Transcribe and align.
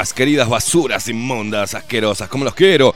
Días, 0.00 0.14
queridas 0.14 0.48
basuras 0.48 1.08
inmundas, 1.08 1.74
asquerosas, 1.74 2.28
como 2.28 2.44
los 2.44 2.54
quiero. 2.54 2.94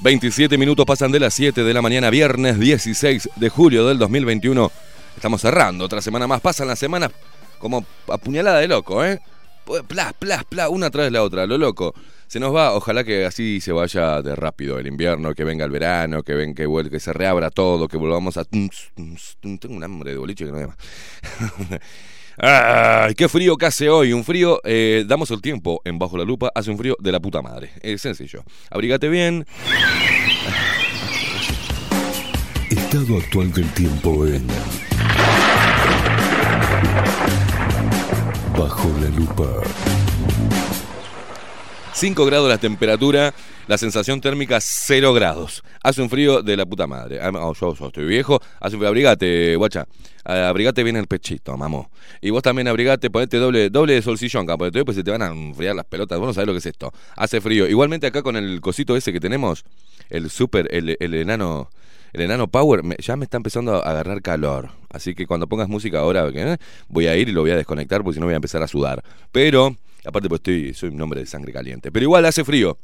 27 0.00 0.56
minutos 0.56 0.86
pasan 0.86 1.12
de 1.12 1.20
las 1.20 1.34
7 1.34 1.62
de 1.62 1.74
la 1.74 1.82
mañana, 1.82 2.08
viernes 2.08 2.58
16 2.58 3.28
de 3.36 3.48
julio 3.50 3.86
del 3.86 3.98
2021. 3.98 4.72
Estamos 5.16 5.42
cerrando 5.42 5.84
otra 5.84 6.00
semana 6.00 6.26
más. 6.26 6.40
Pasan 6.40 6.68
las 6.68 6.78
semanas 6.78 7.10
como 7.58 7.84
apuñalada 8.08 8.60
de 8.60 8.68
loco, 8.68 9.04
¿eh? 9.04 9.20
Pues, 9.66 9.82
Plas, 9.82 10.14
plas, 10.14 10.44
plas, 10.44 10.68
una 10.70 10.90
tras 10.90 11.12
la 11.12 11.22
otra, 11.22 11.46
lo 11.46 11.58
loco. 11.58 11.94
Se 12.26 12.40
nos 12.40 12.54
va, 12.54 12.72
ojalá 12.72 13.04
que 13.04 13.26
así 13.26 13.60
se 13.60 13.72
vaya 13.72 14.22
de 14.22 14.34
rápido 14.34 14.78
el 14.78 14.86
invierno, 14.86 15.34
que 15.34 15.44
venga 15.44 15.64
el 15.64 15.70
verano, 15.70 16.22
que 16.22 16.34
ven 16.34 16.54
que, 16.54 16.66
que 16.90 17.00
se 17.00 17.12
reabra 17.12 17.50
todo, 17.50 17.86
que 17.86 17.98
volvamos 17.98 18.38
a... 18.38 18.44
Tengo 18.44 19.74
un 19.74 19.84
hambre 19.84 20.12
de 20.12 20.16
boliche 20.16 20.46
que 20.46 20.52
no 20.52 20.58
hay 20.58 20.66
más. 20.66 20.76
¡Ay, 22.38 23.14
qué 23.14 23.28
frío 23.28 23.56
que 23.56 23.66
hace 23.66 23.88
hoy! 23.88 24.12
Un 24.12 24.22
frío, 24.22 24.60
eh, 24.64 25.04
damos 25.06 25.30
el 25.30 25.40
tiempo 25.40 25.80
en 25.84 25.98
Bajo 25.98 26.18
la 26.18 26.24
Lupa, 26.24 26.50
hace 26.54 26.70
un 26.70 26.76
frío 26.76 26.96
de 27.00 27.12
la 27.12 27.20
puta 27.20 27.40
madre. 27.40 27.70
Es 27.80 28.02
sencillo. 28.02 28.44
Abrigate 28.70 29.08
bien. 29.08 29.46
Estado 32.70 33.18
actual 33.18 33.52
del 33.52 33.68
tiempo 33.72 34.26
en... 34.26 34.46
Bajo 38.56 38.92
la 39.00 39.08
Lupa. 39.08 40.05
5 41.96 42.26
grados 42.26 42.46
la 42.50 42.58
temperatura, 42.58 43.32
la 43.68 43.78
sensación 43.78 44.20
térmica 44.20 44.58
0 44.60 45.14
grados. 45.14 45.62
Hace 45.82 46.02
un 46.02 46.10
frío 46.10 46.42
de 46.42 46.54
la 46.54 46.66
puta 46.66 46.86
madre. 46.86 47.18
Ah, 47.22 47.30
yo, 47.32 47.74
yo 47.74 47.86
estoy 47.86 48.04
viejo, 48.04 48.38
hace 48.60 48.76
un 48.76 48.80
frío. 48.80 48.88
Abrigate, 48.88 49.56
guacha. 49.56 49.86
Ah, 50.22 50.48
Abrigate 50.50 50.84
bien 50.84 50.96
el 50.96 51.06
pechito, 51.06 51.56
mamó. 51.56 51.90
Y 52.20 52.28
vos 52.28 52.42
también 52.42 52.68
abrigate, 52.68 53.08
ponete 53.08 53.38
doble, 53.38 53.70
doble 53.70 53.94
de 53.94 54.02
solsillón, 54.02 54.44
acá, 54.44 54.58
porque 54.58 54.92
se 54.92 55.02
te 55.02 55.10
van 55.10 55.22
a 55.22 55.28
enfriar 55.28 55.74
las 55.74 55.86
pelotas. 55.86 56.18
Vos 56.18 56.26
no 56.28 56.34
sabés 56.34 56.46
lo 56.48 56.52
que 56.52 56.58
es 56.58 56.66
esto. 56.66 56.92
Hace 57.16 57.40
frío. 57.40 57.66
Igualmente 57.66 58.06
acá 58.06 58.22
con 58.22 58.36
el 58.36 58.60
cosito 58.60 58.94
ese 58.94 59.10
que 59.10 59.20
tenemos, 59.20 59.64
el 60.10 60.28
super, 60.28 60.68
el, 60.74 60.98
el 61.00 61.14
enano, 61.14 61.70
el 62.12 62.20
enano 62.20 62.46
Power, 62.46 62.82
me- 62.82 62.96
ya 62.98 63.16
me 63.16 63.24
está 63.24 63.38
empezando 63.38 63.74
a 63.74 63.78
agarrar 63.90 64.20
calor. 64.20 64.68
Así 64.90 65.14
que 65.14 65.26
cuando 65.26 65.46
pongas 65.46 65.68
música 65.70 66.00
ahora, 66.00 66.28
¿eh? 66.34 66.58
voy 66.88 67.06
a 67.06 67.16
ir 67.16 67.30
y 67.30 67.32
lo 67.32 67.40
voy 67.40 67.52
a 67.52 67.56
desconectar 67.56 68.02
porque 68.02 68.14
si 68.16 68.20
no 68.20 68.26
voy 68.26 68.34
a 68.34 68.36
empezar 68.36 68.62
a 68.62 68.68
sudar. 68.68 69.02
Pero, 69.32 69.76
aparte 70.06 70.28
pues 70.28 70.40
estoy, 70.40 70.74
soy 70.74 70.90
un 70.90 71.00
hombre 71.00 71.20
de 71.20 71.26
sangre 71.26 71.52
caliente. 71.52 71.90
Pero 71.92 72.04
igual 72.04 72.24
hace 72.24 72.44
frío. 72.44 72.78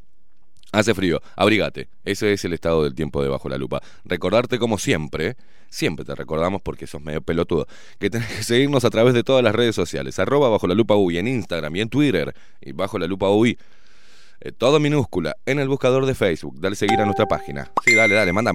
Hace 0.72 0.94
frío, 0.94 1.20
abrigate. 1.36 1.90
Ese 2.02 2.32
es 2.32 2.46
el 2.46 2.54
estado 2.54 2.82
del 2.82 2.94
tiempo 2.94 3.22
debajo 3.22 3.50
la 3.50 3.58
lupa. 3.58 3.82
Recordarte 4.06 4.58
como 4.58 4.78
siempre, 4.78 5.36
siempre 5.68 6.02
te 6.02 6.14
recordamos 6.14 6.62
porque 6.62 6.86
sos 6.86 7.02
medio 7.02 7.20
pelotudo, 7.20 7.66
que 7.98 8.08
tenés 8.08 8.28
que 8.28 8.42
seguirnos 8.42 8.82
a 8.86 8.90
través 8.90 9.12
de 9.12 9.22
todas 9.22 9.44
las 9.44 9.54
redes 9.54 9.74
sociales. 9.74 10.18
Arroba 10.18 10.48
bajo 10.48 10.66
la 10.66 10.74
lupa 10.74 10.96
UI 10.96 11.18
en 11.18 11.28
Instagram 11.28 11.76
y 11.76 11.80
en 11.82 11.90
Twitter. 11.90 12.34
Y 12.62 12.72
bajo 12.72 12.98
la 12.98 13.06
lupa 13.06 13.28
UI. 13.28 13.58
eh, 14.40 14.50
todo 14.52 14.80
minúscula 14.80 15.36
en 15.44 15.58
el 15.58 15.68
buscador 15.68 16.06
de 16.06 16.14
Facebook. 16.14 16.58
Dale 16.58 16.74
seguir 16.74 16.98
a 17.00 17.04
nuestra 17.04 17.26
página. 17.26 17.70
Sí, 17.84 17.94
dale, 17.94 18.14
dale, 18.14 18.32
manda. 18.32 18.52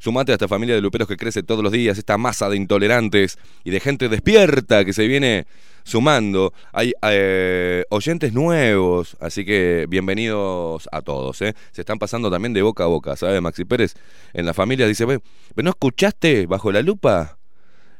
Sumate 0.00 0.32
a 0.32 0.34
esta 0.34 0.48
familia 0.48 0.74
de 0.74 0.80
luperos 0.80 1.06
que 1.06 1.16
crece 1.16 1.44
todos 1.44 1.62
los 1.62 1.70
días, 1.70 1.98
esta 1.98 2.18
masa 2.18 2.48
de 2.48 2.56
intolerantes 2.56 3.38
y 3.62 3.70
de 3.70 3.78
gente 3.78 4.08
despierta 4.08 4.84
que 4.84 4.92
se 4.92 5.06
viene 5.06 5.46
sumando. 5.88 6.52
Hay 6.72 6.92
eh, 7.02 7.84
oyentes 7.88 8.32
nuevos, 8.32 9.16
así 9.20 9.44
que 9.44 9.86
bienvenidos 9.88 10.88
a 10.92 11.02
todos. 11.02 11.40
¿eh? 11.42 11.54
Se 11.72 11.80
están 11.80 11.98
pasando 11.98 12.30
también 12.30 12.52
de 12.52 12.62
boca 12.62 12.84
a 12.84 12.86
boca, 12.86 13.16
¿sabe? 13.16 13.40
Maxi 13.40 13.64
Pérez 13.64 13.94
en 14.34 14.44
la 14.46 14.54
familia 14.54 14.86
dice, 14.86 15.06
"Ve, 15.06 15.20
¿pero 15.54 15.64
no 15.64 15.70
escuchaste 15.70 16.46
bajo 16.46 16.70
la 16.70 16.82
lupa? 16.82 17.38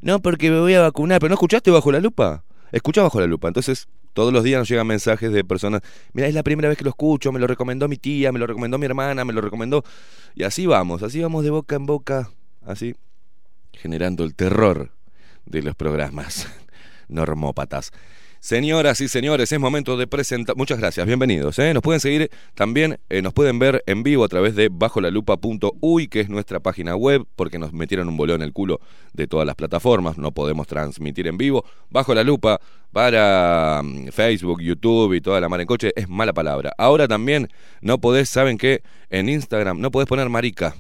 No, 0.00 0.20
porque 0.20 0.50
me 0.50 0.61
voy 0.61 0.75
a 0.75 0.82
vacunar, 0.82 1.19
pero 1.19 1.31
¿no 1.31 1.35
escuchaste 1.35 1.70
bajo 1.70 1.90
la 1.90 2.00
lupa? 2.00 2.44
Escucha 2.70 3.02
bajo 3.02 3.19
la 3.20 3.26
lupa. 3.26 3.49
Entonces, 3.49 3.88
todos 4.12 4.32
los 4.32 4.44
días 4.44 4.58
nos 4.58 4.69
llegan 4.69 4.87
mensajes 4.87 5.32
de 5.32 5.43
personas, 5.43 5.81
mira, 6.12 6.29
es 6.29 6.35
la 6.35 6.43
primera 6.43 6.69
vez 6.69 6.76
que 6.76 6.85
lo 6.85 6.90
escucho, 6.90 7.32
me 7.32 7.40
lo 7.40 7.46
recomendó 7.46 7.88
mi 7.88 7.96
tía, 7.96 8.31
me 8.32 8.38
lo 8.38 8.46
recomendó 8.46 8.79
mi 8.79 8.87
hermana, 8.87 9.25
me 9.25 9.32
lo 9.32 9.40
recomendó... 9.40 9.82
Y 10.35 10.44
así 10.44 10.67
vamos, 10.67 11.02
así 11.02 11.20
vamos 11.20 11.43
de 11.43 11.50
boca 11.50 11.75
en 11.75 11.87
boca, 11.87 12.31
así, 12.64 12.94
generando 13.73 14.25
el 14.25 14.35
terror 14.35 14.93
de 15.46 15.62
los 15.62 15.75
programas 15.75 16.46
normópatas. 17.09 17.93
Señoras 18.41 19.01
y 19.01 19.09
señores, 19.09 19.51
es 19.51 19.59
momento 19.59 19.97
de 19.97 20.07
presentar. 20.07 20.55
Muchas 20.55 20.79
gracias, 20.79 21.05
bienvenidos. 21.05 21.59
¿eh? 21.59 21.75
Nos 21.75 21.83
pueden 21.83 21.99
seguir 21.99 22.31
también, 22.55 23.01
eh, 23.09 23.21
nos 23.21 23.33
pueden 23.33 23.59
ver 23.59 23.83
en 23.87 24.05
vivo 24.05 24.25
a 24.25 24.29
través 24.29 24.55
de 24.55 24.69
bajolalupa.uy, 24.71 26.07
que 26.07 26.21
es 26.21 26.29
nuestra 26.29 26.61
página 26.61 26.95
web, 26.95 27.27
porque 27.35 27.59
nos 27.59 27.73
metieron 27.73 28.09
un 28.09 28.17
bolón 28.17 28.37
en 28.37 28.43
el 28.43 28.53
culo 28.53 28.81
de 29.13 29.27
todas 29.27 29.45
las 29.45 29.57
plataformas, 29.57 30.19
no 30.19 30.31
podemos 30.31 30.69
transmitir 30.69 31.27
en 31.27 31.37
vivo. 31.37 31.65
Bajo 31.91 32.15
la 32.15 32.23
lupa 32.23 32.61
para 32.93 33.83
mm, 33.83 34.09
Facebook, 34.09 34.63
YouTube 34.63 35.15
y 35.15 35.21
toda 35.21 35.41
la 35.41 35.49
mar 35.49 35.61
en 35.61 35.67
coche 35.67 35.93
es 35.97 36.09
mala 36.09 36.33
palabra. 36.33 36.73
Ahora 36.79 37.09
también 37.09 37.49
no 37.81 37.99
podés, 37.99 38.29
¿saben 38.29 38.57
qué? 38.57 38.83
En 39.11 39.29
Instagram 39.29 39.81
no 39.81 39.91
podés 39.91 40.09
poner 40.09 40.29
marica. 40.29 40.77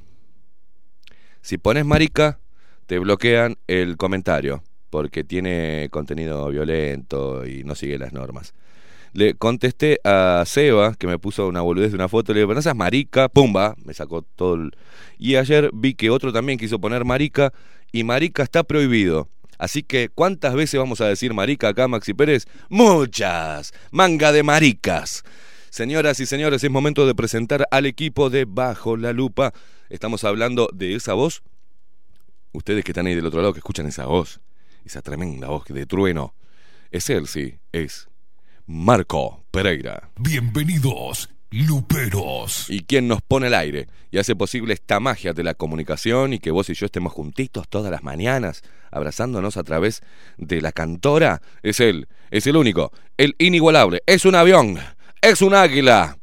Si 1.40 1.58
pones 1.58 1.84
marica, 1.84 2.38
te 2.86 3.00
bloquean 3.00 3.56
el 3.66 3.96
comentario 3.96 4.62
porque 4.90 5.24
tiene 5.24 5.88
contenido 5.90 6.48
violento 6.48 7.46
y 7.46 7.64
no 7.64 7.74
sigue 7.74 7.98
las 7.98 8.12
normas. 8.12 8.54
Le 9.12 9.34
contesté 9.34 10.00
a 10.04 10.44
Seba, 10.46 10.94
que 10.94 11.06
me 11.06 11.18
puso 11.18 11.48
una 11.48 11.62
boludez 11.62 11.90
de 11.90 11.96
una 11.96 12.08
foto, 12.08 12.34
le 12.34 12.40
digo, 12.40 12.54
no 12.54 12.62
seas 12.62 12.76
marica, 12.76 13.28
pumba, 13.28 13.74
me 13.84 13.94
sacó 13.94 14.22
todo 14.22 14.54
el... 14.54 14.72
Y 15.18 15.36
ayer 15.36 15.70
vi 15.72 15.94
que 15.94 16.10
otro 16.10 16.32
también 16.32 16.58
quiso 16.58 16.78
poner 16.78 17.04
marica, 17.04 17.52
y 17.90 18.04
marica 18.04 18.42
está 18.42 18.64
prohibido. 18.64 19.28
Así 19.58 19.82
que, 19.82 20.08
¿cuántas 20.08 20.54
veces 20.54 20.78
vamos 20.78 21.00
a 21.00 21.08
decir 21.08 21.34
marica 21.34 21.68
acá, 21.68 21.88
Maxi 21.88 22.14
Pérez? 22.14 22.46
Muchas. 22.68 23.72
Manga 23.90 24.30
de 24.30 24.42
maricas. 24.42 25.24
Señoras 25.70 26.20
y 26.20 26.26
señores, 26.26 26.62
es 26.62 26.70
momento 26.70 27.06
de 27.06 27.14
presentar 27.14 27.66
al 27.70 27.86
equipo 27.86 28.30
de 28.30 28.44
Bajo 28.46 28.96
la 28.96 29.12
Lupa. 29.12 29.52
Estamos 29.90 30.22
hablando 30.24 30.70
de 30.72 30.94
esa 30.94 31.14
voz. 31.14 31.42
Ustedes 32.52 32.84
que 32.84 32.92
están 32.92 33.06
ahí 33.06 33.14
del 33.14 33.26
otro 33.26 33.40
lado, 33.40 33.52
que 33.52 33.58
escuchan 33.58 33.86
esa 33.86 34.06
voz, 34.06 34.40
esa 34.88 35.02
tremenda 35.02 35.48
voz 35.48 35.64
de 35.66 35.84
trueno. 35.84 36.34
Es 36.90 37.10
él, 37.10 37.26
sí, 37.26 37.58
es 37.72 38.08
Marco 38.66 39.44
Pereira. 39.50 40.08
Bienvenidos, 40.18 41.28
Luperos. 41.50 42.70
Y 42.70 42.84
quien 42.84 43.06
nos 43.06 43.20
pone 43.20 43.48
al 43.48 43.54
aire 43.54 43.86
y 44.10 44.16
hace 44.16 44.34
posible 44.34 44.72
esta 44.72 44.98
magia 44.98 45.34
de 45.34 45.44
la 45.44 45.52
comunicación 45.52 46.32
y 46.32 46.38
que 46.38 46.50
vos 46.50 46.70
y 46.70 46.74
yo 46.74 46.86
estemos 46.86 47.12
juntitos 47.12 47.68
todas 47.68 47.90
las 47.92 48.02
mañanas, 48.02 48.62
abrazándonos 48.90 49.58
a 49.58 49.62
través 49.62 50.02
de 50.38 50.62
la 50.62 50.72
cantora, 50.72 51.42
es 51.62 51.80
él, 51.80 52.08
es 52.30 52.46
el 52.46 52.56
único, 52.56 52.90
el 53.18 53.36
inigualable, 53.38 54.02
es 54.06 54.24
un 54.24 54.36
avión, 54.36 54.78
es 55.20 55.42
un 55.42 55.52
águila, 55.54 56.16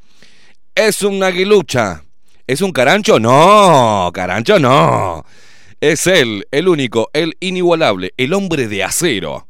es 0.73 1.03
un 1.03 1.23
aguilucha, 1.23 2.03
es 2.47 2.61
un 2.61 2.71
carancho, 2.71 3.19
no, 3.19 4.09
carancho 4.11 4.57
no, 4.57 5.23
es 5.91 6.07
él, 6.07 6.47
el 6.51 6.67
único, 6.67 7.09
el 7.13 7.37
inigualable, 7.39 8.13
el 8.17 8.33
hombre 8.33 8.67
de 8.67 8.83
acero, 8.83 9.47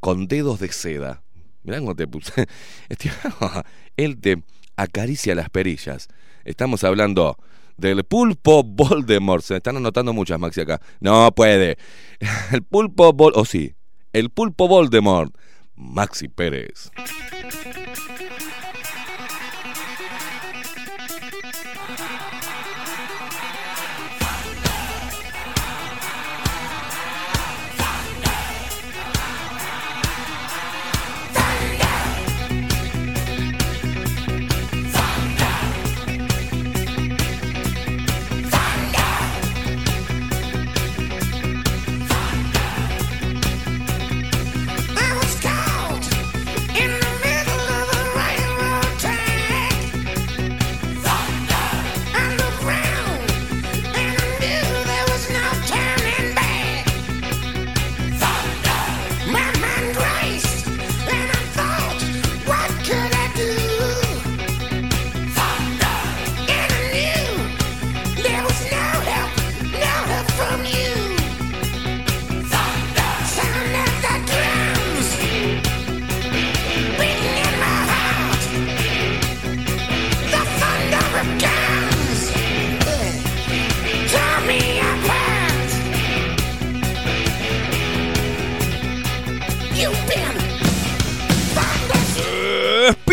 con 0.00 0.28
dedos 0.28 0.60
de 0.60 0.70
seda. 0.70 1.22
Mirá 1.62 1.78
cómo 1.80 1.96
te 1.96 2.06
puse. 2.06 2.46
Este- 2.88 3.10
Él 3.96 4.20
te 4.20 4.42
acaricia 4.76 5.34
las 5.34 5.50
perillas. 5.50 6.08
Estamos 6.44 6.84
hablando 6.84 7.36
del 7.76 8.04
pulpo 8.04 8.62
Voldemort. 8.62 9.42
Se 9.42 9.56
están 9.56 9.76
anotando 9.76 10.12
muchas, 10.12 10.38
Maxi, 10.38 10.60
acá. 10.60 10.80
No 11.00 11.32
puede. 11.32 11.78
El 12.52 12.62
pulpo 12.62 13.12
Vol... 13.12 13.32
O 13.34 13.44
sí. 13.44 13.74
El 14.12 14.30
pulpo 14.30 14.68
Voldemort. 14.68 15.34
Maxi 15.76 16.28
Pérez. 16.28 16.90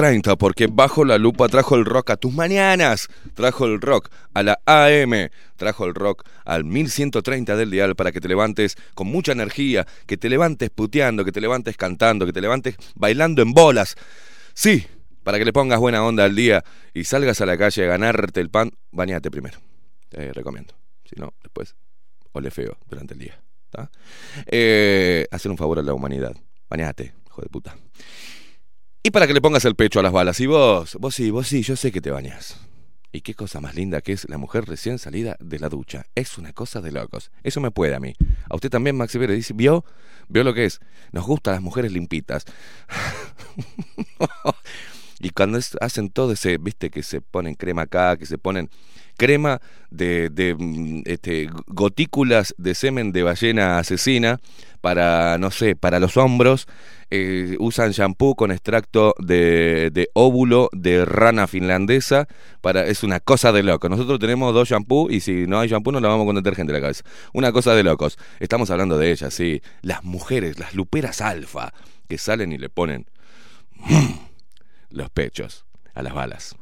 30, 0.00 0.36
porque 0.36 0.66
bajo 0.66 1.04
la 1.04 1.18
lupa 1.18 1.46
trajo 1.50 1.76
el 1.76 1.84
rock 1.84 2.08
a 2.08 2.16
tus 2.16 2.32
mañanas, 2.32 3.08
trajo 3.34 3.66
el 3.66 3.82
rock 3.82 4.08
a 4.32 4.42
la 4.42 4.58
AM, 4.64 5.28
trajo 5.56 5.84
el 5.84 5.94
rock 5.94 6.26
al 6.46 6.64
1130 6.64 7.54
del 7.54 7.70
dial 7.70 7.94
para 7.94 8.10
que 8.10 8.18
te 8.18 8.26
levantes 8.26 8.78
con 8.94 9.08
mucha 9.08 9.32
energía, 9.32 9.86
que 10.06 10.16
te 10.16 10.30
levantes 10.30 10.70
puteando, 10.70 11.22
que 11.22 11.32
te 11.32 11.42
levantes 11.42 11.76
cantando, 11.76 12.24
que 12.24 12.32
te 12.32 12.40
levantes 12.40 12.76
bailando 12.94 13.42
en 13.42 13.52
bolas. 13.52 13.94
Sí, 14.54 14.86
para 15.22 15.36
que 15.36 15.44
le 15.44 15.52
pongas 15.52 15.78
buena 15.78 16.02
onda 16.02 16.24
al 16.24 16.34
día 16.34 16.64
y 16.94 17.04
salgas 17.04 17.42
a 17.42 17.44
la 17.44 17.58
calle 17.58 17.84
a 17.84 17.88
ganarte 17.88 18.40
el 18.40 18.48
pan, 18.48 18.70
bañate 18.92 19.30
primero. 19.30 19.58
Te 20.08 20.32
recomiendo. 20.32 20.72
Si 21.04 21.20
no, 21.20 21.34
después 21.42 21.74
ole 22.32 22.50
feo 22.50 22.78
durante 22.88 23.12
el 23.12 23.20
día. 23.20 23.38
Eh, 24.46 25.26
hacer 25.30 25.50
un 25.50 25.58
favor 25.58 25.78
a 25.78 25.82
la 25.82 25.92
humanidad. 25.92 26.34
Bañate, 26.70 27.12
hijo 27.26 27.42
de 27.42 27.48
puta. 27.50 27.76
Y 29.02 29.12
para 29.12 29.26
que 29.26 29.32
le 29.32 29.40
pongas 29.40 29.64
el 29.64 29.76
pecho 29.76 30.00
a 30.00 30.02
las 30.02 30.12
balas. 30.12 30.40
Y 30.40 30.46
vos, 30.46 30.96
vos 31.00 31.14
sí, 31.14 31.30
vos 31.30 31.48
sí, 31.48 31.62
yo 31.62 31.74
sé 31.74 31.90
que 31.90 32.02
te 32.02 32.10
bañas. 32.10 32.58
Y 33.12 33.22
qué 33.22 33.34
cosa 33.34 33.60
más 33.60 33.74
linda 33.74 34.02
que 34.02 34.12
es 34.12 34.28
la 34.28 34.36
mujer 34.36 34.66
recién 34.66 34.98
salida 34.98 35.36
de 35.40 35.58
la 35.58 35.70
ducha. 35.70 36.04
Es 36.14 36.36
una 36.36 36.52
cosa 36.52 36.82
de 36.82 36.92
locos. 36.92 37.32
Eso 37.42 37.60
me 37.60 37.70
puede 37.70 37.94
a 37.94 38.00
mí. 38.00 38.12
A 38.48 38.54
usted 38.54 38.68
también, 38.68 38.96
Maxi 38.96 39.18
Pérez, 39.18 39.36
dice, 39.36 39.54
¿vio? 39.54 39.84
¿Vio 40.28 40.44
lo 40.44 40.52
que 40.52 40.66
es? 40.66 40.80
Nos 41.12 41.26
gustan 41.26 41.54
las 41.54 41.62
mujeres 41.62 41.92
limpitas. 41.92 42.44
y 45.20 45.30
cuando 45.30 45.58
hacen 45.80 46.10
todo 46.10 46.32
ese, 46.32 46.58
viste, 46.58 46.90
que 46.90 47.02
se 47.02 47.22
ponen 47.22 47.54
crema 47.54 47.82
acá, 47.82 48.18
que 48.18 48.26
se 48.26 48.36
ponen 48.36 48.68
crema 49.16 49.60
de, 49.90 50.30
de, 50.30 50.54
mm, 50.54 51.02
este, 51.06 51.48
gotículas 51.66 52.54
de 52.58 52.74
semen 52.74 53.12
de 53.12 53.22
ballena 53.22 53.78
asesina 53.78 54.40
para, 54.80 55.36
no 55.38 55.50
sé, 55.50 55.74
para 55.74 55.98
los 55.98 56.16
hombros. 56.16 56.68
Eh, 57.10 57.56
usan 57.58 57.90
shampoo 57.90 58.34
con 58.34 58.52
extracto 58.52 59.14
de, 59.18 59.90
de 59.92 60.10
óvulo 60.14 60.68
de 60.72 61.04
rana 61.04 61.46
finlandesa. 61.46 62.28
Para, 62.60 62.86
es 62.86 63.02
una 63.02 63.20
cosa 63.20 63.52
de 63.52 63.62
loco. 63.62 63.88
Nosotros 63.88 64.18
tenemos 64.18 64.54
dos 64.54 64.68
shampoos 64.68 65.12
y 65.12 65.20
si 65.20 65.46
no 65.46 65.58
hay 65.58 65.68
shampoo 65.68 65.92
nos 65.92 66.02
lavamos 66.02 66.26
con 66.26 66.36
detergente 66.36 66.72
la 66.72 66.80
cabeza. 66.80 67.04
Una 67.32 67.52
cosa 67.52 67.74
de 67.74 67.82
locos. 67.82 68.18
Estamos 68.38 68.70
hablando 68.70 68.98
de 68.98 69.10
ellas, 69.10 69.34
sí. 69.34 69.62
Las 69.82 70.04
mujeres, 70.04 70.58
las 70.58 70.74
luperas 70.74 71.20
alfa, 71.20 71.72
que 72.08 72.18
salen 72.18 72.52
y 72.52 72.58
le 72.58 72.68
ponen 72.68 73.06
los 74.90 75.10
pechos 75.10 75.64
a 75.94 76.02
las 76.02 76.14
balas. 76.14 76.56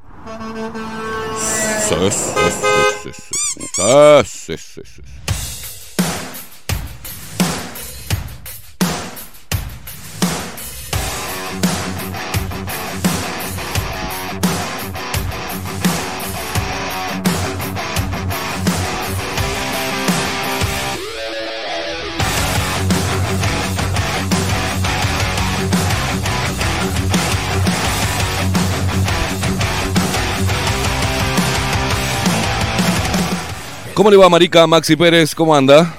¿Cómo 33.99 34.13
le 34.13 34.17
va, 34.17 34.29
Marica? 34.29 34.65
Maxi 34.65 34.95
Pérez, 34.95 35.35
¿cómo 35.35 35.57
anda? 35.57 35.93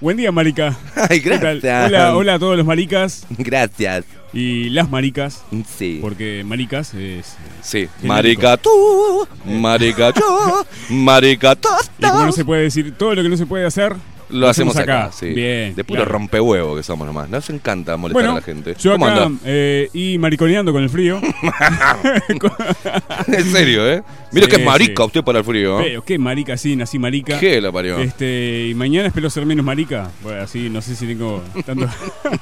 Buen 0.00 0.16
día, 0.16 0.32
marica. 0.32 0.74
Ay, 1.10 1.20
¿Qué 1.20 1.36
tal? 1.38 1.60
gracias. 1.60 1.86
Hola, 1.90 2.16
hola 2.16 2.34
a 2.36 2.38
todos 2.38 2.56
los 2.56 2.64
maricas 2.64 3.26
Gracias. 3.28 4.06
y 4.32 4.70
las 4.70 4.88
maricas, 4.88 5.44
Sí. 5.76 5.98
porque 6.00 6.42
maricas 6.46 6.94
es... 6.94 7.36
Sí. 7.60 7.90
Genérico. 8.00 8.06
Marica 8.08 8.56
tú, 8.56 9.28
marica 9.44 10.14
yo, 10.14 10.64
marica. 10.88 11.58
Y 11.98 12.06
como 12.06 12.24
no 12.24 12.32
se 12.32 12.42
puede 12.46 12.62
decir 12.62 12.94
todo 12.96 13.14
lo 13.14 13.22
que 13.22 13.28
no 13.28 13.36
se 13.36 13.44
puede 13.44 13.66
hacer, 13.66 13.94
Lo 14.30 14.48
hacemos 14.48 14.76
acá, 14.76 15.10
sí. 15.12 15.28
Bien. 15.30 15.74
De 15.74 15.84
puro 15.84 15.98
claro. 16.02 16.12
rompehuevo 16.12 16.76
que 16.76 16.82
somos 16.82 17.06
nomás. 17.06 17.28
Nos 17.28 17.48
encanta 17.50 17.96
molestar 17.96 18.22
Bueno, 18.22 18.32
a 18.32 18.40
la 18.40 18.42
gente. 18.42 18.74
yo 18.78 18.92
¿Cómo 18.92 19.06
acá 19.06 19.30
eh, 19.44 19.88
y 19.92 20.18
mariconeando 20.18 20.72
con 20.72 20.82
el 20.82 20.90
frío. 20.90 21.20
en 23.28 23.52
serio, 23.52 23.88
¿eh? 23.90 24.02
Mira 24.32 24.46
Sí, 24.46 24.50
que 24.50 24.56
es 24.60 24.64
marica 24.66 25.02
sí. 25.02 25.06
usted 25.06 25.22
para 25.24 25.38
el 25.38 25.44
frío. 25.44 25.80
¿eh? 25.80 25.84
Pero 25.84 26.04
qué 26.04 26.18
marica, 26.18 26.56
sí, 26.56 26.76
nací 26.76 26.98
marica. 26.98 27.38
¿Qué 27.38 27.60
la 27.60 27.70
parió? 27.72 27.98
Este, 27.98 28.68
y 28.68 28.74
mañana 28.74 29.08
espero 29.08 29.30
ser 29.30 29.46
menos 29.46 29.64
marica. 29.64 30.10
Bueno, 30.22 30.42
así 30.42 30.68
no 30.68 30.80
sé 30.82 30.96
si 30.96 31.06
tengo 31.06 31.42
tanto. 31.64 31.88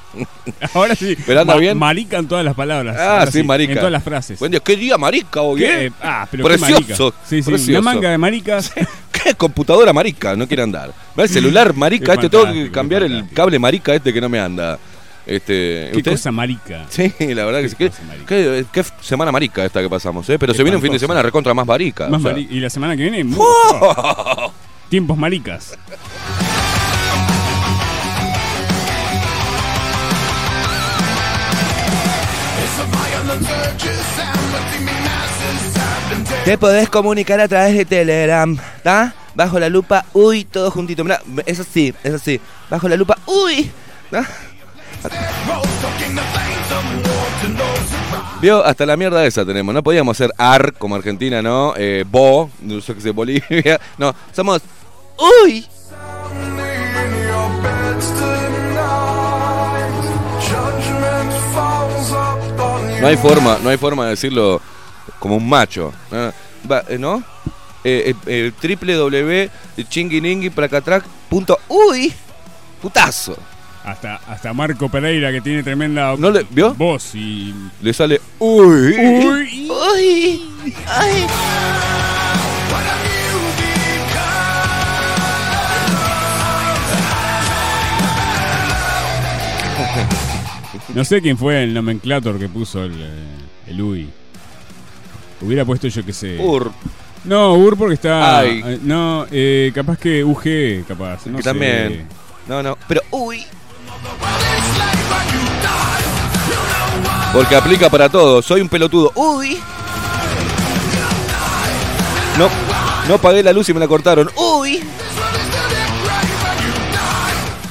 Ahora 0.73 0.95
sí. 0.95 1.15
¿Pero 1.25 1.41
anda 1.41 1.55
bien? 1.57 1.77
Marica 1.77 2.17
en 2.17 2.27
todas 2.27 2.43
las 2.43 2.55
palabras. 2.55 2.97
Ah, 2.99 3.27
sí, 3.31 3.43
marica. 3.43 3.73
En 3.73 3.77
todas 3.77 3.91
las 3.91 4.03
frases. 4.03 4.39
Buen 4.39 4.51
día, 4.51 4.59
¿qué 4.59 4.75
día 4.75 4.97
marica 4.97 5.41
hoy? 5.41 5.59
¿Qué? 5.61 5.91
Ah, 6.01 6.27
pero 6.29 6.43
Precioso, 6.43 6.75
qué 6.87 6.93
marica. 6.93 7.17
Sí, 7.25 7.41
sí, 7.43 7.49
precioso. 7.49 7.79
una 7.79 7.93
manga 7.93 8.09
de 8.09 8.17
maricas. 8.17 8.73
¿Qué 9.25 9.33
computadora 9.37 9.91
marica? 9.91 10.35
No 10.35 10.47
quiere 10.47 10.61
andar. 10.63 10.93
Celular 11.27 11.73
marica, 11.73 12.13
este 12.13 12.29
tengo 12.29 12.45
que 12.45 12.69
cambiar 12.71 13.01
el 13.03 13.27
cable 13.33 13.57
marica 13.59 13.93
este 13.95 14.13
que 14.13 14.21
no 14.21 14.29
me 14.29 14.39
anda. 14.39 14.77
Este, 15.25 15.89
Qué 15.91 15.97
¿usted? 15.97 16.11
cosa 16.11 16.31
marica. 16.31 16.85
Sí, 16.89 17.11
la 17.33 17.45
verdad 17.45 17.61
que 17.61 17.69
sí. 17.69 17.75
Qué 18.71 18.85
semana 19.01 19.31
marica 19.31 19.65
esta 19.65 19.81
que 19.81 19.89
pasamos, 19.89 20.29
¿eh? 20.29 20.37
Pero 20.37 20.53
se 20.53 20.61
viene 20.61 20.75
un 20.77 20.83
fin 20.83 20.91
de 20.91 20.99
semana 20.99 21.23
recontra 21.23 21.53
más 21.55 21.65
marica. 21.65 22.07
Más 22.07 22.19
o 22.19 22.23
sea. 22.23 22.33
mari- 22.33 22.47
y 22.51 22.59
la 22.59 22.69
semana 22.69 22.95
que 22.95 23.09
viene, 23.09 23.25
¡Oh! 23.35 24.53
tiempos 24.89 25.17
maricas. 25.17 25.75
Te 36.45 36.59
podés 36.59 36.89
comunicar 36.89 37.39
a 37.39 37.47
través 37.47 37.75
de 37.75 37.85
Telegram, 37.85 38.55
¿está? 38.77 39.15
Bajo 39.33 39.59
la 39.59 39.67
lupa, 39.67 40.05
uy, 40.13 40.45
todo 40.45 40.69
juntito. 40.69 41.03
Mirá, 41.03 41.19
eso 41.47 41.63
sí, 41.63 41.91
eso 42.03 42.19
sí. 42.19 42.39
Bajo 42.69 42.87
la 42.87 42.95
lupa, 42.95 43.17
uy. 43.25 43.71
¿tá? 44.11 44.23
Vio, 48.41 48.63
hasta 48.63 48.85
la 48.85 48.95
mierda 48.95 49.25
esa 49.25 49.43
tenemos. 49.43 49.73
No 49.73 49.81
podíamos 49.81 50.17
ser 50.17 50.29
AR 50.37 50.73
como 50.73 50.93
Argentina, 50.93 51.41
¿no? 51.41 51.73
Eh, 51.77 52.05
Bo, 52.07 52.51
no 52.61 52.79
sé 52.79 52.93
qué 52.93 53.01
sé, 53.01 53.09
Bolivia. 53.09 53.81
No, 53.97 54.13
somos 54.31 54.61
Uy. 55.43 55.65
No 63.01 63.07
hay 63.07 63.17
forma, 63.17 63.57
no 63.63 63.69
hay 63.69 63.77
forma 63.77 64.03
de 64.05 64.09
decirlo 64.11 64.61
como 65.25 65.37
un 65.37 65.49
macho. 65.49 65.91
Va, 66.69 66.83
eh, 66.87 66.99
¿No? 66.99 67.23
Eh, 67.83 68.13
eh, 68.27 68.51
eh, 68.61 69.49
www.chinguiningui.uy 69.77 72.13
Putazo. 72.79 73.35
Hasta, 73.83 74.15
hasta 74.27 74.53
Marco 74.53 74.87
Pereira, 74.87 75.31
que 75.31 75.41
tiene 75.41 75.63
tremenda 75.63 76.15
¿No 76.15 76.29
le- 76.29 76.45
vio? 76.49 76.75
voz 76.75 77.15
y. 77.15 77.53
Le 77.81 77.91
sale 77.91 78.21
uy. 78.37 78.95
Uy, 78.97 79.69
Uy. 79.69 80.43
Ay. 80.87 81.25
No 90.93 91.03
sé 91.03 91.21
quién 91.21 91.37
fue 91.37 91.63
el 91.63 91.73
nomenclator 91.73 92.39
que 92.39 92.47
puso 92.47 92.83
el, 92.83 92.93
eh, 92.93 93.07
el 93.67 93.81
UI. 93.81 94.09
Hubiera 95.45 95.63
puesto 95.65 95.87
yo 95.87 96.03
que 96.05 96.13
sé. 96.13 96.37
Ur. 96.39 96.71
No, 97.23 97.53
UR 97.55 97.75
porque 97.77 97.95
está. 97.95 98.39
Ay. 98.39 98.61
eh, 98.65 98.79
No, 98.81 99.25
eh, 99.31 99.71
capaz 99.73 99.97
que 99.97 100.23
UG, 100.23 100.85
capaz. 100.87 101.25
No 101.27 101.37
Que 101.37 101.43
sé. 101.43 101.49
también. 101.49 102.07
No, 102.47 102.61
no. 102.63 102.77
Pero 102.87 103.01
uy. 103.11 103.43
Porque 107.33 107.55
aplica 107.55 107.89
para 107.89 108.07
todo. 108.09 108.41
Soy 108.41 108.61
un 108.61 108.69
pelotudo. 108.69 109.11
Uy. 109.15 109.59
No, 112.37 112.49
no 113.07 113.17
pagué 113.17 113.43
la 113.43 113.53
luz 113.53 113.67
y 113.69 113.73
me 113.73 113.79
la 113.79 113.87
cortaron. 113.87 114.29
Uy. 114.35 114.81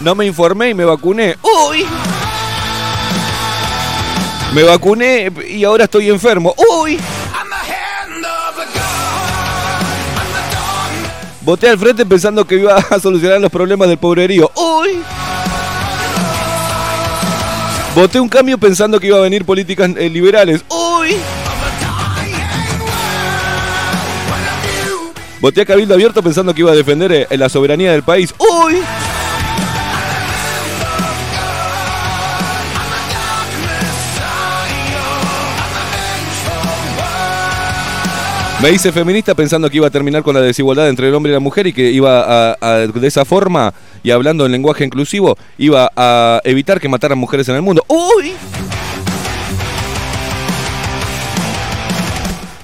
No 0.01 0.15
me 0.15 0.27
informé 0.27 0.71
y 0.71 0.75
me 0.75 0.85
vacuné. 0.85 1.37
Uy. 1.43 1.87
Me 4.55 4.63
vacuné 4.63 5.33
y 5.49 5.65
ahora 5.65 5.85
estoy 5.85 6.11
enfermo. 6.11 6.55
Uy. 6.81 6.99
Voté 11.45 11.69
al 11.69 11.79
frente 11.79 12.07
pensando 12.07 12.47
que 12.47 12.55
iba 12.55 12.75
a 12.77 12.99
solucionar 12.99 13.39
los 13.39 13.51
problemas 13.51 13.87
del 13.89 13.99
pobrerío. 13.99 14.51
Uy. 14.55 15.03
Voté 17.95 18.19
un 18.19 18.29
cambio 18.29 18.57
pensando 18.57 18.99
que 18.99 19.09
iba 19.09 19.19
a 19.19 19.21
venir 19.21 19.45
políticas 19.45 19.91
eh, 19.97 20.09
liberales. 20.09 20.65
Uy. 20.71 21.17
Voté 25.41 25.61
a 25.61 25.67
Cabildo 25.67 25.93
Abierto 25.93 26.23
pensando 26.23 26.55
que 26.55 26.63
iba 26.63 26.73
a 26.73 26.75
defender 26.75 27.13
eh, 27.13 27.37
la 27.37 27.51
soberanía 27.51 27.93
del 27.93 28.03
país. 28.03 28.35
Uy. 28.39 28.81
Me 38.63 38.71
hice 38.71 38.93
feminista 38.93 39.35
pensando 39.35 39.69
que 39.69 39.77
iba 39.77 39.89
a 39.89 39.91
terminar 39.91 40.23
con 40.23 40.35
la 40.35 40.41
desigualdad 40.41 40.89
entre 40.89 41.09
el 41.09 41.15
hombre 41.15 41.31
y 41.31 41.35
la 41.35 41.41
mujer 41.41 41.67
y 41.67 41.73
que 41.73 41.91
iba 41.91 42.57
a, 42.61 42.79
de 42.79 43.07
esa 43.07 43.25
forma 43.25 43.75
y 44.03 44.11
hablando 44.11 44.47
en 44.47 44.53
lenguaje 44.53 44.85
inclusivo 44.85 45.37
iba 45.59 45.91
a 45.95 46.41
evitar 46.45 46.81
que 46.81 46.89
mataran 46.89 47.19
mujeres 47.19 47.49
en 47.49 47.57
el 47.57 47.63
mundo. 47.63 47.85
¡Uy! 47.89 48.33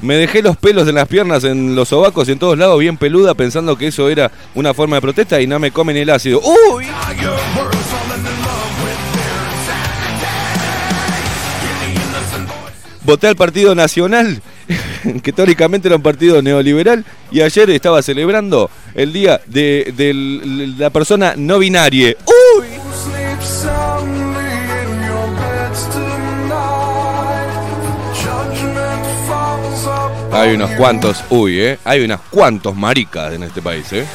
Me 0.00 0.14
dejé 0.14 0.40
los 0.40 0.56
pelos 0.56 0.88
en 0.88 0.94
las 0.94 1.06
piernas, 1.06 1.44
en 1.44 1.74
los 1.74 1.88
sobacos 1.88 2.26
y 2.28 2.32
en 2.32 2.38
todos 2.38 2.56
lados 2.56 2.78
bien 2.78 2.96
peluda 2.96 3.34
pensando 3.34 3.76
que 3.76 3.88
eso 3.88 4.08
era 4.08 4.30
una 4.54 4.72
forma 4.72 4.96
de 4.96 5.02
protesta 5.02 5.38
y 5.42 5.46
no 5.46 5.58
me 5.58 5.70
comen 5.70 5.98
el 5.98 6.08
ácido. 6.08 6.40
¡Uy! 6.40 6.86
Voté 13.02 13.26
al 13.26 13.36
Partido 13.36 13.74
Nacional, 13.74 14.40
que 15.22 15.32
teóricamente 15.32 15.88
era 15.88 15.96
un 15.96 16.02
partido 16.02 16.42
neoliberal, 16.42 17.04
y 17.30 17.40
ayer 17.40 17.70
estaba 17.70 18.02
celebrando 18.02 18.70
el 18.94 19.12
día 19.12 19.40
de, 19.46 20.74
la 20.78 20.90
persona 20.90 21.34
no 21.36 21.58
binaria. 21.58 22.14
¡Uy! 22.26 22.66
Hay 30.32 30.54
unos 30.54 30.70
cuantos, 30.70 31.24
uy, 31.28 31.60
¿eh? 31.60 31.78
Hay 31.84 32.04
unos 32.04 32.20
cuantos 32.30 32.74
maricas 32.76 33.34
en 33.34 33.42
este 33.42 33.60
país, 33.60 33.92
¿eh? 33.92 34.06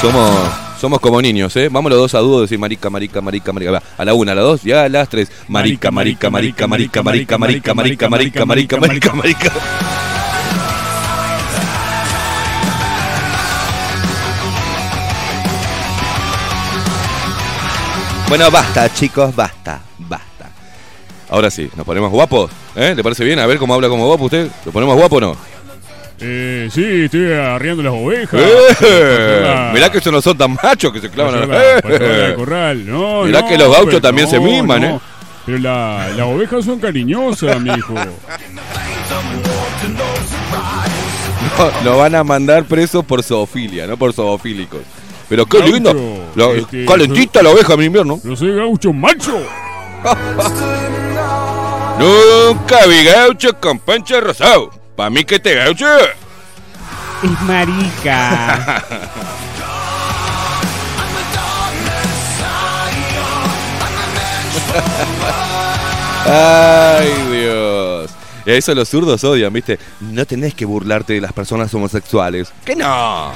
Somos, 0.00 0.34
somos 0.80 0.98
como 0.98 1.20
niños, 1.20 1.54
¿eh? 1.56 1.68
Vamos 1.70 1.90
los 1.90 2.00
dos 2.00 2.14
a 2.14 2.20
dúo, 2.20 2.40
decir 2.40 2.58
marica, 2.58 2.88
marica, 2.88 3.20
marica, 3.20 3.52
marica. 3.52 3.82
A 3.98 4.04
la 4.04 4.14
una, 4.14 4.32
a 4.32 4.34
la 4.34 4.40
dos, 4.40 4.62
ya 4.62 4.84
a 4.84 4.88
las 4.88 5.10
tres. 5.10 5.30
Marica, 5.46 5.90
marica, 5.90 6.30
marica, 6.30 6.66
marica, 6.66 7.02
marica, 7.02 7.36
marica, 7.36 7.74
marica, 7.74 8.08
marica, 8.08 8.46
marica, 8.46 8.80
marica, 8.80 9.12
marica. 9.12 9.52
Bueno, 18.28 18.50
basta, 18.50 18.90
chicos, 18.94 19.36
basta, 19.36 19.82
basta. 19.98 20.50
Ahora 21.28 21.50
sí, 21.50 21.68
nos 21.76 21.84
ponemos 21.84 22.10
guapos, 22.10 22.50
¿eh? 22.74 22.94
¿Le 22.96 23.02
parece 23.02 23.22
bien? 23.22 23.38
A 23.38 23.46
ver 23.46 23.58
cómo 23.58 23.74
habla 23.74 23.88
como 23.88 24.06
guapo 24.06 24.24
usted. 24.24 24.48
¿Lo 24.64 24.72
ponemos 24.72 24.96
guapo 24.96 25.16
o 25.16 25.20
no? 25.20 25.36
Eh, 26.22 26.68
sí, 26.70 27.04
estoy 27.04 27.32
arriando 27.32 27.82
las 27.82 27.92
ovejas. 27.94 28.40
¡Eh! 28.82 29.70
Mirá 29.72 29.90
que 29.90 29.98
esos 29.98 30.12
no 30.12 30.20
son 30.20 30.36
tan 30.36 30.54
machos 30.62 30.92
que 30.92 31.00
se 31.00 31.08
clavan 31.10 31.34
a 31.34 31.42
al 31.44 31.52
¡Eh! 31.88 32.34
corral. 32.36 32.86
No, 32.86 33.22
Mirá 33.24 33.40
no, 33.40 33.48
que 33.48 33.56
los 33.58 33.72
gauchos 33.74 34.00
también 34.02 34.28
se 34.28 34.38
miman. 34.38 34.84
¿eh? 34.84 35.00
Pero 35.46 35.58
la- 35.58 36.08
las 36.16 36.26
ovejas 36.26 36.64
son 36.64 36.78
cariñosas, 36.78 37.58
mijo. 37.60 37.94
No, 37.94 38.10
lo 41.84 41.96
van 41.98 42.14
a 42.14 42.22
mandar 42.24 42.64
preso 42.64 43.02
por 43.02 43.22
zoofilia, 43.22 43.86
no 43.86 43.96
por 43.96 44.12
zoofílicos. 44.12 44.80
Pero 45.28 45.46
qué 45.46 45.58
Gaucho, 45.58 45.72
lindo. 45.72 45.94
La- 46.34 46.50
este, 46.50 46.84
calentita 46.84 47.42
la 47.42 47.50
oveja 47.50 47.74
en 47.74 47.82
invierno. 47.84 48.20
No 48.22 48.36
soy 48.36 48.54
gaucho 48.54 48.92
macho. 48.92 49.38
Nunca 51.98 52.86
vi 52.86 53.04
gaucho 53.04 53.58
con 53.60 53.78
pancha 53.78 54.20
rosado. 54.20 54.70
Pa' 55.00 55.08
mí 55.08 55.24
que 55.24 55.38
te 55.38 55.54
gaucho. 55.54 55.86
Es 57.22 57.40
marica. 57.46 58.84
Ay, 66.26 67.08
Dios. 67.32 68.10
Eso 68.44 68.74
los 68.74 68.90
zurdos 68.90 69.24
odian, 69.24 69.50
¿viste? 69.54 69.78
No 70.00 70.26
tenés 70.26 70.52
que 70.52 70.66
burlarte 70.66 71.14
de 71.14 71.22
las 71.22 71.32
personas 71.32 71.72
homosexuales. 71.72 72.52
¡Que 72.66 72.76
no! 72.76 73.32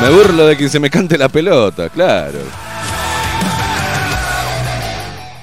Me 0.00 0.10
burlo 0.10 0.48
de 0.48 0.56
quien 0.56 0.70
se 0.70 0.80
me 0.80 0.90
cante 0.90 1.16
la 1.16 1.28
pelota, 1.28 1.88
claro. 1.88 2.40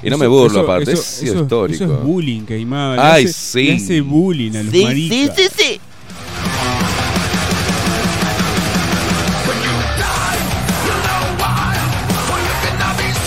Y 0.01 0.09
no 0.09 0.17
me 0.17 0.27
burlo 0.27 0.61
aparte, 0.61 0.93
es 0.93 1.21
eso- 1.23 1.41
histórico. 1.41 1.83
Eso 1.83 1.93
es 1.93 2.03
bullying, 2.03 2.41
Caimán. 2.41 2.95
Le 2.95 3.01
Ay, 3.01 3.25
hace- 3.25 3.33
sí. 3.33 3.63
Le 3.65 3.75
hace 3.75 4.01
bullying 4.01 4.51
a 4.55 4.63
los 4.63 4.71
Sí, 4.71 4.77
sí, 4.79 4.83
maricas. 4.85 5.35
sí, 5.35 5.43
sí. 5.57 5.79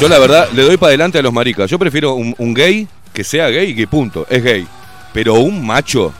Yo 0.00 0.08
la 0.08 0.18
verdad 0.18 0.48
le 0.52 0.62
doy 0.64 0.76
para 0.76 0.88
adelante 0.88 1.18
a 1.18 1.22
los 1.22 1.32
maricas. 1.32 1.70
Yo 1.70 1.78
prefiero 1.78 2.14
un, 2.14 2.35
un 2.37 2.54
gay 2.54 2.88
que 3.12 3.22
sea 3.22 3.48
gay 3.50 3.70
y 3.70 3.74
que 3.76 3.87
punto, 3.87 4.26
es 4.28 4.42
gay. 4.42 4.66
Pero 5.12 5.35
un 5.35 5.64
macho 5.64 6.12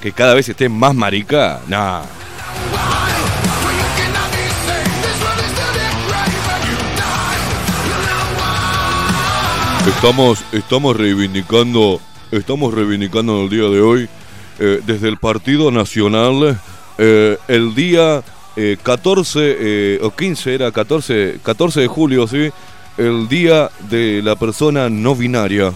que 0.00 0.12
cada 0.12 0.34
vez 0.34 0.48
esté 0.48 0.68
más 0.68 0.94
marica, 0.94 1.60
nah. 1.66 2.02
Estamos, 9.86 10.42
estamos 10.52 10.96
reivindicando, 10.96 12.00
estamos 12.30 12.72
reivindicando 12.72 13.36
en 13.36 13.44
el 13.44 13.50
día 13.50 13.68
de 13.68 13.82
hoy, 13.82 14.08
eh, 14.58 14.80
desde 14.86 15.08
el 15.08 15.18
Partido 15.18 15.70
Nacional, 15.70 16.58
eh, 16.96 17.36
el 17.48 17.74
día 17.74 18.22
eh, 18.56 18.78
14 18.82 19.40
eh, 19.42 19.98
o 20.02 20.10
15 20.10 20.54
era 20.54 20.72
14, 20.72 21.40
14 21.42 21.80
de 21.82 21.86
julio, 21.86 22.26
sí, 22.26 22.50
el 22.96 23.28
día 23.28 23.70
de 23.90 24.22
la 24.22 24.36
persona 24.36 24.88
no 24.88 25.14
binaria. 25.14 25.74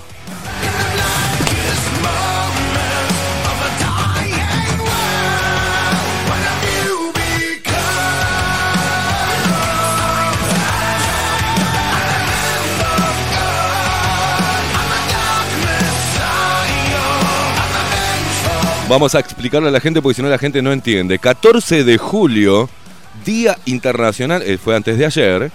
Vamos 18.88 19.14
a 19.14 19.20
explicarle 19.20 19.68
a 19.68 19.70
la 19.70 19.80
gente 19.80 20.00
porque 20.00 20.14
si 20.14 20.22
no 20.22 20.30
la 20.30 20.38
gente 20.38 20.62
no 20.62 20.72
entiende. 20.72 21.18
14 21.18 21.84
de 21.84 21.98
julio, 21.98 22.70
Día 23.22 23.58
Internacional, 23.66 24.40
eh, 24.40 24.56
fue 24.56 24.74
antes 24.74 24.96
de 24.96 25.04
ayer, 25.04 25.52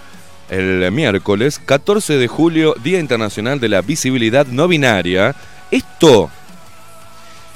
el 0.52 0.92
miércoles, 0.92 1.60
14 1.66 2.20
de 2.20 2.28
julio, 2.28 2.76
Día 2.84 3.00
Internacional 3.00 3.60
de 3.60 3.70
la 3.70 3.82
Visibilidad 3.82 4.46
No 4.46 4.68
Binaria. 4.68 5.36
Esto 5.72 6.30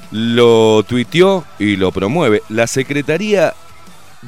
lo 0.10 0.82
tuiteó 0.82 1.46
y 1.60 1.76
lo 1.76 1.92
promueve 1.92 2.42
la 2.50 2.66
Secretaría 2.66 3.54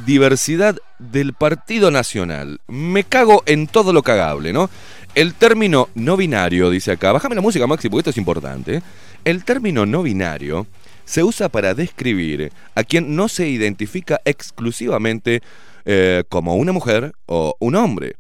Diversidad 0.06 0.78
del 1.00 1.34
Partido 1.34 1.90
Nacional. 1.90 2.62
Me 2.68 3.06
cago 3.06 3.42
en 3.48 3.66
todo 3.66 3.92
lo 3.92 4.04
cagable, 4.04 4.54
¿no? 4.54 4.70
El 5.16 5.34
término 5.34 5.90
no 5.96 6.16
binario, 6.16 6.70
dice 6.70 6.92
acá, 6.92 7.12
bájame 7.12 7.34
la 7.34 7.42
música, 7.42 7.66
Maxi, 7.66 7.90
porque 7.90 8.02
esto 8.02 8.10
es 8.12 8.18
importante. 8.18 8.76
¿eh? 8.76 8.82
El 9.26 9.44
término 9.44 9.88
no 9.88 10.04
binario 10.04 10.68
se 11.10 11.24
usa 11.24 11.50
para 11.50 11.74
describir 11.74 12.52
a 12.76 12.84
quien 12.84 13.15
no 13.15 13.30
se 13.30 13.50
identifica 13.50 14.22
exclusivamente 14.26 15.41
eh, 15.86 16.24
como 16.30 16.56
una 16.56 16.72
mujer 16.72 17.13
o 17.26 17.56
un 17.60 17.76
hombre. 17.76 18.15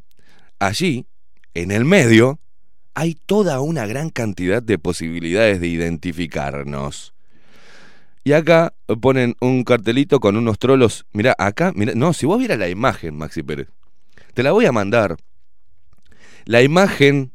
Allí, 0.57 1.05
en 1.53 1.69
el 1.69 1.85
medio, 1.85 2.39
hay 2.95 3.13
toda 3.13 3.61
una 3.61 3.85
gran 3.85 4.09
cantidad 4.09 4.63
de 4.63 4.79
posibilidades 4.79 5.61
de 5.61 5.67
identificarnos. 5.67 7.13
Y 8.23 8.33
acá 8.33 8.73
ponen 8.99 9.35
un 9.39 9.63
cartelito 9.65 10.19
con 10.19 10.35
unos 10.35 10.57
trolos. 10.57 11.05
Mira, 11.13 11.35
acá, 11.37 11.71
mira, 11.75 11.93
no, 11.95 12.11
si 12.13 12.25
vos 12.25 12.39
vieras 12.39 12.57
la 12.57 12.69
imagen, 12.69 13.15
Maxi 13.15 13.43
Pérez, 13.43 13.67
te 14.33 14.41
la 14.41 14.51
voy 14.51 14.65
a 14.65 14.71
mandar. 14.71 15.15
La 16.45 16.63
imagen. 16.63 17.33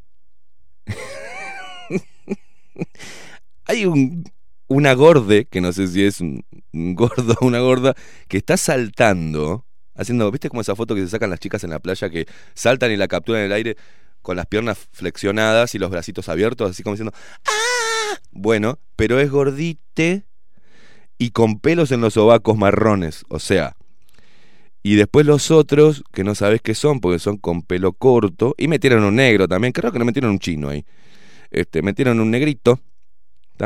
hay 3.67 3.87
un, 3.87 4.25
una 4.69 4.95
gorde, 4.95 5.47
que 5.47 5.61
no 5.61 5.73
sé 5.73 5.87
si 5.89 6.05
es 6.05 6.21
un, 6.21 6.45
gordo 6.73 7.37
o 7.41 7.47
una 7.47 7.61
gorda, 7.61 7.95
que 8.29 8.37
está 8.37 8.57
saltando, 8.57 9.65
haciendo, 9.95 10.31
¿viste 10.31 10.49
como 10.49 10.61
esa 10.61 10.75
foto 10.75 10.95
que 10.95 11.03
se 11.03 11.09
sacan 11.09 11.31
las 11.31 11.41
chicas 11.41 11.65
en 11.65 11.71
la 11.71 11.79
playa 11.79 12.11
que 12.11 12.27
saltan 12.55 12.93
y 12.93 12.97
la 12.97 13.09
capturan 13.09 13.43
en 13.43 13.47
el 13.47 13.53
aire 13.53 13.77
con 14.23 14.37
las 14.37 14.47
piernas 14.47 14.79
flexionadas 14.93 15.75
y 15.75 15.79
los 15.79 15.91
bracitos 15.91 16.29
abiertos, 16.29 16.71
así 16.71 16.83
como 16.83 16.95
diciendo, 16.95 17.15
¡ah! 17.47 18.19
Bueno, 18.33 18.79
pero 18.97 19.21
es 19.21 19.31
gordite 19.31 20.25
y 21.19 21.31
con 21.31 21.61
pelos 21.61 21.93
en 21.93 22.01
los 22.01 22.15
sobacos 22.15 22.57
marrones, 22.57 23.25
o 23.29 23.39
sea. 23.39 23.77
Y 24.83 24.97
después 24.97 25.25
los 25.25 25.51
otros, 25.51 26.05
que 26.13 26.25
no 26.25 26.35
sabes 26.35 26.61
qué 26.61 26.75
son, 26.75 27.01
porque 27.01 27.19
son 27.19 27.39
con 27.39 27.63
pelo 27.63 27.93
corto, 27.93 28.55
y 28.59 28.69
metieron 28.69 29.05
un 29.05 29.17
negro 29.17 29.49
también, 29.49 29.73
creo 29.73 29.93
que 29.93 29.99
no 29.99 30.05
metieron 30.05 30.31
un 30.31 30.39
chino 30.39 30.69
ahí. 30.69 30.85
Este, 31.51 31.83
metieron 31.83 32.21
un 32.21 32.31
negrito, 32.31 32.81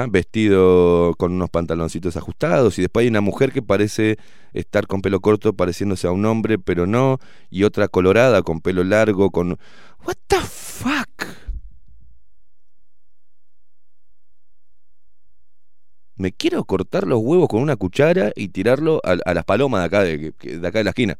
vestido 0.08 1.14
con 1.16 1.32
unos 1.32 1.50
pantaloncitos 1.50 2.16
ajustados 2.16 2.78
y 2.78 2.82
después 2.82 3.04
hay 3.04 3.08
una 3.08 3.20
mujer 3.20 3.52
que 3.52 3.62
parece 3.62 4.16
estar 4.52 4.86
con 4.86 5.02
pelo 5.02 5.20
corto 5.20 5.52
pareciéndose 5.52 6.06
a 6.06 6.12
un 6.12 6.24
hombre, 6.26 6.58
pero 6.58 6.86
no, 6.86 7.18
y 7.50 7.64
otra 7.64 7.88
colorada 7.88 8.42
con 8.42 8.60
pelo 8.60 8.84
largo, 8.84 9.30
con... 9.30 9.58
What 10.06 10.16
the 10.26 10.36
fuck? 10.36 11.26
Me 16.16 16.32
quiero 16.32 16.64
cortar 16.64 17.06
los 17.06 17.20
huevos 17.22 17.48
con 17.48 17.62
una 17.62 17.76
cuchara 17.76 18.32
y 18.34 18.48
tirarlo 18.48 19.00
a, 19.04 19.34
las 19.34 19.44
palomas 19.44 19.80
de 19.80 19.86
acá 19.86 20.02
de, 20.02 20.32
de 20.58 20.68
acá 20.68 20.78
de 20.78 20.84
la 20.84 20.90
esquina. 20.90 21.18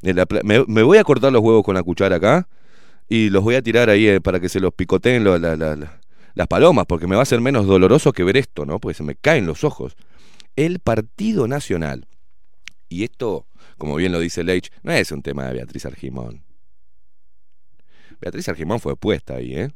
Me, 0.00 0.82
voy 0.82 0.98
a 0.98 1.04
cortar 1.04 1.32
los 1.32 1.42
huevos 1.42 1.64
con 1.64 1.74
la 1.74 1.82
cuchara 1.82 2.16
acá 2.16 2.48
y 3.08 3.30
los 3.30 3.42
voy 3.42 3.56
a 3.56 3.62
tirar 3.62 3.90
ahí 3.90 4.06
eh, 4.06 4.20
para 4.20 4.40
que 4.40 4.48
se 4.48 4.60
los 4.60 4.72
picoteen 4.72 5.24
las 6.38 6.46
palomas, 6.46 6.86
porque 6.86 7.08
me 7.08 7.16
va 7.16 7.22
a 7.22 7.26
ser 7.26 7.40
menos 7.40 7.66
doloroso 7.66 8.12
que 8.12 8.22
ver 8.22 8.36
esto, 8.36 8.64
¿no? 8.64 8.78
Porque 8.78 8.94
se 8.94 9.02
me 9.02 9.16
caen 9.16 9.44
los 9.44 9.64
ojos. 9.64 9.96
El 10.54 10.78
Partido 10.78 11.48
Nacional, 11.48 12.06
y 12.88 13.02
esto, 13.02 13.48
como 13.76 13.96
bien 13.96 14.12
lo 14.12 14.20
dice 14.20 14.44
Leitch, 14.44 14.70
no 14.84 14.92
es 14.92 15.10
un 15.10 15.20
tema 15.20 15.46
de 15.46 15.54
Beatriz 15.54 15.84
Argimón. 15.84 16.44
Beatriz 18.20 18.48
Argimón 18.48 18.78
fue 18.78 18.94
puesta 18.94 19.34
ahí, 19.34 19.52
¿eh? 19.56 19.70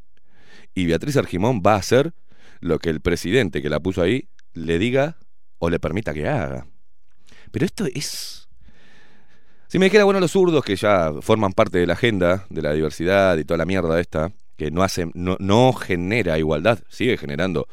Y 0.72 0.86
Beatriz 0.86 1.16
Argimón 1.16 1.62
va 1.66 1.74
a 1.74 1.78
hacer 1.78 2.14
lo 2.60 2.78
que 2.78 2.90
el 2.90 3.00
presidente 3.00 3.60
que 3.60 3.68
la 3.68 3.80
puso 3.80 4.00
ahí 4.00 4.28
le 4.52 4.78
diga 4.78 5.18
o 5.58 5.68
le 5.68 5.80
permita 5.80 6.14
que 6.14 6.28
haga. 6.28 6.68
Pero 7.50 7.66
esto 7.66 7.86
es... 7.92 8.48
Si 9.66 9.80
me 9.80 9.86
dijera, 9.86 10.04
bueno, 10.04 10.20
los 10.20 10.30
zurdos 10.30 10.64
que 10.64 10.76
ya 10.76 11.12
forman 11.22 11.54
parte 11.54 11.78
de 11.78 11.86
la 11.88 11.94
agenda 11.94 12.46
de 12.50 12.62
la 12.62 12.72
diversidad 12.72 13.36
y 13.36 13.44
toda 13.44 13.58
la 13.58 13.64
mierda 13.64 13.98
esta, 13.98 14.30
que 14.56 14.70
no, 14.70 14.82
hace, 14.82 15.10
no, 15.14 15.36
no 15.40 15.72
genera 15.72 16.38
igualdad, 16.38 16.80
sigue 16.88 17.16
generando 17.16 17.66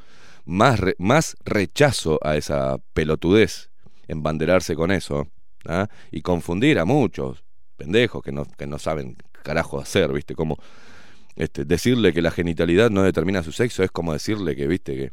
más, 0.45 0.79
re- 0.79 0.95
más 0.97 1.35
rechazo 1.45 2.19
a 2.23 2.35
esa 2.37 2.77
pelotudez, 2.93 3.69
embanderarse 4.07 4.75
con 4.75 4.91
eso, 4.91 5.27
¿ah? 5.65 5.87
y 6.11 6.21
confundir 6.21 6.79
a 6.79 6.85
muchos 6.85 7.43
pendejos 7.77 8.23
que 8.23 8.31
no, 8.31 8.45
que 8.45 8.67
no 8.67 8.79
saben 8.79 9.17
carajo 9.43 9.79
hacer, 9.79 10.11
¿viste? 10.11 10.35
Como 10.35 10.57
este, 11.35 11.63
decirle 11.65 12.11
que 12.11 12.21
la 12.21 12.31
genitalidad 12.31 12.89
no 12.89 13.03
determina 13.03 13.43
su 13.43 13.51
sexo 13.51 13.83
es 13.83 13.91
como 13.91 14.11
decirle 14.13 14.55
que, 14.55 14.67
¿viste? 14.67 14.95
Que, 14.95 15.11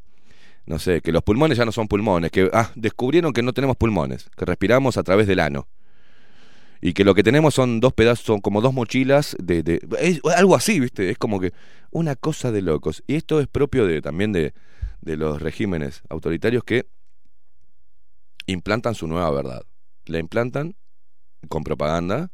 no 0.67 0.79
sé, 0.81 1.01
que 1.01 1.13
los 1.13 1.23
pulmones 1.23 1.59
ya 1.59 1.65
no 1.65 1.71
son 1.73 1.87
pulmones, 1.87 2.33
que 2.33 2.51
ah, 2.53 2.73
descubrieron 2.75 3.33
que 3.33 3.43
no 3.43 3.53
tenemos 3.53 3.77
pulmones, 3.77 4.29
que 4.37 4.45
respiramos 4.45 4.97
a 4.97 5.05
través 5.05 5.27
del 5.29 5.39
ano. 5.41 5.69
Y 6.81 6.93
que 6.93 7.05
lo 7.05 7.15
que 7.15 7.23
tenemos 7.23 7.55
son 7.55 7.81
dos 7.81 7.93
pedazos, 7.93 8.25
son 8.25 8.41
como 8.41 8.61
dos 8.61 8.75
mochilas 8.75 9.37
de, 9.43 9.63
de 9.63 9.81
es 10.01 10.21
algo 10.37 10.55
así, 10.55 10.79
¿viste? 10.79 11.11
Es 11.11 11.19
como 11.19 11.41
que 11.41 11.53
una 11.91 12.17
cosa 12.17 12.53
de 12.53 12.63
locos. 12.63 13.03
Y 13.07 13.15
esto 13.15 13.41
es 13.41 13.47
propio 13.49 13.87
de 13.87 14.03
también 14.03 14.33
de, 14.33 14.53
de 15.01 15.17
los 15.17 15.41
regímenes 15.41 16.03
autoritarios 16.09 16.65
que 16.65 16.87
implantan 18.47 18.95
su 18.95 19.07
nueva 19.07 19.31
verdad. 19.31 19.63
La 20.05 20.19
implantan 20.19 20.77
con 21.49 21.65
propaganda, 21.65 22.31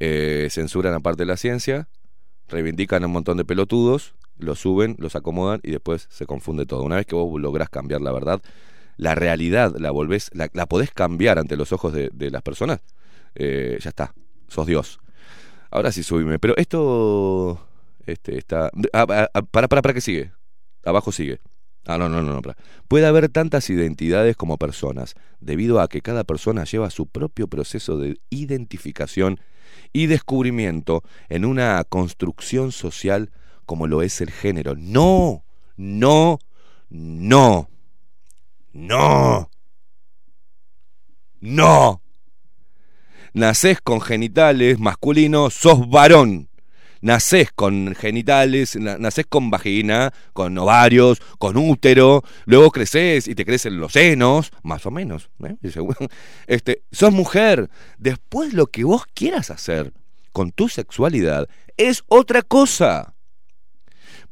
eh, 0.00 0.48
censuran 0.50 0.94
aparte 0.94 1.24
la 1.24 1.36
ciencia, 1.36 1.88
reivindican 2.48 3.04
un 3.04 3.12
montón 3.12 3.36
de 3.36 3.44
pelotudos, 3.44 4.14
los 4.36 4.60
suben, 4.60 4.96
los 4.98 5.16
acomodan 5.16 5.60
y 5.62 5.72
después 5.72 6.06
se 6.10 6.26
confunde 6.26 6.66
todo. 6.66 6.82
Una 6.82 6.96
vez 6.96 7.06
que 7.06 7.14
vos 7.14 7.40
lográs 7.40 7.68
cambiar 7.68 8.00
la 8.00 8.12
verdad, 8.12 8.40
la 8.96 9.14
realidad 9.14 9.74
la 9.78 9.90
volvés, 9.90 10.30
la, 10.32 10.48
la 10.52 10.66
podés 10.66 10.92
cambiar 10.92 11.38
ante 11.38 11.56
los 11.56 11.72
ojos 11.72 11.92
de, 11.92 12.10
de 12.12 12.30
las 12.30 12.42
personas, 12.42 12.80
eh, 13.38 13.78
ya 13.80 13.90
está, 13.90 14.14
sos 14.48 14.66
Dios. 14.66 15.00
Ahora 15.70 15.92
sí 15.92 16.02
subime, 16.02 16.38
pero 16.38 16.56
esto 16.56 17.66
este, 18.06 18.38
está... 18.38 18.70
Ah, 18.92 19.06
ah, 19.08 19.28
ah, 19.32 19.42
para, 19.42 19.68
para, 19.68 19.82
para 19.82 19.94
que 19.94 20.00
sigue. 20.00 20.32
Abajo 20.84 21.12
sigue. 21.12 21.40
Ah, 21.86 21.96
no, 21.96 22.08
no, 22.08 22.22
no, 22.22 22.34
no. 22.34 22.42
para. 22.42 22.56
Puede 22.86 23.06
haber 23.06 23.28
tantas 23.28 23.70
identidades 23.70 24.36
como 24.36 24.58
personas, 24.58 25.14
debido 25.40 25.80
a 25.80 25.88
que 25.88 26.02
cada 26.02 26.24
persona 26.24 26.64
lleva 26.64 26.90
su 26.90 27.06
propio 27.06 27.48
proceso 27.48 27.98
de 27.98 28.18
identificación 28.28 29.40
y 29.92 30.06
descubrimiento 30.06 31.02
en 31.28 31.44
una 31.44 31.82
construcción 31.84 32.72
social 32.72 33.30
como 33.64 33.86
lo 33.86 34.02
es 34.02 34.20
el 34.20 34.30
género. 34.30 34.74
No, 34.76 35.44
no, 35.76 36.38
no, 36.90 37.68
no, 38.72 39.50
no. 41.40 42.02
Nacés 43.34 43.80
con 43.82 44.00
genitales 44.00 44.78
masculinos, 44.78 45.54
sos 45.54 45.88
varón. 45.88 46.48
Nacés 47.00 47.52
con 47.54 47.94
genitales, 47.94 48.74
na- 48.74 48.98
nacés 48.98 49.24
con 49.26 49.50
vagina, 49.50 50.12
con 50.32 50.58
ovarios, 50.58 51.20
con 51.38 51.56
útero, 51.56 52.24
luego 52.44 52.72
creces 52.72 53.28
y 53.28 53.36
te 53.36 53.44
crecen 53.44 53.78
los 53.78 53.92
senos, 53.92 54.50
más 54.64 54.84
o 54.86 54.90
menos. 54.90 55.30
¿eh? 55.44 55.56
Este, 56.48 56.82
sos 56.90 57.12
mujer. 57.12 57.70
Después 57.98 58.52
lo 58.52 58.66
que 58.66 58.82
vos 58.84 59.04
quieras 59.14 59.50
hacer 59.50 59.92
con 60.32 60.50
tu 60.50 60.68
sexualidad 60.68 61.48
es 61.76 62.02
otra 62.08 62.42
cosa. 62.42 63.14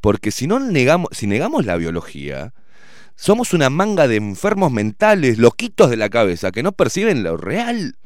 Porque 0.00 0.30
si 0.30 0.46
no 0.46 0.58
negamos, 0.58 1.10
si 1.12 1.26
negamos 1.26 1.66
la 1.66 1.76
biología, 1.76 2.52
somos 3.14 3.54
una 3.54 3.70
manga 3.70 4.08
de 4.08 4.16
enfermos 4.16 4.70
mentales, 4.72 5.38
loquitos 5.38 5.88
de 5.90 5.96
la 5.96 6.08
cabeza, 6.10 6.50
que 6.52 6.62
no 6.62 6.72
perciben 6.72 7.22
lo 7.22 7.36
real. 7.36 7.96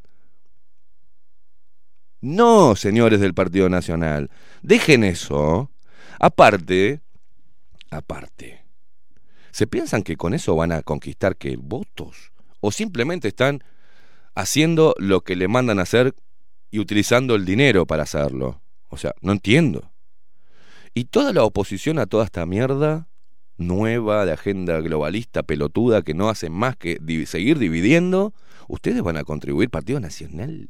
No, 2.20 2.76
señores 2.76 3.20
del 3.20 3.33
Partido 3.33 3.68
Nacional, 3.70 4.30
dejen 4.62 5.04
eso. 5.04 5.70
Aparte, 6.18 7.00
aparte, 7.90 8.62
¿se 9.52 9.66
piensan 9.66 10.02
que 10.02 10.16
con 10.16 10.35
eso 10.35 10.54
van 10.54 10.72
a 10.72 10.83
conquistar 10.83 11.37
que 11.37 11.56
votos? 11.56 12.33
¿O 12.61 12.72
simplemente 12.72 13.28
están 13.28 13.64
haciendo 14.35 14.94
lo 14.98 15.22
que 15.22 15.35
le 15.35 15.48
mandan 15.48 15.78
hacer 15.78 16.14
y 16.70 16.78
utilizando 16.78 17.35
el 17.37 17.46
dinero 17.46 17.87
para 17.87 18.02
hacerlo? 18.02 18.61
O 18.88 18.98
sea, 18.98 19.14
no 19.22 19.33
entiendo. 19.33 19.90
Y 20.92 21.04
toda 21.04 21.33
la 21.33 21.44
oposición 21.44 21.98
a 21.98 22.06
toda 22.06 22.26
esta 22.26 22.44
mierda 22.44 23.09
nueva 23.56 24.26
de 24.26 24.33
agenda 24.33 24.80
globalista 24.80 25.42
pelotuda 25.42 26.02
que 26.02 26.14
no 26.14 26.28
hace 26.28 26.50
más 26.50 26.76
que 26.76 26.98
seguir 27.26 27.59
dividiendo, 27.59 28.35
ustedes 28.68 29.02
van 29.02 29.16
a 29.16 29.24
contribuir 29.24 29.70
Partido 29.70 30.00
Nacional. 30.00 30.68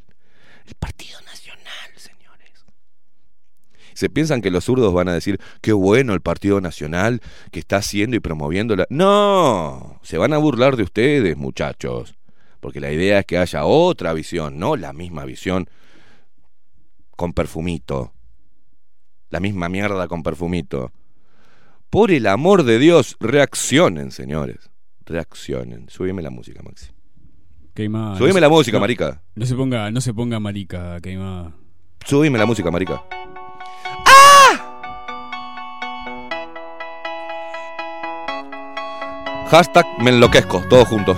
El 0.70 0.76
Partido 0.76 1.20
Nacional, 1.22 1.90
señores. 1.96 2.64
Se 3.94 4.08
piensan 4.08 4.40
que 4.40 4.52
los 4.52 4.66
zurdos 4.66 4.94
van 4.94 5.08
a 5.08 5.12
decir, 5.12 5.40
qué 5.60 5.72
bueno 5.72 6.14
el 6.14 6.20
Partido 6.20 6.60
Nacional 6.60 7.20
que 7.50 7.58
está 7.58 7.78
haciendo 7.78 8.14
y 8.14 8.20
promoviendo 8.20 8.76
la... 8.76 8.86
No, 8.88 9.98
se 10.04 10.16
van 10.16 10.32
a 10.32 10.38
burlar 10.38 10.76
de 10.76 10.84
ustedes, 10.84 11.36
muchachos. 11.36 12.14
Porque 12.60 12.78
la 12.78 12.92
idea 12.92 13.18
es 13.18 13.26
que 13.26 13.38
haya 13.38 13.64
otra 13.64 14.12
visión, 14.12 14.60
no 14.60 14.76
la 14.76 14.92
misma 14.92 15.24
visión 15.24 15.68
con 17.16 17.32
perfumito. 17.32 18.12
La 19.28 19.40
misma 19.40 19.68
mierda 19.68 20.06
con 20.06 20.22
perfumito. 20.22 20.92
Por 21.90 22.12
el 22.12 22.28
amor 22.28 22.62
de 22.62 22.78
Dios, 22.78 23.16
reaccionen, 23.18 24.12
señores. 24.12 24.70
Reaccionen. 25.04 25.88
Subime 25.88 26.22
la 26.22 26.30
música, 26.30 26.62
Maxi. 26.62 26.92
Subime 27.88 27.98
No 28.28 28.34
se- 28.34 28.40
la 28.40 28.48
música, 28.48 28.76
no, 28.76 28.80
marica. 28.80 29.22
No 29.34 29.46
se 29.46 29.54
ponga, 29.54 29.90
no 29.90 30.00
se 30.00 30.12
ponga 30.14 30.38
marica, 30.40 31.00
queimada. 31.00 31.52
Subime 32.04 32.38
la 32.38 32.46
música, 32.46 32.70
marica. 32.70 33.02
¡Ah! 34.06 34.66
Hashtag 39.50 39.86
me 40.02 40.10
enloquezco, 40.10 40.62
todos 40.68 40.86
juntos. 40.88 41.16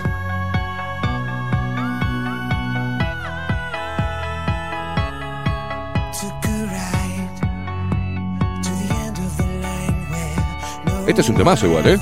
Este 11.06 11.20
es 11.20 11.28
un 11.28 11.36
temazo 11.36 11.66
igual, 11.66 11.86
¿eh? 11.88 11.98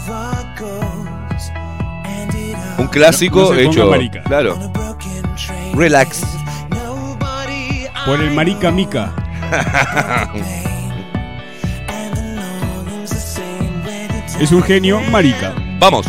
Un 2.80 2.88
clásico 2.88 3.40
No- 3.40 3.52
no 3.52 3.58
hecho. 3.60 3.90
marica. 3.90 4.22
Claro. 4.22 4.58
Relax. 5.74 6.22
Por 8.06 8.20
el 8.20 8.30
marica 8.30 8.70
mica. 8.70 9.12
Es 14.40 14.52
un 14.52 14.62
genio 14.62 15.00
marica. 15.10 15.52
Vamos. 15.78 16.06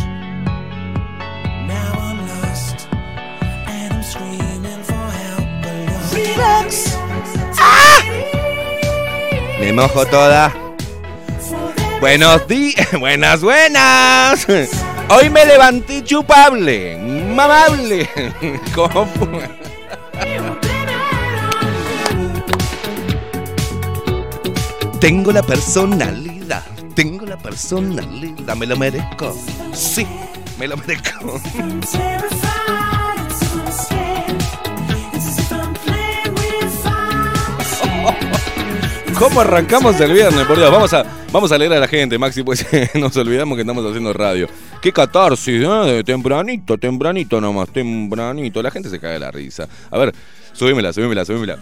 Me 9.60 9.74
mojo 9.74 10.06
toda. 10.06 10.52
Buenos 12.00 12.48
días, 12.48 12.88
buenas, 13.00 13.42
buenas. 13.42 14.48
Hoy 15.14 15.30
me 15.30 15.46
levanté 15.46 16.06
chupable, 16.06 16.98
mamable. 17.36 18.08
Tengo 25.00 25.32
la 25.32 25.42
personalidad 25.42 26.64
Tengo 26.96 27.26
la 27.26 27.38
personalidad, 27.38 28.56
me 28.56 28.66
lo 28.66 28.78
merezco. 28.78 29.36
Sí, 29.74 30.06
me 30.60 30.68
lo 30.68 30.78
merezco. 30.78 31.40
¿Cómo 39.22 39.40
arrancamos 39.40 40.02
el 40.02 40.14
viernes? 40.14 40.48
Por 40.48 40.58
Dios, 40.58 40.72
vamos 40.72 40.92
a, 40.96 41.06
vamos 41.32 41.52
a 41.52 41.58
leer 41.60 41.72
a 41.74 41.80
la 41.80 41.88
gente, 41.88 42.18
Maxi, 42.18 42.42
pues 42.42 42.66
nos 42.96 43.16
olvidamos 43.18 43.56
que 43.56 43.62
estamos 43.62 43.86
haciendo 43.86 44.12
radio. 44.14 44.48
Qué 44.82 44.92
catarsis, 44.92 45.64
¿eh? 45.64 46.04
Tempranito, 46.04 46.76
tempranito 46.80 47.40
nomás, 47.40 47.70
tempranito. 47.70 48.64
La 48.64 48.72
gente 48.72 48.90
se 48.90 49.00
cae 49.00 49.14
de 49.14 49.20
la 49.20 49.30
risa. 49.30 49.68
A 49.92 49.98
ver, 50.00 50.12
subímela, 50.54 50.92
subímela, 50.92 51.24
subímela. 51.24 51.60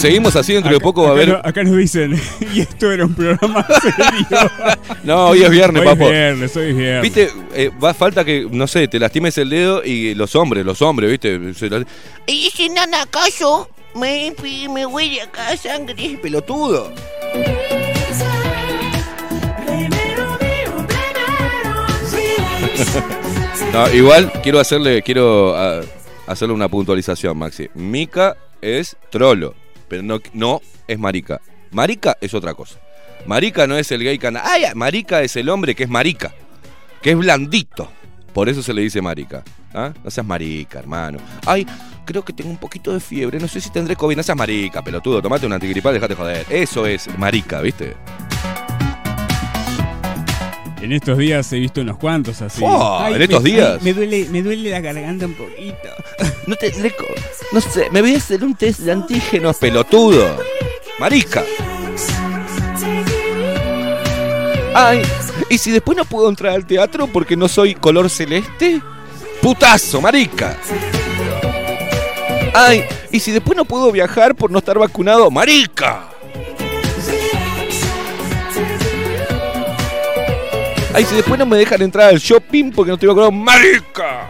Seguimos 0.00 0.36
así, 0.36 0.54
dentro 0.54 0.72
de 0.72 0.80
poco 0.80 1.02
va 1.02 1.08
a 1.08 1.12
haber. 1.12 1.40
acá 1.44 1.62
nos 1.62 1.76
dicen, 1.76 2.20
y 2.54 2.60
esto 2.60 2.92
era 2.92 3.04
un 3.06 3.14
programa 3.14 3.66
serio. 3.82 4.50
No, 5.04 5.28
hoy 5.28 5.42
es 5.42 5.50
viernes, 5.50 5.82
Hoy 5.82 5.88
papo. 5.88 6.04
es 6.04 6.10
viernes, 6.10 6.56
hoy 6.56 6.70
es 6.70 6.76
viernes. 6.76 7.02
Viste, 7.02 7.30
eh, 7.54 7.70
va 7.82 7.94
falta 7.94 8.24
que, 8.24 8.46
no 8.50 8.66
sé, 8.66 8.88
te 8.88 8.98
lastimes 8.98 9.36
el 9.38 9.50
dedo 9.50 9.82
y 9.84 10.14
los 10.14 10.34
hombres, 10.36 10.64
los 10.64 10.80
hombres, 10.82 11.10
viste. 11.10 11.54
Se 11.54 11.68
la- 11.70 11.84
Y 12.26 12.50
si 12.54 12.68
no 12.68 12.82
acaso, 13.00 13.68
me, 13.94 14.34
me 14.70 14.86
huele 14.86 15.22
acá 15.22 15.56
sangre. 15.56 16.18
Pelotudo. 16.22 16.92
No, 23.72 23.88
igual 23.92 24.32
quiero 24.42 24.58
hacerle, 24.58 25.02
quiero 25.02 25.54
ah, 25.56 25.80
hacerle 26.26 26.54
una 26.54 26.68
puntualización, 26.68 27.36
Maxi. 27.38 27.68
Mica 27.74 28.36
es 28.60 28.96
trolo, 29.10 29.54
pero 29.90 30.02
no, 30.02 30.20
no 30.32 30.62
es 30.88 30.98
marica. 30.98 31.42
Marica 31.72 32.16
es 32.20 32.32
otra 32.32 32.54
cosa. 32.54 32.78
Marica 33.26 33.66
no 33.66 33.76
es 33.76 33.90
el 33.92 34.02
gay 34.02 34.16
cana. 34.18 34.40
Ay, 34.44 34.64
marica 34.74 35.20
es 35.22 35.36
el 35.36 35.50
hombre 35.50 35.74
que 35.74 35.82
es 35.82 35.90
marica, 35.90 36.32
que 37.02 37.10
es 37.10 37.18
blandito. 37.18 37.90
Por 38.32 38.48
eso 38.48 38.62
se 38.62 38.72
le 38.72 38.82
dice 38.82 39.02
marica. 39.02 39.42
¿Ah? 39.74 39.92
No 40.02 40.10
seas 40.10 40.26
marica, 40.26 40.78
hermano. 40.78 41.18
Ay, 41.44 41.66
creo 42.04 42.24
que 42.24 42.32
tengo 42.32 42.50
un 42.50 42.56
poquito 42.56 42.92
de 42.92 43.00
fiebre. 43.00 43.38
No 43.38 43.48
sé 43.48 43.60
si 43.60 43.70
tendré 43.70 43.96
COVID. 43.96 44.16
No 44.16 44.22
seas 44.22 44.38
marica, 44.38 44.82
pelotudo. 44.82 45.20
Tomate 45.20 45.46
un 45.46 45.52
antigripal, 45.52 45.92
dejate 45.92 46.14
joder. 46.14 46.46
Eso 46.48 46.86
es 46.86 47.06
marica, 47.18 47.60
¿viste? 47.60 47.94
En 50.80 50.92
estos 50.92 51.18
días 51.18 51.52
he 51.52 51.58
visto 51.58 51.80
unos 51.82 51.98
cuantos 51.98 52.40
así. 52.40 52.62
Oh, 52.64 52.98
Ay, 53.00 53.14
en 53.14 53.22
estos 53.22 53.42
me- 53.42 53.50
días. 53.50 53.72
ay, 53.74 53.78
me, 53.82 53.92
duele, 53.92 54.26
me 54.30 54.42
duele 54.42 54.70
la 54.70 54.80
garganta 54.80 55.26
un 55.26 55.34
poquito. 55.34 55.76
No 56.46 56.56
co- 56.56 57.04
No 57.52 57.60
sé, 57.60 57.88
me 57.90 58.00
voy 58.00 58.14
a 58.14 58.16
hacer 58.16 58.42
un 58.42 58.54
test 58.56 58.80
de 58.80 58.92
antígenos. 58.92 59.56
Pelotudo. 59.58 60.36
Marica. 60.98 61.44
Ay, 64.74 65.02
¿y 65.48 65.58
si 65.58 65.70
después 65.70 65.96
no 65.96 66.04
puedo 66.04 66.28
entrar 66.28 66.54
al 66.54 66.66
teatro 66.66 67.06
porque 67.06 67.36
no 67.36 67.46
soy 67.48 67.74
color 67.74 68.08
celeste? 68.10 68.80
Putazo, 69.42 70.00
marica. 70.00 70.56
Ay, 72.54 72.84
¿y 73.12 73.20
si 73.20 73.30
después 73.32 73.56
no 73.56 73.64
puedo 73.64 73.92
viajar 73.92 74.34
por 74.34 74.50
no 74.50 74.58
estar 74.58 74.78
vacunado? 74.78 75.30
¡Marica! 75.30 76.09
Ay, 80.92 81.04
si 81.04 81.14
después 81.14 81.38
no 81.38 81.46
me 81.46 81.56
dejan 81.56 81.80
entrar 81.82 82.08
al 82.08 82.18
shopping 82.18 82.72
porque 82.72 82.88
no 82.88 82.94
estoy 82.94 83.08
vacunado. 83.08 83.30
¡Marica! 83.30 84.28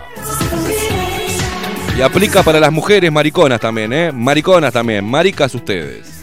Y 1.97 2.03
aplica 2.03 2.43
para 2.43 2.61
las 2.61 2.73
mujeres 2.73 3.11
mariconas 3.11 3.61
también, 3.61 3.93
¿eh? 3.93 4.13
Mariconas 4.13 4.73
también, 4.73 5.05
maricas 5.05 5.55
ustedes. 5.55 6.21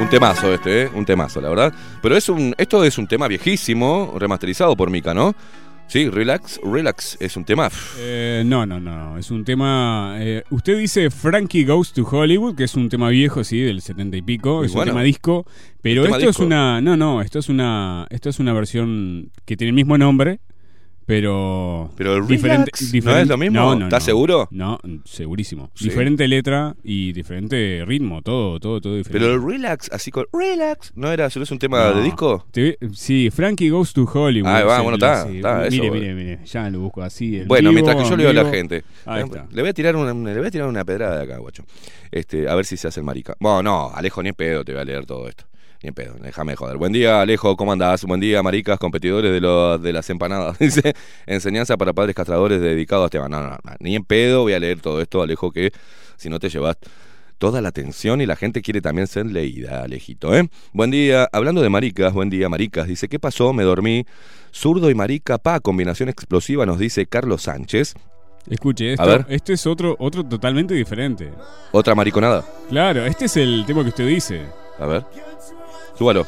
Un 0.00 0.10
temazo 0.10 0.54
este, 0.54 0.82
¿eh? 0.82 0.90
Un 0.94 1.04
temazo, 1.04 1.40
la 1.40 1.48
verdad. 1.48 1.72
Pero 2.00 2.16
es 2.16 2.28
un, 2.28 2.54
esto 2.56 2.84
es 2.84 2.96
un 2.96 3.08
tema 3.08 3.26
viejísimo, 3.26 4.14
remasterizado 4.16 4.76
por 4.76 4.88
Mika, 4.88 5.12
¿no? 5.12 5.34
Sí, 5.88 6.10
Relax, 6.10 6.60
Relax 6.64 7.16
es 7.20 7.36
un 7.36 7.44
tema. 7.44 7.70
Eh, 7.98 8.42
no, 8.44 8.66
no, 8.66 8.80
no. 8.80 9.16
Es 9.18 9.30
un 9.30 9.44
tema. 9.44 10.16
eh, 10.18 10.42
usted 10.50 10.76
dice 10.78 11.10
Frankie 11.10 11.64
Goes 11.64 11.92
to 11.92 12.02
Hollywood, 12.02 12.56
que 12.56 12.64
es 12.64 12.74
un 12.74 12.88
tema 12.88 13.08
viejo, 13.08 13.44
sí, 13.44 13.60
del 13.60 13.80
70 13.80 14.16
y 14.16 14.22
pico. 14.22 14.56
Muy 14.58 14.66
es 14.66 14.72
bueno. 14.72 14.90
un 14.90 14.96
tema 14.96 15.04
disco. 15.04 15.46
Pero 15.82 16.02
tema 16.02 16.16
esto 16.16 16.26
disco. 16.28 16.42
es 16.42 16.46
una. 16.46 16.80
No, 16.80 16.96
no, 16.96 17.22
esto 17.22 17.38
es 17.38 17.48
una. 17.48 18.06
Esto 18.10 18.28
es 18.30 18.40
una 18.40 18.52
versión 18.52 19.30
que 19.44 19.56
tiene 19.56 19.68
el 19.68 19.74
mismo 19.74 19.96
nombre. 19.96 20.40
Pero. 21.06 21.90
Pero 21.96 22.16
el 22.16 22.26
diferente, 22.26 22.72
Relax, 22.74 23.04
¿no 23.04 23.16
es 23.16 23.28
lo 23.28 23.36
mismo? 23.38 23.60
No, 23.60 23.74
no, 23.76 23.84
¿Estás 23.86 24.02
no. 24.02 24.06
seguro? 24.06 24.48
No, 24.50 24.78
segurísimo. 25.04 25.70
Sí. 25.74 25.84
Diferente 25.84 26.26
letra 26.26 26.74
y 26.82 27.12
diferente 27.12 27.84
ritmo, 27.86 28.22
todo, 28.22 28.58
todo, 28.58 28.80
todo 28.80 28.96
diferente. 28.96 29.24
Pero 29.26 29.34
el 29.34 29.48
Relax, 29.48 29.88
así 29.92 30.10
con 30.10 30.26
Relax, 30.32 30.92
¿no 30.96 31.10
era? 31.12 31.30
¿Solo 31.30 31.44
es 31.44 31.50
un 31.52 31.60
tema 31.60 31.92
de 31.92 32.02
disco? 32.02 32.44
Te- 32.50 32.76
sí, 32.92 33.30
Frankie 33.30 33.70
Goes 33.70 33.92
to 33.92 34.02
Hollywood. 34.12 34.48
Ah, 34.50 34.64
va, 34.64 34.80
bueno, 34.80 34.96
está, 34.96 35.26
Mire, 35.70 35.90
mire, 35.92 36.14
mire, 36.14 36.40
ya 36.44 36.68
lo 36.70 36.80
busco 36.80 37.02
así. 37.02 37.38
en 37.38 37.46
Bueno, 37.48 37.70
vivo, 37.70 37.82
mientras 37.84 37.96
que 38.02 38.08
yo 38.08 38.14
en 38.14 38.20
leo 38.20 38.30
a 38.30 38.44
la 38.44 38.50
gente. 38.50 38.82
Ahí 39.04 39.22
está. 39.22 39.46
Le 39.52 39.62
voy 39.62 39.70
a 39.70 39.74
tirar 39.74 39.94
una, 39.94 40.12
le 40.12 40.38
voy 40.38 40.48
a 40.48 40.50
tirar 40.50 40.66
una 40.68 40.84
pedrada 40.84 41.18
de 41.18 41.22
acá, 41.24 41.38
guacho. 41.38 41.62
Este, 42.10 42.48
a 42.48 42.54
ver 42.56 42.64
si 42.64 42.76
se 42.76 42.88
hace 42.88 42.98
el 43.00 43.06
marica. 43.06 43.36
Bueno, 43.38 43.62
no, 43.62 43.90
Alejo, 43.94 44.22
ni 44.24 44.32
pedo 44.32 44.64
te 44.64 44.72
voy 44.72 44.80
a 44.80 44.84
leer 44.84 45.06
todo 45.06 45.28
esto. 45.28 45.44
Ni 45.86 45.90
en 45.90 45.94
pedo, 45.94 46.16
déjame 46.20 46.50
de 46.50 46.56
joder. 46.56 46.78
Buen 46.78 46.92
día, 46.92 47.20
Alejo, 47.20 47.56
¿cómo 47.56 47.70
andás? 47.70 48.02
Buen 48.02 48.18
día, 48.18 48.42
maricas, 48.42 48.76
competidores 48.76 49.30
de, 49.30 49.40
lo, 49.40 49.78
de 49.78 49.92
las 49.92 50.10
empanadas. 50.10 50.58
Dice, 50.58 50.94
enseñanza 51.26 51.76
para 51.76 51.92
padres 51.92 52.16
castradores 52.16 52.60
dedicados 52.60 53.04
a 53.04 53.06
Esteban. 53.06 53.30
No, 53.30 53.40
no, 53.40 53.50
no, 53.50 53.58
ni 53.78 53.94
en 53.94 54.02
pedo 54.02 54.42
voy 54.42 54.54
a 54.54 54.58
leer 54.58 54.80
todo 54.80 55.00
esto, 55.00 55.22
Alejo, 55.22 55.52
que 55.52 55.70
si 56.16 56.28
no 56.28 56.40
te 56.40 56.48
llevas 56.48 56.76
toda 57.38 57.60
la 57.60 57.68
atención 57.68 58.20
y 58.20 58.26
la 58.26 58.34
gente 58.34 58.62
quiere 58.62 58.80
también 58.80 59.06
ser 59.06 59.26
leída, 59.26 59.84
Alejito, 59.84 60.34
¿eh? 60.34 60.48
Buen 60.72 60.90
día, 60.90 61.28
hablando 61.30 61.62
de 61.62 61.68
maricas, 61.68 62.12
buen 62.12 62.30
día, 62.30 62.48
maricas. 62.48 62.88
Dice, 62.88 63.06
¿qué 63.06 63.20
pasó? 63.20 63.52
Me 63.52 63.62
dormí. 63.62 64.06
Zurdo 64.52 64.90
y 64.90 64.94
marica, 64.96 65.38
pa, 65.38 65.60
combinación 65.60 66.08
explosiva, 66.08 66.66
nos 66.66 66.80
dice 66.80 67.06
Carlos 67.06 67.42
Sánchez. 67.42 67.94
Escuche, 68.50 68.94
esto, 68.94 69.04
A 69.04 69.06
ver. 69.06 69.26
este 69.28 69.52
es 69.52 69.64
otro, 69.68 69.94
otro 70.00 70.24
totalmente 70.24 70.74
diferente. 70.74 71.30
Otra 71.70 71.94
mariconada. 71.94 72.44
Claro, 72.70 73.06
este 73.06 73.26
es 73.26 73.36
el 73.36 73.62
tema 73.64 73.84
que 73.84 73.90
usted 73.90 74.08
dice. 74.08 74.65
A 74.78 74.86
ver. 74.86 75.04
Súbalo. 75.98 76.26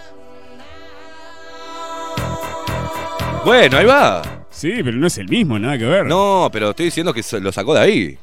Bueno, 3.45 3.79
ahí 3.79 3.87
va. 3.87 4.23
Sí, 4.51 4.73
pero 4.85 4.97
no 4.97 5.07
es 5.07 5.19
el 5.19 5.29
mismo, 5.29 5.59
nada 5.59 5.79
que 5.79 5.85
ver. 5.85 6.07
No, 6.07 6.49
pero 6.53 6.71
estoy 6.71 6.87
diciendo 6.87 7.13
que 7.15 7.23
lo 7.41 7.53
sacó 7.53 7.75
de 7.75 7.81
ahí. 7.81 8.19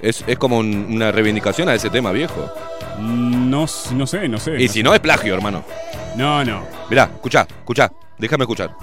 Es, 0.00 0.22
es 0.26 0.38
como 0.38 0.58
un- 0.58 0.86
una 0.90 1.10
reivindicación 1.12 1.68
a 1.68 1.74
ese 1.74 1.88
tema 1.88 2.10
viejo. 2.12 2.50
No, 2.98 3.64
s- 3.64 3.94
no 3.94 4.06
sé, 4.06 4.28
no 4.28 4.38
sé. 4.38 4.60
Y 4.60 4.68
si 4.68 4.82
no, 4.82 4.92
es 4.94 5.00
plagio, 5.00 5.34
hermano. 5.34 5.64
No, 6.16 6.44
no. 6.44 6.64
Mirá, 6.90 7.04
escuchá, 7.04 7.46
escuchá. 7.48 7.90
Déjame 8.18 8.44
escuchar. 8.44 8.74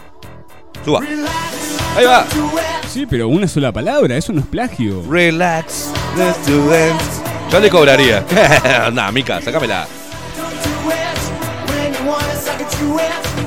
Suba. 0.86 1.01
Ahí 1.95 2.06
va. 2.06 2.25
Sí, 2.88 3.06
pero 3.08 3.27
una 3.27 3.47
sola 3.47 3.71
palabra, 3.71 4.17
eso 4.17 4.34
no 4.34 4.39
es 4.41 4.47
plagio. 4.47 5.03
Relax, 5.10 5.91
let's 6.17 6.45
do 6.47 6.73
it. 6.73 6.93
Yo 7.51 7.60
le 7.60 7.69
cobraría. 7.69 8.23
nah, 8.93 9.12
Mica, 9.12 9.41
sacámela. 9.41 9.86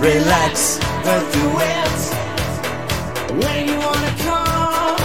Relax, 0.01 0.79
do 1.05 1.59
it. 1.59 1.97
When 3.33 3.67
you 3.67 3.79
wanna 3.79 4.13
come, 4.23 4.97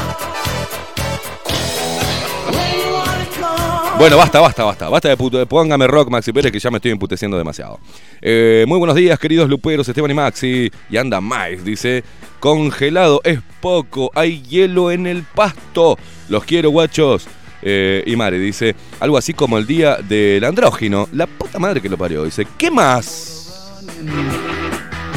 when 2.52 2.74
you 2.78 2.94
wanna 2.94 3.26
come. 3.40 3.98
Bueno, 3.98 4.18
basta, 4.18 4.42
basta, 4.42 4.64
basta. 4.66 4.90
Basta 4.90 5.10
de 5.10 5.18
puto. 5.18 5.46
Póngame 5.46 5.88
rock, 5.88 6.10
Maxi 6.10 6.34
Pérez, 6.34 6.52
que 6.52 6.60
ya 6.60 6.70
me 6.70 6.78
estoy 6.78 6.92
emputeciendo 6.92 7.38
demasiado. 7.38 7.80
Eh, 8.22 8.66
muy 8.68 8.78
buenos 8.80 8.96
días, 8.98 9.18
queridos 9.18 9.50
luperos, 9.50 9.88
Esteban 9.88 10.12
y 10.12 10.14
Maxi. 10.14 10.72
Y 10.90 10.98
anda 10.98 11.22
más, 11.22 11.64
dice. 11.64 12.04
Congelado 12.42 13.22
es 13.24 13.40
poco, 13.62 14.12
hay 14.14 14.42
hielo 14.42 14.92
en 14.92 15.08
el 15.08 15.24
pasto. 15.24 15.98
Los 16.28 16.44
quiero, 16.44 16.70
guachos. 16.72 17.28
Eh, 17.62 18.04
y 18.08 18.16
Mare 18.16 18.40
dice 18.40 18.76
algo 19.00 19.18
así 19.18 19.34
como 19.34 19.58
el 19.58 19.66
día 19.66 19.98
del 19.98 20.44
andrógino. 20.44 21.08
La 21.14 21.28
puta 21.28 21.60
madre 21.60 21.82
que 21.82 21.90
lo 21.90 21.98
parió. 21.98 22.26
Dice, 22.26 22.46
¿qué 22.58 22.70
más? 22.70 23.38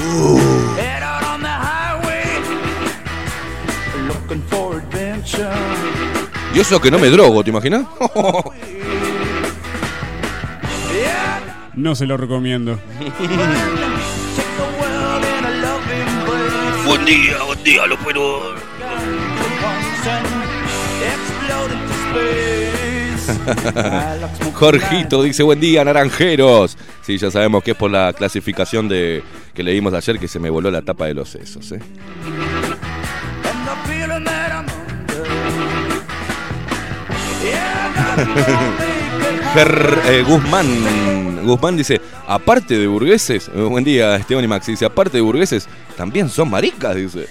Head 0.05 1.03
out 1.03 1.25
on 1.25 1.41
the 1.41 1.49
highway, 1.49 2.25
looking 4.07 4.43
for 4.49 4.77
adventure. 4.77 5.51
Y 6.55 6.61
eso 6.61 6.79
que 6.81 6.91
no 6.91 6.99
me 6.99 7.09
drogo, 7.09 7.43
¿te 7.43 7.51
imaginas? 7.51 7.87
No 11.75 11.95
se 11.95 12.07
lo 12.07 12.17
recomiendo. 12.17 12.79
Buen 16.87 17.05
día, 17.07 17.43
buen 17.47 17.65
día. 17.65 17.83
Once 19.65 20.07
and 20.07 20.45
Jorgito 24.55 25.23
dice, 25.23 25.43
buen 25.43 25.61
día, 25.61 25.85
naranjeros. 25.85 26.77
Sí, 27.03 27.19
ya 27.19 27.31
sabemos 27.31 27.63
que 27.63 27.73
es 27.73 27.77
por 27.77 27.91
la 27.91 28.13
clasificación 28.13 28.89
de 28.89 29.23
que 29.55 29.63
leímos 29.63 29.93
ayer 29.95 30.19
que 30.19 30.29
se 30.29 30.39
me 30.39 30.51
voló 30.51 30.71
la 30.71 30.83
tapa 30.83 31.07
de 31.07 31.15
los 31.15 31.29
sesos. 31.29 31.73
¿eh? 31.73 31.81
Ger- 39.55 39.99
eh, 40.07 40.23
Guzmán. 40.27 41.45
Guzmán 41.45 41.77
dice, 41.77 42.01
aparte 42.27 42.77
de 42.79 42.87
burgueses, 42.87 43.49
eh, 43.55 43.61
buen 43.61 43.85
día 43.85 44.17
Esteban 44.17 44.45
y 44.45 44.49
Maxi, 44.49 44.73
dice, 44.73 44.85
aparte 44.85 45.19
de 45.19 45.23
burgueses, 45.23 45.69
también 45.97 46.29
son 46.29 46.51
maricas, 46.51 46.97
dice. 46.97 47.27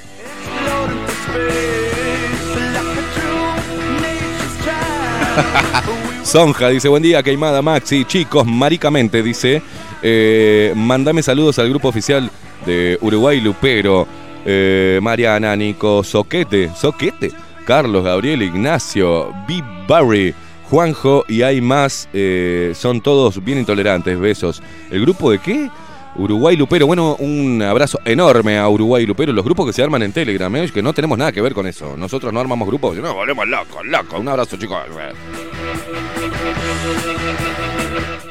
Sonja 6.34 6.70
dice, 6.70 6.88
buen 6.88 7.04
día, 7.04 7.22
Queimada 7.22 7.62
Maxi, 7.62 8.06
chicos, 8.06 8.44
maricamente, 8.44 9.22
dice, 9.22 9.62
eh, 10.02 10.74
mandame 10.76 11.22
saludos 11.22 11.60
al 11.60 11.70
grupo 11.70 11.90
oficial 11.90 12.28
de 12.66 12.98
Uruguay 13.02 13.40
Lupero, 13.40 14.08
eh, 14.44 15.00
Mariana, 15.00 15.56
Nico, 15.56 16.04
Soquete, 16.04 16.72
Soquete, 16.76 17.32
Carlos, 17.68 18.04
Gabriel, 18.04 18.42
Ignacio, 18.42 19.32
B. 19.48 19.64
Barry, 19.88 20.34
Juanjo 20.72 21.24
y 21.28 21.44
hay 21.44 21.62
más, 21.62 22.10
eh, 22.14 22.72
son 22.74 23.02
todos 23.02 23.44
bien 23.44 23.60
intolerantes, 23.60 24.18
besos. 24.18 24.64
¿El 24.90 25.02
grupo 25.02 25.30
de 25.30 25.38
qué? 25.38 25.70
Uruguay 26.16 26.56
Lupero, 26.56 26.88
bueno, 26.88 27.16
un 27.20 27.62
abrazo 27.62 28.00
enorme 28.06 28.58
a 28.58 28.68
Uruguay 28.70 29.06
Lupero, 29.06 29.34
los 29.34 29.46
grupos 29.46 29.68
que 29.68 29.74
se 29.74 29.84
arman 29.84 30.02
en 30.02 30.12
Telegram, 30.12 30.56
¿eh? 30.56 30.72
que 30.74 30.82
no 30.82 30.94
tenemos 30.94 31.16
nada 31.16 31.32
que 31.32 31.42
ver 31.42 31.54
con 31.54 31.68
eso. 31.68 31.96
Nosotros 31.96 32.34
no 32.34 32.40
armamos 32.40 32.68
grupos, 32.68 32.98
no, 32.98 33.14
volvemos 33.14 33.48
locos, 33.48 33.86
locos. 33.86 34.20
Un 34.20 34.30
abrazo, 34.30 34.58
chicos. 34.58 34.80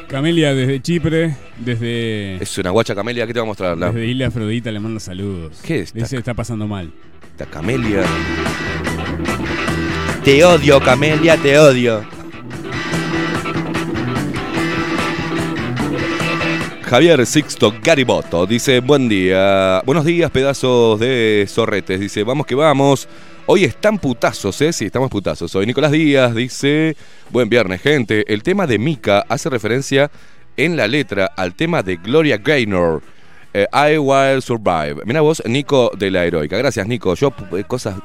Camelia 0.07 0.53
desde 0.53 0.79
Chipre, 0.79 1.35
desde, 1.57 2.35
Es 2.35 2.55
una 2.59 2.69
guacha 2.69 2.93
Camelia, 2.93 3.25
¿qué 3.25 3.33
te 3.33 3.39
va 3.39 3.45
a 3.45 3.47
mostrar? 3.47 3.75
La, 3.75 3.87
desde 3.87 4.05
Isla 4.05 4.27
Afrodita 4.27 4.71
le 4.71 4.79
manda 4.79 4.99
saludos. 4.99 5.59
¿Qué 5.63 5.79
es? 5.79 5.93
Dice 5.93 6.17
está 6.17 6.35
pasando 6.35 6.67
mal. 6.67 6.91
esta 7.31 7.47
Camelia. 7.47 8.03
Te 10.23 10.45
odio, 10.45 10.79
Camelia, 10.79 11.35
te 11.35 11.57
odio. 11.57 12.05
Javier 16.83 17.25
Sixto 17.25 17.73
Gariboto 17.81 18.45
dice, 18.45 18.79
buen 18.79 19.09
día. 19.09 19.81
Buenos 19.83 20.05
días, 20.05 20.29
pedazos 20.29 20.99
de 20.99 21.45
zorretes. 21.49 21.99
Dice, 21.99 22.23
vamos 22.23 22.45
que 22.45 22.53
vamos. 22.53 23.07
Hoy 23.45 23.65
están 23.65 23.97
putazos, 23.99 24.59
¿eh? 24.61 24.71
Sí, 24.71 24.85
estamos 24.85 25.09
putazos. 25.09 25.51
Soy 25.51 25.65
Nicolás 25.65 25.91
Díaz, 25.91 26.33
dice, 26.33 26.95
buen 27.29 27.49
viernes, 27.49 27.81
gente. 27.81 28.23
El 28.33 28.41
tema 28.41 28.65
de 28.67 28.79
Mika 28.79 29.25
hace 29.27 29.49
referencia 29.49 30.09
en 30.55 30.77
la 30.77 30.87
letra 30.87 31.29
al 31.35 31.53
tema 31.53 31.83
de 31.83 31.97
Gloria 31.97 32.37
Gaynor. 32.37 33.01
eh, 33.53 33.67
I 33.73 33.97
Will 33.97 34.41
Survive. 34.41 35.01
Mira 35.05 35.21
vos, 35.21 35.43
Nico 35.45 35.91
de 35.97 36.09
la 36.09 36.23
Heroica. 36.25 36.57
Gracias, 36.57 36.87
Nico. 36.87 37.15
Yo, 37.15 37.33
eh, 37.57 37.63
cosas 37.65 37.95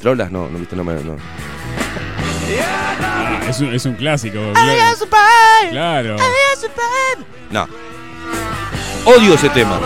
trolas, 0.00 0.30
no, 0.30 0.48
no 0.48 0.58
viste, 0.58 0.76
no 0.76 0.84
me. 0.84 0.94
No. 0.94 1.16
Ah, 3.02 3.40
es, 3.48 3.58
un, 3.60 3.74
es 3.74 3.84
un 3.86 3.94
clásico. 3.94 4.38
Claro. 5.70 6.16
no. 7.50 7.68
Odio 9.04 9.34
ese 9.34 9.48
tema. 9.50 9.80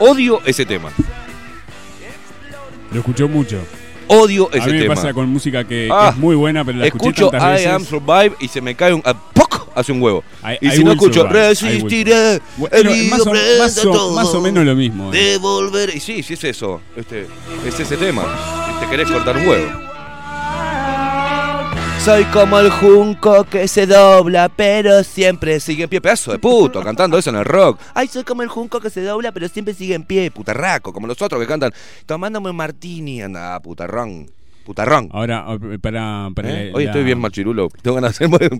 Odio 0.00 0.40
ese 0.44 0.66
tema. 0.66 0.90
Lo 2.92 2.98
escuchó 2.98 3.28
mucho. 3.28 3.62
Odio 4.12 4.48
A 4.52 4.56
ese 4.56 4.66
mí 4.66 4.72
me 4.74 4.82
tema. 4.82 4.94
pasa 4.96 5.12
con 5.14 5.28
música 5.28 5.62
que, 5.64 5.88
Ah. 5.92 6.10
es 6.12 6.16
muy 6.18 6.34
buena, 6.34 6.64
pero 6.64 6.78
la 6.78 6.86
escucho 6.86 7.10
escuché 7.26 7.30
tantas 7.30 7.48
I 7.48 7.52
veces. 7.52 7.66
am 7.68 7.84
survive 7.84 8.32
y 8.40 8.48
se 8.48 8.60
me 8.60 8.74
cae 8.74 8.92
un. 8.92 9.02
ah, 9.04 9.14
¡poc! 9.32 9.68
Hace 9.74 9.92
un 9.92 10.02
huevo. 10.02 10.24
I- 10.42 10.58
y 10.66 10.68
I 10.68 10.76
si 10.76 10.82
no 10.84 10.92
escucho, 10.92 11.20
survive, 11.22 11.48
resistiré. 11.50 12.40
Herido 12.72 13.16
más, 13.16 13.26
o, 13.26 13.32
más 13.58 13.78
a 13.78 13.88
o- 13.88 13.92
todo, 13.92 14.12
más 14.16 14.34
o 14.34 14.40
menos 14.40 14.64
lo 14.64 14.74
mismo. 14.74 15.14
eh. 15.14 15.16
Devolver. 15.32 15.94
Y 15.94 16.00
sí, 16.00 16.22
sí 16.24 16.34
es 16.34 16.42
eso. 16.44 16.80
Este, 16.96 17.26
es 17.64 17.78
ese 17.78 17.96
tema. 17.96 18.24
Si 18.74 18.84
te 18.84 18.90
querés 18.90 19.08
cortar 19.10 19.36
un 19.36 19.46
huevo. 19.46 19.70
Soy 22.04 22.24
como 22.24 22.58
el 22.58 22.70
junco 22.70 23.44
que 23.44 23.68
se 23.68 23.86
dobla, 23.86 24.48
pero 24.48 25.04
siempre 25.04 25.60
sigue 25.60 25.84
en 25.84 25.88
pie. 25.90 26.00
Pedazo 26.00 26.32
de 26.32 26.38
puto, 26.38 26.82
cantando 26.82 27.18
eso 27.18 27.28
en 27.30 27.36
el 27.36 27.44
rock. 27.44 27.78
Ay, 27.94 28.08
soy 28.08 28.24
como 28.24 28.42
el 28.42 28.48
junco 28.48 28.80
que 28.80 28.88
se 28.88 29.02
dobla, 29.02 29.32
pero 29.32 29.48
siempre 29.48 29.74
sigue 29.74 29.94
en 29.94 30.04
pie. 30.04 30.30
Putarraco, 30.30 30.92
como 30.94 31.06
los 31.06 31.20
otros 31.20 31.40
que 31.40 31.46
cantan. 31.46 31.72
Tomándome 32.06 32.50
un 32.50 32.56
martini. 32.56 33.20
Anda, 33.22 33.60
putarrón. 33.60 34.30
Putarrón. 34.64 35.10
Ahora, 35.12 35.44
para. 35.82 36.28
para 36.34 36.50
¿Eh? 36.50 36.70
la- 36.70 36.76
Hoy 36.76 36.84
estoy 36.86 37.04
bien 37.04 37.18
machirulo. 37.20 37.68
Tengo 37.82 37.96
ganas 37.96 38.18
de 38.18 38.24
hacer. 38.26 38.50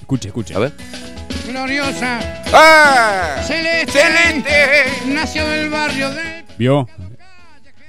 Escuche, 0.00 0.28
escuche. 0.28 0.54
A 0.54 0.58
ver. 0.58 0.72
gloriosa, 1.48 2.20
¡Ah! 2.52 3.42
celeste, 3.46 3.92
¡Celeste! 3.98 4.52
nació 5.06 5.46
del 5.48 5.70
barrio 5.70 6.10
de... 6.10 6.44
¿Vio? 6.58 6.86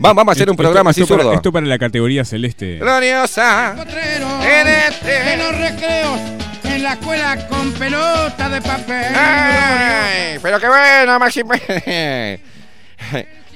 Va- 0.04 0.14
Vamos 0.14 0.30
a 0.30 0.32
hacer 0.34 0.50
un 0.50 0.54
Esto- 0.54 0.64
programa 0.64 0.90
así 0.92 1.02
esto 1.02 1.14
para- 1.14 1.24
zurdo. 1.24 1.36
Esto 1.36 1.52
para 1.52 1.66
la 1.68 1.78
categoría 1.78 2.26
celeste. 2.26 2.78
Gloriosa. 2.80 3.74
Potrero, 3.78 4.42
Celeste. 4.42 5.34
en 5.34 5.40
los 5.40 5.58
recreos, 5.58 6.20
en 6.64 6.84
la 6.84 6.94
escuela 6.94 7.48
con 7.48 7.72
pelota 7.74 8.50
de 8.50 8.62
papel. 8.62 9.16
¡Ay! 9.16 10.40
Pero 10.42 10.60
qué 10.60 10.68
bueno, 10.68 11.20
Maxi. 11.20 11.42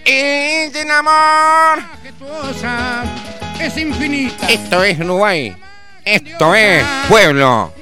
Y 0.06 0.72
sin 0.72 0.92
amor. 0.92 1.80
Es 3.60 3.78
infinita. 3.78 4.48
Esto 4.48 4.84
es 4.84 5.00
Uruguay. 5.00 5.56
Esto 6.04 6.54
es 6.54 6.84
pueblo. 7.10 7.74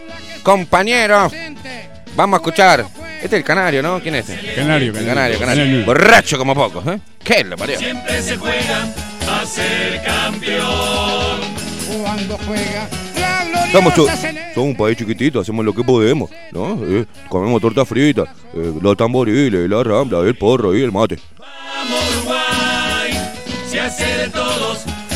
Compañeros, 0.44 1.32
Presente, 1.32 1.90
vamos 2.16 2.38
a 2.38 2.42
escuchar. 2.42 2.86
Este 3.16 3.28
es 3.28 3.34
el 3.34 3.44
canario, 3.44 3.82
¿no? 3.82 4.02
¿Quién 4.02 4.16
es 4.16 4.28
este? 4.30 4.54
Canario, 4.56 4.92
El 4.98 5.06
canario. 5.06 5.40
canario, 5.40 5.40
canario. 5.40 5.86
Borracho 5.86 6.38
como 6.38 6.54
pocos, 6.54 6.86
¿eh? 6.88 7.00
¿Qué 7.24 7.44
lo 7.44 7.56
parió? 7.58 7.78
cuando 12.02 12.38
juega 12.46 12.88
la 13.20 13.46
gloriosa 13.46 13.72
Somos, 13.72 13.94
cho- 13.96 14.06
celeste. 14.08 14.54
somos 14.54 14.70
un 14.70 14.76
país 14.76 14.98
chiquitito, 14.98 15.40
hacemos 15.40 15.64
lo 15.64 15.74
que 15.74 15.84
podemos, 15.84 16.30
¿no? 16.52 16.80
Eh, 16.86 17.06
comemos 17.30 17.62
torta 17.62 17.86
frita, 17.86 18.24
eh, 18.54 18.74
los 18.82 18.98
tamboriles, 18.98 19.70
la 19.70 19.84
rambla, 19.84 20.20
el 20.20 20.36
porro 20.36 20.76
y 20.76 20.82
el 20.84 20.92
mate. 20.92 21.18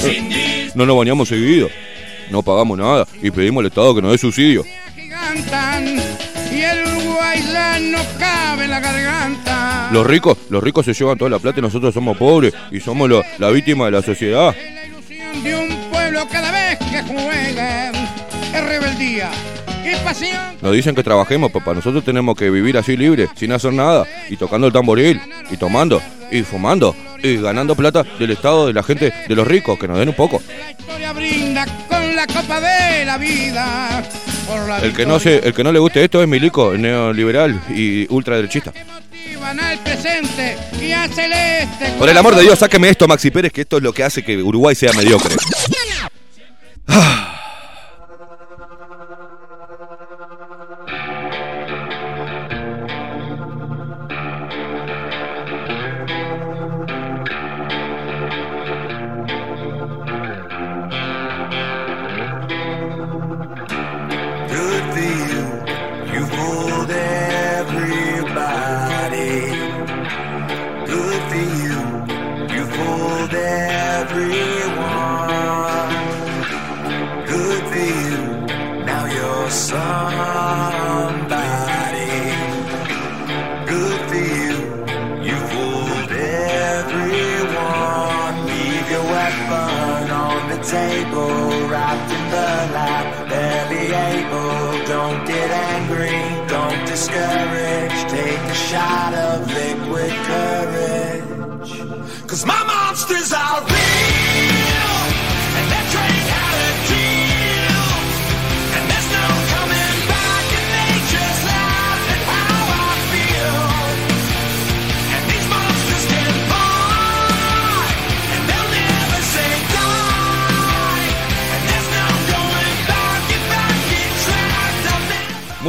Eh, 0.04 0.72
No 0.76 0.86
nos 0.86 0.98
bañamos 0.98 1.28
seguido, 1.28 1.70
no 2.30 2.42
pagamos 2.44 2.78
nada 2.78 3.06
y 3.22 3.32
pedimos 3.32 3.62
al 3.62 3.68
Estado 3.68 3.96
que 3.96 4.02
nos 4.02 4.12
dé 4.12 4.18
subsidio. 4.18 4.64
Y 6.58 6.62
el 6.62 6.84
Uruguay 6.88 7.44
la 7.54 7.80
no 7.80 8.00
cabe 8.20 8.66
en 8.66 8.72
la 8.72 8.80
garganta. 8.80 9.90
Los 9.92 10.06
ricos, 10.08 10.38
los 10.50 10.64
ricos 10.64 10.86
se 10.86 10.94
llevan 10.94 11.18
toda 11.18 11.30
la 11.30 11.40
plata 11.40 11.60
y 11.60 11.62
nosotros 11.62 11.94
somos 11.94 12.18
pobres 12.18 12.54
y 12.72 12.80
somos 12.80 13.08
lo- 13.10 13.24
la 13.38 13.50
víctima 13.50 13.86
de 13.86 13.92
la 13.92 14.02
sociedad. 14.02 14.56
Es 14.58 14.74
la 14.74 14.86
ilusión 14.86 15.44
de 15.44 15.56
un 15.56 15.90
pueblo 15.92 16.28
cada 16.32 16.52
vez 16.52 16.78
que 16.80 17.02
juega. 17.04 17.90
Es 17.92 18.64
rebeldía 18.66 19.30
pasión. 20.04 20.58
Nos 20.62 20.74
dicen 20.74 20.96
que 20.96 21.04
trabajemos, 21.04 21.52
papá. 21.52 21.74
Nosotros 21.74 22.04
tenemos 22.04 22.36
que 22.36 22.50
vivir 22.50 22.78
así 22.78 22.98
libre, 22.98 23.28
sin 23.36 23.52
hacer 23.52 23.74
nada, 23.74 24.06
y 24.30 24.38
tocando 24.38 24.68
el 24.68 24.74
tamboril, 24.74 25.22
y 25.50 25.58
tomando, 25.58 26.02
y 26.32 26.42
fumando, 26.44 26.96
y 27.22 27.38
ganando 27.38 27.76
plata 27.76 28.04
del 28.20 28.32
Estado, 28.32 28.68
de 28.68 28.74
la 28.74 28.84
gente, 28.84 29.14
de 29.28 29.36
los 29.36 29.48
ricos, 29.48 29.78
que 29.80 29.88
nos 29.88 29.98
den 30.00 30.10
un 30.10 30.16
poco. 30.16 30.42
La 30.48 30.72
historia 30.72 31.14
brinda 31.14 31.66
con 31.88 32.16
la 32.16 32.28
copa 32.28 32.60
de 32.60 33.06
la 33.06 33.18
vida. 33.18 34.04
Por 34.48 34.68
la 34.68 34.80
El 34.80 34.94
que 34.94 35.06
no 35.06 35.20
se, 35.20 35.40
el 35.40 35.54
que 35.54 35.64
no 35.64 35.72
le 35.72 35.80
guste 35.80 36.04
esto 36.04 36.22
es 36.22 36.28
milico, 36.28 36.74
neoliberal 36.78 37.60
y 37.70 38.12
ultraderechista. 38.14 38.72
Por 41.98 42.10
el 42.10 42.18
amor 42.18 42.36
de 42.36 42.42
Dios, 42.42 42.60
sáqueme 42.60 42.90
esto, 42.90 43.08
Maxi 43.08 43.32
Pérez, 43.32 43.52
que 43.52 43.62
esto 43.62 43.78
es 43.78 43.84
lo 43.84 43.94
que 43.94 44.04
hace 44.04 44.24
que 44.24 44.38
Uruguay 44.38 44.76
sea 44.76 44.92
mediocre. 44.94 45.36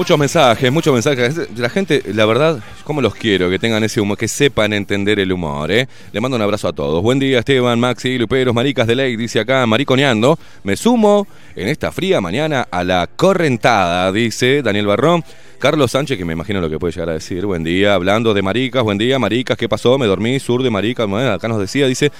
Muchos 0.08 0.20
mensajes, 0.20 0.72
muchos 0.72 0.94
mensajes. 0.94 1.38
La 1.58 1.68
gente, 1.68 2.02
la 2.14 2.24
verdad, 2.24 2.60
como 2.84 3.02
los 3.02 3.14
quiero, 3.14 3.50
que 3.50 3.58
tengan 3.58 3.84
ese 3.84 4.00
humor, 4.00 4.16
que 4.16 4.26
sepan 4.26 4.72
entender 4.72 5.20
el 5.20 5.30
humor, 5.30 5.70
¿eh? 5.70 5.86
Le 6.12 6.20
mando 6.22 6.34
un 6.34 6.40
abrazo 6.40 6.66
a 6.66 6.72
todos. 6.72 7.02
Buen 7.02 7.18
día, 7.18 7.40
Esteban, 7.40 7.78
Maxi, 7.78 8.16
Luperos, 8.16 8.54
Maricas 8.54 8.86
de 8.86 8.94
Ley, 8.94 9.16
dice 9.16 9.38
acá, 9.38 9.66
mariconeando. 9.66 10.38
Me 10.64 10.78
sumo 10.78 11.26
en 11.54 11.68
esta 11.68 11.92
fría 11.92 12.22
mañana 12.22 12.66
a 12.70 12.84
la 12.84 13.06
correntada, 13.06 14.10
dice 14.10 14.62
Daniel 14.62 14.86
Barrón. 14.86 15.22
Carlos 15.58 15.90
Sánchez, 15.90 16.16
que 16.16 16.24
me 16.24 16.32
imagino 16.32 16.62
lo 16.62 16.70
que 16.70 16.78
puede 16.78 16.94
llegar 16.94 17.10
a 17.10 17.12
decir. 17.12 17.44
Buen 17.44 17.62
día, 17.62 17.92
hablando 17.92 18.32
de 18.32 18.40
maricas, 18.40 18.82
buen 18.82 18.96
día, 18.96 19.18
maricas, 19.18 19.58
¿qué 19.58 19.68
pasó? 19.68 19.98
Me 19.98 20.06
dormí, 20.06 20.40
sur 20.40 20.62
de 20.62 20.70
maricas. 20.70 21.06
Bueno, 21.06 21.32
acá 21.32 21.48
nos 21.48 21.60
decía, 21.60 21.86
dice, 21.86 22.12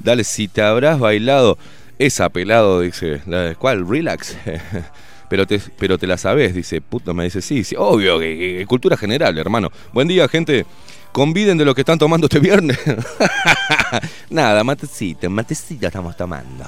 dale, 0.00 0.24
si 0.24 0.48
te 0.48 0.62
habrás 0.62 0.98
bailado 0.98 1.58
esa 1.96 2.28
pelado, 2.28 2.80
dice, 2.80 3.20
¿cuál? 3.56 3.88
Relax. 3.88 4.36
Pero 5.28 5.46
te, 5.46 5.60
pero 5.78 5.98
te 5.98 6.06
la 6.06 6.16
sabes, 6.16 6.54
dice, 6.54 6.80
puto, 6.80 7.14
me 7.14 7.24
dice, 7.24 7.42
sí, 7.42 7.64
sí, 7.64 7.74
obvio, 7.76 8.18
que, 8.18 8.64
cultura 8.68 8.96
general, 8.96 9.36
hermano. 9.38 9.70
Buen 9.92 10.08
día, 10.08 10.28
gente. 10.28 10.66
Conviden 11.12 11.56
de 11.56 11.64
lo 11.64 11.74
que 11.74 11.80
están 11.80 11.98
tomando 11.98 12.26
este 12.26 12.40
viernes. 12.40 12.78
Nada, 14.30 14.62
matecito, 14.64 15.30
matecito 15.30 15.86
estamos 15.86 16.14
tomando. 16.16 16.64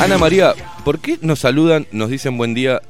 Ana 0.00 0.18
María, 0.18 0.54
¿por 0.84 0.98
qué 1.00 1.18
nos 1.20 1.40
saludan, 1.40 1.86
nos 1.92 2.10
dicen 2.10 2.38
buen 2.38 2.54
día? 2.54 2.80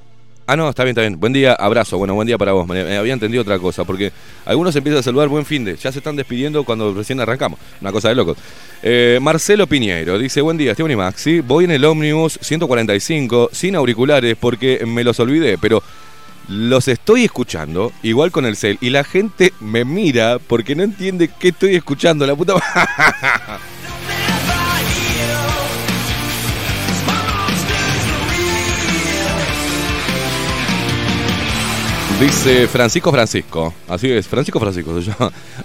Ah, 0.49 0.57
no, 0.57 0.68
está 0.68 0.84
bien, 0.84 0.92
está 0.92 1.01
bien. 1.01 1.18
Buen 1.18 1.32
día, 1.32 1.55
abrazo. 1.55 1.99
Bueno, 1.99 2.14
buen 2.14 2.26
día 2.26 2.38
para 2.38 2.53
vos. 2.53 2.68
Me, 2.68 2.84
me 2.84 2.97
había 2.97 3.12
entendido 3.12 3.42
otra 3.42 3.59
cosa, 3.59 3.84
porque 3.84 4.12
algunos 4.44 4.76
empiezan 4.76 5.01
a 5.01 5.03
saludar 5.03 5.28
buen 5.28 5.44
fin 5.44 5.64
de. 5.64 5.74
Ya 5.76 5.90
se 5.90 5.99
están 5.99 6.14
despidiendo 6.14 6.62
cuando 6.62 6.94
recién 6.94 7.18
arrancamos. 7.18 7.59
Una 7.80 7.90
cosa 7.90 8.11
de 8.11 8.14
locos. 8.14 8.38
Eh, 8.80 9.18
Marcelo 9.20 9.66
Piñeiro 9.66 10.16
dice: 10.18 10.40
Buen 10.40 10.57
día, 10.57 10.70
Esteban 10.70 10.92
y 10.92 10.97
Maxi. 10.97 11.40
Voy 11.40 11.64
en 11.64 11.72
el 11.72 11.84
ómnibus 11.84 12.38
145 12.40 13.51
sin 13.53 13.74
auriculares 13.74 14.36
porque 14.38 14.84
me 14.86 15.03
los 15.03 15.18
olvidé, 15.18 15.59
pero 15.59 15.82
los 16.49 16.86
estoy 16.86 17.24
escuchando, 17.24 17.92
igual 18.05 18.30
con 18.30 18.47
el 18.47 18.57
cel, 18.57 18.78
y 18.80 18.90
la 18.90 19.03
gente 19.03 19.53
me 19.59 19.84
mira 19.84 20.38
porque 20.38 20.76
no 20.76 20.84
entiende 20.84 21.28
qué 21.40 21.49
estoy 21.49 21.74
escuchando. 21.74 22.24
La 22.24 22.36
puta. 22.36 22.55
Dice 32.20 32.66
Francisco 32.66 33.12
Francisco. 33.12 33.74
Así 33.86 34.10
es, 34.10 34.26
Francisco 34.26 34.58
Francisco. 34.58 34.98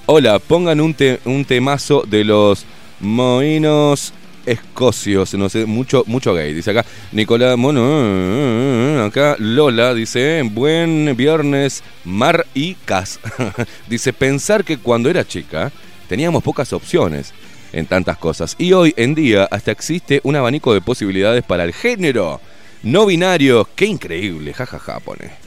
Hola, 0.06 0.38
pongan 0.38 0.82
un, 0.82 0.94
un 1.24 1.46
temazo 1.46 2.04
de 2.06 2.26
los 2.26 2.66
moinos 3.00 4.14
escocios. 4.46 5.34
No 5.36 5.48
sé, 5.48 5.66
mucho, 5.66 6.04
mucho 6.08 6.34
gay. 6.34 6.54
Dice 6.54 6.72
acá 6.72 6.86
Nicolás 7.14 7.58
Mono. 7.58 9.02
Acá 9.02 9.38
Lola 9.40 9.94
dice: 9.94 10.42
Buen 10.44 11.16
viernes, 11.16 11.84
mar 12.04 12.46
y 12.54 12.74
cas. 12.74 13.22
dice: 13.88 14.12
Pensar 14.12 14.66
que 14.66 14.78
cuando 14.78 15.10
era 15.10 15.26
chica 15.26 15.72
teníamos 16.10 16.44
pocas 16.44 16.74
opciones 16.74 17.34
en 17.72 17.86
tantas 17.86 18.18
cosas. 18.18 18.56
Y 18.58 18.74
hoy 18.74 18.94
en 18.98 19.16
día 19.16 19.48
hasta 19.50 19.72
existe 19.72 20.20
un 20.26 20.36
abanico 20.36 20.74
de 20.74 20.82
posibilidades 20.82 21.44
para 21.44 21.64
el 21.64 21.72
género 21.72 22.42
no 22.84 23.06
binario. 23.06 23.70
Qué 23.74 23.86
increíble, 23.86 24.54
jajaja, 24.54 25.00
pone. 25.00 25.41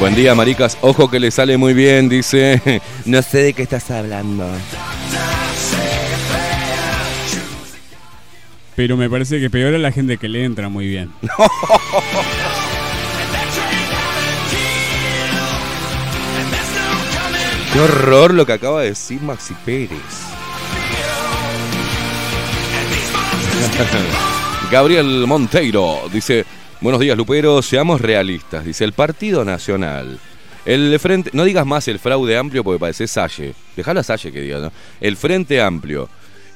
Buen 0.00 0.14
día, 0.14 0.34
maricas. 0.34 0.78
Ojo 0.80 1.10
que 1.10 1.20
le 1.20 1.30
sale 1.30 1.58
muy 1.58 1.74
bien, 1.74 2.08
dice. 2.08 2.80
No 3.04 3.20
sé 3.20 3.42
de 3.42 3.52
qué 3.52 3.64
estás 3.64 3.90
hablando. 3.90 4.46
Pero 8.74 8.96
me 8.96 9.10
parece 9.10 9.38
que 9.38 9.50
peor 9.50 9.74
a 9.74 9.78
la 9.78 9.92
gente 9.92 10.16
que 10.16 10.26
le 10.26 10.42
entra 10.42 10.70
muy 10.70 10.86
bien. 10.86 11.12
Qué 17.72 17.78
horror 17.78 18.34
lo 18.34 18.46
que 18.46 18.54
acaba 18.54 18.80
de 18.80 18.88
decir 18.88 19.20
Maxi 19.20 19.54
Pérez. 19.64 20.00
Gabriel 24.70 25.26
Monteiro 25.26 26.08
dice, 26.12 26.44
buenos 26.80 27.00
días 27.00 27.16
Lupero, 27.16 27.60
seamos 27.62 28.00
realistas, 28.00 28.64
dice 28.64 28.84
el 28.84 28.92
Partido 28.92 29.44
Nacional. 29.44 30.18
El 30.64 30.98
frente, 30.98 31.30
no 31.32 31.44
digas 31.44 31.66
más 31.66 31.88
el 31.88 31.98
fraude 31.98 32.36
amplio 32.36 32.64
porque 32.64 32.78
parece 32.78 33.06
Salle. 33.06 33.54
Dejala 33.76 34.00
a 34.00 34.04
Salle 34.04 34.32
que 34.32 34.40
diga, 34.42 34.58
¿no? 34.58 34.72
El 35.00 35.16
Frente 35.16 35.60
Amplio. 35.60 36.08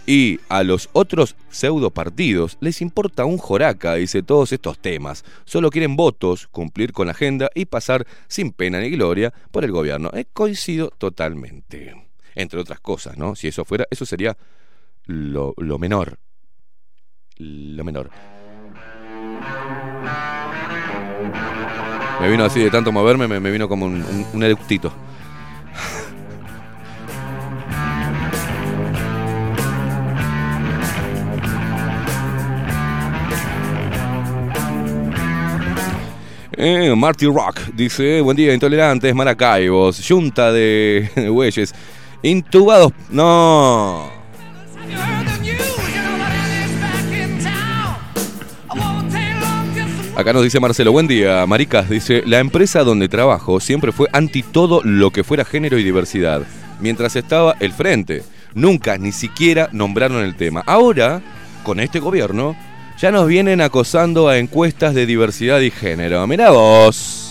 Y 0.06 0.38
a 0.50 0.62
los 0.62 0.90
otros 0.92 1.34
pseudo 1.50 1.90
partidos 1.90 2.58
les 2.60 2.82
importa 2.82 3.24
un 3.24 3.38
joraca, 3.38 3.94
dice 3.94 4.22
todos 4.22 4.52
estos 4.52 4.78
temas. 4.78 5.24
Solo 5.46 5.70
quieren 5.70 5.96
votos, 5.96 6.46
cumplir 6.48 6.92
con 6.92 7.06
la 7.06 7.12
agenda 7.12 7.48
y 7.54 7.64
pasar 7.64 8.06
sin 8.28 8.52
pena 8.52 8.80
ni 8.80 8.90
gloria 8.90 9.32
por 9.50 9.64
el 9.64 9.72
gobierno. 9.72 10.10
Eh, 10.12 10.26
coincido 10.32 10.90
totalmente. 10.98 11.94
Entre 12.34 12.60
otras 12.60 12.80
cosas, 12.80 13.16
¿no? 13.16 13.34
Si 13.34 13.48
eso 13.48 13.64
fuera, 13.64 13.86
eso 13.90 14.04
sería 14.04 14.36
lo 15.06 15.78
menor. 15.78 16.18
Lo 17.38 17.82
menor. 17.84 18.10
Me 22.20 22.30
vino 22.30 22.44
así 22.44 22.60
de 22.60 22.70
tanto 22.70 22.92
moverme, 22.92 23.26
me, 23.26 23.40
me 23.40 23.50
vino 23.50 23.68
como 23.68 23.86
un, 23.86 24.26
un, 24.32 24.42
eructito. 24.42 24.92
Eh, 36.56 36.94
Marty 36.96 37.26
Rock 37.26 37.60
dice, 37.74 38.20
buen 38.20 38.36
día, 38.36 38.54
intolerantes, 38.54 39.12
maracaibos, 39.12 39.98
yunta 39.98 40.52
de 40.52 41.10
bueyes, 41.30 41.74
intubados... 42.22 42.92
No. 43.10 44.08
Acá 50.16 50.32
nos 50.32 50.44
dice 50.44 50.60
Marcelo, 50.60 50.92
buen 50.92 51.08
día, 51.08 51.44
Maricas, 51.44 51.90
dice, 51.90 52.22
la 52.24 52.38
empresa 52.38 52.84
donde 52.84 53.08
trabajo 53.08 53.58
siempre 53.58 53.90
fue 53.90 54.08
anti 54.12 54.44
todo 54.44 54.80
lo 54.84 55.10
que 55.10 55.24
fuera 55.24 55.44
género 55.44 55.76
y 55.76 55.82
diversidad, 55.82 56.42
mientras 56.78 57.16
estaba 57.16 57.56
el 57.58 57.72
frente. 57.72 58.22
Nunca, 58.54 58.96
ni 58.96 59.10
siquiera 59.10 59.68
nombraron 59.72 60.22
el 60.22 60.36
tema. 60.36 60.62
Ahora, 60.66 61.20
con 61.64 61.80
este 61.80 61.98
gobierno, 61.98 62.54
ya 62.96 63.10
nos 63.10 63.26
vienen 63.26 63.60
acosando 63.60 64.28
a 64.28 64.38
encuestas 64.38 64.94
de 64.94 65.04
diversidad 65.04 65.58
y 65.58 65.72
género. 65.72 66.24
Mirá 66.28 66.50
vos. 66.50 67.22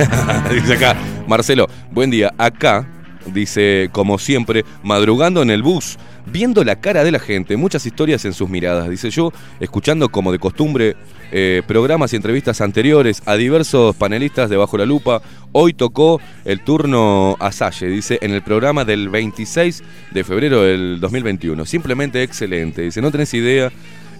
dice 0.52 0.74
acá, 0.74 0.94
Marcelo, 1.26 1.66
buen 1.90 2.10
día. 2.10 2.34
Acá, 2.36 2.86
dice, 3.26 3.88
como 3.92 4.18
siempre, 4.18 4.64
madrugando 4.82 5.42
en 5.42 5.50
el 5.50 5.62
bus, 5.62 5.98
viendo 6.26 6.64
la 6.64 6.76
cara 6.76 7.04
de 7.04 7.12
la 7.12 7.18
gente, 7.18 7.56
muchas 7.56 7.86
historias 7.86 8.24
en 8.24 8.32
sus 8.32 8.48
miradas. 8.48 8.88
Dice 8.88 9.10
yo, 9.10 9.32
escuchando 9.58 10.08
como 10.08 10.32
de 10.32 10.38
costumbre 10.38 10.96
eh, 11.32 11.62
programas 11.66 12.12
y 12.12 12.16
entrevistas 12.16 12.60
anteriores 12.60 13.22
a 13.26 13.36
diversos 13.36 13.94
panelistas 13.96 14.50
de 14.50 14.56
Bajo 14.56 14.78
la 14.78 14.86
Lupa. 14.86 15.22
Hoy 15.52 15.72
tocó 15.72 16.20
el 16.44 16.60
turno 16.60 17.36
a 17.40 17.52
Salle, 17.52 17.88
dice, 17.88 18.18
en 18.22 18.32
el 18.32 18.42
programa 18.42 18.84
del 18.84 19.08
26 19.08 19.82
de 20.10 20.24
febrero 20.24 20.62
del 20.62 20.98
2021. 21.00 21.64
Simplemente 21.66 22.22
excelente. 22.22 22.82
Dice, 22.82 23.00
no 23.00 23.10
tenés 23.10 23.32
idea 23.34 23.70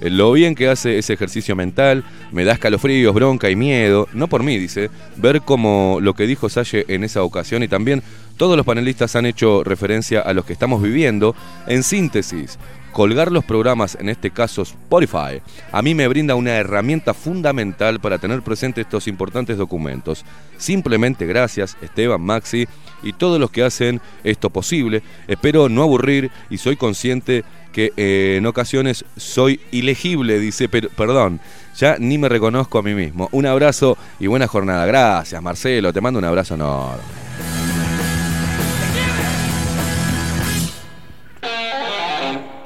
lo 0.01 0.33
bien 0.33 0.55
que 0.55 0.69
hace 0.69 0.99
ese 0.99 1.13
ejercicio 1.13 1.55
mental, 1.55 2.05
me 2.33 2.45
da 2.45 2.53
escalofríos, 2.53 3.15
bronca 3.15 3.51
y 3.51 3.57
miedo, 3.57 4.09
no 4.13 4.29
por 4.29 4.43
mí, 4.43 4.59
dice, 4.59 4.91
ver 5.17 5.43
como 5.43 5.99
lo 6.01 6.15
que 6.15 6.27
dijo 6.27 6.49
Salle 6.49 6.85
en 6.89 7.05
esa 7.05 7.23
ocasión 7.23 7.63
y 7.63 7.69
también 7.69 8.03
todos 8.37 8.57
los 8.57 8.65
panelistas 8.65 9.17
han 9.17 9.27
hecho 9.27 9.63
referencia 9.65 10.21
a 10.21 10.33
los 10.33 10.47
que 10.47 10.55
estamos 10.55 10.81
viviendo. 10.81 11.37
En 11.67 11.83
síntesis, 11.83 12.59
Colgar 12.93 13.31
los 13.31 13.45
programas, 13.45 13.97
en 14.01 14.09
este 14.09 14.31
caso 14.31 14.63
Spotify, 14.63 15.41
a 15.71 15.81
mí 15.81 15.95
me 15.95 16.09
brinda 16.09 16.35
una 16.35 16.57
herramienta 16.57 17.15
fundamental 17.15 18.01
para 18.01 18.19
tener 18.19 18.43
presente 18.43 18.81
estos 18.81 19.07
importantes 19.07 19.57
documentos. 19.57 20.25
Simplemente 20.59 21.27
gracias 21.27 21.77
Esteban, 21.81 22.21
Maxi 22.21 22.67
y 23.03 23.13
todos 23.13 23.39
los 23.39 23.51
que 23.51 23.63
hacen 23.63 24.01
esto 24.25 24.51
posible. 24.51 25.03
Espero 25.29 25.69
no 25.69 25.83
aburrir 25.83 26.31
y 26.51 26.59
soy 26.59 26.77
consciente 26.77 27.45
que 27.73 27.93
eh, 27.97 28.37
en 28.39 28.47
ocasiones 28.47 29.05
soy 29.17 29.61
ilegible, 29.71 30.41
dice, 30.41 30.69
pero 30.69 30.89
perdón, 30.89 31.41
ya 31.77 31.97
ni 31.99 32.19
me 32.19 32.29
reconozco 32.29 32.79
a 32.79 32.83
mí 32.83 32.95
mismo. 32.95 33.29
Un 33.31 33.47
abrazo 33.47 33.97
y 34.19 34.27
buena 34.27 34.49
jornada. 34.49 34.85
Gracias 34.85 35.41
Marcelo, 35.41 35.93
te 35.93 36.01
mando 36.01 36.19
un 36.19 36.25
abrazo 36.25 36.55
enorme. 36.55 37.30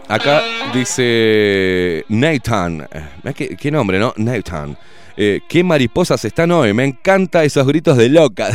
Acá 0.08 0.42
dice 0.74 2.04
Nathan. 2.08 2.86
Eh, 2.92 3.56
¿Qué, 3.58 3.70
nombre, 3.70 3.98
no? 3.98 4.12
Nathan. 4.16 4.76
Eh, 5.16 5.40
¿Qué 5.48 5.64
mariposas 5.64 6.24
están 6.24 6.50
hoy? 6.50 6.74
Me 6.74 6.84
encanta 6.84 7.42
esos 7.44 7.66
gritos 7.66 7.96
de 7.96 8.10
loca. 8.10 8.50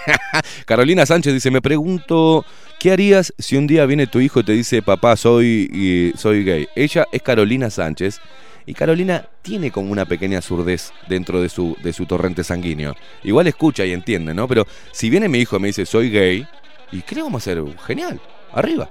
Carolina 0.66 1.06
Sánchez 1.06 1.34
dice, 1.34 1.50
me 1.50 1.62
pregunto, 1.62 2.44
¿qué 2.80 2.90
harías 2.90 3.32
si 3.38 3.56
un 3.56 3.66
día 3.66 3.86
viene 3.86 4.08
tu 4.08 4.18
hijo 4.20 4.40
y 4.40 4.44
te 4.44 4.52
dice, 4.52 4.82
papá, 4.82 5.16
soy, 5.16 6.12
soy 6.16 6.42
gay? 6.42 6.68
Ella 6.74 7.06
es 7.12 7.22
Carolina 7.22 7.70
Sánchez. 7.70 8.20
Y 8.66 8.74
Carolina 8.74 9.26
tiene 9.42 9.70
como 9.70 9.92
una 9.92 10.06
pequeña 10.06 10.40
surdez 10.40 10.92
dentro 11.08 11.40
de 11.40 11.48
su, 11.48 11.76
de 11.82 11.92
su 11.92 12.06
torrente 12.06 12.44
sanguíneo. 12.44 12.94
Igual 13.22 13.46
escucha 13.46 13.84
y 13.84 13.92
entiende, 13.92 14.34
¿no? 14.34 14.48
Pero 14.48 14.66
si 14.92 15.08
viene 15.08 15.28
mi 15.28 15.38
hijo 15.38 15.56
y 15.56 15.60
me 15.60 15.68
dice, 15.68 15.86
soy 15.86 16.10
gay, 16.10 16.46
¿y 16.92 17.02
qué 17.02 17.14
le 17.14 17.22
vamos 17.22 17.46
a 17.46 17.50
hacer? 17.50 17.62
Genial, 17.86 18.20
arriba. 18.52 18.88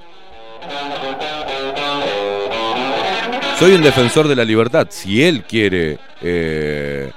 Soy 3.60 3.74
un 3.74 3.82
defensor 3.82 4.28
de 4.28 4.38
la 4.38 4.46
libertad. 4.46 4.88
Si 4.90 5.22
él 5.22 5.44
quiere 5.44 6.00
eh, 6.22 7.12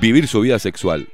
vivir 0.00 0.26
su 0.26 0.40
vida 0.40 0.58
sexual 0.58 1.08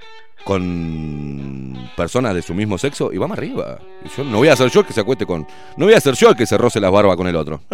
con 0.44 1.76
personas 1.94 2.34
de 2.34 2.40
su 2.40 2.54
mismo 2.54 2.78
sexo, 2.78 3.12
y 3.12 3.18
vamos 3.18 3.36
arriba. 3.36 3.78
Yo 4.16 4.24
no 4.24 4.38
voy 4.38 4.48
a 4.48 4.56
ser 4.56 4.70
yo 4.70 4.80
el 4.80 4.86
que 4.86 4.94
se 4.94 5.00
acueste 5.00 5.26
con. 5.26 5.46
No 5.76 5.84
voy 5.84 5.94
a 5.94 6.00
ser 6.00 6.14
yo 6.14 6.30
el 6.30 6.36
que 6.36 6.46
se 6.46 6.56
roce 6.56 6.80
las 6.80 6.90
barbas 6.90 7.16
con 7.16 7.26
el 7.26 7.36
otro. 7.36 7.60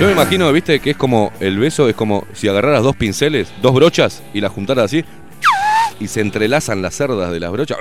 Yo 0.00 0.06
me 0.06 0.12
imagino, 0.12 0.50
viste, 0.50 0.80
que 0.80 0.92
es 0.92 0.96
como 0.96 1.30
el 1.40 1.58
beso, 1.58 1.86
es 1.86 1.94
como 1.94 2.24
si 2.32 2.48
agarraras 2.48 2.82
dos 2.82 2.96
pinceles, 2.96 3.52
dos 3.60 3.74
brochas 3.74 4.22
y 4.32 4.40
las 4.40 4.50
juntaras 4.50 4.86
así 4.86 5.04
y 6.00 6.08
se 6.08 6.20
entrelazan 6.20 6.82
las 6.82 6.94
cerdas 6.94 7.30
de 7.30 7.38
las 7.40 7.52
brochas. 7.52 7.78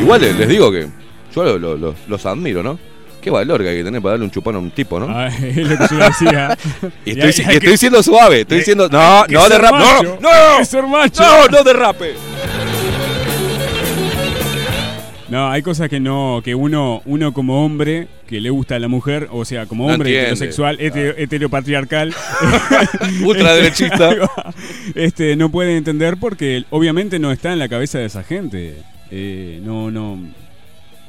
Igual 0.00 0.20
les 0.22 0.48
digo 0.48 0.70
que 0.72 0.88
yo 1.34 1.44
lo- 1.44 1.58
lo- 1.58 1.76
lo- 1.76 1.94
los 2.08 2.26
admiro, 2.26 2.62
¿no? 2.62 2.78
Qué 3.20 3.28
valor 3.30 3.60
que 3.62 3.68
hay 3.68 3.76
que 3.78 3.84
tener 3.84 4.00
para 4.00 4.12
darle 4.12 4.24
un 4.24 4.30
chupón 4.30 4.56
a 4.56 4.58
un 4.58 4.70
tipo, 4.70 4.98
¿no? 4.98 5.06
Ah, 5.10 5.26
es 5.42 5.56
lo 5.56 5.76
que 5.76 5.86
yo 5.94 5.96
decía. 5.98 6.56
Y 7.04 7.10
estoy, 7.10 7.44
y 7.44 7.48
hay 7.48 7.56
estoy 7.56 7.58
que- 7.72 7.76
siendo 7.76 8.02
suave, 8.02 8.40
estoy 8.42 8.58
diciendo. 8.58 8.88
No, 8.88 9.26
no 9.26 9.48
derrape. 9.48 9.78
No, 9.78 10.02
no, 10.20 10.64
no, 11.20 11.48
no 11.48 11.62
derrape. 11.62 12.14
No, 15.30 15.48
hay 15.48 15.62
cosas 15.62 15.88
que 15.88 16.00
no, 16.00 16.40
que 16.44 16.54
uno, 16.54 17.02
uno 17.04 17.32
como 17.32 17.64
hombre 17.64 18.08
que 18.26 18.40
le 18.40 18.50
gusta 18.50 18.74
a 18.74 18.78
la 18.80 18.88
mujer, 18.88 19.28
o 19.30 19.44
sea, 19.44 19.66
como 19.66 19.86
No 19.86 19.94
hombre 19.94 20.08
entiende. 20.10 20.26
heterosexual, 20.32 20.78
hetero- 20.80 21.14
heteropatriarcal, 21.16 22.12
Ultraderechista. 23.24 24.10
este, 24.94 25.36
no 25.36 25.50
puede 25.50 25.76
entender 25.76 26.16
porque 26.18 26.64
obviamente 26.70 27.18
no 27.18 27.32
está 27.32 27.52
en 27.52 27.58
la 27.58 27.68
cabeza 27.68 27.98
de 27.98 28.06
esa 28.06 28.22
gente. 28.22 28.82
Eh, 29.10 29.60
no, 29.62 29.90
no. 29.90 30.18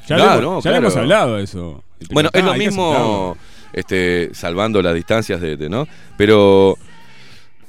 Ya, 0.08 0.18
No, 0.18 0.24
hemos- 0.24 0.42
no, 0.42 0.56
ya 0.58 0.62
claro. 0.62 0.72
lo 0.82 0.88
hemos 0.88 0.96
hablado 0.98 1.40
eso. 1.40 1.84
Bueno, 2.12 2.30
es 2.34 2.44
lo 2.44 2.54
mismo, 2.56 3.38
este, 3.74 4.30
salvando 4.34 4.82
las 4.82 4.96
distancias 4.96 5.40
de, 5.42 5.56
de- 5.58 5.70
¿no? 5.70 5.88
Pero 6.18 6.78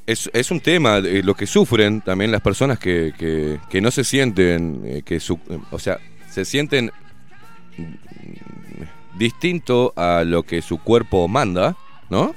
es, 0.07 0.31
es 0.33 0.51
un 0.51 0.61
tema, 0.61 0.99
eh, 0.99 1.23
lo 1.23 1.35
que 1.35 1.47
sufren 1.47 2.01
también 2.01 2.33
las 2.33 2.41
personas 2.41 2.79
que, 2.79 3.13
que- 3.19 3.59
que 3.71 3.81
no 3.81 3.91
se 3.91 4.05
sienten, 4.05 4.83
eh, 4.85 5.03
que 5.05 5.21
su, 5.21 5.39
o 5.71 5.79
sea, 5.79 5.99
se 6.33 6.47
sienten 6.47 6.91
distinto 9.19 9.93
a 9.97 10.25
lo 10.25 10.45
que 10.45 10.63
su 10.63 10.79
cuerpo 10.79 11.29
manda, 11.29 11.77
¿no? 12.09 12.35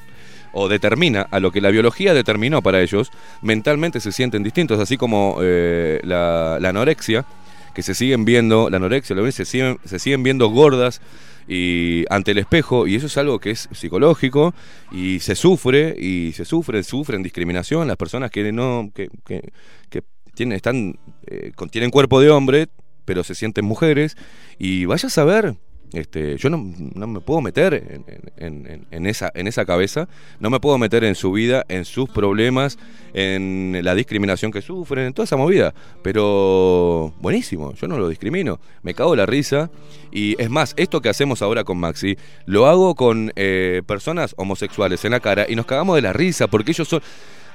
O 0.51 0.67
determina, 0.67 1.21
a 1.31 1.39
lo 1.39 1.51
que 1.51 1.61
la 1.61 1.69
biología 1.69 2.13
determinó 2.13 2.61
para 2.61 2.81
ellos, 2.81 3.09
mentalmente 3.41 4.01
se 4.01 4.11
sienten 4.11 4.43
distintos, 4.43 4.79
así 4.79 4.97
como 4.97 5.37
eh, 5.41 6.01
la, 6.03 6.57
anorexia, 6.57 7.25
que 7.73 7.83
se 7.83 7.93
siguen 7.93 8.25
viendo, 8.25 8.69
la 8.69 8.77
anorexia, 8.77 9.15
se 9.31 9.45
siguen, 9.45 9.79
se 9.85 9.97
siguen 9.97 10.23
viendo 10.23 10.49
gordas 10.49 11.01
y 11.47 12.03
ante 12.09 12.31
el 12.31 12.39
espejo, 12.39 12.87
y 12.87 12.95
eso 12.95 13.07
es 13.07 13.17
algo 13.17 13.39
que 13.39 13.51
es 13.51 13.69
psicológico, 13.71 14.53
y 14.91 15.19
se 15.19 15.35
sufre, 15.35 15.95
y 15.97 16.33
se 16.33 16.43
sufre, 16.43 16.83
sufren 16.83 17.23
discriminación 17.23 17.87
las 17.87 17.97
personas 17.97 18.29
que 18.29 18.51
no, 18.51 18.91
que, 18.93 19.09
que, 19.25 19.53
que 19.89 20.03
tienen, 20.33 20.57
están, 20.57 20.99
eh, 21.27 21.51
tienen 21.71 21.91
cuerpo 21.91 22.19
de 22.19 22.29
hombre, 22.29 22.67
pero 23.05 23.23
se 23.23 23.35
sienten 23.35 23.65
mujeres, 23.65 24.17
y 24.59 24.85
vaya 24.85 25.07
a 25.07 25.09
saber, 25.11 25.55
este, 25.93 26.35
yo 26.37 26.49
no, 26.49 26.73
no 26.95 27.07
me 27.07 27.21
puedo 27.21 27.39
meter 27.41 28.03
en, 28.37 28.85
en- 28.91 29.05
esa, 29.05 29.31
en 29.33 29.47
esa 29.47 29.65
cabeza, 29.65 30.09
no 30.39 30.49
me 30.49 30.59
puedo 30.59 30.77
meter 30.77 31.03
en 31.03 31.15
su 31.15 31.31
vida, 31.31 31.63
en 31.69 31.85
sus 31.85 32.09
problemas, 32.09 32.77
en 33.13 33.79
la 33.83 33.95
discriminación 33.95 34.51
que 34.51 34.61
sufren, 34.61 35.05
en 35.05 35.13
toda 35.13 35.23
esa 35.25 35.37
movida. 35.37 35.73
Pero 36.01 37.13
buenísimo, 37.21 37.73
yo 37.75 37.87
no 37.87 37.97
lo 37.97 38.09
discrimino, 38.09 38.59
me 38.81 38.93
cago 38.93 39.15
la 39.15 39.25
risa. 39.25 39.69
Y 40.11 40.35
es 40.41 40.49
más, 40.49 40.73
esto 40.75 41.01
que 41.01 41.09
hacemos 41.09 41.41
ahora 41.41 41.63
con 41.63 41.77
Maxi, 41.77 42.17
lo 42.45 42.65
hago 42.65 42.95
con 42.95 43.31
eh, 43.35 43.81
personas 43.85 44.33
homosexuales 44.37 45.05
en 45.05 45.11
la 45.11 45.19
cara 45.19 45.45
y 45.47 45.55
nos 45.55 45.65
cagamos 45.65 45.95
de 45.95 46.01
la 46.01 46.13
risa 46.13 46.47
porque 46.47 46.71
ellos 46.71 46.87
son... 46.87 47.01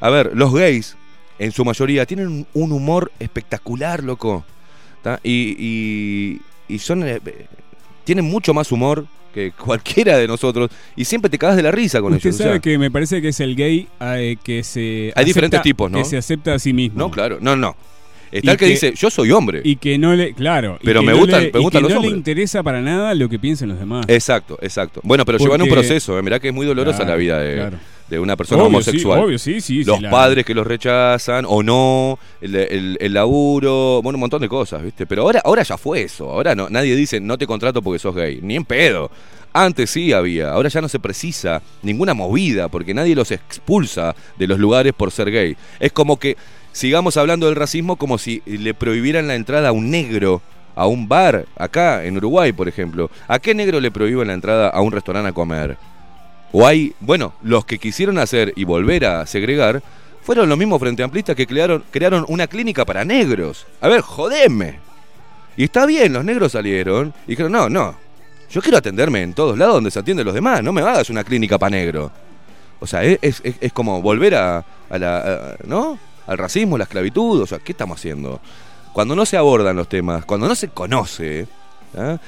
A 0.00 0.08
ver, 0.08 0.30
los 0.34 0.54
gays, 0.54 0.96
en 1.38 1.52
su 1.52 1.64
mayoría, 1.64 2.06
tienen 2.06 2.46
un 2.54 2.72
humor 2.72 3.12
espectacular, 3.18 4.02
loco. 4.02 4.44
Y, 5.22 5.56
y, 5.58 6.40
y 6.74 6.78
son... 6.78 7.02
eh, 7.06 7.20
tienen 8.04 8.24
mucho 8.24 8.52
más 8.54 8.72
humor 8.72 9.06
que 9.34 9.52
cualquiera 9.58 10.16
de 10.18 10.26
nosotros 10.26 10.70
y 10.96 11.04
siempre 11.04 11.30
te 11.30 11.38
cagas 11.38 11.56
de 11.56 11.62
la 11.62 11.70
risa 11.70 12.00
con 12.00 12.12
Usted 12.14 12.30
ellos. 12.30 12.40
o 12.40 12.42
sabe 12.42 12.52
sea. 12.54 12.60
que 12.60 12.78
me 12.78 12.90
parece 12.90 13.22
que 13.22 13.28
es 13.28 13.40
el 13.40 13.54
gay 13.56 13.86
eh, 14.00 14.36
que 14.42 14.62
se. 14.64 15.12
Hay 15.14 15.24
diferentes 15.24 15.62
tipos, 15.62 15.90
¿no? 15.90 15.98
Que 15.98 16.04
se 16.04 16.16
acepta 16.16 16.54
a 16.54 16.58
sí 16.58 16.72
mismo. 16.72 16.98
No, 16.98 17.10
claro, 17.10 17.38
no, 17.40 17.54
no. 17.56 17.76
Está 18.32 18.46
Y 18.46 18.50
el 18.52 18.56
que, 18.58 18.64
que- 18.66 18.70
dice, 18.72 18.92
yo 18.96 19.10
soy 19.10 19.32
hombre. 19.32 19.60
Y 19.64 19.76
que 19.76 19.98
no 19.98 20.14
le. 20.14 20.34
Claro. 20.34 20.78
y 20.80 20.84
Pero 20.84 21.00
que 21.00 21.06
me 21.06 21.12
no 21.12 21.18
gustan- 21.18 21.42
le- 21.44 21.52
me 21.52 21.58
y 21.58 21.62
gustan 21.62 21.82
que 21.82 21.88
los 21.88 22.02
no 22.02 22.08
le 22.08 22.16
interesa 22.16 22.62
para 22.62 22.80
nada 22.80 23.14
lo 23.14 23.28
que 23.28 23.38
piensen 23.38 23.68
los 23.68 23.78
demás. 23.78 24.04
Exacto, 24.08 24.56
exacto. 24.62 25.00
Bueno, 25.04 25.24
pero 25.24 25.38
llevan 25.38 25.60
un 25.62 25.68
Porque- 25.68 25.80
proceso, 25.86 26.18
¿eh? 26.18 26.22
mirá 26.22 26.38
que 26.40 26.48
es 26.48 26.54
muy 26.54 26.64
dolorosa 26.66 26.98
Claro, 26.98 27.10
la 27.12 27.16
vida 27.16 27.38
de, 27.40 27.54
claro. 27.56 27.78
De 28.10 28.18
una 28.18 28.36
persona 28.36 28.62
Obvio, 28.62 28.68
homosexual. 28.76 29.18
Sí, 29.20 29.24
obvio, 29.24 29.38
sí, 29.38 29.60
sí. 29.60 29.84
los 29.84 30.02
la- 30.02 30.10
padres 30.10 30.44
que 30.44 30.52
los 30.52 30.66
rechazan 30.66 31.44
o 31.48 31.62
no, 31.62 32.18
el, 32.42 32.54
el- 32.56 32.98
el 33.00 33.14
laburo, 33.14 34.00
bueno, 34.02 34.16
un 34.16 34.20
montón 34.20 34.42
de 34.42 34.48
cosas, 34.48 34.82
¿viste? 34.82 35.06
Pero 35.06 35.22
ahora, 35.22 35.40
ahora 35.44 35.62
ya 35.62 35.78
fue 35.78 36.02
eso. 36.02 36.30
Ahora 36.30 36.54
no, 36.54 36.68
nadie 36.68 36.94
dice 36.96 37.20
no 37.20 37.38
te 37.38 37.46
contrato 37.46 37.80
porque 37.80 37.98
sos 37.98 38.14
gay. 38.14 38.40
Ni 38.42 38.56
en 38.56 38.64
pedo. 38.64 39.10
Antes 39.52 39.90
sí 39.90 40.12
había, 40.12 40.52
ahora 40.52 40.68
ya 40.68 40.80
no 40.80 40.88
se 40.88 40.98
precisa 41.00 41.60
ninguna 41.82 42.14
movida 42.14 42.68
porque 42.68 42.94
nadie 42.94 43.14
los 43.16 43.30
expulsa 43.32 44.14
de 44.38 44.46
los 44.46 44.58
lugares 44.60 44.92
por 44.92 45.10
ser 45.10 45.30
gay. 45.30 45.56
Es 45.80 45.90
como 45.92 46.18
que 46.18 46.36
sigamos 46.72 47.16
hablando 47.16 47.46
del 47.46 47.56
racismo 47.56 47.96
como 47.96 48.16
si 48.18 48.42
le 48.46 48.74
prohibieran 48.74 49.26
la 49.26 49.34
entrada 49.34 49.70
a 49.70 49.72
un 49.72 49.90
negro 49.90 50.40
a 50.76 50.86
un 50.86 51.08
bar, 51.08 51.46
acá 51.56 52.04
en 52.04 52.16
Uruguay, 52.16 52.52
por 52.52 52.68
ejemplo. 52.68 53.10
¿A 53.26 53.38
qué 53.40 53.54
negro 53.54 53.80
le 53.80 53.90
prohíben 53.90 54.28
la 54.28 54.34
entrada 54.34 54.68
a 54.68 54.80
un 54.80 54.92
restaurante 54.92 55.28
a 55.28 55.32
comer? 55.32 55.76
O 56.52 56.66
hay, 56.66 56.94
bueno, 57.00 57.34
los 57.42 57.64
que 57.64 57.78
quisieron 57.78 58.18
hacer 58.18 58.52
y 58.56 58.64
volver 58.64 59.06
a 59.06 59.26
segregar 59.26 59.82
fueron 60.22 60.48
los 60.48 60.58
mismos 60.58 60.80
frente 60.80 61.02
amplistas 61.02 61.36
que 61.36 61.46
crearon, 61.46 61.84
crearon 61.90 62.24
una 62.28 62.46
clínica 62.46 62.84
para 62.84 63.04
negros. 63.04 63.66
A 63.80 63.88
ver, 63.88 64.00
jodeme. 64.00 64.78
Y 65.56 65.64
está 65.64 65.86
bien, 65.86 66.12
los 66.12 66.24
negros 66.24 66.52
salieron 66.52 67.12
y 67.26 67.30
dijeron, 67.30 67.52
no, 67.52 67.68
no, 67.68 67.96
yo 68.50 68.60
quiero 68.60 68.78
atenderme 68.78 69.22
en 69.22 69.34
todos 69.34 69.56
lados 69.56 69.74
donde 69.74 69.90
se 69.90 69.98
atienden 69.98 70.26
los 70.26 70.34
demás, 70.34 70.62
no 70.62 70.72
me 70.72 70.80
hagas 70.80 71.10
una 71.10 71.24
clínica 71.24 71.58
para 71.58 71.70
negro. 71.70 72.10
O 72.80 72.86
sea, 72.86 73.02
es, 73.04 73.42
como 73.72 74.00
volver 74.02 74.34
a, 74.34 74.64
la, 74.90 75.56
¿no? 75.66 75.98
Al 76.26 76.38
racismo, 76.38 76.78
la 76.78 76.84
esclavitud, 76.84 77.42
o 77.42 77.46
sea, 77.46 77.58
¿qué 77.58 77.72
estamos 77.72 77.98
haciendo? 77.98 78.40
Cuando 78.92 79.14
no 79.14 79.24
se 79.26 79.36
abordan 79.36 79.76
los 79.76 79.88
temas, 79.88 80.24
cuando 80.24 80.48
no 80.48 80.54
se 80.54 80.68
conoce, 80.68 81.46
¿ah? 81.96 82.18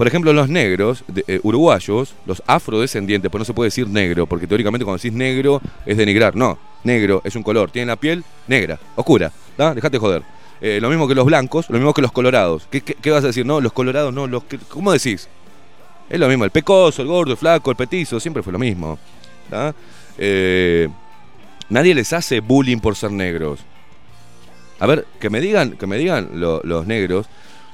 Por 0.00 0.06
ejemplo, 0.06 0.32
los 0.32 0.48
negros 0.48 1.04
eh, 1.28 1.40
uruguayos, 1.42 2.14
los 2.24 2.42
afrodescendientes, 2.46 3.30
pues 3.30 3.40
no 3.40 3.44
se 3.44 3.52
puede 3.52 3.66
decir 3.66 3.86
negro, 3.86 4.24
porque 4.26 4.46
teóricamente 4.46 4.82
cuando 4.82 4.96
decís 4.96 5.12
negro 5.12 5.60
es 5.84 5.94
denigrar. 5.98 6.34
No, 6.34 6.58
negro 6.84 7.20
es 7.22 7.36
un 7.36 7.42
color, 7.42 7.70
tiene 7.70 7.84
la 7.88 7.96
piel 7.96 8.24
negra, 8.48 8.80
oscura, 8.96 9.30
¿da? 9.58 9.74
Dejate 9.74 9.98
joder. 9.98 10.22
Eh, 10.62 10.78
lo 10.80 10.88
mismo 10.88 11.06
que 11.06 11.14
los 11.14 11.26
blancos, 11.26 11.68
lo 11.68 11.76
mismo 11.76 11.92
que 11.92 12.00
los 12.00 12.12
colorados. 12.12 12.66
¿Qué, 12.70 13.10
vas 13.10 13.24
a 13.24 13.26
decir? 13.26 13.44
No, 13.44 13.60
los 13.60 13.74
colorados 13.74 14.10
no, 14.14 14.26
los 14.26 14.42
¿cómo 14.70 14.90
decís? 14.90 15.28
Es 16.08 16.18
lo 16.18 16.28
mismo, 16.28 16.46
el 16.46 16.50
pecoso, 16.50 17.02
el 17.02 17.08
gordo, 17.08 17.32
el 17.32 17.36
flaco, 17.36 17.70
el 17.70 17.76
petizo, 17.76 18.18
siempre 18.18 18.42
fue 18.42 18.54
lo 18.54 18.58
mismo. 18.58 18.98
Eh, 20.16 20.88
nadie 21.68 21.94
les 21.94 22.10
hace 22.14 22.40
bullying 22.40 22.78
por 22.78 22.96
ser 22.96 23.12
negros. 23.12 23.60
A 24.78 24.86
ver, 24.86 25.06
que 25.20 25.28
me 25.28 25.42
digan, 25.42 25.72
que 25.72 25.86
me 25.86 25.98
digan 25.98 26.30
lo- 26.40 26.62
los 26.64 26.86
negros 26.86 27.26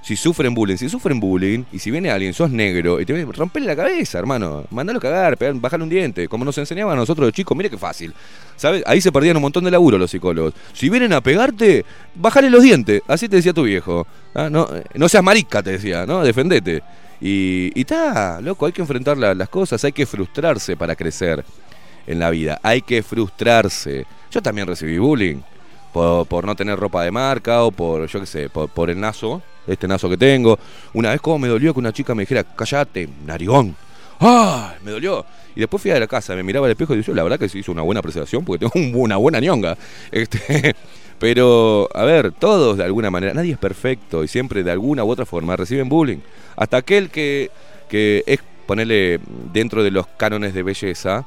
si 0.06 0.14
sufren 0.14 0.54
bullying. 0.54 0.76
Si 0.76 0.88
sufren 0.88 1.18
bullying 1.18 1.64
y 1.72 1.80
si 1.80 1.90
viene 1.90 2.10
alguien, 2.12 2.32
sos 2.32 2.48
negro 2.48 3.00
y 3.00 3.04
te 3.04 3.12
viene, 3.12 3.30
rompele 3.32 3.66
la 3.66 3.74
cabeza, 3.74 4.20
hermano. 4.20 4.62
Mandalo 4.70 4.98
a 4.98 5.02
cagar, 5.02 5.36
pegar- 5.36 5.54
bajale 5.60 5.82
un 5.82 5.88
diente. 5.90 6.28
Como 6.28 6.44
nos 6.44 6.56
enseñaban 6.58 6.92
a 6.92 7.00
nosotros 7.00 7.26
de 7.26 7.32
chicos, 7.32 7.56
mire 7.56 7.68
qué 7.70 7.76
fácil. 7.76 8.14
¿Sabes? 8.54 8.84
Ahí 8.86 9.00
se 9.00 9.10
perdían 9.10 9.34
un 9.36 9.42
montón 9.42 9.64
de 9.64 9.70
laburo 9.72 9.98
los 9.98 10.10
psicólogos. 10.12 10.54
Si 10.72 10.88
vienen 10.88 11.12
a 11.12 11.20
pegarte, 11.20 11.84
bajale 12.14 12.50
los 12.50 12.62
dientes. 12.62 13.02
Así 13.08 13.28
te 13.28 13.34
decía 13.36 13.52
tu 13.52 13.64
viejo. 13.64 14.06
Ah, 14.32 14.48
No, 14.48 14.68
eh, 14.72 14.84
no 14.94 15.08
seas 15.08 15.24
marica, 15.24 15.60
te 15.60 15.72
decía, 15.72 16.06
¿no? 16.06 16.22
Defendete. 16.22 16.84
Y 17.20 17.72
está, 17.78 18.40
loco, 18.40 18.66
hay 18.66 18.72
que 18.72 18.82
enfrentar 18.82 19.16
la- 19.18 19.34
las 19.34 19.48
cosas, 19.48 19.82
hay 19.84 19.90
que 19.92 20.06
frustrarse 20.06 20.76
para 20.76 20.94
crecer 20.94 21.44
en 22.06 22.20
la 22.20 22.30
vida. 22.30 22.60
Hay 22.62 22.80
que 22.82 23.02
frustrarse. 23.02 24.06
Yo 24.30 24.40
también 24.40 24.68
recibí 24.68 24.98
bullying 24.98 25.38
por, 25.92 26.26
por 26.28 26.44
no 26.46 26.54
tener 26.54 26.78
ropa 26.78 27.02
de 27.02 27.10
marca 27.10 27.62
o 27.64 27.72
por, 27.72 28.06
yo 28.06 28.20
qué 28.20 28.26
sé, 28.26 28.48
por, 28.50 28.68
por 28.68 28.88
el 28.90 29.00
nazo, 29.00 29.42
este 29.66 29.88
nazo 29.88 30.08
que 30.08 30.16
tengo. 30.16 30.58
Una 30.94 31.10
vez 31.10 31.20
como 31.20 31.38
me 31.40 31.48
dolió 31.48 31.72
que 31.72 31.80
una 31.80 31.92
chica 31.92 32.14
me 32.14 32.22
dijera, 32.22 32.44
cállate, 32.44 33.08
narigón. 33.24 33.76
¡Ah! 34.20 34.74
Me 34.84 34.90
dolió. 34.92 35.24
Y 35.54 35.60
después 35.60 35.82
fui 35.82 35.90
a 35.90 35.98
la 36.00 36.06
casa, 36.06 36.34
me 36.34 36.42
miraba 36.42 36.66
al 36.66 36.72
espejo 36.72 36.94
y 36.94 36.98
dije, 36.98 37.12
la 37.14 37.22
verdad 37.22 37.38
que 37.38 37.48
se 37.48 37.58
hizo 37.58 37.72
una 37.72 37.82
buena 37.82 38.00
apreciación 38.00 38.44
porque 38.44 38.66
tengo 38.66 38.72
un- 38.74 38.94
una 39.02 39.16
buena 39.16 39.40
ñonga. 39.40 39.76
Este, 40.12 40.74
pero, 41.18 41.88
a 41.94 42.04
ver, 42.04 42.32
todos 42.32 42.76
de 42.76 42.84
alguna 42.84 43.10
manera, 43.10 43.32
nadie 43.32 43.52
es 43.52 43.58
perfecto 43.58 44.22
y 44.22 44.28
siempre 44.28 44.62
de 44.62 44.70
alguna 44.70 45.02
u 45.04 45.10
otra 45.10 45.24
forma 45.24 45.56
reciben 45.56 45.88
bullying. 45.88 46.18
Hasta 46.56 46.76
aquel 46.76 47.08
que, 47.10 47.50
que 47.88 48.22
es, 48.26 48.40
ponerle 48.66 49.18
dentro 49.52 49.82
de 49.82 49.90
los 49.90 50.06
cánones 50.18 50.52
de 50.52 50.62
belleza, 50.62 51.24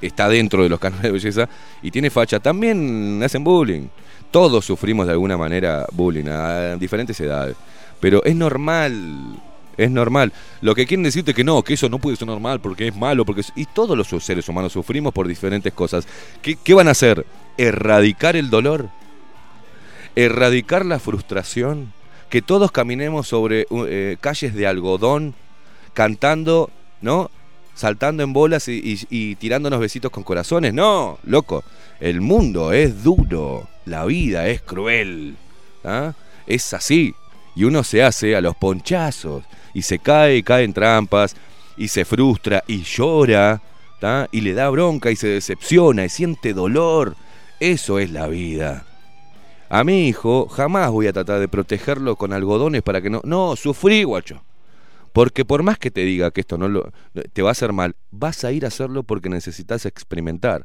está 0.00 0.28
dentro 0.28 0.62
de 0.62 0.68
los 0.68 0.80
cánones 0.80 1.04
de 1.04 1.12
belleza 1.12 1.48
y 1.82 1.90
tiene 1.90 2.10
facha, 2.10 2.40
también 2.40 3.20
hacen 3.24 3.44
bullying. 3.44 3.86
Todos 4.32 4.64
sufrimos 4.64 5.06
de 5.06 5.12
alguna 5.12 5.36
manera 5.36 5.86
bullying 5.92 6.26
a 6.28 6.74
diferentes 6.76 7.20
edades. 7.20 7.54
Pero 8.00 8.24
es 8.24 8.34
normal, 8.34 9.40
es 9.76 9.90
normal. 9.90 10.32
Lo 10.60 10.74
que 10.74 10.86
quieren 10.86 11.04
decirte 11.04 11.34
que 11.34 11.44
no, 11.44 11.62
que 11.62 11.74
eso 11.74 11.88
no 11.88 11.98
puede 12.00 12.16
ser 12.16 12.26
normal 12.26 12.58
porque 12.60 12.88
es 12.88 12.96
malo, 12.96 13.24
porque 13.24 13.42
y 13.54 13.66
todos 13.66 13.96
los 13.96 14.08
seres 14.24 14.48
humanos 14.48 14.72
sufrimos 14.72 15.12
por 15.12 15.28
diferentes 15.28 15.72
cosas. 15.72 16.08
¿Qué, 16.42 16.74
van 16.74 16.88
a 16.88 16.92
hacer? 16.92 17.24
¿Erradicar 17.58 18.34
el 18.34 18.50
dolor? 18.50 18.88
¿Erradicar 20.16 20.84
la 20.84 20.98
frustración? 20.98 21.92
¿Que 22.28 22.42
todos 22.42 22.72
caminemos 22.72 23.28
sobre 23.28 23.66
eh, 23.70 24.16
calles 24.20 24.54
de 24.54 24.66
algodón 24.66 25.34
cantando, 25.92 26.70
¿no? 27.02 27.30
Saltando 27.74 28.22
en 28.22 28.32
bolas 28.32 28.68
y, 28.68 28.72
y- 28.82 29.06
y 29.10 29.34
tirándonos 29.36 29.80
besitos 29.80 30.10
con 30.10 30.22
corazones. 30.24 30.72
No, 30.74 31.18
loco. 31.24 31.62
El 32.00 32.20
mundo 32.20 32.72
es 32.72 33.02
duro. 33.02 33.68
La 33.84 34.04
vida 34.04 34.48
es 34.48 34.62
cruel. 34.62 35.36
¿ah? 35.84 36.14
Es 36.46 36.72
así. 36.72 37.14
Y 37.54 37.64
uno 37.64 37.84
se 37.84 38.02
hace 38.02 38.36
a 38.36 38.40
los 38.40 38.56
ponchazos. 38.56 39.44
Y 39.74 39.82
se 39.82 39.98
cae 39.98 40.36
y 40.36 40.42
cae 40.42 40.64
en 40.64 40.72
trampas. 40.72 41.36
Y 41.76 41.88
se 41.88 42.04
frustra 42.04 42.62
y 42.66 42.82
llora. 42.82 43.60
Y 44.32 44.40
le 44.40 44.54
da 44.54 44.68
bronca 44.68 45.10
y 45.10 45.16
se 45.16 45.28
decepciona 45.28 46.04
y 46.04 46.08
siente 46.08 46.54
dolor. 46.54 47.14
Eso 47.60 48.00
es 48.00 48.10
la 48.10 48.26
vida. 48.26 48.84
A 49.68 49.84
mi 49.84 50.08
hijo 50.08 50.48
jamás 50.48 50.90
voy 50.90 51.06
a 51.06 51.12
tratar 51.12 51.38
de 51.38 51.48
protegerlo 51.48 52.16
con 52.16 52.32
algodones 52.32 52.82
para 52.82 53.00
que 53.00 53.10
no... 53.10 53.20
No, 53.24 53.54
sufrí, 53.54 54.02
guacho. 54.02 54.42
Porque 55.12 55.44
por 55.44 55.62
más 55.62 55.78
que 55.78 55.90
te 55.90 56.00
diga 56.02 56.30
que 56.30 56.40
esto 56.40 56.58
no 56.58 56.68
lo, 56.68 56.92
te 57.32 57.42
va 57.42 57.50
a 57.50 57.52
hacer 57.52 57.72
mal, 57.72 57.94
vas 58.10 58.44
a 58.44 58.52
ir 58.52 58.64
a 58.64 58.68
hacerlo 58.68 59.02
porque 59.02 59.28
necesitas 59.28 59.86
experimentar. 59.86 60.64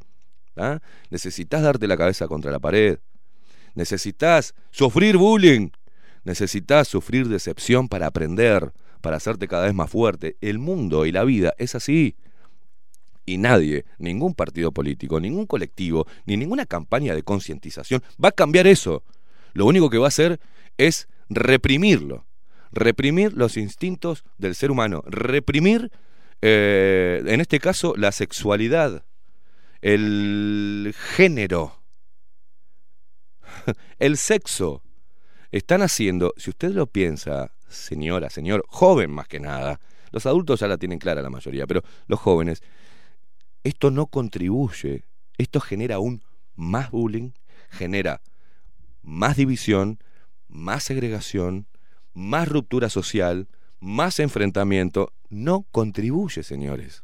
¿Ah? 0.57 0.79
Necesitas 1.09 1.61
darte 1.61 1.87
la 1.87 1.97
cabeza 1.97 2.27
contra 2.27 2.51
la 2.51 2.59
pared. 2.59 2.99
Necesitas 3.75 4.55
sufrir 4.71 5.17
bullying. 5.17 5.69
Necesitas 6.23 6.87
sufrir 6.87 7.27
decepción 7.27 7.87
para 7.87 8.07
aprender, 8.07 8.73
para 9.01 9.17
hacerte 9.17 9.47
cada 9.47 9.65
vez 9.65 9.73
más 9.73 9.89
fuerte. 9.89 10.35
El 10.41 10.59
mundo 10.59 11.05
y 11.05 11.11
la 11.11 11.23
vida 11.23 11.53
es 11.57 11.75
así. 11.75 12.15
Y 13.25 13.37
nadie, 13.37 13.85
ningún 13.99 14.33
partido 14.33 14.71
político, 14.71 15.19
ningún 15.19 15.45
colectivo, 15.45 16.07
ni 16.25 16.37
ninguna 16.37 16.65
campaña 16.65 17.13
de 17.13 17.23
concientización 17.23 18.01
va 18.23 18.29
a 18.29 18.31
cambiar 18.31 18.67
eso. 18.67 19.03
Lo 19.53 19.65
único 19.65 19.89
que 19.89 19.97
va 19.97 20.05
a 20.05 20.07
hacer 20.07 20.39
es 20.77 21.07
reprimirlo. 21.29 22.25
Reprimir 22.71 23.33
los 23.33 23.57
instintos 23.57 24.23
del 24.37 24.55
ser 24.55 24.71
humano. 24.71 25.03
Reprimir, 25.07 25.91
eh, 26.41 27.21
en 27.25 27.41
este 27.41 27.59
caso, 27.59 27.93
la 27.97 28.11
sexualidad, 28.11 29.03
el 29.81 30.93
género, 31.15 31.81
el 33.99 34.17
sexo. 34.17 34.83
Están 35.51 35.81
haciendo, 35.81 36.33
si 36.37 36.49
usted 36.49 36.71
lo 36.71 36.87
piensa, 36.87 37.53
señora, 37.69 38.29
señor, 38.29 38.65
joven 38.67 39.11
más 39.11 39.27
que 39.27 39.39
nada, 39.39 39.79
los 40.11 40.25
adultos 40.25 40.59
ya 40.59 40.67
la 40.67 40.77
tienen 40.77 40.99
clara 40.99 41.21
la 41.21 41.29
mayoría, 41.29 41.65
pero 41.65 41.83
los 42.07 42.19
jóvenes, 42.19 42.61
esto 43.63 43.89
no 43.91 44.07
contribuye, 44.07 45.05
esto 45.37 45.59
genera 45.61 45.95
aún 45.95 46.23
más 46.55 46.91
bullying, 46.91 47.31
genera 47.69 48.21
más 49.01 49.37
división, 49.37 49.99
más 50.47 50.83
segregación, 50.83 51.67
más 52.13 52.47
ruptura 52.47 52.89
social, 52.89 53.47
más 53.79 54.19
enfrentamiento, 54.19 55.13
no 55.29 55.63
contribuye, 55.71 56.43
señores. 56.43 57.03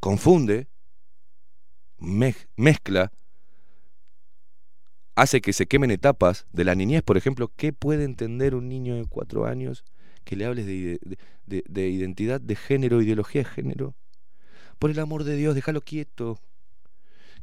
Confunde, 0.00 0.68
mezcla, 2.02 3.12
hace 5.14 5.40
que 5.40 5.52
se 5.52 5.66
quemen 5.66 5.90
etapas 5.90 6.46
de 6.52 6.64
la 6.64 6.74
niñez, 6.74 7.02
por 7.02 7.16
ejemplo, 7.16 7.50
¿qué 7.56 7.72
puede 7.72 8.04
entender 8.04 8.54
un 8.54 8.68
niño 8.68 8.96
de 8.96 9.04
cuatro 9.06 9.46
años 9.46 9.84
que 10.24 10.36
le 10.36 10.44
hables 10.46 10.66
de, 10.66 10.72
ide- 10.74 10.98
de- 11.02 11.18
de- 11.46 11.64
de 11.68 11.88
identidad 11.88 12.40
de 12.40 12.56
género, 12.56 13.02
ideología 13.02 13.42
de 13.42 13.48
género? 13.48 13.94
Por 14.78 14.90
el 14.90 14.98
amor 14.98 15.24
de 15.24 15.36
Dios, 15.36 15.54
déjalo 15.54 15.80
quieto. 15.80 16.38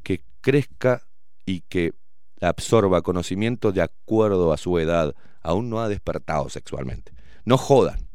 Que 0.03 0.21
crezca 0.41 1.03
y 1.45 1.61
que 1.61 1.93
absorba 2.41 3.01
conocimiento 3.01 3.71
de 3.71 3.81
acuerdo 3.81 4.51
a 4.51 4.57
su 4.57 4.77
edad. 4.79 5.15
Aún 5.41 5.69
no 5.69 5.79
ha 5.79 5.87
despertado 5.89 6.49
sexualmente. 6.49 7.13
No 7.45 7.57
jodan. 7.57 8.07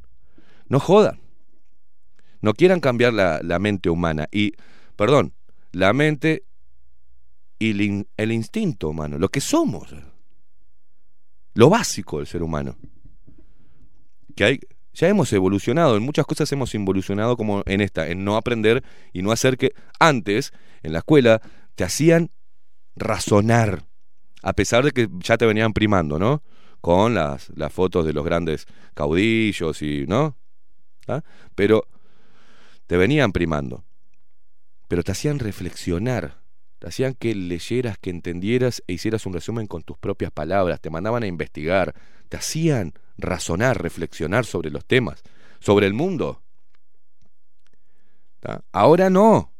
No 0.68 0.78
jodan. 0.80 1.20
No 2.40 2.53
quieran 2.53 2.80
cambiar 2.80 3.12
la 3.14 3.59
mente 3.59 3.88
humana. 3.88 4.28
Y, 4.30 4.53
perdón, 4.97 5.32
la 5.74 5.92
mente 5.92 6.44
y 7.58 7.70
el, 7.70 7.80
in- 7.80 8.08
el 8.16 8.32
instinto 8.32 8.88
humano, 8.88 9.18
lo 9.18 9.28
que 9.28 9.40
somos. 9.40 9.94
Lo 11.54 11.70
básico 11.70 12.18
del 12.18 12.26
ser 12.26 12.42
humano. 12.42 12.76
Que 14.34 14.44
hay, 14.44 14.60
ya 14.92 15.08
hemos 15.08 15.32
evolucionado, 15.32 15.96
en 15.96 16.02
muchas 16.02 16.26
cosas 16.26 16.50
hemos 16.52 16.74
involucionado 16.74 17.36
como 17.36 17.62
en 17.66 17.80
esta, 17.80 18.08
en 18.08 18.24
no 18.24 18.36
aprender 18.36 18.82
y 19.12 19.22
no 19.22 19.30
hacer 19.32 19.56
que 19.56 19.72
antes, 20.00 20.52
en 20.82 20.92
la 20.92 20.98
escuela, 20.98 21.40
te 21.74 21.84
hacían 21.84 22.30
razonar, 22.96 23.84
a 24.42 24.52
pesar 24.52 24.84
de 24.84 24.92
que 24.92 25.08
ya 25.20 25.36
te 25.36 25.46
venían 25.46 25.72
primando, 25.72 26.18
¿no? 26.18 26.42
Con 26.80 27.14
las, 27.14 27.50
las 27.56 27.72
fotos 27.72 28.04
de 28.04 28.12
los 28.12 28.24
grandes 28.24 28.66
caudillos 28.94 29.80
y, 29.82 30.06
¿no? 30.06 30.36
¿Ah? 31.08 31.22
Pero 31.54 31.86
te 32.86 32.96
venían 32.96 33.32
primando, 33.32 33.84
pero 34.95 35.03
te 35.03 35.11
hacían 35.11 35.40
reflexionar, 35.40 36.38
te 36.78 36.86
hacían 36.86 37.14
que 37.14 37.34
leyeras, 37.34 37.99
que 37.99 38.11
entendieras 38.11 38.80
e 38.86 38.92
hicieras 38.92 39.26
un 39.26 39.32
resumen 39.32 39.66
con 39.66 39.82
tus 39.82 39.99
propias 39.99 40.30
palabras, 40.30 40.80
te 40.80 40.88
mandaban 40.88 41.24
a 41.24 41.26
investigar, 41.26 41.97
te 42.28 42.36
hacían 42.36 42.95
razonar, 43.18 43.82
reflexionar 43.82 44.45
sobre 44.45 44.70
los 44.70 44.84
temas, 44.84 45.24
sobre 45.59 45.88
el 45.88 45.95
mundo. 45.95 46.42
Ahora 48.70 49.11
no. 49.11 49.51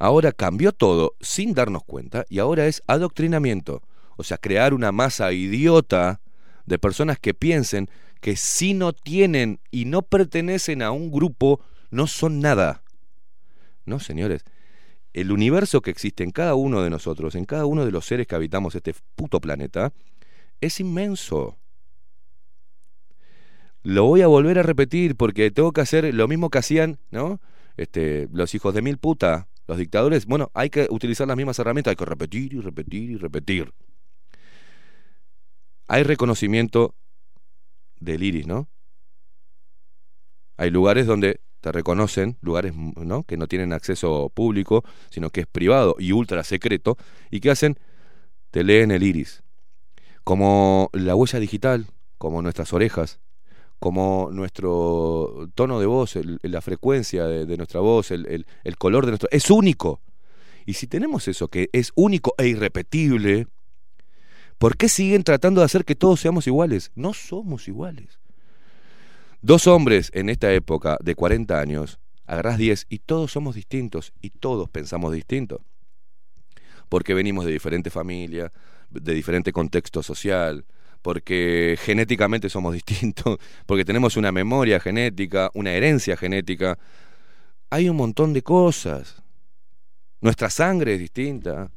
Ahora 0.00 0.32
cambió 0.32 0.72
todo 0.72 1.14
sin 1.20 1.54
darnos 1.54 1.84
cuenta 1.84 2.24
y 2.28 2.40
ahora 2.40 2.66
es 2.66 2.82
adoctrinamiento. 2.88 3.80
O 4.16 4.24
sea, 4.24 4.38
crear 4.38 4.74
una 4.74 4.90
masa 4.90 5.30
idiota 5.30 6.20
de 6.66 6.80
personas 6.80 7.20
que 7.20 7.32
piensen 7.32 7.88
que 8.20 8.34
si 8.34 8.74
no 8.74 8.92
tienen 8.92 9.60
y 9.70 9.84
no 9.84 10.02
pertenecen 10.02 10.82
a 10.82 10.90
un 10.90 11.12
grupo, 11.12 11.60
no 11.92 12.08
son 12.08 12.40
nada. 12.40 12.81
No, 13.84 14.00
señores. 14.00 14.44
El 15.12 15.30
universo 15.30 15.82
que 15.82 15.90
existe 15.90 16.24
en 16.24 16.30
cada 16.30 16.54
uno 16.54 16.82
de 16.82 16.90
nosotros, 16.90 17.34
en 17.34 17.44
cada 17.44 17.66
uno 17.66 17.84
de 17.84 17.90
los 17.90 18.06
seres 18.06 18.26
que 18.26 18.34
habitamos 18.34 18.74
este 18.74 18.94
puto 19.14 19.40
planeta, 19.40 19.92
es 20.60 20.80
inmenso. 20.80 21.58
Lo 23.82 24.04
voy 24.04 24.22
a 24.22 24.28
volver 24.28 24.58
a 24.58 24.62
repetir 24.62 25.16
porque 25.16 25.50
tengo 25.50 25.72
que 25.72 25.80
hacer 25.80 26.14
lo 26.14 26.28
mismo 26.28 26.50
que 26.50 26.58
hacían, 26.58 26.98
¿no? 27.10 27.40
Este, 27.76 28.28
los 28.32 28.54
hijos 28.54 28.74
de 28.74 28.82
mil 28.82 28.96
puta, 28.96 29.48
los 29.66 29.76
dictadores. 29.76 30.26
Bueno, 30.26 30.50
hay 30.54 30.70
que 30.70 30.86
utilizar 30.88 31.26
las 31.26 31.36
mismas 31.36 31.58
herramientas, 31.58 31.90
hay 31.90 31.96
que 31.96 32.04
repetir 32.04 32.54
y 32.54 32.60
repetir 32.60 33.10
y 33.10 33.16
repetir. 33.16 33.72
Hay 35.88 36.04
reconocimiento 36.04 36.94
del 37.98 38.22
iris, 38.22 38.46
¿no? 38.46 38.68
Hay 40.56 40.70
lugares 40.70 41.06
donde 41.06 41.40
te 41.62 41.72
reconocen, 41.72 42.36
lugares 42.42 42.74
¿no? 42.76 43.22
que 43.22 43.36
no 43.36 43.46
tienen 43.46 43.72
acceso 43.72 44.30
público, 44.34 44.84
sino 45.10 45.30
que 45.30 45.42
es 45.42 45.46
privado 45.46 45.94
y 45.98 46.12
ultra 46.12 46.42
secreto, 46.42 46.98
y 47.30 47.40
que 47.40 47.50
hacen 47.50 47.78
te 48.50 48.64
leen 48.64 48.90
el 48.90 49.04
iris. 49.04 49.42
Como 50.24 50.90
la 50.92 51.14
huella 51.14 51.38
digital, 51.38 51.86
como 52.18 52.42
nuestras 52.42 52.72
orejas, 52.72 53.20
como 53.78 54.30
nuestro 54.32 55.48
tono 55.54 55.78
de 55.78 55.86
voz, 55.86 56.18
la 56.42 56.60
frecuencia 56.60 57.26
de, 57.26 57.56
nuestra 57.56 57.80
voz, 57.80 58.10
el 58.10 58.44
color 58.78 59.06
de 59.06 59.12
nuestro... 59.12 59.28
Es 59.32 59.50
único. 59.50 60.00
Y 60.66 60.74
si 60.74 60.86
tenemos 60.88 61.28
eso 61.28 61.48
que 61.48 61.70
es 61.72 61.92
único 61.94 62.34
e 62.38 62.48
irrepetible, 62.48 63.46
¿por 64.58 64.76
qué 64.76 64.88
siguen 64.88 65.22
tratando 65.22 65.60
de 65.60 65.66
hacer 65.66 65.84
que 65.84 65.94
todos 65.94 66.20
seamos 66.20 66.46
iguales? 66.46 66.90
No 66.94 67.14
somos 67.14 67.68
iguales. 67.68 68.21
Dos 69.44 69.66
hombres 69.66 70.12
en 70.14 70.28
esta 70.28 70.52
época 70.52 70.96
de 71.02 71.16
40 71.16 71.58
años, 71.58 71.98
agarrás 72.26 72.58
10 72.58 72.86
y 72.88 73.00
todos 73.00 73.32
somos 73.32 73.56
distintos 73.56 74.12
y 74.20 74.30
todos 74.30 74.70
pensamos 74.70 75.12
distinto. 75.12 75.64
Porque 76.88 77.12
venimos 77.12 77.44
de 77.44 77.50
diferente 77.50 77.90
familia, 77.90 78.52
de 78.88 79.12
diferente 79.12 79.52
contexto 79.52 80.04
social, 80.04 80.64
porque 81.02 81.76
genéticamente 81.80 82.48
somos 82.48 82.72
distintos, 82.86 83.38
porque 83.66 83.84
tenemos 83.84 84.16
una 84.16 84.30
memoria 84.30 84.78
genética, 84.78 85.50
una 85.54 85.72
herencia 85.72 86.16
genética. 86.16 86.78
Hay 87.68 87.88
un 87.88 87.96
montón 87.96 88.32
de 88.32 88.42
cosas. 88.42 89.24
Nuestra 90.20 90.50
sangre 90.50 90.94
es 90.94 91.00
distinta. 91.00 91.68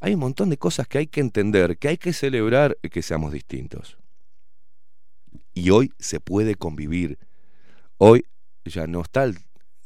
Hay 0.00 0.14
un 0.14 0.20
montón 0.20 0.50
de 0.50 0.56
cosas 0.56 0.88
que 0.88 0.98
hay 0.98 1.06
que 1.06 1.20
entender, 1.20 1.78
que 1.78 1.86
hay 1.86 1.98
que 1.98 2.12
celebrar 2.12 2.76
que 2.82 3.00
seamos 3.00 3.30
distintos. 3.30 4.01
Y 5.54 5.70
hoy 5.70 5.92
se 5.98 6.20
puede 6.20 6.54
convivir. 6.54 7.18
Hoy 7.98 8.24
ya 8.64 8.86
no 8.86 9.02
está 9.02 9.30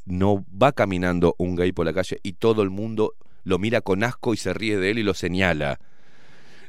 no 0.07 0.45
va 0.51 0.73
caminando 0.73 1.35
un 1.39 1.57
gay 1.57 1.73
por 1.73 1.85
la 1.85 1.93
calle 1.93 2.21
y 2.23 2.35
todo 2.35 2.63
el 2.63 2.71
mundo 2.71 3.15
lo 3.43 3.59
mira 3.59 3.81
con 3.81 4.05
asco 4.05 4.35
y 4.35 4.37
se 4.37 4.55
ríe 4.55 4.79
de 4.79 4.91
él 4.91 4.99
y 4.99 5.03
lo 5.03 5.15
señala. 5.15 5.79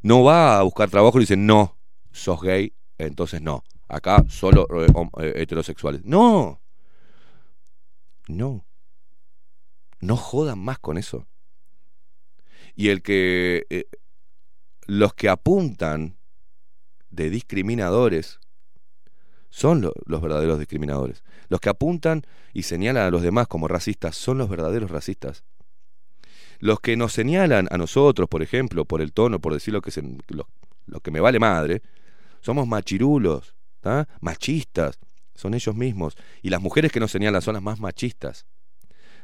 No 0.01 0.23
va 0.23 0.59
a 0.59 0.63
buscar 0.63 0.89
trabajo 0.89 1.17
y 1.17 1.21
dice, 1.21 1.37
no, 1.37 1.77
sos 2.11 2.41
gay, 2.41 2.73
entonces 2.97 3.41
no. 3.41 3.63
Acá 3.87 4.25
solo 4.27 4.67
eh, 4.81 4.91
eh, 5.21 5.33
heterosexuales. 5.37 6.03
No. 6.03 6.59
No. 8.27 8.65
No 9.99 10.17
jodan 10.17 10.59
más 10.59 10.79
con 10.79 10.97
eso. 10.97 11.27
Y 12.75 12.89
el 12.89 13.01
que 13.01 13.65
eh, 13.69 13.85
los 14.85 15.13
que 15.13 15.29
apuntan 15.29 16.17
de 17.09 17.29
discriminadores 17.29 18.39
son 19.49 19.81
lo- 19.81 19.93
los 20.05 20.21
verdaderos 20.21 20.59
discriminadores. 20.59 21.23
Los 21.49 21.59
que 21.59 21.69
apuntan 21.69 22.23
y 22.53 22.63
señalan 22.63 23.05
a 23.07 23.11
los 23.11 23.21
demás 23.21 23.47
como 23.47 23.67
racistas 23.67 24.15
son 24.15 24.37
los 24.37 24.49
verdaderos 24.49 24.91
racistas. 24.91 25.43
Los 26.59 26.79
que 26.79 26.97
nos 26.97 27.13
señalan 27.13 27.67
a 27.71 27.77
nosotros, 27.77 28.27
por 28.27 28.41
ejemplo, 28.41 28.85
por 28.85 29.01
el 29.01 29.13
tono, 29.13 29.39
por 29.39 29.53
decir 29.53 29.73
lo 29.73 29.81
que, 29.81 29.91
se- 29.91 30.03
lo, 30.27 30.47
lo 30.85 30.99
que 30.99 31.11
me 31.11 31.19
vale 31.19 31.39
madre, 31.39 31.81
somos 32.41 32.67
machirulos, 32.67 33.55
¿tá? 33.81 34.07
machistas, 34.21 34.99
son 35.35 35.53
ellos 35.53 35.75
mismos. 35.75 36.15
Y 36.41 36.49
las 36.49 36.61
mujeres 36.61 36.91
que 36.91 36.99
nos 36.99 37.11
señalan 37.11 37.41
son 37.41 37.53
las 37.53 37.63
más 37.63 37.79
machistas. 37.79 38.45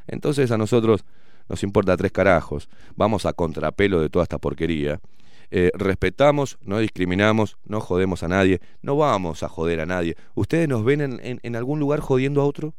Entonces 0.07 0.51
a 0.51 0.57
nosotros 0.57 1.05
nos 1.49 1.63
importa 1.63 1.97
tres 1.97 2.11
carajos, 2.11 2.69
vamos 2.95 3.25
a 3.25 3.33
contrapelo 3.33 3.99
de 3.99 4.09
toda 4.09 4.23
esta 4.23 4.37
porquería. 4.37 4.99
Eh, 5.51 5.71
respetamos, 5.73 6.57
no 6.61 6.79
discriminamos, 6.79 7.57
no 7.65 7.79
jodemos 7.79 8.23
a 8.23 8.27
nadie, 8.27 8.59
no 8.81 8.95
vamos 8.95 9.43
a 9.43 9.49
joder 9.49 9.79
a 9.79 9.85
nadie. 9.85 10.15
¿Ustedes 10.35 10.67
nos 10.67 10.83
ven 10.83 11.19
en, 11.21 11.55
algún 11.55 11.79
lugar 11.79 11.99
jodiendo 11.99 12.41
a 12.41 12.45
otro? 12.45 12.73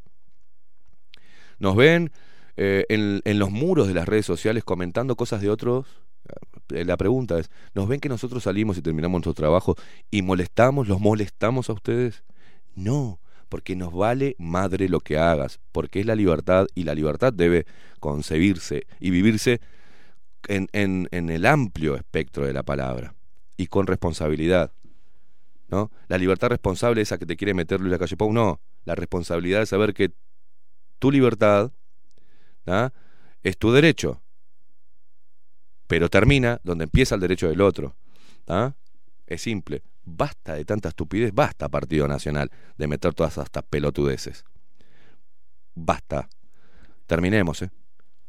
¿Nos 1.58 1.76
ven 1.76 2.10
eh, 2.56 2.84
en, 2.88 3.20
en 3.24 3.38
los 3.38 3.50
muros 3.50 3.88
de 3.88 3.94
las 3.94 4.08
redes 4.08 4.26
sociales 4.26 4.64
comentando 4.64 5.16
cosas 5.16 5.40
de 5.40 5.50
otros? 5.50 5.86
Eh, 6.70 6.84
La 6.84 6.96
pregunta 6.96 7.38
es, 7.38 7.50
¿nos 7.74 7.88
ven 7.88 8.00
que 8.00 8.08
nosotros 8.08 8.42
salimos 8.42 8.78
y 8.78 8.82
terminamos 8.82 9.18
nuestro 9.18 9.34
trabajo 9.34 9.76
y 10.10 10.22
molestamos, 10.22 10.88
los 10.88 11.00
molestamos 11.00 11.68
a 11.70 11.74
ustedes? 11.74 12.24
No, 12.74 13.20
porque 13.48 13.76
nos 13.76 13.92
vale 13.92 14.34
madre 14.38 14.88
lo 14.88 15.00
que 15.00 15.18
hagas, 15.18 15.60
porque 15.72 16.00
es 16.00 16.06
la 16.06 16.14
libertad 16.14 16.66
y 16.74 16.84
la 16.84 16.94
libertad 16.94 17.32
debe 17.32 17.66
concebirse 18.00 18.86
y 19.00 19.10
vivirse 19.10 19.60
en, 20.48 20.68
en, 20.72 21.08
en 21.10 21.30
el 21.30 21.46
amplio 21.46 21.96
espectro 21.96 22.46
de 22.46 22.52
la 22.52 22.62
palabra 22.62 23.14
y 23.56 23.66
con 23.66 23.86
responsabilidad. 23.86 24.72
¿no? 25.68 25.90
La 26.08 26.18
libertad 26.18 26.48
responsable 26.48 27.00
esa 27.00 27.18
que 27.18 27.26
te 27.26 27.36
quiere 27.36 27.54
meter 27.54 27.80
Luis 27.80 27.92
Lacalle 27.92 28.16
Pou, 28.16 28.32
no. 28.32 28.60
La 28.84 28.94
responsabilidad 28.94 29.60
de 29.60 29.66
saber 29.66 29.94
que 29.94 30.12
tu 30.98 31.10
libertad 31.10 31.72
¿ah? 32.66 32.92
es 33.42 33.58
tu 33.58 33.72
derecho, 33.72 34.22
pero 35.86 36.08
termina 36.08 36.60
donde 36.64 36.84
empieza 36.84 37.14
el 37.14 37.20
derecho 37.20 37.48
del 37.48 37.60
otro. 37.60 37.96
¿ah? 38.48 38.74
Es 39.26 39.42
simple. 39.42 39.82
Basta 40.04 40.54
de 40.54 40.64
tanta 40.64 40.90
estupidez, 40.90 41.32
basta 41.32 41.68
Partido 41.68 42.06
Nacional 42.06 42.50
de 42.76 42.86
meter 42.86 43.14
todas 43.14 43.38
estas 43.38 43.64
pelotudeces. 43.64 44.44
Basta. 45.74 46.28
Terminemos, 47.06 47.62
¿eh? 47.62 47.70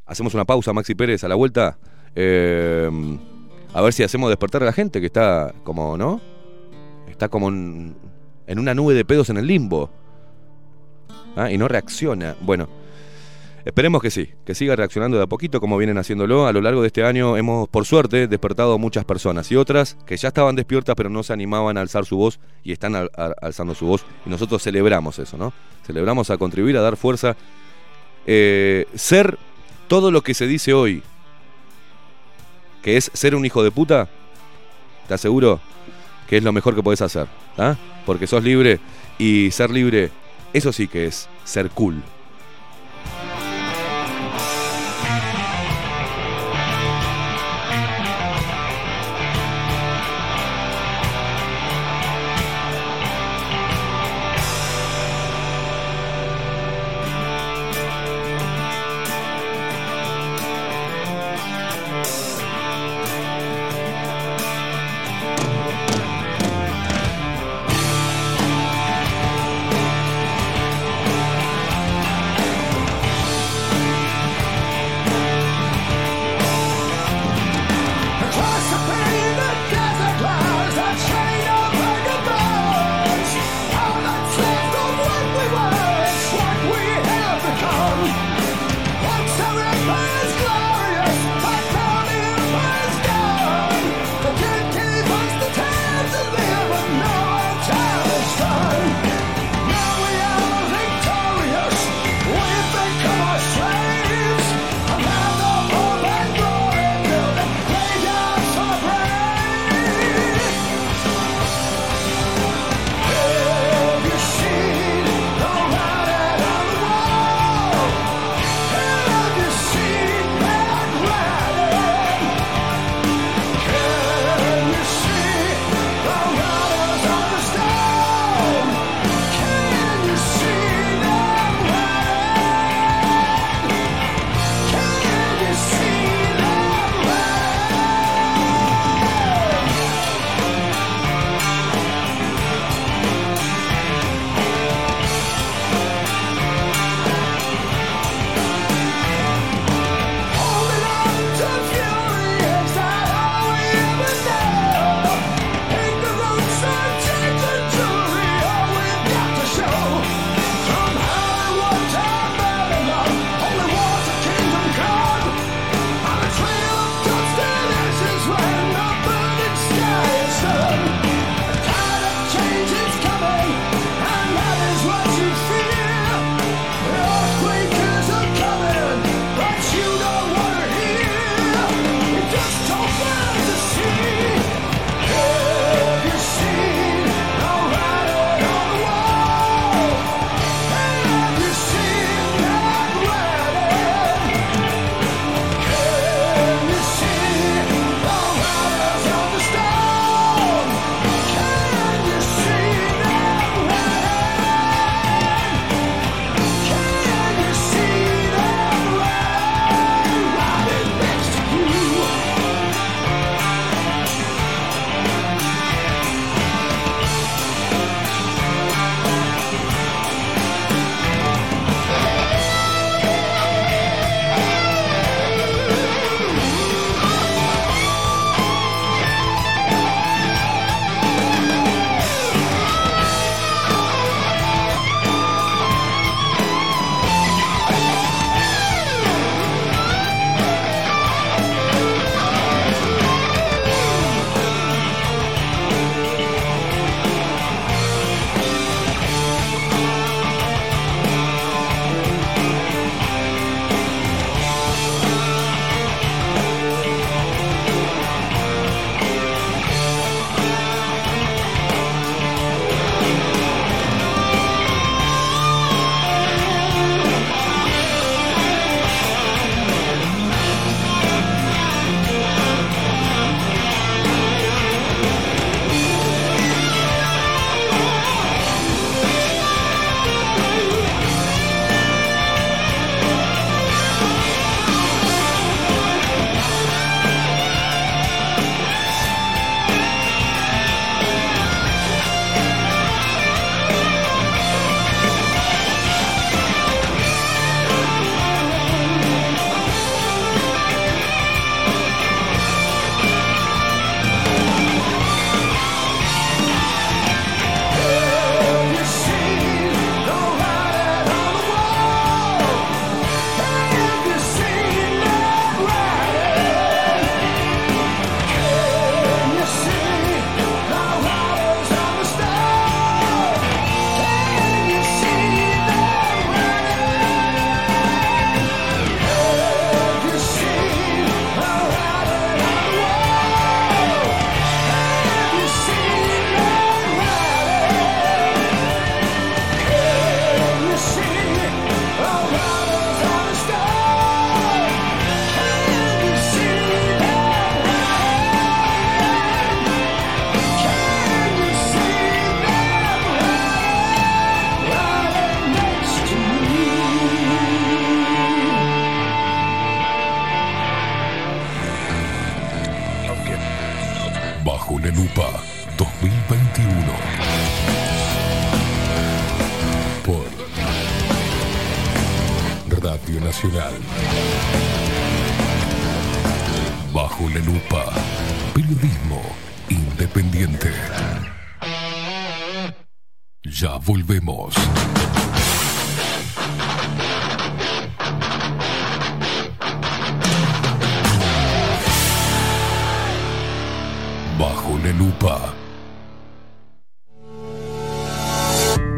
Hacemos 0.06 0.34
una 0.34 0.46
pausa, 0.46 0.72
Maxi 0.74 0.96
Pérez, 0.96 1.24
a 1.24 1.28
la 1.28 1.36
vuelta. 1.36 1.78
Eh, 2.16 2.90
a 3.74 3.82
ver 3.82 3.94
si 3.94 4.04
hacemos 4.04 4.30
despertar 4.30 4.64
a 4.64 4.66
la 4.66 4.74
gente 4.74 5.00
que 5.00 5.08
está 5.08 5.54
como, 5.64 5.98
¿no? 5.98 6.22
Está 7.10 7.30
como 7.30 7.50
en, 7.50 7.96
una 8.48 8.74
nube 8.74 8.94
de 8.94 9.06
pedos 9.06 9.30
en 9.30 9.38
el 9.38 9.48
limbo. 9.48 9.90
¿Ah? 11.36 11.52
Y 11.52 11.58
no 11.58 11.68
reacciona. 11.68 12.36
Bueno, 12.42 12.70
esperemos 13.66 14.02
que 14.02 14.10
sí, 14.12 14.30
que 14.46 14.56
siga 14.56 14.76
reaccionando 14.76 15.18
de 15.18 15.24
a 15.24 15.28
poquito 15.28 15.60
como 15.60 15.78
vienen 15.78 15.98
haciéndolo. 15.98 16.48
A 16.48 16.54
lo 16.54 16.62
largo 16.62 16.82
de 16.82 16.88
este 16.88 17.04
año 17.04 17.36
hemos, 17.36 17.68
por 17.68 17.86
suerte, 17.86 18.28
despertado 18.28 18.78
muchas 18.80 19.04
personas 19.04 19.52
y 19.52 19.56
otras 19.58 19.98
que 20.06 20.16
ya 20.16 20.30
estaban 20.30 20.56
despiertas 20.56 20.96
pero 20.96 21.10
no 21.10 21.24
se 21.24 21.34
animaban 21.34 21.78
a 21.78 21.82
alzar 21.82 22.06
su 22.06 22.16
voz 22.18 22.40
y 22.64 22.72
están 22.72 22.96
al- 22.96 23.12
al- 23.16 23.36
alzando 23.42 23.76
su 23.76 23.86
voz. 23.86 24.06
Y 24.26 24.30
nosotros 24.30 24.64
celebramos 24.64 25.20
eso, 25.20 25.38
¿no? 25.38 25.52
Celebramos 25.86 26.30
a 26.30 26.38
contribuir, 26.38 26.78
a 26.78 26.82
dar 26.82 26.96
fuerza. 26.96 27.36
Eh, 28.26 28.86
ser 28.96 29.38
todo 29.90 30.10
lo 30.12 30.22
que 30.22 30.34
se 30.34 30.48
dice 30.48 30.74
hoy, 30.74 31.04
que 32.86 32.98
es 32.98 33.10
ser 33.16 33.34
un 33.34 33.44
hijo 33.44 33.64
de 33.64 33.72
puta, 33.72 34.08
te 35.08 35.16
aseguro 35.16 35.60
que 36.30 36.38
es 36.38 36.44
lo 36.44 36.54
mejor 36.54 36.76
que 36.76 36.84
podés 36.84 37.02
hacer, 37.02 37.26
¿ah? 37.58 37.76
Porque 38.06 38.28
sos 38.28 38.44
libre 38.44 38.80
y 39.18 39.50
ser 39.50 39.72
libre, 39.72 40.12
eso 40.54 40.72
sí 40.72 40.88
que 40.88 41.08
es 41.08 41.28
ser 41.46 41.72
cool. 41.72 42.04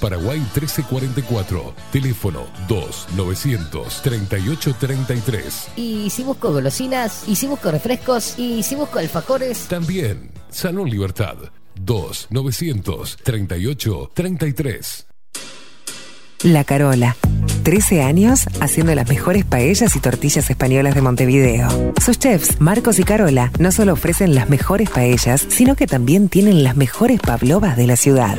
Paraguay 0.00 0.38
1344. 0.38 1.74
Teléfono 1.92 2.46
2 2.68 3.08
900 3.16 4.02
3833. 4.02 5.68
Y 5.76 6.10
si 6.10 6.24
busco 6.24 6.52
golosinas. 6.52 7.24
Y 7.28 7.36
si 7.36 7.46
busco 7.46 7.70
refrescos. 7.70 8.38
Y 8.38 8.62
si 8.62 8.74
busco 8.74 8.98
alfajores. 8.98 9.66
También 9.68 10.32
Salón 10.50 10.90
Libertad 10.90 11.36
2 11.76 12.28
900 12.30 13.18
38 13.22 14.10
33. 14.14 15.06
La 16.42 16.64
Carola. 16.64 17.16
13 17.64 18.02
años 18.02 18.46
haciendo 18.60 18.94
las 18.94 19.06
mejores 19.08 19.44
paellas 19.44 19.94
y 19.94 20.00
tortillas 20.00 20.48
españolas 20.48 20.94
de 20.94 21.02
Montevideo. 21.02 21.92
Sus 22.02 22.18
chefs, 22.18 22.60
Marcos 22.60 22.98
y 22.98 23.04
Carola, 23.04 23.52
no 23.58 23.70
solo 23.70 23.92
ofrecen 23.92 24.34
las 24.34 24.48
mejores 24.48 24.88
paellas, 24.88 25.46
sino 25.48 25.76
que 25.76 25.86
también 25.86 26.30
tienen 26.30 26.64
las 26.64 26.76
mejores 26.76 27.20
pavlovas 27.20 27.76
de 27.76 27.86
la 27.86 27.96
ciudad. 27.96 28.38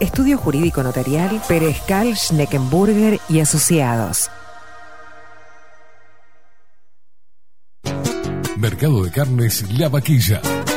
Estudio 0.00 0.38
Jurídico 0.38 0.82
Notarial, 0.82 1.40
Perezcal, 1.46 2.16
Schneckenburger 2.16 3.20
y 3.28 3.40
Asociados. 3.40 4.30
Mercado 8.56 9.04
de 9.04 9.10
Carnes 9.10 9.78
La 9.78 9.88
Vaquilla. 9.88 10.40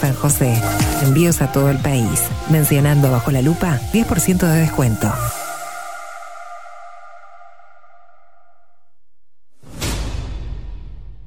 San 0.00 0.14
José. 0.14 0.60
Envíos 1.02 1.40
a 1.42 1.52
todo 1.52 1.70
el 1.70 1.78
país. 1.78 2.22
Mencionando 2.50 3.10
bajo 3.10 3.30
la 3.30 3.42
lupa 3.42 3.80
10% 3.92 4.38
de 4.38 4.60
descuento. 4.60 5.12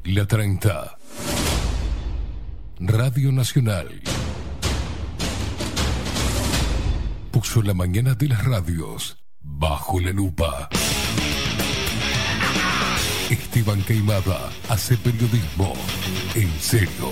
La 0.04 0.26
30. 0.26 0.98
Radio 2.80 3.32
Nacional. 3.32 4.02
Puso 7.32 7.62
la 7.62 7.74
mañana 7.74 8.16
de 8.16 8.28
las 8.28 8.44
radios 8.44 9.18
bajo 9.40 10.00
la 10.00 10.12
lupa. 10.12 10.70
Esteban 13.30 13.82
Queimada 13.84 14.50
hace 14.68 14.98
periodismo 14.98 15.74
en 16.36 16.52
serio. 16.60 17.12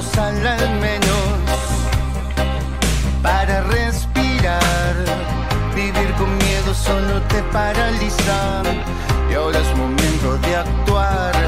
Morde 0.00 0.12
tu 0.12 0.16
voz 0.16 0.18
al 0.18 0.46
al 0.46 0.70
menos 0.80 1.18
para 3.22 3.60
respirar. 3.62 4.94
Vivir 5.74 6.12
con 6.18 6.36
miedo 6.38 6.74
solo 6.74 7.20
te 7.28 7.42
paraliza 7.52 8.62
y 9.30 9.34
ahora 9.34 9.58
es 9.58 9.76
momento 9.76 10.38
de 10.38 10.56
actuar. 10.56 11.39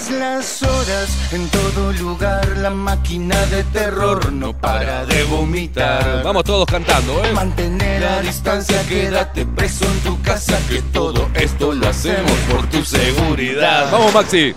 Todas 0.00 0.18
las 0.18 0.62
horas, 0.62 1.10
en 1.30 1.46
todo 1.48 1.92
lugar, 1.92 2.56
la 2.56 2.70
máquina 2.70 3.36
de 3.46 3.62
terror 3.64 4.32
no 4.32 4.56
para 4.56 5.04
de 5.04 5.24
vomitar. 5.24 6.22
Vamos 6.24 6.44
todos 6.44 6.64
cantando, 6.64 7.22
¿eh? 7.22 7.32
Mantener 7.34 8.02
a 8.04 8.22
distancia, 8.22 8.82
quédate 8.88 9.44
preso 9.44 9.84
en 9.84 10.00
tu 10.00 10.22
casa, 10.22 10.58
que 10.70 10.80
todo 10.80 11.28
esto 11.34 11.74
lo 11.74 11.86
hacemos 11.86 12.32
por 12.50 12.66
tu 12.68 12.82
seguridad. 12.82 13.90
Vamos, 13.92 14.14
Maxi. 14.14 14.54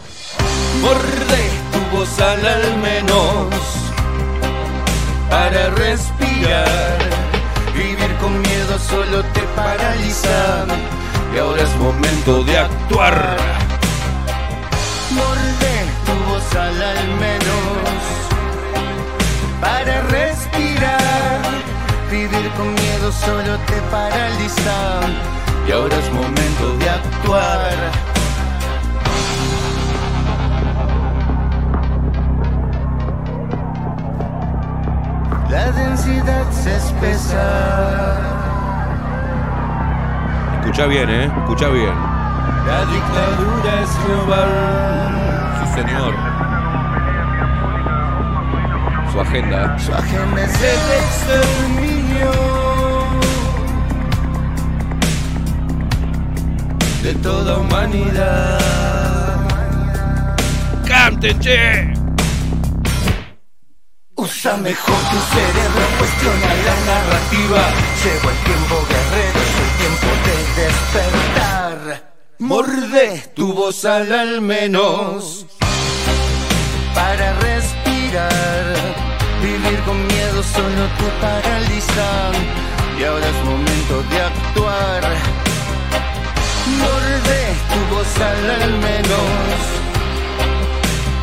Morde 0.81 1.43
tu 1.73 1.97
voz 1.97 2.19
al 2.21 2.45
al 2.45 2.77
menos 2.77 3.53
para 5.29 5.71
respirar. 5.71 6.99
Vivir 7.75 8.15
con 8.21 8.39
miedo 8.39 8.79
solo 8.79 9.21
te 9.33 9.41
paraliza 9.57 10.65
y 11.35 11.37
ahora 11.37 11.63
es 11.63 11.75
momento 11.75 12.45
de 12.45 12.57
actuar. 12.59 13.62
Morde 16.53 16.59
tu 16.59 16.59
voz 16.59 16.61
al 16.61 16.81
al 16.81 17.07
menos 17.19 17.83
para 19.61 20.01
respirar. 20.03 21.41
Vivir 22.11 22.51
con 22.57 22.73
miedo 22.75 23.11
solo 23.11 23.57
te 23.65 23.81
paraliza 23.89 24.99
y 25.67 25.71
ahora 25.71 25.95
es 25.97 26.13
momento 26.13 26.77
de 26.79 26.89
actuar. 26.89 27.73
La 35.49 35.71
densidad 35.71 36.51
se 36.51 36.75
espesa. 36.75 38.19
Escucha 40.59 40.85
bien, 40.87 41.09
¿eh? 41.09 41.25
Escucha 41.25 41.69
bien. 41.69 41.93
La 42.65 42.85
dictadura 42.85 43.81
es 43.83 44.05
global. 44.05 45.22
Señor. 45.75 46.13
Su 49.11 49.19
agenda. 49.21 49.79
Su 49.79 49.91
agenda 49.91 50.43
es 50.43 50.61
el 50.61 50.91
exterminio 51.01 52.31
de 57.01 57.13
toda 57.15 57.57
humanidad. 57.57 58.59
¡Canten, 60.87 61.39
che! 61.39 61.93
Usa 64.15 64.57
mejor 64.57 64.99
tu 65.11 65.17
cerebro, 65.33 65.83
cuestiona 65.97 66.53
la 66.67 66.75
narrativa. 66.91 67.61
Llegó 68.03 68.29
el 68.29 68.37
tiempo 68.45 68.75
guerrero, 68.89 69.39
es 69.47 69.55
el 69.63 69.71
tiempo 69.81 70.07
de 70.25 70.35
despertar. 70.61 72.13
Morde 72.39 73.31
tu 73.35 73.53
voz 73.53 73.85
al 73.85 74.11
al 74.11 74.41
menos 74.41 75.45
para 76.93 77.33
respirar. 77.39 78.65
Vivir 79.41 79.79
con 79.81 79.97
miedo 80.07 80.41
solo 80.43 80.83
te 80.99 81.07
paraliza 81.21 82.09
y 82.99 83.03
ahora 83.03 83.27
es 83.27 83.45
momento 83.45 83.95
de 84.09 84.21
actuar. 84.21 85.01
Morde 86.83 87.41
tu 87.71 87.95
voz 87.95 88.13
al 88.31 88.71
menos 88.87 89.59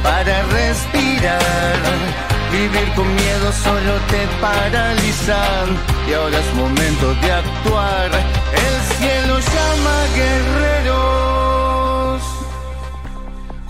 para 0.02 0.42
respirar. 0.59 1.78
Vivir 2.52 2.92
con 2.94 3.06
miedo 3.14 3.52
solo 3.52 3.92
te 4.10 4.26
paraliza 4.40 5.40
y 6.09 6.12
ahora 6.12 6.38
es 6.38 6.55
momento 6.55 7.14
de 7.22 7.32
actuar. 7.32 8.10
El 8.66 8.97
cielo 8.97 9.38
llama 9.38 9.97
guerreros. 10.16 11.39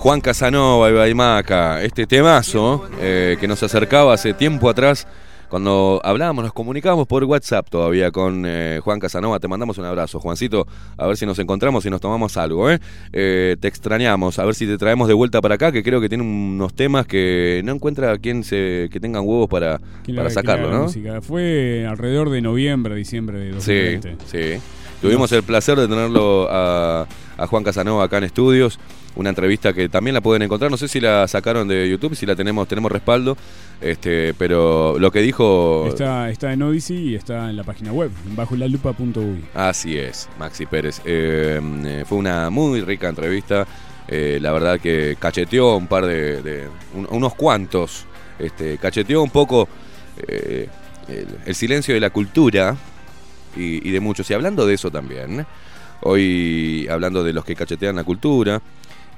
Juan 0.01 0.20
Casanova 0.22 0.89
y 0.90 0.94
Baimaca, 0.94 1.82
este 1.82 2.06
temazo 2.06 2.89
eh, 3.01 3.36
que 3.39 3.47
nos 3.47 3.62
acercaba 3.62 4.14
hace 4.14 4.32
tiempo 4.32 4.70
atrás 4.70 5.06
Cuando 5.51 6.01
hablábamos, 6.05 6.44
nos 6.44 6.52
comunicábamos 6.55 7.06
por 7.06 7.22
WhatsApp 7.24 7.68
todavía 7.68 8.10
con 8.12 8.44
eh, 8.47 8.78
Juan 8.85 8.98
Casanova. 9.01 9.39
Te 9.40 9.48
mandamos 9.48 9.77
un 9.78 9.85
abrazo, 9.85 10.20
Juancito. 10.20 10.64
A 10.97 11.06
ver 11.09 11.16
si 11.16 11.27
nos 11.27 11.39
encontramos 11.40 11.85
y 11.85 11.90
nos 11.90 12.01
tomamos 12.01 12.36
algo, 12.36 12.70
¿eh? 12.70 12.78
Eh, 13.12 13.56
Te 13.60 13.66
extrañamos. 13.68 14.39
A 14.39 14.44
ver 14.44 14.55
si 14.55 14.64
te 14.66 14.78
traemos 14.78 15.09
de 15.09 15.14
vuelta 15.14 15.40
para 15.43 15.56
acá, 15.56 15.72
que 15.72 15.82
creo 15.82 16.01
que 16.01 16.09
tiene 16.09 16.22
unos 16.24 16.72
temas 16.74 17.05
que 17.06 17.60
no 17.64 17.72
encuentra 17.72 18.16
quien 18.18 18.44
se, 18.44 18.89
que 18.93 19.01
tengan 19.01 19.22
huevos 19.27 19.48
para, 19.48 19.78
¿Quién 20.05 20.14
le- 20.14 20.20
para 20.20 20.28
le 20.28 20.35
sacarlo, 20.35 20.70
la 20.70 20.78
¿no? 21.12 21.20
Fue 21.20 21.85
alrededor 21.86 22.31
de 22.31 22.40
noviembre, 22.43 22.94
diciembre 22.94 23.40
de 23.40 23.60
Sí, 23.60 23.74
2020. 23.97 24.16
sí. 24.27 24.62
Tuvimos 25.01 25.32
el 25.32 25.43
placer 25.43 25.78
de 25.78 25.89
tenerlo 25.89 26.47
a, 26.51 27.06
a 27.39 27.47
Juan 27.47 27.64
Casanova 27.64 28.05
acá 28.05 28.18
en 28.18 28.24
estudios. 28.24 28.78
Una 29.16 29.31
entrevista 29.31 29.72
que 29.72 29.89
también 29.89 30.14
la 30.14 30.20
pueden 30.20 30.43
encontrar. 30.43 30.70
No 30.70 30.77
sé 30.77 30.86
si 30.86 31.01
la 31.01 31.27
sacaron 31.27 31.66
de 31.66 31.89
YouTube, 31.89 32.14
si 32.14 32.27
la 32.27 32.36
tenemos, 32.36 32.68
tenemos 32.68 32.93
respaldo. 32.93 33.36
Este, 33.81 34.35
pero 34.35 34.98
lo 34.98 35.10
que 35.10 35.20
dijo. 35.20 35.86
Está, 35.89 36.28
está 36.31 36.52
en 36.52 36.62
Odyssey 36.62 36.97
y 37.10 37.14
está 37.16 37.51
en 37.51 37.56
la 37.56 37.64
página 37.64 37.93
web, 37.93 38.10
bajo 38.36 38.55
la 38.56 38.68
lupa.uy. 38.68 39.44
Así 39.55 39.97
es, 39.98 40.28
Maxi 40.39 40.66
Pérez. 40.66 41.01
Eh, 41.05 41.60
eh, 41.86 42.05
fue 42.06 42.18
una 42.18 42.51
muy 42.51 42.82
rica 42.82 43.09
entrevista. 43.09 43.66
Eh, 44.06 44.39
la 44.40 44.52
verdad 44.52 44.78
que 44.78 45.16
cacheteó 45.18 45.77
un 45.77 45.86
par 45.86 46.06
de. 46.06 46.43
de- 46.43 46.68
un- 46.94 47.09
unos 47.10 47.35
cuantos. 47.35 48.05
Este, 48.39 48.78
cacheteó 48.78 49.22
un 49.22 49.31
poco 49.31 49.68
eh, 50.28 50.68
el, 51.09 51.27
el 51.47 51.55
silencio 51.55 51.94
de 51.94 52.01
la 52.01 52.10
cultura 52.10 52.77
y, 53.56 53.89
y 53.89 53.90
de 53.93 54.01
muchos. 54.01 54.31
Y 54.31 54.35
hablando 54.35 54.66
de 54.66 54.74
eso 54.74 54.90
también, 54.90 55.47
hoy 56.02 56.86
hablando 56.90 57.22
de 57.24 57.32
los 57.32 57.44
que 57.44 57.55
cachetean 57.55 57.97
la 57.97 58.05
cultura, 58.05 58.60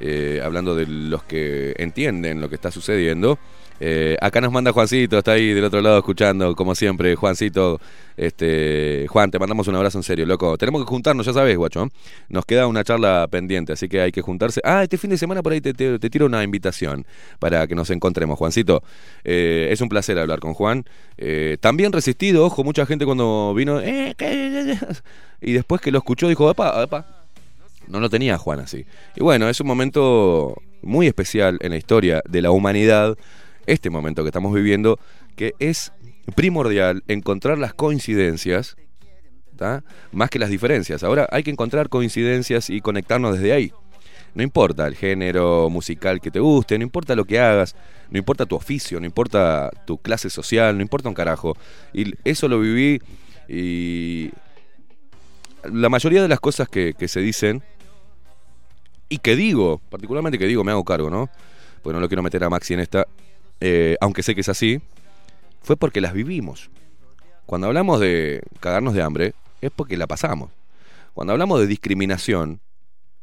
eh, 0.01 0.41
hablando 0.43 0.75
de 0.75 0.87
los 0.87 1.23
que 1.25 1.75
entienden 1.79 2.41
lo 2.41 2.49
que 2.49 2.57
está 2.57 2.71
sucediendo. 2.71 3.39
Eh, 3.85 4.17
acá 4.21 4.41
nos 4.41 4.53
manda 4.53 4.71
Juancito, 4.73 5.19
está 5.19 5.33
ahí 5.33 5.53
del 5.53 5.65
otro 5.65 5.81
lado 5.81 5.99
escuchando, 5.99 6.55
como 6.55 6.77
siempre, 6.77 7.17
Juancito. 7.17 7.81
Este, 8.17 9.07
Juan, 9.09 9.31
te 9.33 9.39
mandamos 9.41 9.67
un 9.67 9.75
abrazo 9.75 9.99
en 9.99 10.05
serio, 10.05 10.25
loco. 10.25 10.57
Tenemos 10.57 10.85
que 10.85 10.89
juntarnos, 10.89 11.27
ya 11.27 11.33
sabes, 11.33 11.57
guacho. 11.57 11.89
Nos 12.29 12.45
queda 12.45 12.69
una 12.69 12.85
charla 12.85 13.27
pendiente, 13.29 13.73
así 13.73 13.89
que 13.89 14.01
hay 14.01 14.13
que 14.13 14.21
juntarse. 14.23 14.61
Ah, 14.63 14.85
este 14.85 14.99
fin 14.99 15.11
de 15.11 15.19
semana 15.19 15.43
por 15.43 15.53
ahí 15.53 15.61
te, 15.61 15.75
te- 15.75 15.99
tiro 15.99 16.27
una 16.27 16.45
invitación 16.45 17.05
para 17.41 17.67
que 17.67 17.75
nos 17.75 17.91
encontremos, 17.91 18.39
Juancito. 18.39 18.85
Eh, 19.25 19.69
es 19.73 19.81
un 19.81 19.89
placer 19.89 20.17
hablar 20.19 20.39
con 20.39 20.55
Juan. 20.55 20.85
Eh, 21.19 21.57
también 21.61 21.91
resistido, 21.93 22.45
ojo, 22.45 22.63
mucha 22.63 22.87
gente 22.87 23.05
cuando 23.05 23.53
vino. 23.55 23.81
Y 25.41 25.53
después 25.53 25.81
que 25.81 25.91
lo 25.91 25.99
escuchó 25.99 26.29
dijo, 26.29 26.49
epa, 26.51 26.83
epa. 26.85 27.07
No 27.89 27.99
lo 27.99 28.09
tenía 28.09 28.39
Juan 28.39 28.61
así. 28.61 28.85
Y 29.17 29.23
bueno, 29.23 29.49
es 29.49 29.61
un 29.61 29.67
momento 29.67 30.55
muy 30.83 31.07
especial 31.09 31.59
en 31.63 31.71
la 31.71 31.77
historia 31.77 32.23
de 32.29 32.43
la 32.43 32.51
humanidad, 32.51 33.17
este 33.67 33.91
momento 33.91 34.23
que 34.23 34.29
estamos 34.29 34.55
viviendo, 34.55 34.99
que 35.37 35.55
es 35.59 35.93
primordial 36.35 37.03
encontrar 37.09 37.59
las 37.59 37.75
coincidencias, 37.75 38.77
¿tá? 39.57 39.85
más 40.13 40.31
que 40.31 40.39
las 40.39 40.51
diferencias. 40.51 41.03
Ahora 41.03 41.29
hay 41.31 41.43
que 41.43 41.51
encontrar 41.51 41.89
coincidencias 41.89 42.71
y 42.71 42.81
conectarnos 42.81 43.35
desde 43.35 43.53
ahí. 43.53 43.73
No 44.35 44.43
importa 44.43 44.87
el 44.87 44.95
género 44.95 45.69
musical 45.69 46.21
que 46.21 46.31
te 46.31 46.41
guste, 46.41 46.79
no 46.79 46.85
importa 46.85 47.15
lo 47.15 47.27
que 47.27 47.39
hagas, 47.39 47.77
no 48.11 48.19
importa 48.19 48.47
tu 48.47 48.57
oficio, 48.57 48.99
no 48.99 49.05
importa 49.05 49.71
tu 49.87 49.99
clase 49.99 50.31
social, 50.31 50.75
no 50.77 50.83
importa 50.83 51.09
un 51.09 51.15
carajo. 51.15 51.55
Y 51.93 52.15
eso 52.25 52.49
lo 52.49 52.59
viví 52.59 53.01
y 53.49 54.31
la 55.71 55.91
mayoría 55.91 56.23
de 56.23 56.29
las 56.29 56.41
cosas 56.41 56.69
que, 56.69 56.95
que 56.95 57.09
se 57.09 57.21
dicen 57.21 57.63
y 59.11 59.19
que 59.19 59.37
digo, 59.37 59.83
particularmente 59.91 60.39
que 60.39 60.47
digo, 60.47 60.65
me 60.65 60.73
hago 60.73 60.85
cargo, 60.85 61.11
¿no? 61.11 61.29
Pues 61.83 61.93
no 61.93 62.01
lo 62.01 62.09
quiero 62.09 62.23
meter 62.23 62.43
a 62.45 62.49
Maxi 62.49 62.73
en 62.73 62.81
esta, 62.81 63.07
eh, 63.65 63.97
aunque 64.01 64.25
sé 64.25 64.35
que 64.35 64.41
es 64.41 64.49
así, 64.49 64.81
fue 65.61 65.77
porque 65.77 66.01
las 66.01 66.15
vivimos. 66.15 66.69
Cuando 67.47 67.69
hablamos 67.69 68.01
de 68.01 68.43
cagarnos 68.59 68.93
de 68.93 69.03
hambre, 69.03 69.35
es 69.61 69.71
porque 69.71 69.97
la 69.97 70.09
pasamos. 70.09 70.51
Cuando 71.15 71.33
hablamos 71.33 71.61
de 71.61 71.69
discriminación, 71.69 72.61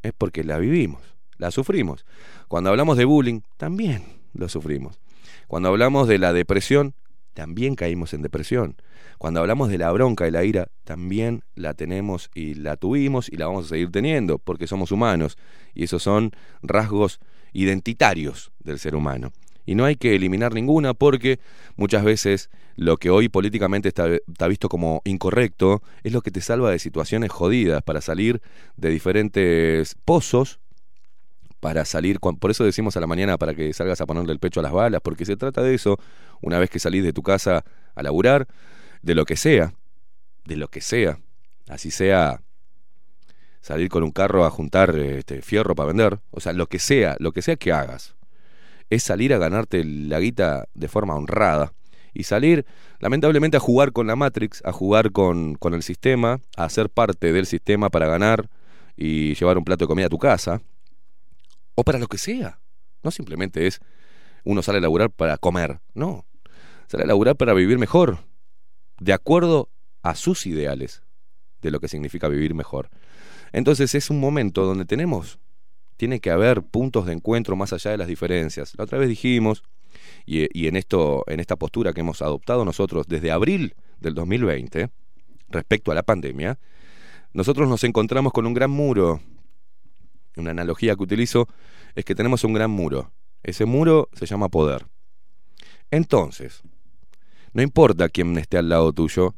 es 0.02 0.14
porque 0.18 0.46
la 0.46 0.58
vivimos, 0.58 1.02
la 1.38 1.52
sufrimos. 1.52 2.06
Cuando 2.48 2.70
hablamos 2.70 2.96
de 2.96 3.04
bullying, 3.04 3.42
también 3.58 4.04
lo 4.34 4.48
sufrimos. 4.48 5.02
Cuando 5.48 5.68
hablamos 5.68 6.08
de 6.08 6.20
la 6.20 6.32
depresión, 6.32 6.94
también 7.34 7.76
caímos 7.76 8.14
en 8.14 8.22
depresión. 8.22 8.78
Cuando 9.18 9.42
hablamos 9.42 9.68
de 9.68 9.78
la 9.78 9.92
bronca 9.92 10.26
y 10.26 10.32
la 10.32 10.46
ira, 10.46 10.70
también 10.86 11.44
la 11.56 11.74
tenemos 11.74 12.32
y 12.34 12.54
la 12.54 12.78
tuvimos 12.78 13.28
y 13.28 13.36
la 13.36 13.48
vamos 13.48 13.66
a 13.66 13.70
seguir 13.70 13.92
teniendo, 13.92 14.40
porque 14.40 14.68
somos 14.68 14.94
humanos. 14.94 15.38
Y 15.74 15.84
esos 15.84 16.02
son 16.02 16.32
rasgos 16.62 17.20
identitarios 17.52 18.54
del 18.60 18.80
ser 18.80 18.96
humano. 18.96 19.34
Y 19.70 19.76
no 19.76 19.86
hay 19.86 19.98
que 19.98 20.16
eliminar 20.16 20.56
ninguna 20.56 20.96
porque 20.96 21.40
muchas 21.76 22.04
veces 22.04 22.50
lo 22.76 22.98
que 22.98 23.12
hoy 23.12 23.30
políticamente 23.30 23.90
está, 23.90 24.08
visto 24.48 24.68
como 24.68 25.04
incorrecto 25.06 25.84
es 26.02 26.12
lo 26.12 26.24
que 26.24 26.32
te 26.32 26.42
salva 26.42 26.72
de 26.72 26.80
situaciones 26.80 27.32
jodidas 27.32 27.84
para 27.84 28.02
salir 28.02 28.42
de 28.78 28.90
diferentes 28.90 29.96
pozos 30.06 30.60
para 31.60 31.86
salir, 31.86 32.20
por 32.20 32.50
eso 32.50 32.64
decimos 32.64 32.98
a 32.98 33.00
la 33.00 33.06
mañana 33.06 33.38
para 33.38 33.54
que 33.54 33.72
salgas 33.74 34.02
a 34.02 34.08
ponerle 34.08 34.32
el 34.34 34.40
pecho 34.40 34.60
a 34.60 34.64
las 34.64 34.72
balas, 34.72 35.02
porque 35.04 35.24
se 35.24 35.38
trata 35.38 35.62
de 35.62 35.76
eso, 35.76 36.00
una 36.42 36.58
vez 36.58 36.72
que 36.72 36.80
salís 36.80 37.04
de 37.04 37.14
tu 37.14 37.22
casa 37.22 37.64
a 37.94 38.02
laburar, 38.02 38.48
de 39.04 39.14
lo 39.14 39.24
que 39.24 39.36
sea, 39.36 39.76
de 40.46 40.56
lo 40.56 40.70
que 40.70 40.82
sea, 40.82 41.20
así 41.68 41.92
sea 41.92 42.42
salir 43.62 43.90
con 43.90 44.02
un 44.02 44.12
carro 44.12 44.46
a 44.46 44.50
juntar 44.50 44.96
este, 44.96 45.44
fierro 45.44 45.76
para 45.76 45.90
vender, 45.90 46.22
o 46.32 46.40
sea, 46.40 46.54
lo 46.54 46.66
que 46.66 46.80
sea, 46.80 47.18
lo 47.20 47.34
que 47.34 47.44
sea 47.44 47.56
que 47.56 47.72
hagas, 47.72 48.16
es 48.90 49.04
salir 49.04 49.34
a 49.34 49.38
ganarte 49.38 49.84
la 49.84 50.20
guita 50.20 50.68
de 50.74 50.88
forma 50.88 51.16
honrada 51.16 51.74
y 52.14 52.24
salir, 52.24 52.66
lamentablemente, 53.00 53.58
a 53.58 53.60
jugar 53.60 53.92
con 53.92 54.08
la 54.08 54.16
Matrix, 54.16 54.62
a 54.66 54.72
jugar 54.72 55.12
con, 55.12 55.56
con 55.56 55.74
el 55.74 55.84
sistema, 55.84 56.40
a 56.58 56.70
ser 56.70 56.90
parte 56.90 57.32
del 57.32 57.46
sistema 57.46 57.90
para 57.90 58.08
ganar 58.08 58.50
y 58.98 59.36
llevar 59.36 59.58
un 59.58 59.64
plato 59.64 59.86
de 59.86 59.88
comida 59.88 60.08
a 60.08 60.10
tu 60.10 60.18
casa, 60.18 60.62
o 61.76 61.84
para 61.84 62.00
lo 62.00 62.08
que 62.08 62.18
sea. 62.18 62.60
No 63.04 63.12
simplemente 63.12 63.68
es 63.68 63.80
uno 64.44 64.62
sale 64.62 64.80
a 64.80 64.82
laburar 64.82 65.12
para 65.12 65.38
comer, 65.38 65.80
no. 65.94 66.26
Sale 66.88 67.04
a 67.04 67.08
laburar 67.08 67.36
para 67.36 67.54
vivir 67.54 67.78
mejor, 67.78 68.20
de 69.00 69.14
acuerdo 69.14 69.70
a 70.02 70.16
sus 70.16 70.46
ideales 70.46 71.04
de 71.62 71.72
lo 71.72 71.80
que 71.80 71.88
significa 71.88 72.28
vivir 72.28 72.54
mejor. 72.54 72.90
Entonces 73.52 73.96
es 73.96 74.10
un 74.10 74.20
momento 74.20 74.66
donde 74.66 74.86
tenemos, 74.86 75.40
tiene 76.00 76.22
que 76.22 76.32
haber 76.32 76.64
puntos 76.64 77.06
de 77.06 77.12
encuentro 77.12 77.58
más 77.58 77.74
allá 77.74 77.92
de 77.92 77.98
las 77.98 78.08
diferencias. 78.08 78.74
La 78.78 78.86
otra 78.86 78.98
vez 78.98 79.10
dijimos, 79.10 79.64
y, 80.26 80.68
en, 80.68 80.78
esto, 80.78 81.26
en 81.28 81.42
esta 81.42 81.58
postura 81.58 81.92
que 81.92 82.00
hemos 82.00 82.22
adoptado 82.22 82.64
nosotros 82.64 83.06
desde 83.10 83.32
abril 83.32 83.76
del 84.00 84.14
2020, 84.14 84.90
respecto 85.50 85.92
a 85.92 85.96
la 85.96 86.04
pandemia, 86.04 86.58
nosotros 87.34 87.68
nos 87.68 87.84
encontramos 87.84 88.32
con 88.32 88.48
un 88.48 88.54
gran 88.54 88.72
muro. 88.72 89.20
Una 90.38 90.52
analogía 90.52 90.96
que 90.96 91.04
utilizo 91.04 91.50
es 91.96 92.06
que 92.06 92.16
tenemos 92.16 92.46
un 92.46 92.54
gran 92.54 92.72
muro. 92.72 93.12
Ese 93.44 93.66
muro 93.66 94.08
se 94.14 94.26
llama 94.26 94.48
poder. 94.48 94.86
Entonces, 95.92 96.62
no 97.52 97.62
importa 97.62 98.08
quién 98.08 98.38
esté 98.38 98.58
al 98.58 98.70
lado 98.70 98.94
tuyo, 98.94 99.36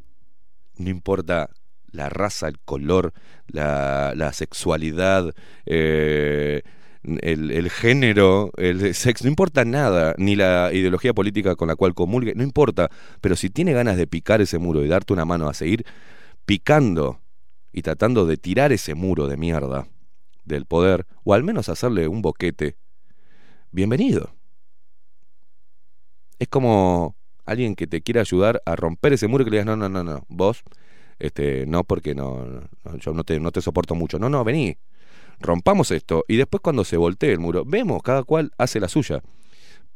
no 0.78 0.92
importa 0.92 1.50
la 1.92 2.10
raza, 2.10 2.48
el 2.48 2.60
color, 2.60 3.14
la, 3.48 4.14
la 4.16 4.34
sexualidad, 4.34 5.34
eh, 5.66 6.62
el, 7.04 7.52
el 7.52 7.70
género, 7.70 8.52
el 8.58 8.94
sexo, 8.94 9.26
no 9.26 9.30
importa 9.30 9.66
nada, 9.66 10.14
ni 10.18 10.36
la 10.36 10.70
ideología 10.72 11.14
política 11.14 11.56
con 11.56 11.68
la 11.68 11.76
cual 11.76 11.94
comulgue, 11.94 12.36
no 12.36 12.44
importa, 12.44 12.90
pero 13.22 13.36
si 13.36 13.50
tiene 13.50 13.74
ganas 13.74 13.98
de 13.98 14.08
picar 14.08 14.42
ese 14.42 14.60
muro 14.60 14.84
y 14.84 14.88
darte 14.88 15.14
una 15.14 15.26
mano 15.26 15.50
a 15.50 15.54
seguir 15.54 15.86
picando 16.46 17.20
y 17.74 17.82
tratando 17.82 18.26
de 18.26 18.38
tirar 18.38 18.72
ese 18.72 18.96
muro 18.96 19.28
de 19.28 19.38
mierda 19.38 19.88
del 20.46 20.66
poder, 20.66 21.06
o 21.24 21.34
al 21.34 21.44
menos 21.44 21.70
hacerle 21.70 22.08
un 22.08 22.22
boquete, 22.22 22.76
bienvenido. 23.72 24.34
Es 26.40 26.48
como 26.48 27.16
alguien 27.46 27.76
que 27.76 27.88
te 27.88 28.02
quiere 28.02 28.20
ayudar 28.20 28.62
a 28.66 28.76
romper 28.76 29.14
ese 29.14 29.28
muro 29.28 29.44
y 29.44 29.46
que 29.46 29.52
le 29.52 29.58
digas, 29.58 29.66
no, 29.66 29.76
no, 29.76 29.90
no, 29.90 30.04
no, 30.04 30.26
vos, 30.28 30.64
este, 31.22 31.66
no, 31.68 31.84
porque 31.84 32.16
no, 32.16 32.46
no, 32.46 32.98
yo 32.98 33.14
no 33.14 33.24
te, 33.24 33.40
no 33.40 33.52
te 33.52 33.62
soporto 33.62 33.94
mucho. 33.94 34.18
No, 34.18 34.28
no, 34.28 34.44
vení, 34.44 34.78
rompamos 35.40 35.92
esto. 35.92 36.26
Y 36.28 36.38
después 36.38 36.62
cuando 36.62 36.84
se 36.84 36.98
voltee 36.98 37.32
el 37.32 37.40
muro, 37.40 37.64
vemos, 37.64 38.02
cada 38.02 38.24
cual 38.24 38.52
hace 38.58 38.80
la 38.80 38.88
suya. 38.88 39.22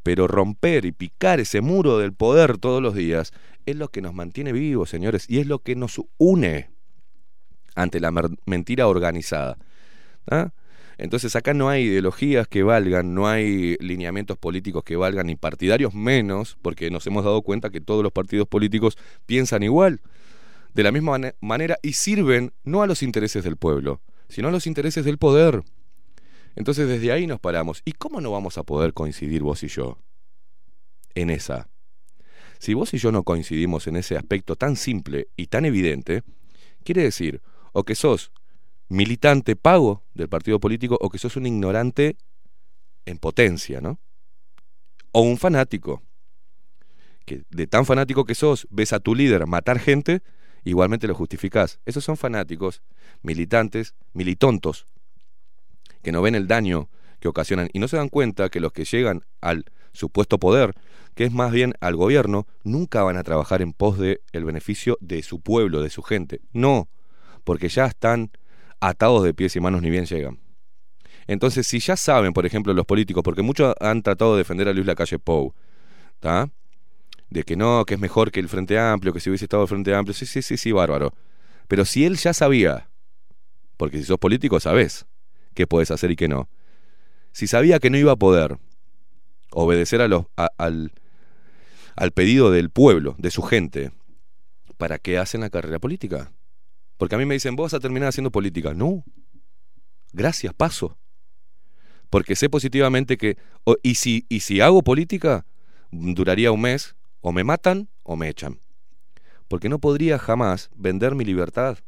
Pero 0.04 0.28
romper 0.28 0.86
y 0.86 0.92
picar 0.92 1.40
ese 1.40 1.62
muro 1.62 1.98
del 1.98 2.14
poder 2.14 2.60
todos 2.60 2.82
los 2.82 2.94
días 2.94 3.34
es 3.66 3.76
lo 3.76 3.90
que 3.90 4.04
nos 4.04 4.14
mantiene 4.14 4.54
vivos, 4.54 4.92
señores, 4.92 5.26
y 5.28 5.40
es 5.40 5.48
lo 5.48 5.60
que 5.60 5.76
nos 5.76 6.00
une 6.20 6.70
ante 7.74 8.00
la 8.00 8.12
mentira 8.46 8.88
organizada. 8.88 9.58
¿Ah? 10.30 10.52
Entonces 11.00 11.36
acá 11.36 11.56
no 11.56 11.70
hay 11.70 11.86
ideologías 11.86 12.48
que 12.48 12.62
valgan, 12.62 13.16
no 13.16 13.28
hay 13.28 13.78
lineamientos 13.80 14.38
políticos 14.38 14.84
que 14.84 14.96
valgan, 14.96 15.26
ni 15.26 15.36
partidarios 15.36 15.96
menos, 15.96 16.56
porque 16.62 16.92
nos 16.92 17.06
hemos 17.08 17.26
dado 17.26 17.42
cuenta 17.42 17.72
que 17.72 17.82
todos 17.82 18.04
los 18.04 18.12
partidos 18.12 18.48
políticos 18.48 18.96
piensan 19.26 19.64
igual, 19.64 20.02
de 20.76 20.84
la 20.84 20.92
misma 20.92 21.14
mane- 21.14 21.36
manera, 21.40 21.78
y 21.82 21.94
sirven 21.94 22.52
no 22.64 22.84
a 22.84 22.88
los 22.88 23.02
intereses 23.02 23.46
del 23.46 23.56
pueblo, 23.56 24.02
sino 24.28 24.50
a 24.50 24.52
los 24.52 24.68
intereses 24.68 25.06
del 25.06 25.18
poder. 25.18 25.64
Entonces 26.56 26.88
desde 26.88 27.14
ahí 27.14 27.28
nos 27.28 27.40
paramos. 27.40 27.82
¿Y 27.86 27.94
cómo 27.94 28.20
no 28.20 28.32
vamos 28.32 28.58
a 28.58 28.64
poder 28.64 28.94
coincidir 28.94 29.42
vos 29.42 29.64
y 29.64 29.68
yo 29.70 29.98
en 31.16 31.30
esa? 31.30 31.70
Si 32.60 32.74
vos 32.74 32.94
y 32.94 32.98
yo 32.98 33.12
no 33.14 33.24
coincidimos 33.24 33.88
en 33.88 33.96
ese 33.96 34.18
aspecto 34.18 34.58
tan 34.58 34.76
simple 34.76 35.30
y 35.38 35.48
tan 35.48 35.64
evidente, 35.64 36.24
quiere 36.84 37.04
decir 37.04 37.42
o 37.72 37.84
que 37.84 37.96
sos 37.96 38.32
militante 38.90 39.56
pago 39.56 40.04
del 40.14 40.28
partido 40.28 40.60
político 40.60 40.98
o 41.00 41.10
que 41.10 41.18
sos 41.18 41.38
un 41.38 41.46
ignorante 41.46 42.18
en 43.06 43.18
potencia, 43.18 43.80
¿no? 43.80 44.00
O 45.14 45.22
un 45.22 45.38
fanático. 45.38 46.04
Que 47.26 47.44
de 47.50 47.66
tan 47.66 47.86
fanático 47.86 48.26
que 48.26 48.36
sos, 48.36 48.68
ves 48.70 48.92
a 48.92 49.00
tu 49.00 49.16
líder 49.16 49.48
matar 49.48 49.80
gente, 49.80 50.22
igualmente 50.66 51.08
lo 51.08 51.16
justificás. 51.16 51.80
Esos 51.86 52.04
son 52.04 52.18
fanáticos, 52.18 52.82
militantes, 53.22 53.96
militontos, 54.14 54.88
que 56.02 56.12
no 56.12 56.22
ven 56.22 56.36
el 56.36 56.48
daño 56.48 56.90
que 57.20 57.28
ocasionan 57.28 57.70
y 57.72 57.80
no 57.80 57.88
se 57.88 57.98
dan 57.98 58.10
cuenta 58.10 58.50
que 58.50 58.60
los 58.60 58.74
que 58.74 58.84
llegan 58.84 59.24
al 59.42 59.66
supuesto 59.94 60.38
poder, 60.38 60.74
que 61.16 61.24
es 61.24 61.32
más 61.32 61.52
bien 61.52 61.74
al 61.80 61.96
gobierno, 61.96 62.46
nunca 62.64 63.04
van 63.04 63.18
a 63.18 63.24
trabajar 63.24 63.62
en 63.62 63.74
pos 63.74 63.98
del 63.98 64.20
el 64.34 64.44
beneficio 64.44 64.98
de 65.00 65.24
su 65.24 65.40
pueblo, 65.40 65.82
de 65.82 65.90
su 65.90 66.04
gente. 66.04 66.42
No, 66.52 66.90
porque 67.44 67.70
ya 67.70 67.86
están 67.86 68.32
atados 68.82 69.24
de 69.24 69.34
pies 69.34 69.56
y 69.56 69.60
manos 69.62 69.82
ni 69.82 69.90
bien 69.90 70.06
llegan. 70.06 70.40
Entonces, 71.28 71.66
si 71.66 71.80
ya 71.80 71.96
saben, 71.96 72.34
por 72.34 72.46
ejemplo, 72.46 72.74
los 72.74 72.86
políticos, 72.86 73.24
porque 73.24 73.42
muchos 73.42 73.74
han 73.80 74.04
tratado 74.04 74.34
de 74.34 74.40
defender 74.40 74.68
a 74.68 74.74
Luis 74.74 74.86
Lacalle 74.86 75.18
Pou, 75.18 75.54
¿está? 76.16 76.50
De 77.30 77.44
que 77.44 77.56
no, 77.56 77.86
que 77.86 77.96
es 77.96 78.00
mejor 78.00 78.32
que 78.32 78.40
el 78.40 78.50
Frente 78.50 78.78
Amplio, 78.78 79.14
que 79.14 79.20
si 79.20 79.30
hubiese 79.30 79.46
estado 79.46 79.64
el 79.64 79.70
Frente 79.70 79.94
Amplio, 79.94 80.14
sí, 80.14 80.26
sí, 80.26 80.42
sí, 80.42 80.58
sí, 80.58 80.72
bárbaro. 80.72 81.14
Pero 81.68 81.86
si 81.86 82.06
él 82.06 82.18
ya 82.18 82.34
sabía, 82.34 82.90
porque 83.78 83.98
si 83.98 84.04
sos 84.04 84.20
político 84.20 84.60
sabés 84.60 85.06
qué 85.54 85.68
podés 85.68 85.92
hacer 85.92 86.12
y 86.12 86.16
qué 86.16 86.28
no. 86.28 86.50
Si 87.32 87.48
sabía 87.48 87.80
que 87.80 87.90
no 87.90 87.98
iba 87.98 88.12
a 88.12 88.16
poder 88.16 88.58
obedecer 89.52 90.02
a 90.02 90.08
los, 90.08 90.26
al, 90.36 90.92
al 91.96 92.12
pedido 92.12 92.52
del 92.52 92.70
pueblo, 92.70 93.16
de 93.18 93.32
su 93.32 93.42
gente, 93.42 93.92
¿para 94.78 95.00
qué 95.00 95.18
hacen 95.18 95.42
la 95.42 95.50
carrera 95.50 95.80
política? 95.80 96.32
Porque 96.98 97.16
a 97.16 97.18
mí 97.18 97.26
me 97.26 97.34
dicen, 97.34 97.56
vos 97.56 97.66
vas 97.72 97.74
a 97.74 97.80
terminar 97.80 98.10
haciendo 98.10 98.32
política. 98.32 98.74
No. 98.74 99.04
Gracias, 100.14 100.54
paso. 100.54 100.98
Porque 102.10 102.36
sé 102.36 102.50
positivamente 102.50 103.18
que... 103.18 103.38
y, 103.84 103.96
si, 103.96 104.26
y 104.30 104.42
si 104.42 104.62
hago 104.62 104.82
política, 104.82 105.46
duraría 105.92 106.52
un 106.52 106.62
mes, 106.62 106.96
o 107.26 107.32
me 107.32 107.44
matan 107.44 107.90
o 108.04 108.16
me 108.16 108.30
echan. 108.30 108.60
Porque 109.48 109.68
no 109.68 109.80
podría 109.80 110.20
jamás 110.20 110.70
vender 110.76 111.16
mi 111.16 111.26
libertad. 111.26 111.80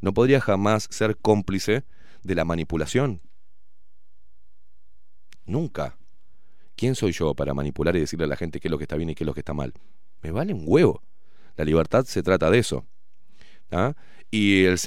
No 0.00 0.14
podría 0.14 0.40
jamás 0.40 0.88
ser 0.90 1.18
cómplice 1.18 1.84
de 2.22 2.34
la 2.34 2.46
manipulación. 2.46 3.20
Nunca. 5.44 5.98
¿Quién 6.74 6.94
soy 6.94 7.12
yo 7.12 7.34
para 7.34 7.52
manipular 7.52 7.94
y 7.96 8.00
decirle 8.00 8.24
a 8.24 8.28
la 8.28 8.36
gente 8.36 8.60
qué 8.60 8.68
es 8.68 8.72
lo 8.72 8.78
que 8.78 8.84
está 8.84 8.96
bien 8.96 9.10
y 9.10 9.14
qué 9.14 9.24
es 9.24 9.26
lo 9.26 9.34
que 9.34 9.40
está 9.40 9.52
mal? 9.52 9.74
Me 10.22 10.30
vale 10.30 10.54
un 10.54 10.64
huevo. 10.64 11.02
La 11.56 11.66
libertad 11.66 12.06
se 12.06 12.22
trata 12.22 12.50
de 12.50 12.58
eso. 12.58 12.86
¿ah? 13.72 13.92
Y 14.30 14.64
el 14.64 14.78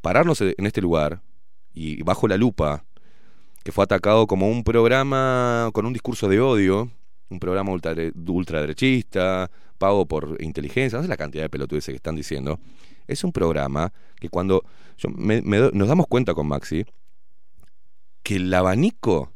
pararnos 0.00 0.40
en 0.40 0.66
este 0.66 0.80
lugar 0.80 1.22
y 1.72 2.02
bajo 2.02 2.26
la 2.26 2.36
lupa, 2.36 2.84
que 3.62 3.70
fue 3.70 3.84
atacado 3.84 4.26
como 4.26 4.50
un 4.50 4.64
programa 4.64 5.70
con 5.72 5.86
un 5.86 5.92
discurso 5.92 6.28
de 6.28 6.40
odio, 6.40 6.90
un 7.34 7.40
programa 7.40 7.72
ultradere- 7.72 8.12
ultraderechista, 8.28 9.50
pago 9.78 10.06
por 10.06 10.40
inteligencia, 10.40 10.98
no 10.98 11.02
sé 11.02 11.08
la 11.08 11.16
cantidad 11.16 11.44
de 11.44 11.50
pelotudeces 11.50 11.92
que 11.92 11.96
están 11.96 12.16
diciendo, 12.16 12.58
es 13.06 13.22
un 13.24 13.32
programa 13.32 13.92
que 14.18 14.28
cuando 14.28 14.64
nos 15.08 15.88
damos 15.88 16.06
cuenta 16.06 16.32
con 16.32 16.46
Maxi 16.46 16.86
que 18.22 18.36
el 18.36 18.54
abanico, 18.54 19.32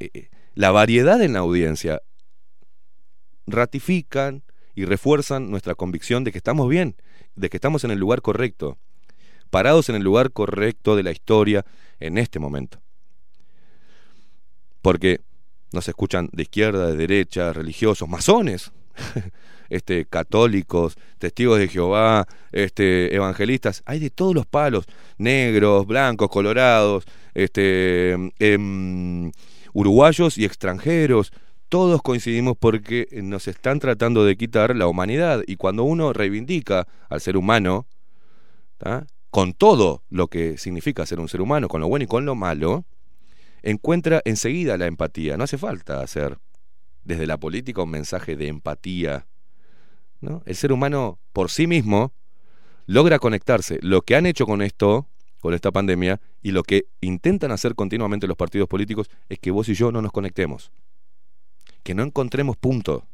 eh, 0.00 0.10
eh, 0.12 0.28
la 0.54 0.72
variedad 0.72 1.22
en 1.22 1.34
la 1.34 1.40
audiencia 1.40 2.02
ratifican 3.46 4.42
y 4.74 4.84
refuerzan 4.84 5.50
nuestra 5.50 5.74
convicción 5.74 6.24
de 6.24 6.32
que 6.32 6.38
estamos 6.38 6.68
bien, 6.68 6.96
de 7.36 7.48
que 7.48 7.56
estamos 7.56 7.84
en 7.84 7.90
el 7.90 7.98
lugar 7.98 8.22
correcto, 8.22 8.78
parados 9.50 9.88
en 9.88 9.96
el 9.96 10.02
lugar 10.02 10.32
correcto 10.32 10.96
de 10.96 11.02
la 11.02 11.12
historia 11.12 11.64
en 12.00 12.18
este 12.18 12.38
momento. 12.38 12.80
Porque 14.82 15.20
nos 15.72 15.88
escuchan 15.88 16.28
de 16.32 16.42
izquierda, 16.42 16.86
de 16.86 16.96
derecha, 16.96 17.52
religiosos, 17.52 18.08
masones, 18.08 18.72
este, 19.68 20.04
católicos, 20.06 20.96
testigos 21.18 21.58
de 21.58 21.68
Jehová, 21.68 22.26
este, 22.52 23.14
evangelistas, 23.14 23.82
hay 23.86 23.98
de 23.98 24.10
todos 24.10 24.34
los 24.34 24.46
palos, 24.46 24.86
negros, 25.18 25.86
blancos, 25.86 26.28
colorados, 26.28 27.04
este, 27.34 28.12
em, 28.38 29.30
uruguayos 29.72 30.38
y 30.38 30.44
extranjeros, 30.44 31.32
todos 31.68 32.00
coincidimos 32.00 32.56
porque 32.58 33.08
nos 33.22 33.46
están 33.46 33.78
tratando 33.78 34.24
de 34.24 34.36
quitar 34.36 34.74
la 34.74 34.86
humanidad. 34.86 35.42
Y 35.46 35.56
cuando 35.56 35.84
uno 35.84 36.14
reivindica 36.14 36.88
al 37.10 37.20
ser 37.20 37.36
humano, 37.36 37.86
con 39.30 39.52
todo 39.52 40.02
lo 40.08 40.28
que 40.28 40.56
significa 40.56 41.04
ser 41.04 41.20
un 41.20 41.28
ser 41.28 41.42
humano, 41.42 41.68
con 41.68 41.80
lo 41.80 41.88
bueno 41.88 42.04
y 42.04 42.08
con 42.08 42.24
lo 42.24 42.34
malo, 42.34 42.86
encuentra 43.62 44.22
enseguida 44.24 44.76
la 44.76 44.86
empatía. 44.86 45.36
No 45.36 45.44
hace 45.44 45.58
falta 45.58 46.00
hacer 46.00 46.38
desde 47.04 47.26
la 47.26 47.38
política 47.38 47.82
un 47.82 47.90
mensaje 47.90 48.36
de 48.36 48.48
empatía. 48.48 49.26
El 50.44 50.56
ser 50.56 50.72
humano 50.72 51.18
por 51.32 51.50
sí 51.50 51.66
mismo 51.66 52.12
logra 52.86 53.18
conectarse. 53.18 53.78
Lo 53.82 54.02
que 54.02 54.16
han 54.16 54.26
hecho 54.26 54.46
con 54.46 54.62
esto, 54.62 55.08
con 55.40 55.54
esta 55.54 55.70
pandemia, 55.70 56.20
y 56.42 56.50
lo 56.50 56.62
que 56.62 56.86
intentan 57.00 57.52
hacer 57.52 57.74
continuamente 57.74 58.26
los 58.26 58.36
partidos 58.36 58.68
políticos 58.68 59.08
es 59.28 59.38
que 59.38 59.50
vos 59.50 59.68
y 59.68 59.74
yo 59.74 59.92
no 59.92 60.02
nos 60.02 60.12
conectemos. 60.12 60.72
Que 61.82 61.94
no 61.94 62.02
encontremos 62.02 62.56
puntos. 62.56 63.04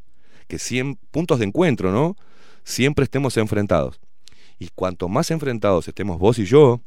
Que 0.48 0.58
cien 0.58 0.96
puntos 1.10 1.38
de 1.38 1.46
encuentro, 1.46 1.92
¿no? 1.92 2.16
Siempre 2.64 3.04
estemos 3.04 3.36
enfrentados. 3.36 4.00
Y 4.58 4.68
cuanto 4.74 5.08
más 5.08 5.30
enfrentados 5.30 5.88
estemos 5.88 6.18
vos 6.18 6.38
y 6.38 6.44
yo, 6.44 6.80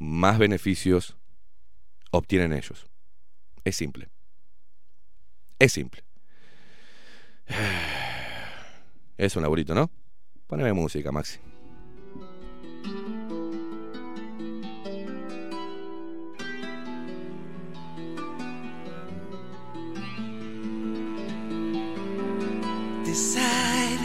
más 0.00 0.38
beneficios 0.38 1.16
obtienen 2.10 2.52
ellos. 2.54 2.86
Es 3.62 3.76
simple. 3.76 4.08
Es 5.58 5.72
simple. 5.72 6.02
Es 9.18 9.36
un 9.36 9.42
laburito, 9.42 9.74
¿no? 9.74 9.90
Poneme 10.46 10.72
música, 10.72 11.12
Maxi. 11.12 11.38
Decide 23.04 24.00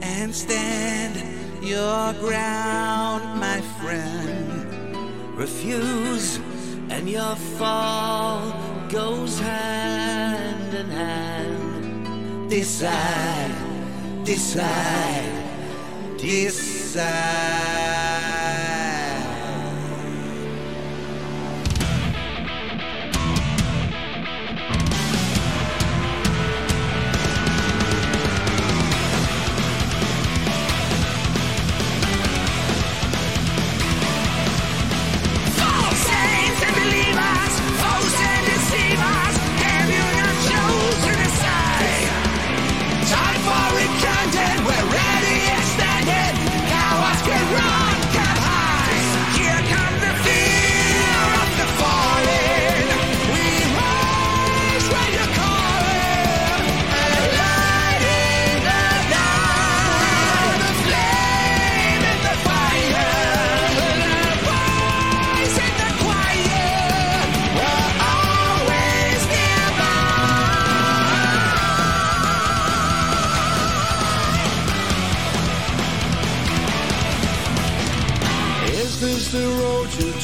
and 0.00 0.34
stand 0.34 1.16
your 1.62 2.14
ground, 2.14 3.38
my 3.38 3.60
friend. 3.78 4.29
Refuse, 5.40 6.38
and 6.90 7.08
your 7.08 7.34
fall 7.56 8.52
goes 8.90 9.40
hand 9.40 10.74
in 10.74 10.86
hand. 10.90 12.50
Decide, 12.50 13.54
decide, 14.22 15.32
decide. 16.18 17.59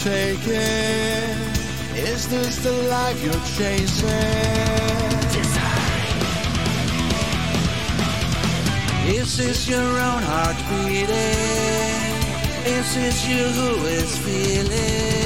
Taking? 0.07 1.35
Is 2.11 2.29
this 2.29 2.59
the 2.63 2.71
life 2.95 3.19
you're 3.25 3.47
chasing? 3.59 4.09
Is 9.19 9.37
this 9.37 9.69
your 9.69 9.91
own 10.09 10.23
heart 10.31 10.59
beating? 10.71 11.09
Is 12.77 12.89
this 12.95 13.19
you 13.29 13.45
who 13.59 13.71
is 13.87 14.17
feeling? 14.19 15.26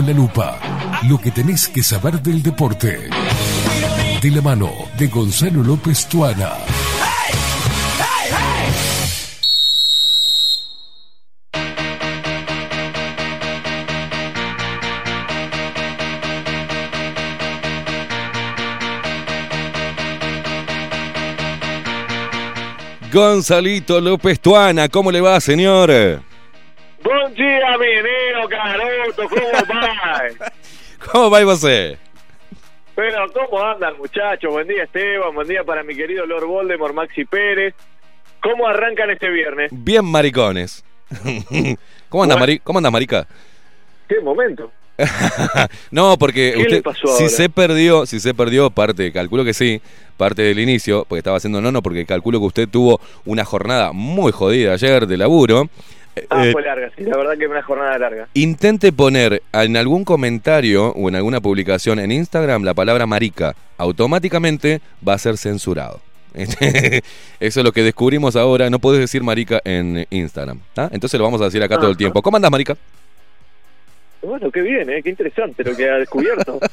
Bajo 0.00 0.12
la 0.12 0.16
Lupa, 0.16 0.58
lo 1.08 1.18
que 1.18 1.30
tenés 1.30 1.68
que 1.68 1.82
saber 1.82 2.22
del 2.22 2.42
deporte. 2.42 3.10
De 4.22 4.30
la 4.30 4.40
mano 4.40 4.70
de 4.96 5.08
Gonzalo 5.08 5.62
López 5.62 6.06
Tuana. 6.06 6.52
Gonzalito 23.12 24.00
López 24.00 24.40
Tuana, 24.40 24.88
¿cómo 24.88 25.12
le 25.12 25.20
va, 25.20 25.40
señor? 25.40 25.90
Buen 27.02 27.34
día, 27.34 27.76
mi 27.78 27.86
neno 27.86 28.19
Caroto, 28.50 29.28
¿cómo 29.28 29.52
va? 29.52 30.22
¿Cómo 31.12 31.30
va 31.30 31.44
você? 31.44 31.96
Pero, 32.96 33.32
¿cómo 33.32 33.62
andan, 33.62 33.96
muchachos? 33.96 34.52
Buen 34.52 34.66
día, 34.66 34.82
Esteban. 34.82 35.34
Buen 35.34 35.48
día 35.48 35.62
para 35.64 35.82
mi 35.84 35.94
querido 35.94 36.26
Lord 36.26 36.46
Voldemort, 36.46 36.92
Maxi 36.92 37.24
Pérez. 37.24 37.74
¿Cómo 38.42 38.66
arrancan 38.66 39.10
este 39.10 39.30
viernes? 39.30 39.70
Bien 39.72 40.04
maricones. 40.04 40.84
¿Cómo 42.08 42.24
andas, 42.24 42.38
Mari 42.38 42.58
¿Cómo 42.58 42.78
andas, 42.78 42.92
marica? 42.92 43.26
¿Qué 44.08 44.20
momento? 44.20 44.70
no, 45.90 46.18
porque 46.18 46.52
¿Qué 46.54 46.76
usted, 46.76 46.84
si 47.16 47.28
se 47.28 47.48
perdió, 47.48 48.04
si 48.04 48.20
se 48.20 48.34
perdió 48.34 48.70
parte, 48.70 49.12
calculo 49.12 49.44
que 49.44 49.54
sí, 49.54 49.80
parte 50.16 50.42
del 50.42 50.58
inicio, 50.58 51.06
porque 51.08 51.20
estaba 51.20 51.38
haciendo 51.38 51.60
nono, 51.60 51.82
porque 51.82 52.04
calculo 52.04 52.38
que 52.40 52.46
usted 52.46 52.68
tuvo 52.68 53.00
una 53.24 53.44
jornada 53.44 53.92
muy 53.92 54.32
jodida 54.32 54.74
ayer 54.74 55.06
de 55.06 55.16
laburo. 55.16 55.70
Ah, 56.28 56.46
Eh, 56.46 56.52
fue 56.52 56.62
larga, 56.62 56.90
sí, 56.96 57.04
la 57.04 57.16
verdad 57.16 57.38
que 57.38 57.46
una 57.46 57.62
jornada 57.62 57.98
larga. 57.98 58.28
Intente 58.34 58.92
poner 58.92 59.42
en 59.52 59.76
algún 59.76 60.04
comentario 60.04 60.90
o 60.90 61.08
en 61.08 61.16
alguna 61.16 61.40
publicación 61.40 61.98
en 61.98 62.12
Instagram 62.12 62.64
la 62.64 62.74
palabra 62.74 63.06
marica. 63.06 63.54
Automáticamente 63.78 64.80
va 65.06 65.14
a 65.14 65.18
ser 65.18 65.36
censurado. 65.36 66.00
Eso 66.34 67.60
es 67.60 67.64
lo 67.64 67.72
que 67.72 67.82
descubrimos 67.82 68.36
ahora. 68.36 68.70
No 68.70 68.78
puedes 68.78 69.00
decir 69.00 69.22
marica 69.22 69.60
en 69.64 70.06
Instagram. 70.10 70.60
Entonces 70.90 71.18
lo 71.18 71.24
vamos 71.24 71.40
a 71.40 71.44
decir 71.44 71.62
acá 71.62 71.76
todo 71.78 71.90
el 71.90 71.96
tiempo. 71.96 72.22
¿Cómo 72.22 72.36
andas, 72.36 72.50
marica? 72.50 72.76
Bueno, 74.22 74.50
qué 74.50 74.60
bien, 74.62 74.90
¿eh? 74.90 75.02
qué 75.02 75.10
interesante 75.10 75.64
lo 75.64 75.74
que 75.76 75.88
ha 75.88 75.96
descubierto. 75.96 76.58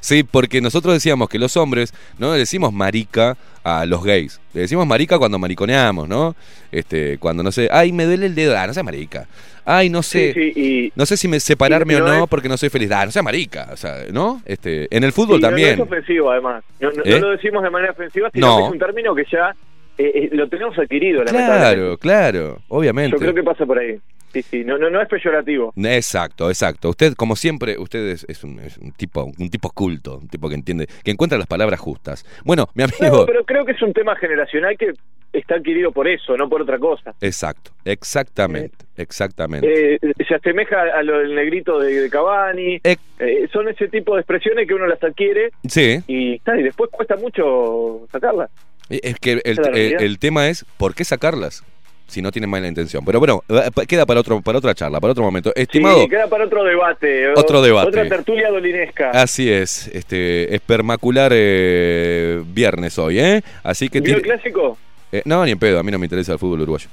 Sí, 0.00 0.22
porque 0.22 0.60
nosotros 0.60 0.94
decíamos 0.94 1.28
que 1.28 1.36
los 1.36 1.56
hombres 1.56 1.92
no 2.18 2.32
le 2.32 2.38
decimos 2.38 2.72
marica 2.72 3.36
a 3.64 3.84
los 3.86 4.04
gays. 4.04 4.40
Le 4.54 4.60
decimos 4.60 4.86
marica 4.86 5.18
cuando 5.18 5.36
mariconeamos, 5.36 6.08
¿no? 6.08 6.36
Este, 6.70 7.18
cuando 7.18 7.42
no 7.42 7.50
sé, 7.50 7.68
ay, 7.72 7.90
me 7.90 8.04
duele 8.04 8.26
el 8.26 8.36
dedo, 8.36 8.56
ah, 8.56 8.68
no 8.68 8.72
sé 8.74 8.84
marica. 8.84 9.26
Ay, 9.64 9.90
no 9.90 10.04
sé. 10.04 10.32
Sí, 10.32 10.52
sí, 10.52 10.60
y, 10.60 10.92
No 10.94 11.06
sé 11.06 11.16
si 11.16 11.26
me 11.26 11.40
separarme 11.40 11.96
o 11.96 12.00
no 12.06 12.22
es- 12.22 12.28
porque 12.30 12.48
no 12.48 12.56
soy 12.56 12.68
feliz. 12.68 12.88
Ah, 12.92 13.04
no 13.04 13.10
sea 13.10 13.22
marica, 13.24 13.68
o 13.72 13.76
sea, 13.76 14.04
¿no? 14.12 14.40
Este, 14.44 14.86
en 14.96 15.02
el 15.02 15.10
fútbol 15.10 15.40
no- 15.40 15.48
también. 15.48 15.76
No, 15.76 15.84
es 15.84 15.90
ofensivo, 15.90 16.30
además. 16.30 16.62
No, 16.78 16.90
no- 16.92 17.02
¿Eh? 17.04 17.10
no 17.18 17.26
lo 17.26 17.30
decimos 17.30 17.64
de 17.64 17.70
manera 17.70 17.90
ofensiva, 17.90 18.30
sino 18.32 18.46
No. 18.46 18.56
que 18.58 18.64
es 18.66 18.70
un 18.74 18.78
término 18.78 19.12
que 19.12 19.24
ya 19.32 19.56
eh, 19.98 20.12
eh, 20.14 20.28
lo 20.32 20.48
tenemos 20.48 20.78
adquirido, 20.78 21.24
Claro, 21.24 21.38
lamentablemente. 21.38 21.98
claro, 22.00 22.58
obviamente. 22.68 23.12
Yo 23.16 23.18
creo 23.18 23.34
que 23.34 23.42
pasa 23.42 23.66
por 23.66 23.78
ahí. 23.80 23.98
Sí, 24.36 24.42
sí, 24.42 24.64
no, 24.64 24.76
no, 24.76 24.90
no 24.90 25.00
es 25.00 25.08
peyorativo. 25.08 25.72
Exacto, 25.76 26.50
exacto. 26.50 26.90
Usted, 26.90 27.14
como 27.14 27.36
siempre, 27.36 27.78
usted 27.78 28.06
es, 28.08 28.26
es 28.28 28.44
un, 28.44 28.58
es 28.58 28.76
un 28.76 28.92
tipo, 28.92 29.24
un 29.24 29.48
tipo 29.48 29.70
culto, 29.70 30.18
un 30.18 30.28
tipo 30.28 30.50
que 30.50 30.54
entiende, 30.54 30.86
que 31.02 31.10
encuentra 31.10 31.38
las 31.38 31.46
palabras 31.46 31.80
justas. 31.80 32.22
Bueno, 32.44 32.68
mi 32.74 32.82
amigo. 32.82 33.20
No, 33.20 33.24
pero 33.24 33.46
creo 33.46 33.64
que 33.64 33.72
es 33.72 33.80
un 33.80 33.94
tema 33.94 34.14
generacional 34.16 34.76
que 34.76 34.92
está 35.32 35.54
adquirido 35.54 35.90
por 35.90 36.06
eso, 36.06 36.36
no 36.36 36.50
por 36.50 36.60
otra 36.60 36.78
cosa. 36.78 37.14
Exacto, 37.22 37.70
exactamente, 37.86 38.84
exactamente. 38.98 39.94
Eh, 39.94 39.98
se 40.28 40.34
asemeja 40.34 40.82
a 40.82 41.02
lo 41.02 41.20
del 41.20 41.34
negrito 41.34 41.78
de, 41.78 41.98
de 41.98 42.10
Cavani. 42.10 42.74
Eh. 42.84 42.96
Eh, 43.18 43.48
son 43.50 43.70
ese 43.70 43.88
tipo 43.88 44.16
de 44.16 44.20
expresiones 44.20 44.68
que 44.68 44.74
uno 44.74 44.86
las 44.86 45.02
adquiere 45.02 45.50
Sí, 45.66 46.02
y, 46.06 46.38
después 46.62 46.90
cuesta 46.90 47.16
mucho 47.16 48.06
sacarlas. 48.12 48.50
es 48.90 49.18
que 49.18 49.40
el, 49.42 49.96
el 49.98 50.18
tema 50.18 50.48
es 50.48 50.66
por 50.76 50.94
qué 50.94 51.04
sacarlas 51.04 51.64
si 52.06 52.22
no 52.22 52.30
tienen 52.30 52.48
mala 52.48 52.68
intención. 52.68 53.04
Pero 53.04 53.18
bueno, 53.18 53.42
eh, 53.48 53.86
queda 53.86 54.06
para 54.06 54.20
otro, 54.20 54.40
para 54.40 54.58
otra 54.58 54.74
charla, 54.74 55.00
para 55.00 55.10
otro 55.12 55.24
momento. 55.24 55.52
Estimado, 55.54 56.02
Sí, 56.02 56.08
queda 56.08 56.28
para 56.28 56.44
otro 56.44 56.62
debate. 56.64 57.28
o- 57.28 57.38
Otro 57.40 57.60
debate. 57.62 57.88
Otra 57.88 58.08
tertulia 58.08 58.48
dolinesca. 58.50 59.10
así 59.10 59.50
es, 59.50 59.88
este 59.88 60.54
espermacular 60.54 61.32
eh, 61.34 62.42
viernes 62.46 62.98
hoy, 62.98 63.18
¿eh? 63.18 63.42
Así 63.62 63.88
que 63.88 64.00
¿Vio 64.00 64.16
el 64.16 64.22
clásico? 64.22 64.78
eh, 65.12 65.22
no, 65.24 65.44
ni 65.44 65.50
en 65.52 65.58
pedo, 65.58 65.78
a 65.78 65.82
mí 65.82 65.90
no 65.90 65.98
me 65.98 66.06
interesa 66.06 66.32
el 66.32 66.38
fútbol 66.38 66.60
uruguayo. 66.62 66.88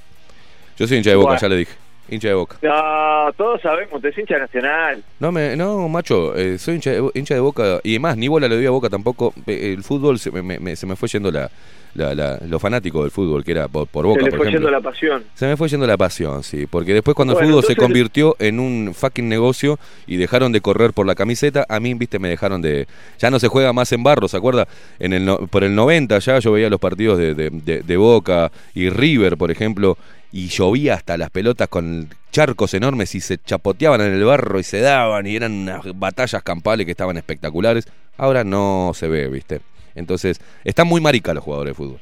Yo 0.78 0.88
soy 0.88 0.98
hincha 0.98 1.12
de 1.12 1.16
boca, 1.16 1.28
Bueno. 1.28 1.42
ya 1.42 1.50
le 1.50 1.56
dije. 1.58 1.72
Hincha 2.10 2.28
de 2.28 2.34
boca. 2.34 2.58
No, 2.62 3.32
todos 3.38 3.62
sabemos, 3.62 4.04
es 4.04 4.18
hincha 4.18 4.38
nacional. 4.38 5.02
No, 5.20 5.32
me, 5.32 5.56
no 5.56 5.88
macho, 5.88 6.36
eh, 6.36 6.58
soy 6.60 6.76
hincha 6.76 6.92
de, 6.92 7.10
hincha 7.14 7.34
de 7.34 7.40
boca 7.40 7.80
y 7.84 7.98
más, 8.00 8.18
ni 8.18 8.28
bola 8.28 8.48
le 8.48 8.56
doy 8.56 8.66
a 8.66 8.72
boca 8.72 8.90
tampoco. 8.90 9.34
El 9.48 9.84
fútbol 9.84 10.20
se 10.20 10.30
me, 10.32 10.60
me- 10.60 10.76
se 10.76 10.86
me 10.86 10.98
fue 10.98 11.08
yendo 11.08 11.32
la, 11.32 11.50
la- 11.96 12.14
la- 12.14 12.40
lo 12.46 12.60
fanático 12.60 13.02
del 13.04 13.12
fútbol, 13.12 13.44
que 13.46 13.52
era 13.54 13.70
por, 13.70 13.88
por 13.88 14.06
boca, 14.06 14.20
Se 14.26 14.32
por 14.32 14.38
fue 14.40 14.48
ejemplo. 14.50 14.70
yendo 14.70 14.72
la 14.72 14.82
pasión. 14.82 15.24
Se 15.34 15.48
me 15.48 15.56
fue 15.56 15.70
yendo 15.70 15.88
la 15.88 15.96
pasión, 15.96 16.44
sí, 16.44 16.68
porque 16.70 16.94
después 16.94 17.16
cuando 17.16 17.36
Bueno, 17.36 17.48
el 17.48 17.54
fútbol 17.54 17.66
se 17.74 17.76
convirtió 17.78 18.36
en 18.40 18.60
un 18.60 18.94
fucking 18.94 19.30
negocio 19.30 19.80
y 20.06 20.18
dejaron 20.18 20.52
de 20.52 20.60
correr 20.60 20.92
por 20.92 21.08
la 21.08 21.16
camiseta, 21.16 21.66
a 21.70 21.80
mí, 21.80 21.94
viste, 21.94 22.20
me 22.20 22.28
dejaron 22.28 22.62
de... 22.62 22.86
Ya 23.18 23.32
no 23.32 23.40
se 23.40 23.48
juega 23.48 23.72
más 23.72 23.92
en 23.94 24.04
barro, 24.04 24.28
¿se 24.28 24.36
acuerda? 24.36 24.68
En 25.00 25.14
el, 25.14 25.30
por 25.50 25.64
el 25.64 25.74
90 25.74 26.20
ya 26.20 26.40
yo 26.40 26.52
veía 26.52 26.70
los 26.70 26.82
partidos 26.82 27.18
de, 27.18 27.34
de- 27.34 27.50
de- 27.50 27.82
de 27.82 27.98
Boca 27.98 28.52
y 28.76 28.90
River, 28.90 29.38
por 29.38 29.52
ejemplo, 29.52 29.98
y 30.34 30.48
llovía 30.50 30.96
hasta 30.96 31.16
las 31.16 31.30
pelotas 31.30 31.70
con 31.70 32.10
charcos 32.32 32.74
enormes 32.74 33.14
y 33.16 33.22
se 33.22 33.38
chapoteaban 33.38 34.02
en 34.02 34.14
el 34.14 34.24
barro 34.26 34.60
y 34.60 34.64
se 34.64 34.82
daban 34.82 35.26
y 35.28 35.36
eran 35.36 35.52
unas 35.54 35.82
batallas 35.98 36.42
campales 36.44 36.86
que 36.86 36.92
estaban 36.92 37.16
espectaculares. 37.18 37.88
Ahora 38.18 38.44
no 38.44 38.92
se 38.96 39.08
ve, 39.08 39.28
viste. 39.30 39.62
Entonces, 39.96 40.42
están 40.64 40.88
muy 40.88 41.00
maricas 41.02 41.36
los 41.36 41.44
jugadores 41.44 41.72
de 41.72 41.76
fútbol. 41.76 42.00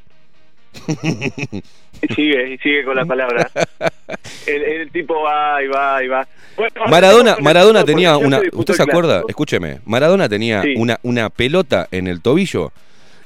Y 2.00 2.14
sigue, 2.14 2.54
y 2.54 2.58
sigue 2.58 2.84
con 2.84 2.96
la 2.96 3.04
palabra. 3.04 3.50
El, 4.46 4.62
el 4.62 4.90
tipo 4.90 5.22
va 5.22 5.62
y 5.62 5.68
va 5.68 6.02
y 6.02 6.08
va. 6.08 6.26
Bueno, 6.56 6.72
Maradona, 6.88 7.36
Maradona 7.40 7.84
tenía 7.84 8.16
una. 8.16 8.40
¿Usted 8.52 8.74
se 8.74 8.82
acuerda? 8.82 9.22
Escúcheme. 9.28 9.80
Maradona 9.84 10.28
tenía 10.28 10.62
Sí. 10.62 10.74
una, 10.76 10.98
una 11.02 11.30
pelota 11.30 11.86
en 11.90 12.06
el 12.08 12.20
tobillo 12.20 12.72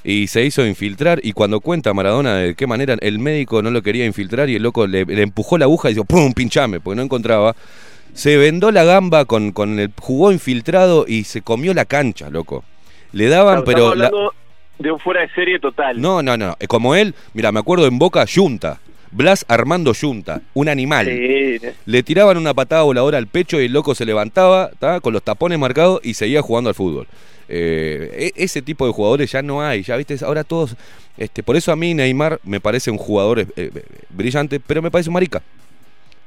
y 0.09 0.29
se 0.29 0.45
hizo 0.45 0.65
infiltrar. 0.65 1.19
Y 1.23 1.33
cuando 1.33 1.59
cuenta 1.61 1.93
Maradona 1.93 2.37
de 2.37 2.55
qué 2.55 2.67
manera 2.69 2.97
el 3.01 3.19
médico 3.19 3.61
no 3.61 3.71
lo 3.73 3.83
quería 3.83 4.07
infiltrar 4.07 4.49
y 4.49 4.55
el 4.55 4.63
loco 4.63 4.87
le, 4.87 5.05
le 5.05 5.23
empujó 5.23 5.59
la 5.59 5.65
aguja 5.65 5.91
y 5.91 5.95
dijo, 5.95 6.05
¡pum! 6.05 6.33
pinchame, 6.33 6.79
porque 6.79 6.97
no 6.97 7.03
encontraba. 7.03 7.57
Se 8.15 8.37
vendó 8.37 8.71
la 8.71 8.85
gamba 8.85 9.25
con, 9.25 9.51
con 9.51 9.79
el 9.81 9.91
jugó 10.01 10.31
infiltrado 10.33 11.05
y 11.09 11.25
se 11.25 11.43
comió 11.43 11.75
la 11.75 11.85
cancha, 11.85 12.31
loco. 12.31 12.65
Le 13.13 13.27
daban, 13.29 13.65
pero... 13.65 13.95
la- 13.95 14.11
de 14.79 14.93
un 14.93 15.01
fuera 15.01 15.23
de 15.23 15.29
serie 15.31 15.59
total. 15.59 16.01
No, 16.01 16.23
no, 16.23 16.37
no. 16.37 16.55
Eh, 16.61 16.67
Como 16.67 16.95
él, 16.95 17.15
mira, 17.33 17.51
me 17.51 17.61
acuerdo 17.61 17.87
en 17.87 17.99
Boca, 17.99 18.25
Yunta. 18.27 18.79
Blas 19.11 19.47
Armando 19.49 19.93
Yunta, 19.95 20.43
un 20.53 20.69
animal. 20.69 21.07
Sí, 21.07 21.59
Le 21.87 22.03
tiraban 22.03 22.37
una 22.37 22.53
patada 22.53 22.83
voladora 22.83 23.17
al 23.17 23.27
pecho 23.29 23.59
y 23.61 23.65
el 23.67 23.73
loco 23.73 23.95
se 23.95 24.05
levantaba 24.05 24.71
¿tá? 24.79 25.01
con 25.01 25.15
los 25.15 25.23
tapones 25.23 25.59
marcados 25.59 26.01
y 26.05 26.13
seguía 26.15 26.43
jugando 26.43 26.69
al 26.69 26.75
fútbol. 26.75 27.07
Eh, 27.49 28.33
e- 28.35 28.45
ese 28.45 28.63
tipo 28.63 28.87
de 28.87 28.93
jugadores 28.93 29.31
ya 29.31 29.43
no 29.43 29.63
hay, 29.63 29.83
ya 29.83 29.97
viste, 29.97 30.17
ahora 30.25 30.45
todos... 30.45 30.77
Este, 31.17 31.43
por 31.43 31.57
eso 31.57 31.73
a 31.73 31.77
mí 31.77 31.95
Neymar 31.95 32.41
me 32.45 32.61
parece 32.61 32.91
un 32.91 32.99
jugador 32.99 33.41
eh, 33.41 33.47
eh, 33.57 33.71
brillante, 34.11 34.61
pero 34.61 34.83
me 34.83 34.91
parece 34.91 35.09
un 35.09 35.15
marica. 35.15 35.43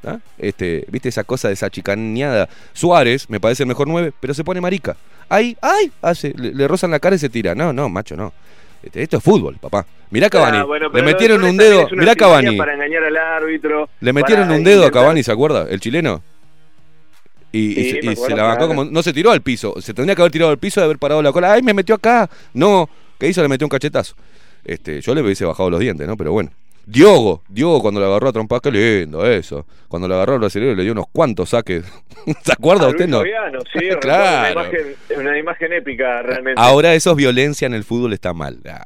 ¿tá? 0.02 0.20
Este, 0.38 0.86
¿Viste 0.90 1.10
esa 1.10 1.24
cosa 1.24 1.48
de 1.48 1.54
esa 1.54 1.70
chicaneada? 1.70 2.50
Suárez 2.74 3.30
me 3.30 3.40
parece 3.40 3.64
el 3.64 3.68
mejor 3.68 3.88
9, 3.88 4.14
pero 4.20 4.34
se 4.34 4.44
pone 4.44 4.62
marica. 4.62 4.96
Ay, 5.28 5.56
ay, 5.62 5.92
hace, 6.02 6.34
le, 6.36 6.54
le 6.54 6.68
rozan 6.68 6.90
la 6.92 7.00
cara 7.00 7.16
y 7.16 7.20
se 7.20 7.30
tira. 7.30 7.54
No, 7.54 7.72
no, 7.72 7.88
macho, 7.88 8.16
no. 8.16 8.34
Este, 8.82 9.04
esto 9.04 9.18
es 9.18 9.24
fútbol, 9.24 9.58
papá. 9.60 9.86
Mirá 10.10 10.30
Cavani. 10.30 10.58
Ah, 10.58 10.64
bueno, 10.64 10.90
le 10.90 11.04
metieron 11.04 11.44
un 11.44 11.58
dedo. 11.58 11.88
Mirá 11.92 12.16
Cavani. 12.16 12.58
Para 12.58 12.74
engañar 12.74 13.04
al 13.04 13.18
árbitro. 13.18 13.90
Le 14.00 14.14
metieron 14.14 14.50
un 14.52 14.64
dedo 14.64 14.86
a 14.86 14.92
Cavani, 14.92 15.22
¿se 15.22 15.32
acuerda? 15.32 15.68
El 15.70 15.80
chileno. 15.80 16.24
Y, 17.52 17.74
se, 17.92 18.00
y 18.00 18.36
la 18.36 18.44
bancó 18.44 18.68
como. 18.68 18.86
No 18.86 19.02
se 19.02 19.14
tiró 19.14 19.32
al 19.32 19.42
piso. 19.42 19.76
Se 19.82 19.94
tendría 19.94 20.16
que 20.16 20.22
haber 20.22 20.32
tirado 20.32 20.52
al 20.52 20.58
piso 20.60 20.80
de 20.80 20.86
haber 20.86 21.00
parado 21.00 21.22
la 21.22 21.32
cola. 21.32 21.54
¡Ay, 21.54 21.64
me 21.64 21.74
metió 21.74 21.96
acá! 21.96 22.30
No. 22.54 22.90
¿Qué 23.18 23.28
hizo? 23.28 23.42
Le 23.42 23.48
metió 23.48 23.66
un 23.66 23.70
cachetazo. 23.70 24.16
Este, 24.64 25.02
yo 25.02 25.16
le 25.16 25.22
hubiese 25.22 25.46
bajado 25.46 25.70
los 25.70 25.80
dientes, 25.80 26.08
¿no? 26.08 26.16
Pero 26.16 26.32
bueno. 26.32 26.52
Diogo, 26.86 27.44
Diogo 27.48 27.82
cuando 27.82 28.00
le 28.00 28.08
agarró 28.08 28.30
a 28.30 28.32
trompadas, 28.34 28.62
qué 28.64 28.72
lindo 28.72 29.24
eso. 29.24 29.68
Cuando 29.88 30.08
le 30.08 30.16
agarró 30.16 30.34
al 30.34 30.40
brasileño 30.40 30.74
le 30.74 30.82
dio 30.82 30.94
unos 30.94 31.06
cuantos 31.12 31.50
saques. 31.50 31.84
¿Se 32.44 32.52
acuerda 32.52 32.88
usted? 32.88 33.08
Luis 33.08 33.32
No. 33.52 33.60
Sí, 33.72 33.90
Claro. 34.02 34.62
Una 34.62 34.70
imagen, 34.70 34.96
una 35.18 35.38
imagen 35.38 35.74
épica 35.74 36.24
realmente. 36.24 36.60
Ahora 36.60 36.96
eso 36.96 37.12
es 37.12 37.16
violencia 37.16 37.68
en 37.68 37.76
el 37.76 37.84
fútbol, 37.84 38.14
está 38.14 38.34
mal. 38.34 38.58
Ah, 38.68 38.84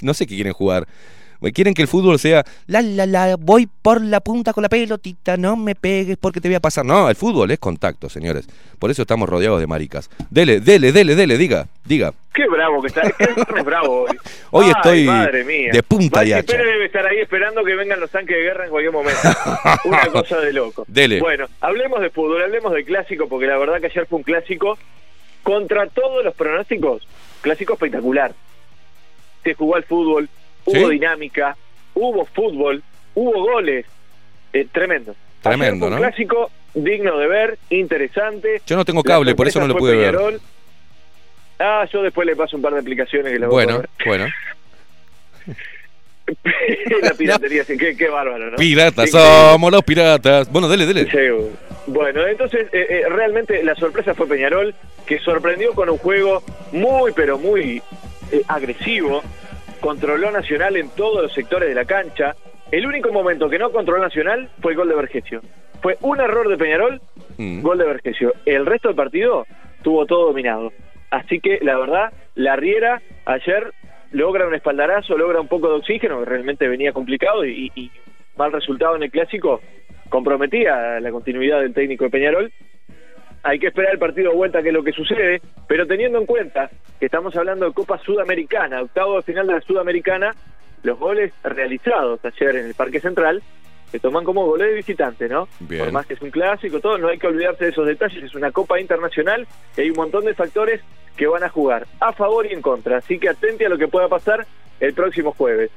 No 0.00 0.14
sé 0.14 0.26
qué 0.26 0.34
quieren 0.34 0.52
jugar. 0.52 0.88
Quieren 1.54 1.72
que 1.74 1.82
el 1.82 1.88
fútbol 1.88 2.18
sea, 2.18 2.44
la, 2.66 2.82
la, 2.82 3.06
la, 3.06 3.36
voy 3.36 3.68
por 3.82 4.00
la 4.02 4.20
punta 4.20 4.52
con 4.52 4.62
la 4.62 4.68
pelotita, 4.68 5.36
no 5.36 5.56
me 5.56 5.74
pegues 5.74 6.16
porque 6.16 6.40
te 6.40 6.48
voy 6.48 6.56
a 6.56 6.60
pasar. 6.60 6.84
No, 6.84 7.08
el 7.08 7.16
fútbol 7.16 7.50
es 7.50 7.58
contacto, 7.58 8.08
señores. 8.08 8.48
Por 8.78 8.90
eso 8.90 9.02
estamos 9.02 9.28
rodeados 9.28 9.60
de 9.60 9.66
maricas. 9.66 10.10
Dele, 10.30 10.60
dele, 10.60 10.92
dele, 10.92 11.14
dele, 11.14 11.38
diga, 11.38 11.68
diga. 11.84 12.12
Qué 12.34 12.46
bravo 12.48 12.80
que 12.82 12.88
está. 12.88 13.02
Es 13.02 13.64
bravo 13.64 14.02
hoy. 14.02 14.16
Hoy 14.50 14.66
Ay, 14.66 14.72
estoy 14.76 15.04
madre 15.04 15.44
mía. 15.44 15.70
de 15.72 15.82
punta 15.82 16.24
y 16.24 16.30
Maxi 16.30 16.52
hacha. 16.52 16.62
Debe 16.62 16.86
estar 16.86 17.04
ahí 17.06 17.18
esperando 17.18 17.64
que 17.64 17.74
vengan 17.74 17.98
los 17.98 18.10
tanques 18.10 18.36
de 18.36 18.42
guerra 18.42 18.64
en 18.64 18.70
cualquier 18.70 18.92
momento. 18.92 19.20
Una 19.84 20.06
cosa 20.06 20.38
de 20.40 20.52
loco. 20.52 20.84
Dele. 20.86 21.20
Bueno, 21.20 21.46
hablemos 21.60 22.00
de 22.00 22.10
fútbol, 22.10 22.42
hablemos 22.42 22.72
de 22.72 22.84
clásico, 22.84 23.28
porque 23.28 23.46
la 23.46 23.58
verdad 23.58 23.80
que 23.80 23.86
ayer 23.86 24.06
fue 24.06 24.18
un 24.18 24.22
clásico 24.22 24.78
contra 25.42 25.86
todos 25.88 26.24
los 26.24 26.34
pronósticos. 26.34 27.06
Clásico 27.40 27.72
espectacular. 27.74 28.32
Se 29.42 29.54
jugó 29.54 29.76
al 29.76 29.84
fútbol, 29.84 30.28
hubo 30.64 30.88
¿Sí? 30.88 30.92
dinámica, 30.92 31.56
hubo 31.94 32.24
fútbol, 32.24 32.82
hubo 33.14 33.32
goles. 33.42 33.86
Eh, 34.52 34.66
tremendo. 34.72 35.14
Tremendo, 35.42 35.86
un 35.86 35.92
¿no? 35.92 35.98
clásico 35.98 36.50
digno 36.74 37.18
de 37.18 37.26
ver, 37.26 37.58
interesante. 37.70 38.60
Yo 38.66 38.76
no 38.76 38.84
tengo 38.84 39.02
cable, 39.02 39.34
por 39.34 39.48
eso 39.48 39.60
no 39.60 39.66
lo 39.66 39.76
pude 39.76 39.96
ver. 39.96 40.16
Ah, 41.58 41.86
yo 41.92 42.02
después 42.02 42.26
le 42.26 42.36
paso 42.36 42.56
un 42.56 42.62
par 42.62 42.72
de 42.72 42.80
aplicaciones 42.80 43.32
que 43.32 43.38
las 43.38 43.50
voy 43.50 43.64
a 43.64 43.66
Bueno, 43.66 43.82
bueno. 44.06 44.26
la 47.02 47.14
piratería, 47.14 47.64
sí, 47.64 47.76
qué, 47.76 47.96
qué 47.96 48.08
bárbaro, 48.08 48.50
¿no? 48.50 48.56
Piratas, 48.56 49.10
somos 49.10 49.72
los 49.72 49.82
piratas. 49.82 50.50
Bueno, 50.50 50.68
dele, 50.68 50.86
dele. 50.86 51.10
Sí, 51.10 51.58
Bueno, 51.86 52.26
entonces 52.26 52.66
eh, 52.72 52.86
eh, 52.90 53.02
realmente 53.08 53.62
la 53.62 53.74
sorpresa 53.74 54.14
fue 54.14 54.28
Peñarol, 54.28 54.74
que 55.06 55.18
sorprendió 55.20 55.72
con 55.72 55.88
un 55.88 55.98
juego 55.98 56.42
muy, 56.72 57.12
pero 57.12 57.38
muy 57.38 57.82
eh, 58.30 58.42
agresivo, 58.46 59.22
controló 59.80 60.30
Nacional 60.30 60.76
en 60.76 60.88
todos 60.90 61.22
los 61.22 61.32
sectores 61.32 61.68
de 61.68 61.74
la 61.74 61.84
cancha. 61.84 62.34
El 62.70 62.86
único 62.86 63.12
momento 63.12 63.48
que 63.48 63.58
no 63.58 63.70
controló 63.70 64.02
Nacional 64.02 64.50
fue 64.60 64.72
el 64.72 64.78
gol 64.78 64.88
de 64.88 64.94
Vergesio. 64.94 65.40
Fue 65.80 65.96
un 66.00 66.20
error 66.20 66.48
de 66.48 66.56
Peñarol, 66.56 67.00
Mm. 67.38 67.62
gol 67.62 67.78
de 67.78 67.84
Vergesio. 67.86 68.32
El 68.44 68.66
resto 68.66 68.88
del 68.88 68.96
partido 68.96 69.46
tuvo 69.82 70.06
todo 70.06 70.26
dominado. 70.26 70.72
Así 71.10 71.40
que 71.40 71.58
la 71.62 71.78
verdad, 71.78 72.12
la 72.34 72.56
Riera 72.56 73.00
ayer 73.26 73.72
logra 74.10 74.46
un 74.46 74.54
espaldarazo, 74.54 75.16
logra 75.16 75.40
un 75.40 75.48
poco 75.48 75.68
de 75.68 75.76
oxígeno, 75.76 76.18
que 76.20 76.24
realmente 76.24 76.66
venía 76.66 76.92
complicado 76.92 77.44
y, 77.46 77.70
y 77.74 77.90
mal 78.36 78.52
resultado 78.52 78.96
en 78.96 79.04
el 79.04 79.10
clásico 79.10 79.60
comprometía 80.08 81.00
la 81.00 81.10
continuidad 81.10 81.60
del 81.60 81.74
técnico 81.74 82.04
de 82.04 82.10
Peñarol. 82.10 82.52
Hay 83.42 83.58
que 83.58 83.68
esperar 83.68 83.92
el 83.92 83.98
partido 83.98 84.30
de 84.30 84.36
vuelta, 84.36 84.62
que 84.62 84.68
es 84.68 84.74
lo 84.74 84.82
que 84.82 84.92
sucede, 84.92 85.40
pero 85.66 85.86
teniendo 85.86 86.18
en 86.18 86.26
cuenta 86.26 86.70
que 86.98 87.06
estamos 87.06 87.34
hablando 87.36 87.66
de 87.66 87.72
Copa 87.72 87.98
Sudamericana, 87.98 88.82
octavo 88.82 89.16
de 89.16 89.22
final 89.22 89.46
de 89.46 89.54
la 89.54 89.60
Sudamericana, 89.60 90.34
los 90.82 90.98
goles 90.98 91.32
realizados 91.42 92.20
ayer 92.24 92.56
en 92.56 92.66
el 92.66 92.74
Parque 92.74 93.00
Central 93.00 93.42
se 93.90 94.00
toman 94.00 94.24
como 94.24 94.44
goles 94.44 94.68
de 94.68 94.74
visitante, 94.74 95.28
¿no? 95.28 95.48
Bien. 95.60 95.84
Por 95.84 95.92
más 95.92 96.06
que 96.06 96.14
es 96.14 96.20
un 96.20 96.30
clásico, 96.30 96.80
todo, 96.80 96.98
no 96.98 97.08
hay 97.08 97.18
que 97.18 97.26
olvidarse 97.26 97.64
de 97.64 97.70
esos 97.70 97.86
detalles, 97.86 98.22
es 98.22 98.34
una 98.34 98.52
Copa 98.52 98.80
Internacional 98.80 99.46
y 99.76 99.80
hay 99.80 99.90
un 99.90 99.96
montón 99.96 100.24
de 100.24 100.34
factores 100.34 100.82
que 101.16 101.26
van 101.26 101.42
a 101.42 101.48
jugar 101.48 101.86
a 102.00 102.12
favor 102.12 102.46
y 102.46 102.52
en 102.52 102.62
contra, 102.62 102.98
así 102.98 103.18
que 103.18 103.28
atente 103.28 103.66
a 103.66 103.68
lo 103.68 103.78
que 103.78 103.88
pueda 103.88 104.08
pasar 104.08 104.46
el 104.80 104.92
próximo 104.94 105.32
jueves. 105.32 105.70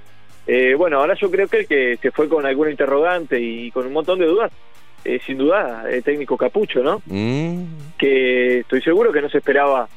Eh, 0.45 0.75
bueno, 0.75 0.99
ahora 0.99 1.15
yo 1.15 1.29
creo 1.31 1.47
que 1.47 1.59
el 1.59 1.67
que 1.67 1.97
se 2.01 2.11
fue 2.11 2.27
con 2.27 2.45
alguna 2.45 2.71
interrogante 2.71 3.39
y 3.39 3.71
con 3.71 3.85
un 3.85 3.93
montón 3.93 4.19
de 4.19 4.25
dudas, 4.25 4.51
eh, 5.05 5.19
sin 5.25 5.37
duda, 5.37 5.85
el 5.89 6.03
técnico 6.03 6.37
Capucho, 6.37 6.81
¿no? 6.81 7.01
Mm. 7.05 7.63
Que 7.97 8.59
estoy 8.59 8.81
seguro 8.81 9.11
que 9.11 9.21
no 9.21 9.29
se 9.29 9.37
esperaba 9.39 9.87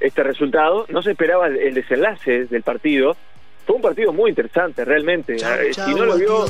este 0.00 0.22
resultado, 0.22 0.86
no 0.88 1.02
se 1.02 1.10
esperaba 1.12 1.46
el, 1.48 1.56
el 1.56 1.74
desenlace 1.74 2.46
del 2.46 2.62
partido. 2.62 3.16
Fue 3.66 3.76
un 3.76 3.82
partido 3.82 4.12
muy 4.12 4.30
interesante, 4.30 4.84
realmente. 4.84 5.36
Eh, 5.36 5.72
si 5.74 5.94
no 5.94 6.04
lo 6.06 6.16
vio, 6.16 6.46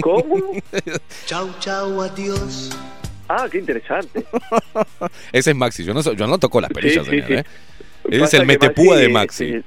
¿cómo? 0.00 0.36
Chau, 1.26 1.48
chau, 1.60 2.00
adiós. 2.02 2.70
Ah, 3.28 3.46
qué 3.50 3.58
interesante. 3.58 4.24
Ese 5.32 5.50
es 5.50 5.56
Maxi. 5.56 5.84
Yo 5.84 5.94
no, 5.94 6.00
yo 6.02 6.26
no 6.26 6.38
toco 6.38 6.60
las 6.60 6.70
perillas, 6.70 7.04
Sí, 7.06 7.10
señor, 7.10 7.26
sí, 7.26 7.32
¿eh? 7.34 7.44
sí. 7.44 8.08
Ese 8.16 8.24
es 8.24 8.34
el 8.34 8.46
metepúa 8.46 8.96
de 8.96 9.08
Maxi. 9.08 9.44
eh, 9.44 9.62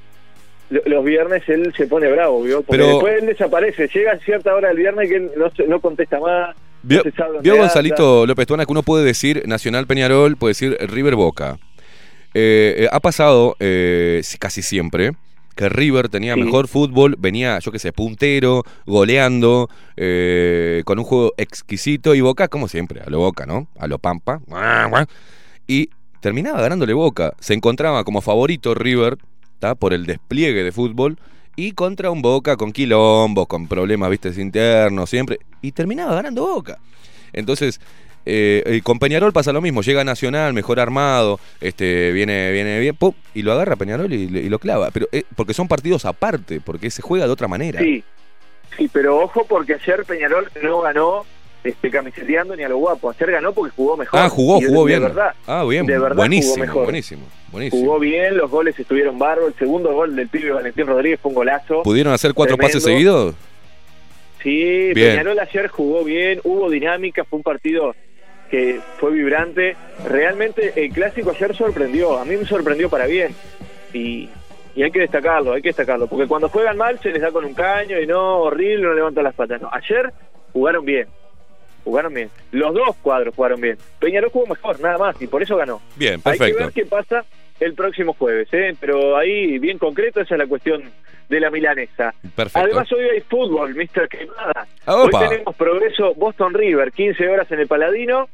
lo- 0.69 0.81
los 0.85 1.05
viernes 1.05 1.43
él 1.47 1.73
se 1.75 1.87
pone 1.87 2.11
bravo, 2.11 2.43
¿vio? 2.43 2.61
Porque 2.61 2.77
Pero- 2.81 2.93
después 2.93 3.21
él 3.21 3.25
desaparece. 3.27 3.87
Llega 3.87 4.11
a 4.13 4.17
cierta 4.19 4.53
hora 4.53 4.67
del 4.69 4.77
viernes 4.77 5.09
que 5.09 5.15
él 5.15 5.31
no, 5.37 5.49
se- 5.51 5.67
no 5.67 5.79
contesta 5.79 6.19
más. 6.19 6.55
Vio, 6.87 7.03
no. 7.43 7.57
Gonzalito 7.57 8.25
López 8.25 8.47
Tuana 8.47 8.65
que 8.65 8.71
uno 8.71 8.83
puede 8.83 9.03
decir 9.05 9.43
Nacional 9.45 9.87
Peñarol, 9.87 10.37
puede 10.37 10.51
decir 10.51 10.77
River 10.89 11.15
Boca. 11.15 11.57
Eh, 12.33 12.75
eh, 12.79 12.87
ha 12.91 12.99
pasado 12.99 13.55
eh, 13.59 14.21
si- 14.23 14.37
casi 14.37 14.61
siempre 14.61 15.11
que 15.55 15.69
River 15.69 16.09
tenía 16.09 16.33
Sí. 16.33 16.41
mejor 16.43 16.67
fútbol, 16.67 17.15
venía, 17.17 17.57
yo 17.59 17.71
qué 17.71 17.79
sé, 17.79 17.93
puntero, 17.93 18.63
goleando, 18.85 19.69
con 20.83 20.99
un 20.99 21.05
juego 21.05 21.33
exquisito 21.37 22.13
y 22.13 22.19
Boca, 22.19 22.49
como 22.49 22.67
siempre, 22.67 22.99
a 23.01 23.09
lo 23.09 23.19
Boca, 23.19 23.45
¿no? 23.45 23.67
A 23.79 23.87
lo 23.87 23.97
Pampa. 23.97 24.41
Y 25.65 25.89
terminaba 26.19 26.61
ganándole 26.61 26.91
Boca. 26.93 27.33
Se 27.39 27.53
encontraba 27.53 28.03
como 28.03 28.19
favorito 28.21 28.75
River, 28.75 29.17
¿tá? 29.59 29.75
Por 29.75 29.93
el 29.93 30.05
despliegue 30.05 30.61
de 30.63 30.73
fútbol. 30.73 31.17
Y 31.55 31.71
contra 31.71 32.11
un 32.11 32.21
Boca 32.21 32.57
con 32.57 32.73
quilombos, 32.73 33.47
con 33.47 33.69
problemas, 33.69 34.09
viste, 34.09 34.29
internos, 34.41 35.09
siempre. 35.09 35.39
Y 35.65 35.71
terminaba 35.71 36.13
ganando 36.15 36.45
Boca. 36.45 36.77
Entonces, 37.33 37.81
eh, 38.25 38.81
con 38.83 38.99
Peñarol 38.99 39.33
pasa 39.33 39.51
lo 39.51 39.61
mismo. 39.61 39.81
Llega 39.81 40.03
Nacional, 40.03 40.53
mejor 40.53 40.79
armado, 40.79 41.39
este, 41.61 42.11
viene, 42.11 42.51
viene 42.51 42.79
bien, 42.79 42.97
y 43.33 43.41
lo 43.41 43.51
agarra 43.51 43.75
Peñarol 43.75 44.11
y, 44.13 44.23
y 44.23 44.49
lo 44.49 44.59
clava. 44.59 44.91
Pero 44.91 45.07
eh, 45.11 45.23
porque 45.35 45.53
son 45.53 45.67
partidos 45.67 46.05
aparte, 46.05 46.61
porque 46.61 46.89
se 46.91 47.01
juega 47.01 47.25
de 47.25 47.31
otra 47.31 47.47
manera. 47.47 47.79
Sí, 47.79 48.03
sí, 48.77 48.89
pero 48.91 49.17
ojo 49.19 49.45
porque 49.47 49.73
ayer 49.75 50.05
Peñarol 50.05 50.49
no 50.63 50.81
ganó 50.81 51.25
este, 51.63 51.89
camiseteando 51.89 52.55
ni 52.55 52.63
a 52.63 52.69
lo 52.69 52.77
guapo. 52.77 53.09
Ayer 53.09 53.31
ganó 53.31 53.53
porque 53.53 53.73
jugó 53.75 53.97
mejor. 53.97 54.19
Ah, 54.19 54.29
jugó, 54.29 54.61
Y 54.61 54.65
jugó 54.65 54.85
de 54.85 54.87
bien. 54.87 55.01
verdad, 55.01 55.33
ah, 55.47 55.65
bien. 55.67 55.85
de 55.85 55.97
verdad 55.97 56.15
buenísimo, 56.15 56.53
jugó 56.53 56.65
mejor. 56.65 56.83
buenísimo, 56.83 57.21
buenísimo. 57.51 57.81
Jugó 57.81 57.99
bien, 57.99 58.37
los 58.37 58.49
goles 58.49 58.79
estuvieron 58.79 59.17
bárbaros. 59.19 59.53
El 59.53 59.59
segundo 59.59 59.91
gol 59.93 60.15
del 60.15 60.27
pibe 60.29 60.51
Valentín 60.51 60.87
Rodríguez 60.87 61.19
fue 61.19 61.29
un 61.29 61.35
golazo. 61.35 61.83
¿Pudieron 61.83 62.13
hacer 62.13 62.33
cuatro 62.33 62.55
Tremendo. 62.55 62.73
pases 62.79 62.83
seguidos? 62.83 63.35
Sí, 64.45 64.93
Bien. 64.93 65.13
Peñarol 65.13 65.39
ayer 65.39 65.67
jugó 65.69 66.03
bien, 66.03 66.39
hubo 66.43 66.69
dinámica, 66.69 67.23
fue 67.23 67.37
un 67.37 67.43
partido 67.43 67.95
que 68.51 68.79
fue 68.99 69.11
vibrante. 69.11 69.75
Realmente 70.07 70.71
el 70.75 70.91
clásico 70.93 71.31
ayer 71.31 71.55
sorprendió, 71.55 72.19
a 72.19 72.25
mí 72.25 72.37
me 72.37 72.45
sorprendió 72.45 72.87
para 72.87 73.07
bien. 73.07 73.33
Y, 73.91 74.29
y 74.75 74.83
hay 74.83 74.91
que 74.91 74.99
destacarlo, 74.99 75.53
hay 75.53 75.63
que 75.63 75.69
destacarlo, 75.69 76.05
porque 76.05 76.27
cuando 76.27 76.49
juegan 76.49 76.77
mal 76.77 76.99
se 77.01 77.09
les 77.09 77.23
da 77.23 77.31
con 77.31 77.43
un 77.43 77.55
caño 77.55 77.99
y 77.99 78.05
no, 78.05 78.41
horrible, 78.41 78.83
no 78.85 78.93
levantan 78.93 79.23
las 79.23 79.33
patas. 79.33 79.59
No, 79.59 79.69
ayer 79.73 80.13
jugaron 80.53 80.85
bien, 80.85 81.07
jugaron 81.83 82.13
bien. 82.13 82.29
Los 82.51 82.71
dos 82.75 82.95
cuadros 83.01 83.33
jugaron 83.33 83.59
bien. 83.59 83.79
Peñarol 83.99 84.29
jugó 84.29 84.45
mejor, 84.45 84.79
nada 84.79 84.99
más, 84.99 85.19
y 85.19 85.25
por 85.25 85.41
eso 85.41 85.57
ganó. 85.57 85.81
Bien, 85.95 86.21
Hay 86.23 86.33
que 86.33 86.37
perfecto. 86.37 86.63
ver 86.65 86.71
qué 86.73 86.85
pasa 86.85 87.25
el 87.59 87.73
próximo 87.73 88.13
jueves, 88.13 88.47
¿eh? 88.51 88.75
pero 88.79 89.17
ahí 89.17 89.57
bien 89.59 89.77
concreto, 89.77 90.21
esa 90.21 90.35
es 90.35 90.39
la 90.39 90.47
cuestión 90.47 90.83
de 91.29 91.39
la 91.39 91.49
milanesa. 91.49 92.13
Perfecto. 92.35 92.59
Además 92.59 92.91
hoy 92.91 93.05
hay 93.05 93.21
fútbol, 93.21 93.75
Mr. 93.75 94.07
Quemada. 94.09 94.67
Hoy 94.85 95.09
tenemos 95.11 95.55
progreso 95.55 96.13
Boston 96.15 96.53
River, 96.53 96.91
15 96.91 97.29
horas 97.29 97.51
en 97.51 97.59
el 97.59 97.67
Paladino. 97.67 98.27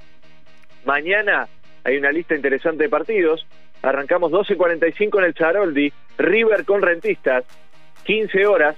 Mañana 0.85 1.47
hay 1.83 1.97
una 1.97 2.11
lista 2.11 2.35
interesante 2.35 2.83
de 2.83 2.89
partidos. 2.89 3.45
Arrancamos 3.81 4.31
12.45 4.31 5.19
en 5.19 5.25
el 5.25 5.33
Charoldi, 5.33 5.91
River 6.17 6.65
con 6.65 6.81
Rentistas, 6.81 7.45
15 8.03 8.45
horas 8.45 8.75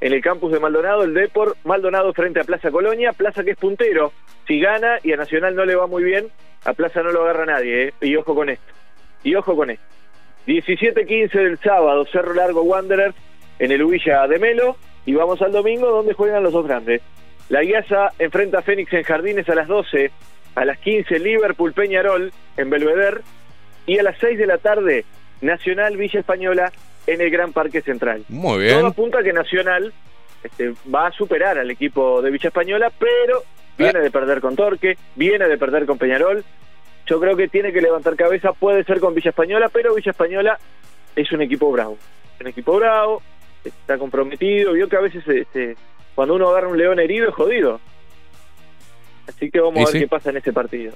en 0.00 0.12
el 0.12 0.22
campus 0.22 0.50
de 0.50 0.58
Maldonado, 0.58 1.04
el 1.04 1.14
Depor 1.14 1.56
Maldonado 1.64 2.12
frente 2.14 2.40
a 2.40 2.44
Plaza 2.44 2.70
Colonia, 2.70 3.12
Plaza 3.12 3.44
que 3.44 3.52
es 3.52 3.58
puntero. 3.58 4.12
Si 4.48 4.58
gana 4.58 4.98
y 5.02 5.12
a 5.12 5.16
Nacional 5.16 5.54
no 5.54 5.64
le 5.64 5.76
va 5.76 5.86
muy 5.86 6.02
bien, 6.02 6.28
a 6.64 6.72
Plaza 6.72 7.02
no 7.02 7.12
lo 7.12 7.22
agarra 7.22 7.46
nadie, 7.46 7.88
¿eh? 7.88 7.94
y 8.00 8.16
ojo 8.16 8.34
con 8.34 8.48
esto. 8.48 8.72
Y 9.22 9.34
ojo 9.34 9.56
con 9.56 9.70
esto. 9.70 9.84
17-15 10.46 11.30
del 11.32 11.58
sábado, 11.58 12.06
Cerro 12.10 12.34
Largo 12.34 12.62
Wanderers 12.62 13.14
en 13.58 13.72
el 13.72 13.82
Ubilla 13.82 14.26
de 14.26 14.38
Melo. 14.38 14.76
Y 15.06 15.14
vamos 15.14 15.40
al 15.42 15.52
domingo 15.52 15.90
donde 15.90 16.14
juegan 16.14 16.42
los 16.42 16.52
dos 16.52 16.66
grandes. 16.66 17.02
La 17.48 17.62
Guiasa 17.62 18.12
enfrenta 18.18 18.58
a 18.58 18.62
Fénix 18.62 18.92
en 18.92 19.02
Jardines 19.02 19.48
a 19.48 19.54
las 19.54 19.68
12. 19.68 20.10
A 20.54 20.64
las 20.64 20.78
15 20.78 21.18
Liverpool 21.18 21.72
Peñarol 21.72 22.32
en 22.56 22.70
Belvedere. 22.70 23.20
Y 23.86 23.98
a 23.98 24.02
las 24.02 24.18
6 24.18 24.38
de 24.38 24.46
la 24.46 24.58
tarde 24.58 25.04
Nacional 25.40 25.96
Villa 25.96 26.20
Española 26.20 26.72
en 27.06 27.20
el 27.20 27.30
Gran 27.30 27.52
Parque 27.52 27.82
Central. 27.82 28.24
Muy 28.28 28.64
bien. 28.64 28.78
Todo 28.78 28.88
apunta 28.88 29.18
a 29.20 29.22
que 29.22 29.32
Nacional 29.32 29.92
este, 30.42 30.74
va 30.92 31.08
a 31.08 31.12
superar 31.12 31.58
al 31.58 31.70
equipo 31.70 32.22
de 32.22 32.30
Villa 32.30 32.48
Española, 32.48 32.90
pero 32.98 33.42
viene 33.76 34.00
de 34.00 34.10
perder 34.10 34.40
con 34.40 34.56
Torque, 34.56 34.96
viene 35.16 35.48
de 35.48 35.58
perder 35.58 35.86
con 35.86 35.98
Peñarol. 35.98 36.44
Yo 37.10 37.18
creo 37.18 37.36
que 37.36 37.48
tiene 37.48 37.72
que 37.72 37.80
levantar 37.80 38.14
cabeza, 38.14 38.52
puede 38.52 38.84
ser 38.84 39.00
con 39.00 39.14
Villa 39.14 39.30
Española, 39.30 39.68
pero 39.68 39.96
Villa 39.96 40.12
Española 40.12 40.56
es 41.16 41.32
un 41.32 41.42
equipo 41.42 41.72
bravo. 41.72 41.98
Un 42.40 42.46
equipo 42.46 42.76
bravo, 42.76 43.20
está 43.64 43.98
comprometido, 43.98 44.74
vio 44.74 44.88
que 44.88 44.96
a 44.96 45.00
veces 45.00 45.26
este, 45.26 45.76
cuando 46.14 46.36
uno 46.36 46.48
agarra 46.48 46.68
un 46.68 46.78
león 46.78 47.00
herido 47.00 47.28
es 47.28 47.34
jodido. 47.34 47.80
Así 49.26 49.50
que 49.50 49.58
vamos 49.58 49.80
a 49.80 49.84
ver 49.86 49.92
sí. 49.92 49.98
qué 49.98 50.06
pasa 50.06 50.30
en 50.30 50.36
ese 50.36 50.52
partido. 50.52 50.92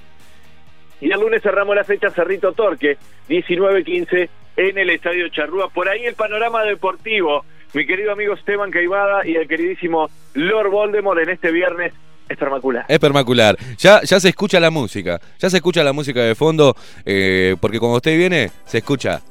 Y 1.01 1.11
el 1.11 1.19
lunes 1.19 1.43
cerramos 1.43 1.75
la 1.75 1.83
fecha 1.83 2.09
Cerrito 2.11 2.53
Torque, 2.53 2.97
19-15 3.27 4.29
en 4.55 4.77
el 4.77 4.91
Estadio 4.91 5.27
Charrúa. 5.27 5.67
Por 5.67 5.89
ahí 5.89 6.05
el 6.05 6.15
panorama 6.15 6.63
deportivo. 6.63 7.43
Mi 7.73 7.85
querido 7.85 8.13
amigo 8.13 8.35
Esteban 8.35 8.71
Caimada 8.71 9.27
y 9.27 9.35
el 9.35 9.49
queridísimo 9.49 10.09
Lord 10.33 10.69
Voldemort 10.69 11.19
en 11.19 11.31
este 11.31 11.51
viernes 11.51 11.93
espectacular. 12.29 12.85
Espectacular. 12.87 13.57
Ya, 13.77 14.01
ya 14.03 14.19
se 14.19 14.29
escucha 14.29 14.59
la 14.59 14.69
música. 14.71 15.19
Ya 15.39 15.49
se 15.49 15.57
escucha 15.57 15.83
la 15.83 15.93
música 15.93 16.21
de 16.21 16.35
fondo. 16.35 16.75
eh, 17.05 17.55
porque 17.59 17.79
cuando 17.79 17.97
usted 17.97 18.17
viene, 18.17 18.51
se 18.65 18.79
escucha. 18.79 19.21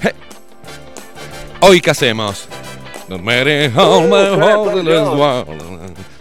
Je. 0.00 0.14
Hoy, 1.60 1.80
¿qué 1.80 1.90
hacemos? 1.90 2.48
Uh, 3.08 3.14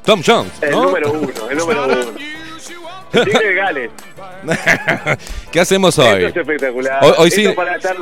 Tom 0.04 0.22
Jones. 0.26 0.52
El 0.62 0.72
¿no? 0.72 0.84
número 0.84 1.12
uno, 1.12 1.30
el 1.50 1.58
número 1.58 1.84
uno. 1.86 1.96
El 3.14 3.24
Tigre 3.26 3.48
de 3.48 3.54
Gales. 3.56 3.92
¿Qué 5.52 5.60
hacemos 5.60 5.98
Esto 5.98 6.10
hoy? 6.12 6.24
es 6.26 6.36
espectacular. 6.36 7.04
Hoy, 7.04 7.14
hoy 7.18 7.28
Esto 7.28 7.42
sí. 7.42 7.56
para 7.56 7.76
estar 7.76 7.96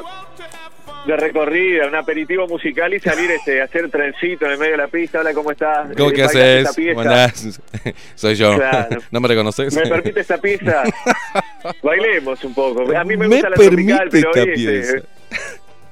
de 1.06 1.16
recorrida, 1.18 1.88
un 1.88 1.96
aperitivo 1.96 2.48
musical 2.48 2.94
y 2.94 3.00
salir 3.00 3.30
este, 3.32 3.62
a 3.62 3.66
hacer 3.66 3.90
trencito 3.92 4.46
en 4.46 4.54
el 4.54 4.58
medio 4.58 4.72
de 4.72 4.78
la 4.78 4.88
pista. 4.88 5.20
Hola, 5.20 5.34
¿cómo 5.34 5.52
estás? 5.52 5.90
¿Cómo 5.96 6.10
Eh, 6.10 6.14
que 6.14 6.24
haces? 6.24 6.76
Buenas. 6.96 7.62
Soy 8.16 8.36
yo. 8.36 8.56
Claro. 8.56 9.02
¿No 9.12 9.20
me 9.20 9.28
reconoces? 9.28 9.76
¿Me 9.76 9.84
permite 9.84 10.20
esta 10.22 10.38
pieza? 10.38 10.84
Bailemos 11.84 12.44
un 12.44 12.54
poco. 12.54 12.82
A 12.98 13.04
mí 13.04 13.16
me 13.18 13.28
Me 13.28 13.36
gusta 13.36 13.50
la 13.50 13.56
tropical, 13.56 14.10
permite 14.10 14.28
pero 14.32 14.32
hoy, 14.32 14.40
esta 14.50 14.72
este, 14.72 14.94
pieza. 14.94 15.08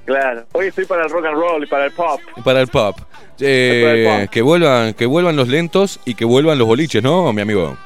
claro, 0.06 0.45
hoy 0.53 0.68
estoy 0.68 0.85
para 0.85 1.03
el 1.03 1.10
rock 1.10 1.26
and 1.26 1.35
roll 1.38 1.64
y 1.64 1.68
para 1.68 1.85
el 1.85 1.91
pop. 1.91 2.19
Para 2.44 2.61
el 2.61 2.68
pop. 2.68 2.98
Eh, 3.40 3.81
Para 3.84 3.94
el 4.22 4.23
pop. 4.26 4.31
que 4.34 4.41
vuelvan, 4.41 4.94
que 4.94 5.06
vuelvan 5.06 5.35
los 5.35 5.48
lentos 5.48 5.99
y 6.06 6.15
que 6.15 6.26
vuelvan 6.26 6.57
los 6.57 6.68
boliches, 6.68 7.03
¿no, 7.03 7.31
mi 7.34 7.41
amigo? 7.41 7.77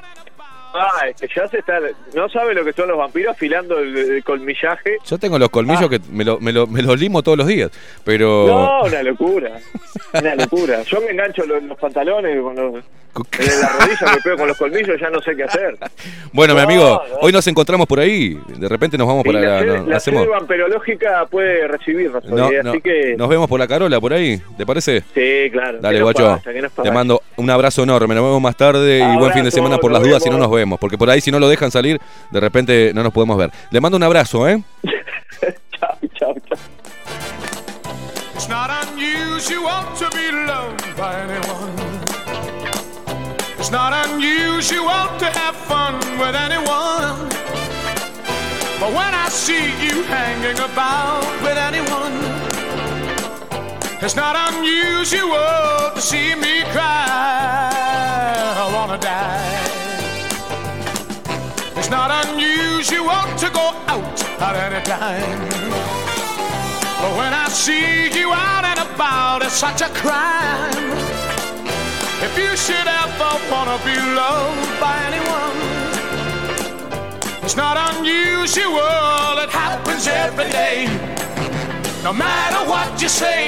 Ah, 0.79 1.07
es 1.09 1.15
que 1.15 1.27
ya 1.35 1.47
se 1.47 1.59
está... 1.59 1.79
No 2.13 2.29
sabe 2.29 2.53
lo 2.53 2.63
que 2.63 2.73
son 2.73 2.87
los 2.89 2.97
vampiros 2.97 3.31
afilando 3.31 3.79
el, 3.79 3.95
el 3.97 4.23
colmillaje. 4.23 4.97
Yo 5.05 5.17
tengo 5.17 5.37
los 5.39 5.49
colmillos 5.49 5.83
Ah. 5.85 5.89
que 5.89 5.99
me, 6.11 6.23
lo- 6.23 6.39
me, 6.39 6.51
lo- 6.53 6.67
me 6.67 6.81
los 6.81 6.99
limo 6.99 7.21
todos 7.23 7.37
los 7.37 7.47
días, 7.47 7.71
pero... 8.03 8.45
No, 8.47 8.81
una 8.87 9.03
locura. 9.03 9.51
Una 10.13 10.35
locura. 10.35 10.83
Yo 10.83 11.01
me 11.01 11.11
engancho 11.11 11.45
los, 11.45 11.63
los 11.63 11.77
pantalones 11.77 12.41
con 12.41 12.55
los... 12.55 12.83
En 13.39 13.61
la 13.61 13.69
rodilla 13.69 14.13
me 14.13 14.21
pego 14.21 14.37
con 14.37 14.47
los 14.47 14.57
colmillos, 14.57 14.99
ya 15.01 15.09
no 15.09 15.19
sé 15.21 15.35
qué 15.35 15.43
hacer. 15.43 15.75
Bueno, 16.33 16.53
mi 16.53 16.61
amigo, 16.61 17.01
no. 17.09 17.15
hoy 17.21 17.31
nos 17.31 17.47
encontramos 17.47 17.87
por 17.87 17.99
ahí. 17.99 18.37
De 18.59 18.67
repente 18.69 18.95
nos 18.95 19.07
vamos 19.07 19.23
Y 19.25 19.29
por 19.31 19.33
la, 19.35 19.61
la... 19.63 19.81
la 19.81 19.97
hacemos, 19.97 20.27
vamperológica 20.27 21.25
puede 21.25 21.67
recibirnos 21.67 22.23
no, 22.25 22.51
eh, 22.51 22.59
así 22.63 22.81
que... 22.81 23.15
Nos 23.17 23.27
vemos 23.29 23.47
por 23.47 23.59
la 23.59 23.67
Carola, 23.67 23.99
por 23.99 24.13
ahí, 24.13 24.39
¿te 24.55 24.65
parece? 24.65 25.01
Sí, 25.15 25.49
claro. 25.51 25.79
Dale, 25.79 25.95
¿Qué 25.97 26.03
nos 26.03 26.13
guacho. 26.13 26.41
Te 26.83 26.91
mando 26.91 27.21
un 27.37 27.49
abrazo 27.49 27.81
enorme. 27.83 28.13
Nos 28.13 28.23
vemos 28.23 28.41
más 28.41 28.55
tarde 28.55 28.99
y 28.99 29.17
buen 29.17 29.31
fin 29.33 29.43
de 29.45 29.51
semana 29.51 29.77
por 29.79 29.91
las 29.91 30.03
dudas 30.03 30.21
si 30.21 30.29
no 30.29 30.37
nos 30.37 30.51
vemos. 30.51 30.66
Porque 30.75 30.97
por 30.97 31.09
ahí 31.09 31.21
si 31.21 31.31
no 31.31 31.39
lo 31.39 31.47
dejan 31.47 31.71
salir, 31.71 32.01
de 32.31 32.39
repente 32.41 32.91
no 32.93 33.03
nos 33.03 33.13
podemos 33.13 33.37
ver. 33.37 33.51
Le 33.71 33.79
mando 33.79 33.95
un 33.95 34.03
abrazo, 34.03 34.47
¿eh? 34.49 34.61
chao, 35.79 35.97
chao, 36.19 36.35
chao. 36.49 36.57
It's 38.35 38.49
not 38.49 38.69
unusual 38.87 39.85
to 39.95 40.09
be 40.11 40.31
loved 40.31 40.95
by 40.97 41.15
anyone. 41.15 41.73
It's 43.57 43.71
not 43.71 43.93
unusual 44.07 45.07
to 45.19 45.25
have 45.25 45.55
fun 45.55 45.95
with 46.19 46.35
anyone. 46.35 47.29
But 48.79 48.93
when 48.93 49.13
I 49.13 49.27
see 49.29 49.65
you 49.83 50.03
hanging 50.03 50.59
about 50.59 51.25
with 51.41 51.57
anyone, 51.57 52.13
it's 54.01 54.15
not 54.15 54.35
unusual 54.53 55.91
to 55.95 56.01
see 56.01 56.35
me 56.35 56.61
cry. 56.71 57.73
I 58.55 58.71
wanna 58.73 58.99
die. 58.99 59.66
It's 61.87 61.95
not 61.95 62.11
unusual 62.27 63.23
to 63.37 63.49
go 63.49 63.71
out 63.87 64.21
at 64.41 64.55
any 64.67 64.83
time. 64.83 65.39
But 66.99 67.15
when 67.15 67.33
I 67.33 67.47
see 67.47 68.11
you 68.11 68.33
out 68.33 68.65
and 68.65 68.79
about, 68.91 69.41
it's 69.41 69.53
such 69.53 69.79
a 69.79 69.87
crime. 69.95 70.91
If 72.19 72.37
you 72.37 72.57
should 72.57 72.87
ever 73.03 73.31
wanna 73.49 73.79
be 73.87 73.95
loved 74.19 74.79
by 74.81 74.95
anyone, 75.07 75.57
it's 77.41 77.55
not 77.55 77.77
unusual, 77.95 79.39
it 79.39 79.49
happens 79.49 80.07
every 80.07 80.49
day. 80.51 80.87
No 82.03 82.11
matter 82.11 82.69
what 82.69 83.01
you 83.01 83.07
say, 83.07 83.47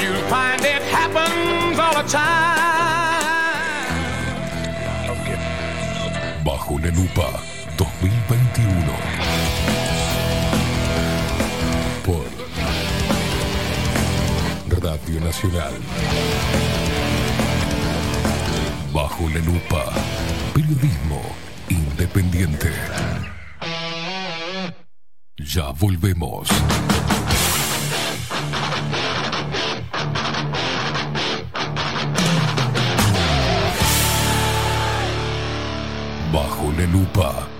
you'll 0.00 0.22
find 0.30 0.64
it 0.64 0.82
happens 0.82 1.80
all 1.80 2.00
the 2.00 2.08
time. 2.08 2.69
Lupa 6.88 7.30
2021. 7.76 8.92
Por 12.04 12.24
Radio 14.82 15.20
Nacional. 15.20 15.74
Bajo 18.92 19.28
la 19.28 19.40
lupa. 19.40 19.92
Periodismo 20.54 21.20
independiente. 21.68 22.70
Ya 25.36 25.70
volvemos. 25.72 26.48
Bajo 36.32 36.72
la 36.78 36.86
lupa. 36.86 37.59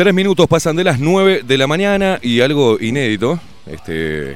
Tres 0.00 0.14
minutos 0.14 0.48
pasan 0.48 0.76
de 0.76 0.84
las 0.84 0.98
9 0.98 1.42
de 1.44 1.58
la 1.58 1.66
mañana 1.66 2.18
y 2.22 2.40
algo 2.40 2.78
inédito. 2.80 3.38
Este, 3.66 4.34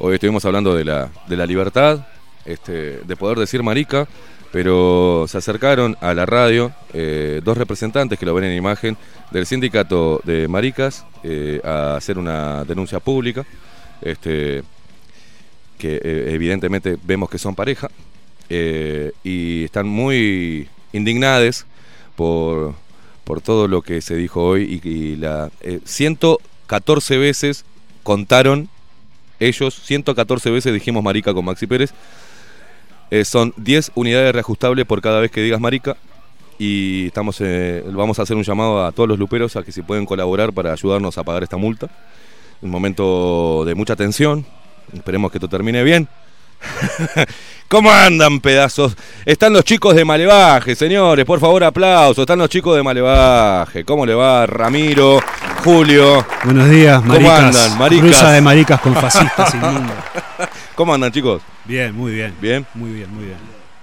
hoy 0.00 0.14
estuvimos 0.14 0.44
hablando 0.44 0.74
de 0.74 0.84
la, 0.84 1.12
de 1.28 1.36
la 1.36 1.46
libertad, 1.46 2.08
este, 2.44 2.98
de 2.98 3.16
poder 3.16 3.38
decir 3.38 3.62
marica, 3.62 4.08
pero 4.50 5.26
se 5.28 5.38
acercaron 5.38 5.96
a 6.00 6.12
la 6.12 6.26
radio 6.26 6.72
eh, 6.92 7.40
dos 7.44 7.56
representantes 7.56 8.18
que 8.18 8.26
lo 8.26 8.34
ven 8.34 8.46
en 8.46 8.56
imagen 8.56 8.96
del 9.30 9.46
sindicato 9.46 10.20
de 10.24 10.48
maricas 10.48 11.06
eh, 11.22 11.60
a 11.62 11.94
hacer 11.94 12.18
una 12.18 12.64
denuncia 12.64 12.98
pública. 12.98 13.46
Este, 14.02 14.64
que 15.78 16.00
eh, 16.02 16.32
evidentemente 16.34 16.98
vemos 17.00 17.30
que 17.30 17.38
son 17.38 17.54
pareja 17.54 17.88
y 18.48 19.62
están 19.62 19.86
muy 19.86 20.68
indignados 20.92 21.64
por, 22.16 22.74
por 23.30 23.40
todo 23.40 23.68
lo 23.68 23.80
que 23.80 24.00
se 24.00 24.16
dijo 24.16 24.42
hoy 24.42 24.80
y, 24.82 25.14
la 25.14 25.52
eh, 25.60 25.78
114 25.84 27.16
veces 27.16 27.64
contaron 28.02 28.68
ellos, 29.38 29.80
114 29.84 30.50
veces 30.50 30.74
dijimos 30.74 31.04
marica 31.04 31.32
con 31.32 31.44
Maxi 31.44 31.68
Pérez. 31.68 31.94
Eh, 33.12 33.24
son 33.24 33.54
10 33.56 33.92
unidades 33.94 34.32
reajustables 34.32 34.84
por 34.84 35.00
cada 35.00 35.20
vez 35.20 35.30
que 35.30 35.42
digas 35.42 35.60
marica. 35.60 35.96
Y 36.58 37.06
estamos, 37.06 37.40
eh, 37.40 37.84
vamos 37.92 38.18
a 38.18 38.22
hacer 38.22 38.36
un 38.36 38.42
llamado 38.42 38.84
a 38.84 38.90
todos 38.90 39.08
los 39.08 39.16
luperos 39.16 39.54
a 39.54 39.62
que 39.62 39.70
si 39.70 39.82
pueden 39.82 40.06
colaborar 40.06 40.52
para 40.52 40.72
ayudarnos 40.72 41.16
a 41.16 41.22
pagar 41.22 41.44
esta 41.44 41.56
multa. 41.56 41.88
Un 42.60 42.70
momento 42.70 43.62
de 43.64 43.76
mucha 43.76 43.94
tensión. 43.94 44.44
Esperemos 44.92 45.30
que 45.30 45.38
esto 45.38 45.46
termine 45.46 45.84
bien. 45.84 46.08
¿Cómo 47.68 47.90
andan, 47.90 48.40
pedazos? 48.40 48.96
Están 49.24 49.52
los 49.52 49.64
chicos 49.64 49.94
de 49.94 50.04
Malevaje, 50.04 50.74
señores. 50.74 51.24
Por 51.24 51.38
favor, 51.38 51.62
aplausos. 51.62 52.22
Están 52.22 52.38
los 52.38 52.48
chicos 52.48 52.76
de 52.76 52.82
Malevaje. 52.82 53.84
¿Cómo 53.84 54.04
le 54.04 54.14
va, 54.14 54.44
Ramiro, 54.46 55.20
Julio? 55.62 56.26
Buenos 56.44 56.68
días, 56.68 57.00
¿Cómo 57.00 57.14
maricas. 57.14 57.38
andan, 57.38 57.78
maricas? 57.78 58.04
Cruza 58.06 58.32
de 58.32 58.40
maricas 58.40 58.80
con 58.80 58.94
fascistas 58.94 59.54
inmundos. 59.54 59.96
¿Cómo 60.74 60.94
andan, 60.94 61.12
chicos? 61.12 61.42
Bien, 61.64 61.94
muy 61.94 62.12
bien. 62.12 62.34
¿Bien? 62.40 62.66
Muy 62.74 62.90
bien, 62.90 63.14
muy 63.14 63.26
bien. 63.26 63.38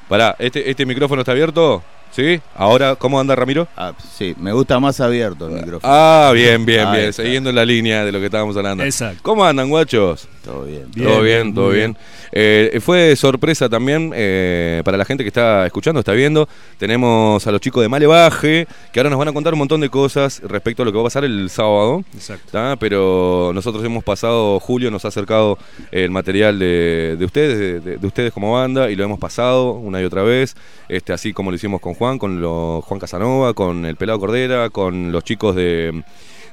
Pará, 0.10 0.36
¿este, 0.40 0.70
este 0.70 0.86
micrófono 0.86 1.22
está 1.22 1.32
abierto? 1.32 1.84
¿Sí? 2.12 2.40
Ahora, 2.56 2.96
¿cómo 2.96 3.20
anda 3.20 3.36
Ramiro? 3.36 3.68
Ah, 3.78 3.94
sí, 4.18 4.34
me 4.40 4.52
gusta 4.52 4.80
más 4.80 5.00
abierto 5.00 5.48
el 5.48 5.54
micrófono. 5.54 5.82
Ah, 5.84 6.32
bien, 6.34 6.66
bien, 6.66 6.92
bien. 6.92 7.14
Siguiendo 7.14 7.52
la 7.52 7.64
línea 7.64 8.04
de 8.04 8.12
lo 8.12 8.20
que 8.20 8.26
estábamos 8.26 8.58
hablando. 8.58 8.84
Exacto. 8.84 9.20
¿Cómo 9.22 9.46
andan, 9.46 9.70
guachos? 9.70 10.28
Todo 10.44 10.64
bien. 10.64 10.90
todo 10.92 11.22
bien, 11.22 11.44
bien, 11.44 11.54
todo 11.54 11.70
bien. 11.70 11.92
bien. 11.94 11.98
Eh, 12.32 12.80
fue 12.82 13.16
sorpresa 13.16 13.70
también 13.70 14.12
eh, 14.16 14.82
para 14.86 14.98
la 14.98 15.06
gente 15.06 15.24
que 15.24 15.28
está 15.28 15.66
escuchando, 15.66 16.00
está 16.00 16.14
viendo. 16.14 16.48
Tenemos 16.78 17.46
a 17.46 17.52
los 17.52 17.62
chicos 17.62 17.82
de 17.84 17.90
Malevaje, 17.90 18.68
que 18.92 19.00
ahora 19.00 19.10
nos 19.10 19.20
van 19.20 19.28
a 19.28 19.34
contar 19.34 19.54
un 19.54 19.60
montón 19.60 19.82
de 19.82 19.90
cosas 19.90 20.42
respecto 20.44 20.82
a 20.82 20.86
lo 20.86 20.92
que 20.92 20.96
va 20.98 21.02
a 21.04 21.06
pasar 21.06 21.24
el 21.26 21.50
sábado. 21.50 22.04
Exacto. 22.14 22.50
¿tá? 22.52 22.76
Pero 22.80 23.52
nosotros 23.54 23.84
hemos 23.84 24.04
pasado, 24.04 24.60
Julio 24.60 24.90
nos 24.90 25.06
ha 25.06 25.10
acercado 25.10 25.58
el 25.92 26.10
material 26.12 26.58
de, 26.58 27.16
de 27.20 27.26
ustedes, 27.26 27.60
de, 27.60 27.80
de- 27.82 27.98
de 27.98 28.08
ustedes 28.08 28.32
como 28.34 28.54
banda, 28.54 28.90
y 28.90 28.96
lo 28.96 29.04
hemos 29.04 29.20
pasado 29.20 29.72
una 29.74 30.02
y 30.02 30.06
otra 30.06 30.24
vez, 30.24 30.56
este, 30.88 31.12
así 31.14 31.34
como 31.34 31.52
lo 31.52 31.56
hicimos 31.56 31.82
con 31.82 31.94
Juan, 31.98 32.18
con 32.20 32.42
lo- 32.42 32.82
Juan 32.82 33.00
Casanova, 33.00 33.54
con 33.54 33.86
el 33.86 33.96
Pelado 33.96 34.20
Cordera, 34.20 34.70
con 34.70 35.12
los 35.12 35.24
chicos 35.24 35.56
de, 35.56 36.04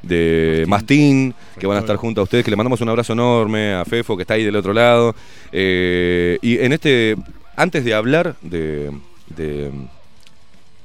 de 0.02 0.64
Mastín, 0.68 1.34
que 1.58 1.66
van 1.66 1.76
a 1.76 1.80
estar 1.80 1.96
junto 1.96 2.20
a 2.20 2.24
ustedes, 2.24 2.44
que 2.44 2.50
le 2.50 2.56
mandamos 2.56 2.80
un 2.80 2.88
abrazo 2.88 3.12
enorme 3.12 3.74
a 3.74 3.84
Fefo, 3.84 4.16
que 4.16 4.22
está 4.22 4.34
ahí 4.34 4.44
del 4.44 4.56
otro 4.56 4.72
lado. 4.72 5.14
Eh, 5.52 6.38
y 6.42 6.58
en 6.58 6.72
este, 6.72 7.16
antes 7.56 7.84
de 7.84 7.94
hablar 7.94 8.36
de, 8.42 8.90
de, 9.36 9.70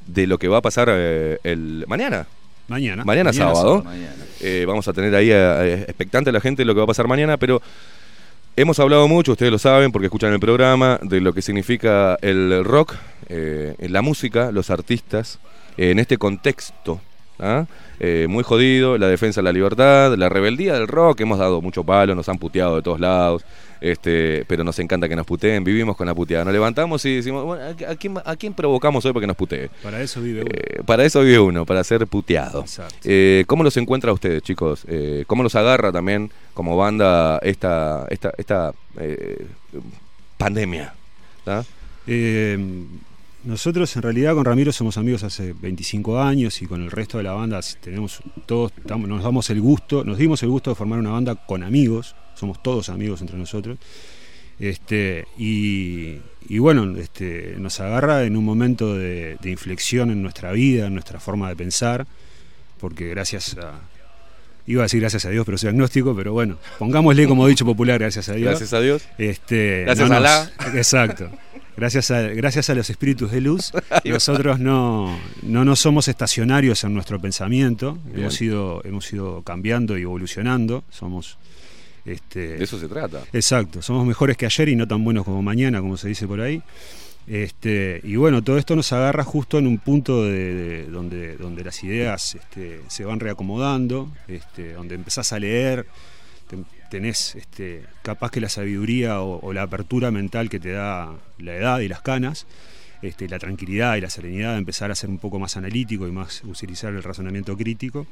de 0.08 0.28
lo 0.28 0.38
que 0.38 0.48
va 0.48 0.58
a 0.58 0.62
pasar 0.62 0.90
eh, 0.92 1.38
el 1.44 1.86
mañana, 1.88 2.28
Mañana. 2.68 3.04
Mañana, 3.04 3.34
sábado. 3.34 3.82
Mañana. 3.84 4.14
Eh, 4.42 4.64
vamos 4.68 4.88
a 4.88 4.94
tener 4.94 5.16
ahí 5.16 5.30
eh, 5.32 5.86
expectante 5.88 6.30
a 6.30 6.34
la 6.34 6.40
gente 6.40 6.62
de 6.62 6.66
lo 6.68 6.76
que 6.76 6.78
va 6.78 6.84
a 6.84 6.88
pasar 6.88 7.08
mañana, 7.08 7.36
pero 7.38 7.64
hemos 8.62 8.78
hablado 8.80 9.08
mucho, 9.08 9.32
ustedes 9.32 9.54
lo 9.54 9.58
saben 9.58 9.94
porque 9.94 10.08
escuchan 10.08 10.34
el 10.34 10.40
programa, 10.40 11.00
de 11.02 11.22
lo 11.22 11.32
que 11.32 11.42
significa 11.42 12.18
el 12.22 12.66
rock, 12.66 12.96
eh, 13.30 13.74
la 13.80 14.02
música, 14.02 14.52
los 14.52 14.70
artistas, 14.70 15.40
en 15.78 15.98
este 15.98 16.18
contexto. 16.18 17.00
¿Ah? 17.40 17.66
Eh, 18.00 18.28
muy 18.30 18.44
jodido, 18.44 18.98
la 18.98 19.08
defensa 19.08 19.42
de 19.42 19.46
la 19.46 19.52
libertad, 19.52 20.16
la 20.16 20.30
rebeldía 20.30 20.74
del 20.74 20.88
rock, 20.88 21.22
hemos 21.22 21.40
dado 21.40 21.62
mucho 21.62 21.84
palo, 21.84 22.16
nos 22.16 22.30
han 22.30 22.38
puteado 22.38 22.78
de 22.78 22.82
todos 22.82 23.00
lados, 23.00 23.44
este, 23.82 24.46
pero 24.48 24.64
nos 24.64 24.78
encanta 24.80 25.08
que 25.08 25.16
nos 25.16 25.26
puteen, 25.26 25.64
vivimos 25.64 25.96
con 25.96 26.08
la 26.08 26.14
puteada, 26.14 26.46
nos 26.46 26.54
levantamos 26.54 27.04
y 27.06 27.18
decimos, 27.18 27.44
bueno, 27.46 27.64
¿a, 27.66 27.96
quién, 27.96 28.16
a 28.24 28.36
quién 28.36 28.54
provocamos 28.54 29.06
hoy 29.06 29.14
para 29.14 29.22
que 29.22 29.28
nos 29.28 29.38
putee? 29.38 29.70
Para 29.84 30.02
eso 30.02 30.22
vive 30.22 30.42
uno. 30.42 30.52
Eh, 30.54 30.82
para 30.86 31.04
eso 31.06 31.22
vive 31.22 31.40
uno, 31.40 31.66
para 31.66 31.84
ser 31.84 32.06
puteado. 32.08 32.66
Eh, 33.04 33.44
¿Cómo 33.48 33.64
los 33.64 33.76
encuentra 33.78 34.14
ustedes, 34.14 34.44
chicos? 34.44 34.84
Eh, 34.88 35.24
¿Cómo 35.28 35.44
los 35.44 35.56
agarra 35.56 35.92
también 35.92 36.32
como 36.54 36.78
banda 36.78 37.40
esta, 37.42 38.06
esta, 38.10 38.34
esta 38.38 38.74
pandemia? 40.38 40.94
¿tá? 41.44 41.66
Eh, 42.08 42.58
nosotros 43.44 43.96
en 43.96 44.02
realidad 44.02 44.34
con 44.34 44.46
Ramiro 44.46 44.72
somos 44.72 44.98
amigos 44.98 45.24
hace 45.24 45.54
25 45.54 46.22
años 46.22 46.62
y 46.62 46.66
con 46.66 46.82
el 46.82 46.92
resto 46.92 47.18
de 47.18 47.24
la 47.24 47.34
banda 47.34 47.60
tenemos 47.82 48.22
todos 48.46 48.72
nos 48.86 49.24
damos 49.24 49.50
el 49.50 49.62
gusto, 49.62 50.04
nos 50.04 50.18
dimos 50.18 50.44
el 50.44 50.50
gusto 50.50 50.72
de 50.72 50.76
formar 50.76 51.00
una 51.00 51.12
banda 51.12 51.36
con 51.36 51.64
amigos, 51.64 52.16
somos 52.36 52.62
todos 52.62 52.90
amigos 52.90 53.22
entre 53.22 53.38
nosotros. 53.38 53.78
Este, 54.60 55.26
y, 55.38 56.18
y 56.50 56.60
bueno, 56.60 56.98
este, 56.98 57.56
nos 57.58 57.80
agarra 57.80 58.26
en 58.26 58.36
un 58.36 58.44
momento 58.44 58.94
de, 58.94 59.38
de 59.42 59.52
inflexión 59.52 60.12
en 60.12 60.22
nuestra 60.22 60.52
vida, 60.52 60.88
en 60.88 60.94
nuestra 60.94 61.22
forma 61.22 61.48
de 61.48 61.56
pensar, 61.56 62.06
porque 62.78 63.08
gracias 63.08 63.58
a, 63.58 63.80
iba 64.70 64.84
a 64.84 64.86
decir 64.86 65.00
gracias 65.00 65.26
a 65.26 65.30
Dios, 65.30 65.46
pero 65.46 65.58
soy 65.58 65.70
agnóstico, 65.70 66.16
pero 66.16 66.32
bueno, 66.32 66.58
pongámosle 66.78 67.28
como 67.28 67.48
dicho 67.48 67.66
popular, 67.66 68.00
gracias 68.00 68.30
a 68.30 68.34
Dios. 68.34 68.50
Gracias 68.50 68.74
a 68.74 68.80
Dios. 68.80 69.04
Este, 69.18 69.82
Gracias 69.86 70.10
no 70.10 70.16
a 70.16 70.20
la. 70.20 70.52
Exacto. 70.76 71.32
Gracias 71.80 72.12
a, 72.12 72.22
gracias 72.22 72.70
a 72.70 72.76
los 72.76 72.90
espíritus 72.90 73.32
de 73.32 73.42
luz, 73.42 73.72
nosotros 74.04 74.60
no, 74.60 75.18
no, 75.44 75.64
no 75.64 75.76
somos 75.76 76.08
estacionarios 76.10 76.84
en 76.84 76.94
nuestro 76.94 77.20
pensamiento, 77.22 77.98
Bien. 78.06 78.20
hemos 78.20 78.42
ido, 78.42 78.82
hemos 78.84 79.12
ido 79.14 79.42
cambiando 79.44 79.98
y 79.98 80.02
evolucionando, 80.02 80.84
somos 80.90 81.38
este, 82.06 82.58
De 82.58 82.64
eso 82.64 82.80
se 82.80 82.88
trata. 82.88 83.22
Exacto, 83.34 83.82
somos 83.82 84.06
mejores 84.06 84.36
que 84.36 84.46
ayer 84.46 84.70
y 84.70 84.76
no 84.76 84.88
tan 84.88 85.04
buenos 85.04 85.24
como 85.26 85.42
mañana, 85.42 85.80
como 85.80 85.96
se 85.96 86.08
dice 86.10 86.28
por 86.28 86.42
ahí. 86.42 86.62
Este, 87.28 88.02
y 88.04 88.16
bueno, 88.16 88.44
todo 88.44 88.58
esto 88.58 88.76
nos 88.76 88.92
agarra 88.92 89.24
justo 89.24 89.60
en 89.60 89.68
un 89.68 89.78
punto 89.78 90.24
de, 90.26 90.32
de- 90.54 90.86
donde, 90.88 91.38
donde 91.38 91.64
las 91.64 91.84
ideas 91.84 92.36
este, 92.36 92.82
se 92.88 93.06
van 93.06 93.20
reacomodando, 93.20 94.12
este, 94.28 94.74
donde 94.74 94.96
empezás 94.96 95.32
a 95.32 95.40
leer, 95.40 95.86
te- 96.50 96.58
tenés 96.90 97.36
este, 97.36 97.86
capaz 98.02 98.32
que 98.32 98.42
la 98.42 98.50
sabiduría 98.50 99.22
o, 99.22 99.54
la 99.54 99.64
apertura 99.64 100.12
mental 100.12 100.50
que 100.50 100.60
te 100.60 100.72
da 100.72 101.16
la 101.38 101.56
edad 101.56 101.80
y 101.80 101.88
las 101.88 102.02
canas, 102.02 102.46
este, 103.02 103.30
la 103.30 103.40
tranquilidad 103.40 103.96
y 103.96 104.02
la 104.02 104.10
serenidad 104.10 104.54
de 104.54 104.60
empezar 104.60 104.92
a 104.92 104.96
ser 104.96 105.10
un 105.10 105.20
poco 105.20 105.40
más 105.40 105.56
analítico 105.56 106.08
y 106.08 106.12
más 106.12 106.44
utilizar 106.44 106.94
el 106.94 107.04
razonamiento 107.04 107.56
crítico. 107.56 108.08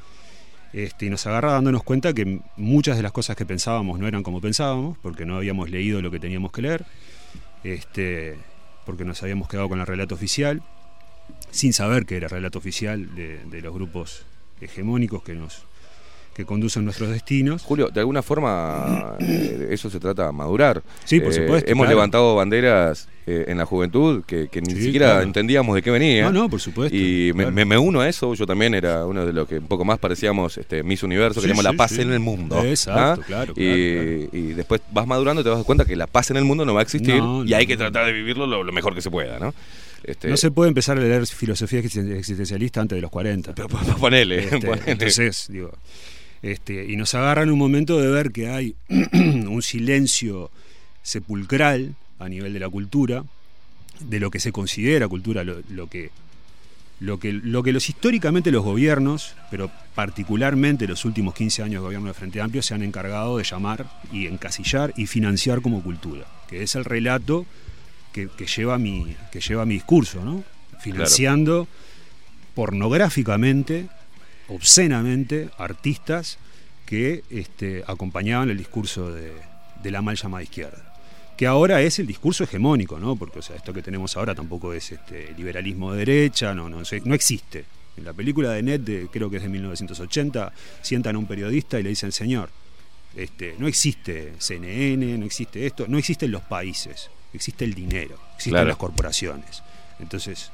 Este, 0.74 1.10
nos 1.10 1.26
agarra 1.28 1.54
dándonos 1.54 1.84
cuenta 1.84 2.14
que 2.14 2.42
muchas 2.58 2.98
de 2.98 3.04
las 3.04 3.12
cosas 3.12 3.36
que 3.36 3.46
pensábamos 3.46 4.00
no 4.00 4.08
eran 4.08 4.24
como 4.24 4.42
pensábamos, 4.42 4.98
porque 5.00 5.26
no 5.26 5.38
habíamos 5.38 5.70
leído 5.70 6.02
lo 6.02 6.12
que 6.12 6.20
teníamos 6.20 6.52
que 6.52 6.62
leer, 6.62 6.86
este, 7.64 8.38
porque 8.86 9.06
nos 9.06 9.22
habíamos 9.24 9.48
quedado 9.48 9.70
con 9.70 9.80
el 9.80 9.88
relato 9.88 10.16
oficial, 10.16 10.62
sin 11.52 11.74
saber 11.74 12.06
que 12.06 12.18
era 12.18 12.28
relato 12.28 12.60
oficial 12.60 13.16
de 13.16 13.62
los 13.62 13.74
grupos 13.74 14.26
hegemónicos 14.62 15.24
que 15.24 15.36
nos 15.36 15.66
que 16.38 16.46
conducen 16.46 16.86
nuestros 16.86 17.10
destinos. 17.10 17.64
Julio, 17.64 17.90
de 17.90 18.00
alguna 18.00 18.22
forma 18.22 19.16
eh, 19.20 19.70
eso 19.72 19.90
se 19.90 20.00
trata 20.00 20.28
de 20.28 20.32
madurar. 20.32 20.82
Sí, 21.04 21.20
por 21.20 21.32
Eh, 21.32 21.36
supuesto, 21.36 21.70
Hemos 21.70 21.86
claro. 21.86 21.96
levantado 21.98 22.36
banderas 22.36 23.10
eh, 23.26 23.46
en 23.50 23.58
la 23.58 23.66
juventud 23.66 24.24
que, 24.24 24.48
que 24.48 24.62
ni 24.62 24.74
Sí, 24.74 24.84
siquiera 24.84 25.08
claro. 25.08 25.22
entendíamos 25.24 25.76
de 25.76 25.82
qué 25.82 25.92
venía. 25.92 26.24
No, 26.26 26.32
no, 26.32 26.50
por 26.50 26.62
supuesto, 26.62 26.96
Y 26.96 27.32
me, 27.34 27.44
claro. 27.44 27.52
me- 27.52 27.66
me 27.66 27.78
uno 27.78 28.00
a 28.02 28.08
eso. 28.08 28.34
Yo 28.36 28.46
también 28.46 28.74
era 28.76 29.06
uno 29.06 29.26
de 29.26 29.34
los 29.34 29.48
que 29.48 29.58
un 29.58 29.68
poco 29.68 29.84
más 29.84 29.98
parecíamos 30.00 30.58
este, 30.58 30.84
Miss 30.84 31.04
Universo, 31.04 31.42
Sí, 31.42 31.46
queríamos 31.48 31.64
la 31.66 31.72
sí, 31.72 31.76
paz 31.78 31.92
sí. 31.92 32.02
en 32.02 32.12
el 32.14 32.20
mundo. 32.20 32.64
Exacto, 32.64 33.24
claro, 33.26 33.54
Y, 33.58 34.30
y 34.32 34.54
después 34.54 34.80
vas 34.92 35.08
madurando 35.08 35.42
y 35.42 35.44
te 35.44 35.50
das 35.50 35.64
cuenta 35.66 35.84
que 35.84 35.96
la 35.96 36.08
paz 36.08 36.30
en 36.32 36.38
el 36.38 36.46
mundo 36.46 36.64
no 36.64 36.74
va 36.76 36.82
a 36.82 36.84
existir 36.84 37.16
No, 37.18 37.44
y 37.44 37.50
no, 37.50 37.58
hay 37.58 37.66
que 37.68 37.76
tratar 37.76 38.06
de 38.06 38.14
vivirlo 38.14 38.46
lo, 38.48 38.64
lo 38.64 38.72
mejor 38.72 38.94
que 38.96 39.02
se 39.02 39.10
pueda, 39.12 39.40
¿no? 39.40 39.54
Este, 40.04 40.30
No 40.30 40.38
se 40.38 40.52
puede 40.52 40.70
empezar 40.70 40.96
a 40.98 41.02
leer 41.02 41.26
filosofía 41.26 41.80
existen- 41.82 42.16
existencialista 42.16 42.80
antes 42.80 42.96
de 42.96 43.02
los 43.02 43.10
40. 43.10 43.54
Pero, 43.56 43.68
po- 43.68 43.78
po- 43.86 43.98
ponele, 43.98 44.44
Este, 44.44 44.60
ponele. 44.60 44.84
Entonces, 44.86 45.48
digo, 45.50 45.72
este, 46.42 46.86
y 46.86 46.96
nos 46.96 47.14
agarra 47.16 47.44
en 47.44 47.52
un 47.52 47.58
momento 47.58 48.00
de 48.00 48.10
ver 48.10 48.32
que 48.32 48.50
hay 48.50 48.76
un 48.90 49.62
silencio 49.62 50.52
sepulcral 51.02 51.96
a 52.20 52.30
nivel 52.30 52.54
de 52.54 52.60
la 52.60 52.70
cultura, 52.70 53.24
de 54.00 54.20
lo 54.20 54.30
que 54.30 54.40
se 54.40 54.52
considera 54.52 55.08
cultura, 55.08 55.44
lo, 55.44 55.58
lo 55.70 55.88
que 55.88 56.12
lo 57.00 57.20
que, 57.20 57.32
lo 57.32 57.62
que 57.62 57.74
los 57.74 57.90
históricamente 57.90 58.52
los 58.52 58.64
gobiernos, 58.64 59.36
pero 59.52 59.70
particularmente 59.94 60.88
los 60.88 61.06
últimos 61.06 61.36
15 61.36 61.62
años 61.62 61.74
de 61.82 61.86
gobierno 61.86 62.08
de 62.08 62.16
Frente 62.16 62.42
Amplio, 62.42 62.64
se 62.64 62.74
han 62.74 62.82
encargado 62.82 63.38
de 63.38 63.44
llamar 63.44 63.86
y 64.12 64.26
encasillar 64.26 64.94
y 64.98 65.06
financiar 65.06 65.62
como 65.62 65.84
cultura, 65.84 66.26
que 66.50 66.64
es 66.64 66.74
el 66.74 66.86
relato 66.86 67.46
que, 68.14 68.30
que 68.36 68.48
lleva, 68.48 68.80
mi, 68.80 69.16
que 69.32 69.42
lleva 69.42 69.66
mi 69.66 69.76
discurso, 69.76 70.26
¿no? 70.26 70.44
financiando 70.80 71.68
pornográficamente 72.56 73.90
obscenamente 74.50 75.50
artistas 75.58 76.38
que 76.86 77.24
este, 77.30 77.84
acompañaban 77.88 78.50
el 78.50 78.58
discurso 78.58 79.12
de, 79.12 79.34
de 79.84 79.92
la 79.92 80.02
mal 80.02 80.16
llamada 80.16 80.44
izquierda. 80.44 80.94
Que 81.36 81.46
ahora 81.46 81.82
es 81.82 82.00
el 82.00 82.08
discurso 82.08 82.44
hegemónico, 82.44 83.00
¿no? 83.00 83.16
Porque 83.16 83.40
o 83.40 83.42
sea, 83.42 83.56
esto 83.56 83.74
que 83.74 83.84
tenemos 83.84 84.18
ahora 84.18 84.34
tampoco 84.34 84.74
es 84.74 84.92
este, 84.92 85.34
liberalismo 85.38 85.92
de 85.94 86.00
derecha, 86.00 86.54
no, 86.54 86.70
no, 86.70 86.82
no 87.06 87.14
existe. 87.14 87.66
En 87.96 88.06
la 88.06 88.14
película 88.14 88.52
de 88.52 88.64
Net, 88.64 88.82
de, 88.82 89.08
creo 89.12 89.30
que 89.30 89.38
es 89.38 89.44
de 89.44 89.50
1980, 89.50 90.52
sientan 90.82 91.16
a 91.16 91.20
un 91.20 91.28
periodista 91.28 91.80
y 91.80 91.84
le 91.84 91.90
dicen, 91.90 92.12
señor, 92.12 92.50
este, 93.16 93.56
no 93.60 93.68
existe 93.68 94.34
CNN, 94.40 95.18
no 95.18 95.26
existe 95.26 95.66
esto, 95.66 95.86
no 95.88 95.98
existen 95.98 96.32
los 96.32 96.44
países, 96.44 97.10
existe 97.34 97.66
el 97.66 97.74
dinero, 97.74 98.18
existen 98.36 98.54
Claro. 98.54 98.68
las 98.70 98.78
corporaciones. 98.78 99.64
Entonces, 100.00 100.52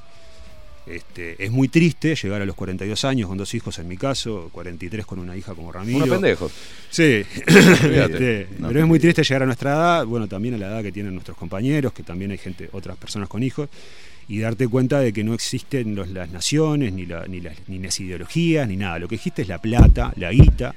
este, 0.85 1.41
es 1.43 1.49
muy 1.51 1.67
triste 1.69 2.15
llegar 2.15 2.41
a 2.41 2.45
los 2.45 2.55
42 2.55 3.05
años 3.05 3.29
con 3.29 3.37
dos 3.37 3.53
hijos 3.53 3.79
en 3.79 3.87
mi 3.87 3.95
caso, 3.97 4.49
43 4.51 5.05
con 5.05 5.19
una 5.19 5.35
hija 5.37 5.53
como 5.53 5.71
Ramiro. 5.71 5.97
Unos 5.97 6.09
pendejos. 6.09 6.51
Sí. 6.89 7.23
Este, 7.83 8.47
No. 8.59 8.67
pero 8.67 8.81
es 8.81 8.87
muy 8.87 8.99
triste 8.99 9.23
llegar 9.23 9.43
a 9.43 9.45
nuestra 9.45 9.71
edad, 9.73 10.05
bueno, 10.05 10.27
también 10.27 10.55
a 10.55 10.57
la 10.57 10.67
edad 10.67 10.83
que 10.83 10.91
tienen 10.91 11.13
nuestros 11.13 11.37
compañeros, 11.37 11.93
que 11.93 12.03
también 12.03 12.31
hay 12.31 12.37
gente, 12.37 12.69
otras 12.73 12.97
personas 12.97 13.29
con 13.29 13.43
hijos, 13.43 13.69
y 14.27 14.39
darte 14.39 14.67
cuenta 14.67 14.99
de 14.99 15.11
que 15.13 15.23
no 15.23 15.33
existen 15.33 15.95
los- 15.95 16.09
las 16.09 16.29
naciones, 16.31 16.93
ni, 16.93 17.05
la- 17.05 17.27
ni, 17.27 17.39
las, 17.41 17.55
ni 17.67 17.79
las 17.79 17.99
ideologías, 17.99 18.67
ni 18.67 18.77
nada. 18.77 18.99
Lo 18.99 19.07
que 19.07 19.15
existe 19.15 19.41
es 19.41 19.47
la 19.47 19.59
plata, 19.59 20.13
la 20.17 20.31
guita 20.31 20.73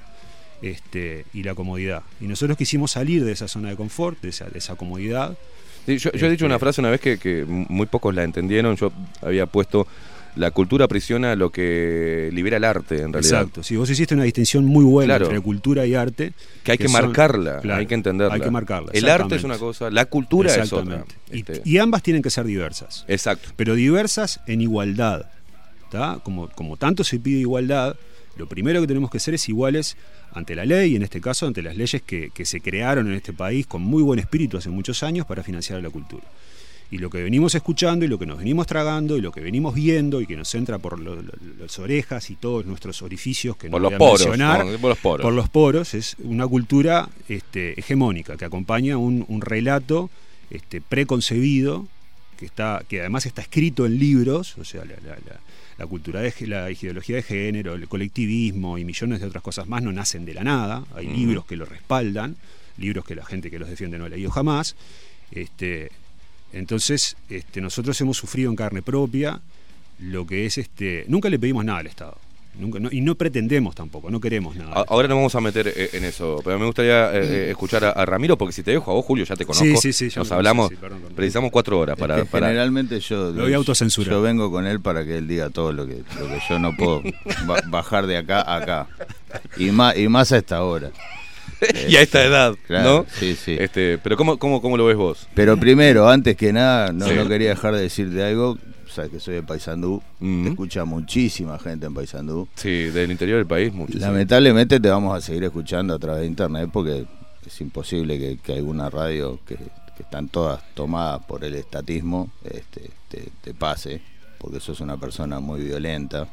este, 0.63 1.25
y 1.35 1.43
la 1.43 1.55
comodidad. 1.55 2.03
Y 2.21 2.25
nosotros 2.27 2.57
quisimos 2.57 2.93
salir 2.93 3.25
de 3.25 3.33
esa 3.33 3.47
zona 3.49 3.69
de 3.71 3.77
confort, 3.77 4.21
de 4.23 4.31
esa, 4.31 4.47
de 4.47 4.59
esa 4.59 4.75
comodidad. 4.77 5.37
Yo, 5.87 5.97
yo 5.97 6.09
he 6.09 6.13
dicho 6.13 6.33
Este, 6.33 6.45
una 6.47 6.59
frase 6.59 6.81
una 6.81 6.91
vez 6.91 7.01
que, 7.01 7.19
que 7.19 7.45
muy 7.47 7.87
pocos 7.87 8.15
la 8.15 8.25
entendieron. 8.25 8.77
Yo 8.77 8.93
había 9.23 9.47
puesto 9.47 9.87
la 10.35 10.51
cultura 10.51 10.85
aprisiona 10.85 11.35
lo 11.35 11.51
que 11.51 12.29
libera 12.33 12.59
el 12.59 12.65
arte, 12.65 13.01
en 13.01 13.11
realidad. 13.13 13.41
Exacto, 13.41 13.63
sí, 13.63 13.75
vos 13.77 13.89
hiciste 13.89 14.13
una 14.15 14.25
distinción 14.25 14.67
muy 14.67 14.85
buena 14.85 15.13
Claro. 15.15 15.25
entre 15.27 15.41
cultura 15.41 15.87
y 15.87 15.95
arte. 15.95 16.35
Que 16.63 16.73
hay 16.73 16.79
que, 16.79 16.89
son- 16.89 17.01
marcarla, 17.07 17.61
claro, 17.61 17.81
hay 17.81 17.87
que 17.87 17.95
entenderla. 17.95 18.35
Hay 18.35 18.41
que 18.43 18.51
marcarla. 18.51 18.91
El 18.93 19.09
arte 19.09 19.37
es 19.37 19.45
una 19.45 19.57
cosa, 19.57 19.91
la 19.91 20.05
cultura 20.05 20.51
es 20.51 20.71
otra. 20.73 20.97
Exactamente. 20.97 21.15
Y- 21.33 21.39
Este, 21.39 21.63
Y, 21.65 21.79
ambas 21.79 22.03
tienen 22.03 22.23
que 22.23 22.29
ser 22.29 22.45
diversas. 22.45 23.07
Exacto. 23.09 23.49
Pero 23.57 23.75
diversas 23.75 24.41
en 24.47 24.61
igualdad. 24.61 25.27
¿tá? 25.91 26.19
Como, 26.25 26.49
como 26.49 26.77
tanto 26.77 27.05
se 27.05 27.19
pide 27.21 27.39
igualdad, 27.39 27.97
lo 28.37 28.47
primero 28.47 28.81
que 28.81 28.87
tenemos 28.87 29.11
que 29.11 29.19
ser 29.21 29.35
es 29.35 29.49
iguales 29.49 29.97
ante 30.33 30.55
la 30.55 30.65
ley, 30.65 30.93
y 30.93 30.97
en 30.97 31.03
este 31.03 31.21
caso 31.21 31.47
ante 31.47 31.63
las 31.63 31.77
leyes 31.77 32.03
que, 32.03 32.31
que 32.35 32.45
se 32.45 32.61
crearon 32.61 33.07
en 33.09 33.15
este 33.15 33.33
país 33.33 33.67
con 33.67 33.83
muy 33.83 34.03
buen 34.03 34.19
espíritu 34.19 34.57
hace 34.59 34.69
muchos 34.71 35.03
años 35.03 35.27
para 35.27 35.43
financiar 35.43 35.83
la 35.83 35.91
cultura. 35.91 36.25
Y 36.89 36.99
lo 36.99 37.11
que 37.11 37.21
venimos 37.21 37.53
escuchando 37.57 38.05
y 38.05 38.09
lo 38.09 38.17
que 38.17 38.27
nos 38.27 38.39
venimos 38.39 38.65
tragando 38.69 39.17
y 39.17 39.21
lo 39.21 39.33
que 39.33 39.41
venimos 39.41 39.75
viendo 39.75 40.21
y 40.21 40.27
que 40.27 40.37
nos 40.37 40.55
entra 40.55 40.79
por 40.79 41.01
lo- 41.01 41.17
lo- 41.21 41.33
las 41.59 41.77
orejas 41.81 42.31
y 42.31 42.37
todos 42.37 42.65
nuestros 42.65 43.03
orificios 43.03 43.57
que 43.57 43.69
Por 43.69 43.81
no 43.83 43.91
los 43.91 43.99
voy 43.99 44.07
a 44.07 44.11
poros. 44.11 44.27
Por 44.81 44.89
los 44.91 44.99
poros. 44.99 45.25
por 45.25 45.33
los 45.33 45.49
poros, 45.49 45.95
es 45.95 46.15
una 46.23 46.47
cultura 46.47 47.09
este, 47.29 47.79
hegemónica 47.81 48.37
que 48.37 48.45
acompaña 48.45 48.99
un, 48.99 49.25
un 49.27 49.41
relato 49.41 50.11
este, 50.51 50.81
preconcebido 50.81 51.89
que 52.37 52.45
está 52.47 52.85
que 52.89 53.01
además 53.01 53.27
está 53.27 53.41
escrito 53.43 53.87
en 53.87 53.99
libros, 53.99 54.57
o 54.59 54.65
sea, 54.65 54.85
la, 54.85 54.95
la- 55.05 55.17
la- 55.27 55.41
la 55.79 55.87
cultura 55.87 56.21
de 56.21 56.33
la 56.47 56.71
ideología 56.71 57.17
de 57.17 57.23
género, 57.23 57.75
el 57.75 57.89
colectivismo 57.89 58.79
y 58.79 58.85
millones 58.85 59.21
de 59.21 59.27
otras 59.27 59.43
cosas 59.43 59.67
más 59.67 59.83
no 59.83 59.93
nacen 59.93 60.25
de 60.25 60.35
la 60.35 60.43
nada, 60.43 60.85
hay 60.95 61.07
libros 61.07 61.45
que 61.45 61.57
lo 61.57 61.67
respaldan, 61.67 62.37
libros 62.79 63.05
que 63.05 63.15
la 63.15 63.25
gente 63.25 63.51
que 63.51 63.59
los 63.59 63.69
defiende 63.69 63.99
no 63.99 64.07
ha 64.07 64.09
leído 64.09 64.31
jamás. 64.31 64.77
Este, 65.31 65.91
entonces, 66.53 67.17
este, 67.29 67.61
nosotros 67.61 68.01
hemos 68.01 68.17
sufrido 68.17 68.51
en 68.51 68.57
carne 68.57 68.83
propia 68.83 69.41
lo 69.99 70.27
que 70.27 70.47
es 70.47 70.59
este, 70.59 71.05
nunca 71.09 71.29
le 71.29 71.39
pedimos 71.39 71.65
nada 71.65 71.81
al 71.81 71.87
Estado. 71.87 72.19
Nunca, 72.59 72.79
no- 72.81 72.89
y 72.91 73.01
no 73.03 73.15
pretendemos 73.17 73.75
tampoco, 73.75 74.11
no 74.11 74.19
queremos 74.21 74.57
nada. 74.57 74.73
a- 74.81 74.85
ahora 74.89 75.09
nos 75.09 75.17
vamos 75.17 75.35
a 75.35 75.41
meter 75.41 75.69
eh, 75.77 75.91
en 75.93 76.05
eso, 76.05 76.41
pero 76.45 76.59
me 76.59 76.65
gustaría 76.67 77.13
eh, 77.15 77.21
eh, 77.23 77.51
escuchar 77.51 77.85
a, 77.85 77.91
a 77.91 78.07
Ramiro, 78.07 78.39
porque 78.39 78.53
si 78.53 78.63
te 78.63 78.71
dejo 78.71 78.91
a 78.91 78.95
vos, 78.95 79.05
Julio, 79.05 79.25
ya 79.27 79.37
te 79.37 79.45
conozco. 79.45 79.65
Sí, 79.81 79.93
sí, 79.93 80.11
sí, 80.11 80.19
Nos 80.19 80.33
hablamos, 80.33 80.69
sí, 80.71 80.75
sí, 80.77 80.81
perdón, 80.81 81.01
perdón. 81.01 81.17
precisamos 81.17 81.51
cuatro 81.51 81.79
horas 81.79 81.95
Es 81.97 82.01
para... 82.01 82.17
que 82.17 82.25
para- 82.25 82.47
generalmente 82.47 82.99
yo, 83.01 83.31
Lo 83.33 83.43
voy 83.43 83.53
a 83.53 83.57
autocensurar. 83.57 84.11
yo 84.13 84.23
vengo 84.23 84.51
con 84.51 84.67
él 84.67 84.81
para 84.81 85.05
que 85.05 85.19
él 85.19 85.29
diga 85.29 85.51
todo 85.51 85.73
lo 85.73 85.87
que, 85.87 86.03
lo 86.19 86.29
que 86.29 86.39
yo 86.49 86.59
no 86.59 86.75
puedo 86.77 87.03
ba- 87.47 87.61
bajar 87.69 88.07
de 88.07 88.17
acá 88.17 88.41
a 88.41 88.57
acá. 88.57 88.89
Y 89.59 89.71
más, 89.71 89.97
y 89.99 90.09
más 90.09 90.33
a 90.33 90.39
esta 90.39 90.63
hora. 90.65 90.91
y 91.89 91.97
a 91.97 92.03
esta 92.03 92.23
edad, 92.25 92.55
Claro, 92.67 93.05
¿no? 93.07 93.07
Sí, 93.19 93.35
sí. 93.37 93.57
Este, 93.59 93.99
pero 93.99 94.17
¿cómo, 94.17 94.39
cómo, 94.39 94.61
¿cómo 94.63 94.77
lo 94.77 94.87
ves 94.87 94.97
vos? 94.97 95.29
Pero 95.35 95.57
primero, 95.57 96.09
antes 96.09 96.37
que 96.37 96.53
nada, 96.53 96.93
no, 96.93 97.07
Sí. 97.07 97.15
no 97.15 97.29
quería 97.29 97.51
dejar 97.51 97.75
de 97.75 97.83
decirte 97.83 98.23
algo. 98.25 98.59
Sabes 98.97 99.11
que 99.11 99.21
soy 99.21 99.35
de 99.35 99.43
Paysandú. 99.43 100.03
Te 100.19 100.49
escucha 100.49 100.87
muchísima 100.87 101.59
gente 101.59 101.85
en 101.87 101.93
Paysandú. 101.93 102.49
Sí, 102.55 102.85
del 102.85 103.11
interior 103.11 103.37
del 103.37 103.47
país, 103.47 103.71
mucho. 103.75 103.93
sí. 103.93 103.99
Lamentablemente 103.99 104.81
te 104.81 104.89
vamos 104.89 105.15
a 105.15 105.21
seguir 105.21 105.45
escuchando 105.45 105.93
a 105.95 105.99
través 105.99 106.23
de 106.23 106.27
internet 106.29 106.71
porque 106.73 107.05
es 107.47 107.61
imposible 107.61 108.19
que, 108.19 108.39
que 108.39 108.55
alguna 108.55 108.89
radio 108.89 109.39
que, 109.47 109.57
que 109.57 110.03
están 110.03 110.29
todas 110.29 110.63
tomadas 110.75 111.23
por 111.27 111.45
el 111.45 111.55
estatismo 111.57 112.31
este, 112.43 112.91
te, 113.11 113.29
te 113.43 113.53
pase. 113.55 114.01
Porque 114.39 114.61
sos 114.61 114.81
una 114.81 114.97
persona 114.99 115.41
muy 115.41 115.61
violenta. 115.63 116.29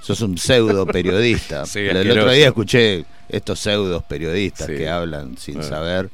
sos 0.18 0.20
un 0.22 0.38
pseudo 0.38 0.86
periodista. 0.86 1.64
Sí, 1.66 1.80
el, 1.80 2.10
otro 2.10 2.30
día 2.32 2.46
escuché 2.48 3.04
estos 3.28 3.58
pseudos 3.60 4.02
periodistas 4.04 4.66
Sí. 4.66 4.74
que 4.76 4.88
hablan 4.88 5.36
sin 5.38 5.58
Ah. 5.60 5.62
saber 5.64 6.10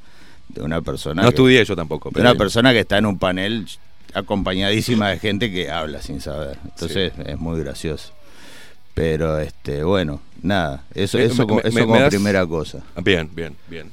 de 0.49 0.63
una 0.63 0.81
persona. 0.83 1.23
No 1.23 1.29
que- 1.29 1.35
estudié 1.35 1.65
yo 1.65 1.75
tampoco. 1.77 2.11
de 2.11 2.21
una 2.21 2.35
persona 2.35 2.73
que 2.73 2.81
está 2.81 2.97
en 2.99 3.07
un 3.07 3.19
panel 3.19 3.67
acompañadísima 4.15 5.11
de 5.11 5.19
gente 5.19 5.51
que 5.51 5.71
habla 5.71 6.03
sin 6.03 6.21
saber. 6.21 6.59
Entonces 6.65 7.13
es 7.25 7.39
muy 7.39 7.61
gracioso. 7.61 8.13
Pero 8.95 9.39
este, 9.39 9.85
bueno, 9.85 10.21
nada, 10.43 10.85
eso, 10.95 11.19
eso, 11.19 11.43
me- 11.43 11.47
como- 11.47 11.61
me- 11.63 11.69
eso 11.69 11.75
me- 11.75 11.81
como 11.83 11.95
me 11.95 12.01
das- 12.01 12.11
primera 12.11 12.47
cosa. 12.47 12.83
Bien, 13.03 13.31
bien, 13.33 13.57
bien. 13.69 13.91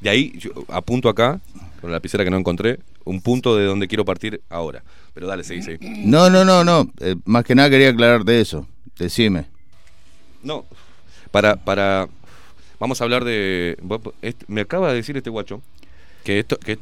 De 0.00 0.08
ahí 0.10 0.32
yo 0.38 0.50
apunto 0.68 1.08
acá, 1.08 1.40
con 1.80 1.90
la 1.90 1.96
lapicera 1.96 2.24
que 2.24 2.30
no 2.30 2.38
encontré, 2.38 2.78
un 3.04 3.20
punto 3.20 3.56
de 3.56 3.64
donde 3.66 3.88
quiero 3.88 4.04
partir 4.04 4.40
ahora. 4.48 4.82
Pero 5.12 5.26
dale, 5.26 5.44
seguí, 5.44 5.62
seguí. 5.62 5.78
No, 6.04 6.30
no, 6.30 6.44
no, 6.44 6.62
no. 6.64 6.90
eh, 7.00 7.16
más 7.24 7.44
que 7.44 7.54
nada 7.54 7.68
quería 7.68 7.90
aclararte 7.90 8.40
eso. 8.40 8.66
Decime. 8.98 9.46
No, 10.42 10.64
para, 11.30 11.56
para, 11.56 12.08
vamos 12.78 13.00
a 13.00 13.04
hablar 13.04 13.24
de, 13.24 13.76
este- 14.22 14.44
me 14.48 14.60
acaba 14.62 14.88
de 14.90 14.94
decir 14.94 15.16
este 15.16 15.30
guacho, 15.30 15.60
que 16.24 16.38
esto, 16.38 16.56
que, 16.58 16.78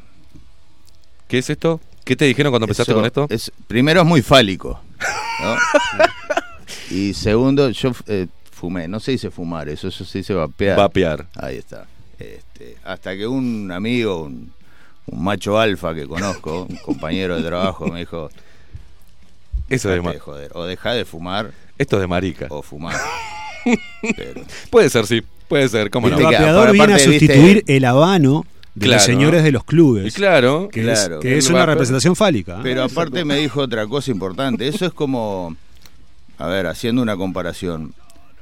¿qué 1.27 1.39
es 1.39 1.49
esto? 1.49 1.81
¿Qué 2.07 2.15
te 2.15 2.25
dijeron 2.25 2.51
cuando 2.51 2.65
empezaste 2.65 2.91
Eso 2.91 2.97
con 2.99 3.05
esto? 3.05 3.27
Es, 3.29 3.51
primero 3.67 4.01
es 4.01 4.07
muy 4.07 4.21
fálico. 4.21 4.79
¿no? 5.43 5.55
y 6.95 7.13
segundo, 7.13 7.69
yo 7.69 7.91
eh, 8.07 8.27
fumé. 8.51 8.87
No 8.87 8.99
se 8.99 9.11
dice 9.11 9.29
fumar, 9.29 9.67
eso, 9.69 9.89
eso 9.89 10.05
se 10.05 10.19
dice 10.19 10.33
vapear. 10.33 10.77
Vapear. 10.77 11.27
Ahí 11.35 11.57
está. 11.57 11.85
Este, 12.17 12.77
hasta 12.83 13.15
que 13.15 13.27
un 13.27 13.71
amigo, 13.71 14.23
un, 14.23 14.51
un 15.05 15.23
macho 15.23 15.59
alfa 15.59 15.93
que 15.93 16.07
conozco, 16.07 16.63
un 16.69 16.75
compañero 16.85 17.35
de 17.37 17.43
trabajo, 17.43 17.87
me 17.87 17.99
dijo: 17.99 18.29
Eso 19.69 19.89
es 19.89 19.95
"Dejate 19.95 20.01
ma- 20.01 20.13
de 20.13 20.19
joder, 20.19 20.51
o 20.55 20.63
deja 20.65 20.93
de 20.93 21.05
fumar 21.05 21.51
Esto 21.77 21.97
es 21.97 22.01
de 22.01 22.07
marica. 22.07 22.47
o 22.49 22.61
fumar. 22.61 22.95
Pero- 24.15 24.41
Puede 24.69 24.89
ser, 24.89 25.05
sí, 25.05 25.21
puede 25.47 25.67
ser, 25.69 25.89
cómo 25.89 26.09
no. 26.09 26.17
el 26.17 26.23
vapeador 26.23 26.71
viene 26.71 26.93
a 26.93 26.97
viste- 26.97 27.11
sustituir 27.11 27.63
el 27.67 27.83
habano 27.85 28.45
de 28.77 28.85
Claro. 28.85 28.99
los 28.99 29.03
señores 29.05 29.43
de 29.43 29.51
los 29.51 29.63
clubes. 29.63 30.07
Y 30.07 30.11
claro, 30.15 30.69
que 30.71 30.83
claro. 30.83 31.15
es, 31.15 31.21
que 31.21 31.37
es 31.37 31.49
una 31.49 31.65
representación 31.65 32.15
fálica. 32.15 32.57
¿eh? 32.57 32.59
Pero 32.61 32.83
aparte 32.83 33.25
me 33.25 33.35
dijo 33.37 33.61
otra 33.61 33.87
cosa 33.87 34.11
importante. 34.11 34.67
Eso 34.67 34.85
es 34.85 34.93
como, 34.93 35.55
a 36.37 36.47
ver, 36.47 36.67
haciendo 36.67 37.01
una 37.01 37.17
comparación. 37.17 37.93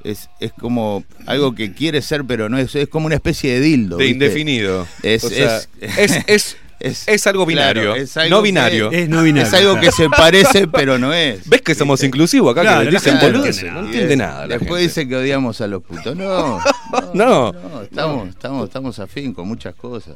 Es, 0.04 0.30
es 0.40 0.52
como 0.54 1.04
algo 1.26 1.56
que 1.56 1.74
quiere 1.74 2.02
ser, 2.02 2.26
pero 2.26 2.50
no 2.50 2.58
es. 2.58 2.76
Es 2.76 2.88
como 2.90 3.06
una 3.08 3.16
especie 3.16 3.54
de 3.54 3.60
dildo. 3.62 3.98
de 3.98 4.04
¿viste? 4.06 4.26
indefinido. 4.26 4.86
Es, 5.02 5.24
O 5.24 5.30
sea, 5.30 5.62
es, 5.82 6.20
es, 6.28 6.58
es, 6.86 7.08
es- 7.08 7.28
algo 7.28 7.46
binario, 7.46 7.84
claro, 7.84 7.96
es 7.96 8.16
algo 8.18 8.30
no 8.38 8.42
que- 8.42 8.48
binario. 8.48 8.92
es 8.92 9.10
no 9.10 9.24
binario. 9.24 9.48
es 9.48 9.54
algo 9.54 9.72
claro. 9.74 9.86
que 9.88 9.92
se 9.92 10.10
parece, 10.10 10.68
pero 10.68 10.98
no 10.98 11.14
es. 11.14 11.48
¿Ves 11.50 11.62
que 11.62 11.76
somos 11.76 12.04
inclusivos 12.04 12.52
acá? 12.52 12.62
Claro, 12.62 12.80
que 12.80 12.86
la 12.86 12.92
dicen 12.92 13.18
gente 13.18 13.32
no 13.38 13.46
entiende 13.46 13.68
No 13.68 14.24
nada. 14.24 14.44
entiende 14.44 14.48
Después 14.60 14.82
gente. 14.82 14.84
dice 15.02 15.08
que 15.08 15.16
odiamos 15.16 15.62
a 15.62 15.68
los 15.68 15.84
putos. 15.84 16.16
No, 16.16 16.60
No. 17.14 17.52
no, 17.52 17.82
estamos, 17.82 18.30
estamos, 18.30 18.68
estamos 18.68 19.00
afín 19.00 19.34
con 19.34 19.48
muchas 19.48 19.76
cosas. 19.76 20.16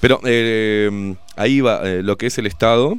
Pero 0.00 0.20
eh, 0.24 1.14
ahí 1.36 1.60
va 1.60 1.82
eh, 1.84 2.02
lo 2.02 2.16
que 2.16 2.26
es 2.26 2.38
el 2.38 2.46
Estado 2.46 2.94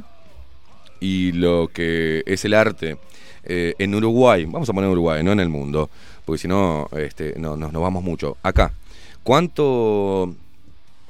y 1.00 1.32
lo 1.32 1.68
que 1.72 2.22
es 2.26 2.44
el 2.44 2.54
arte 2.54 2.96
eh, 3.44 3.74
en 3.78 3.92
Uruguay. 3.94 4.44
Vamos 4.44 4.68
a 4.68 4.72
poner 4.72 4.88
Uruguay, 4.88 5.22
no 5.24 5.32
en 5.32 5.40
el 5.40 5.48
mundo, 5.48 5.90
porque 6.24 6.38
si 6.42 6.46
no, 6.46 6.88
este, 6.96 7.34
no 7.38 7.56
nos, 7.56 7.72
nos 7.72 7.82
vamos 7.82 8.04
mucho. 8.04 8.36
Acá, 8.42 8.72
¿cuánto... 9.24 10.34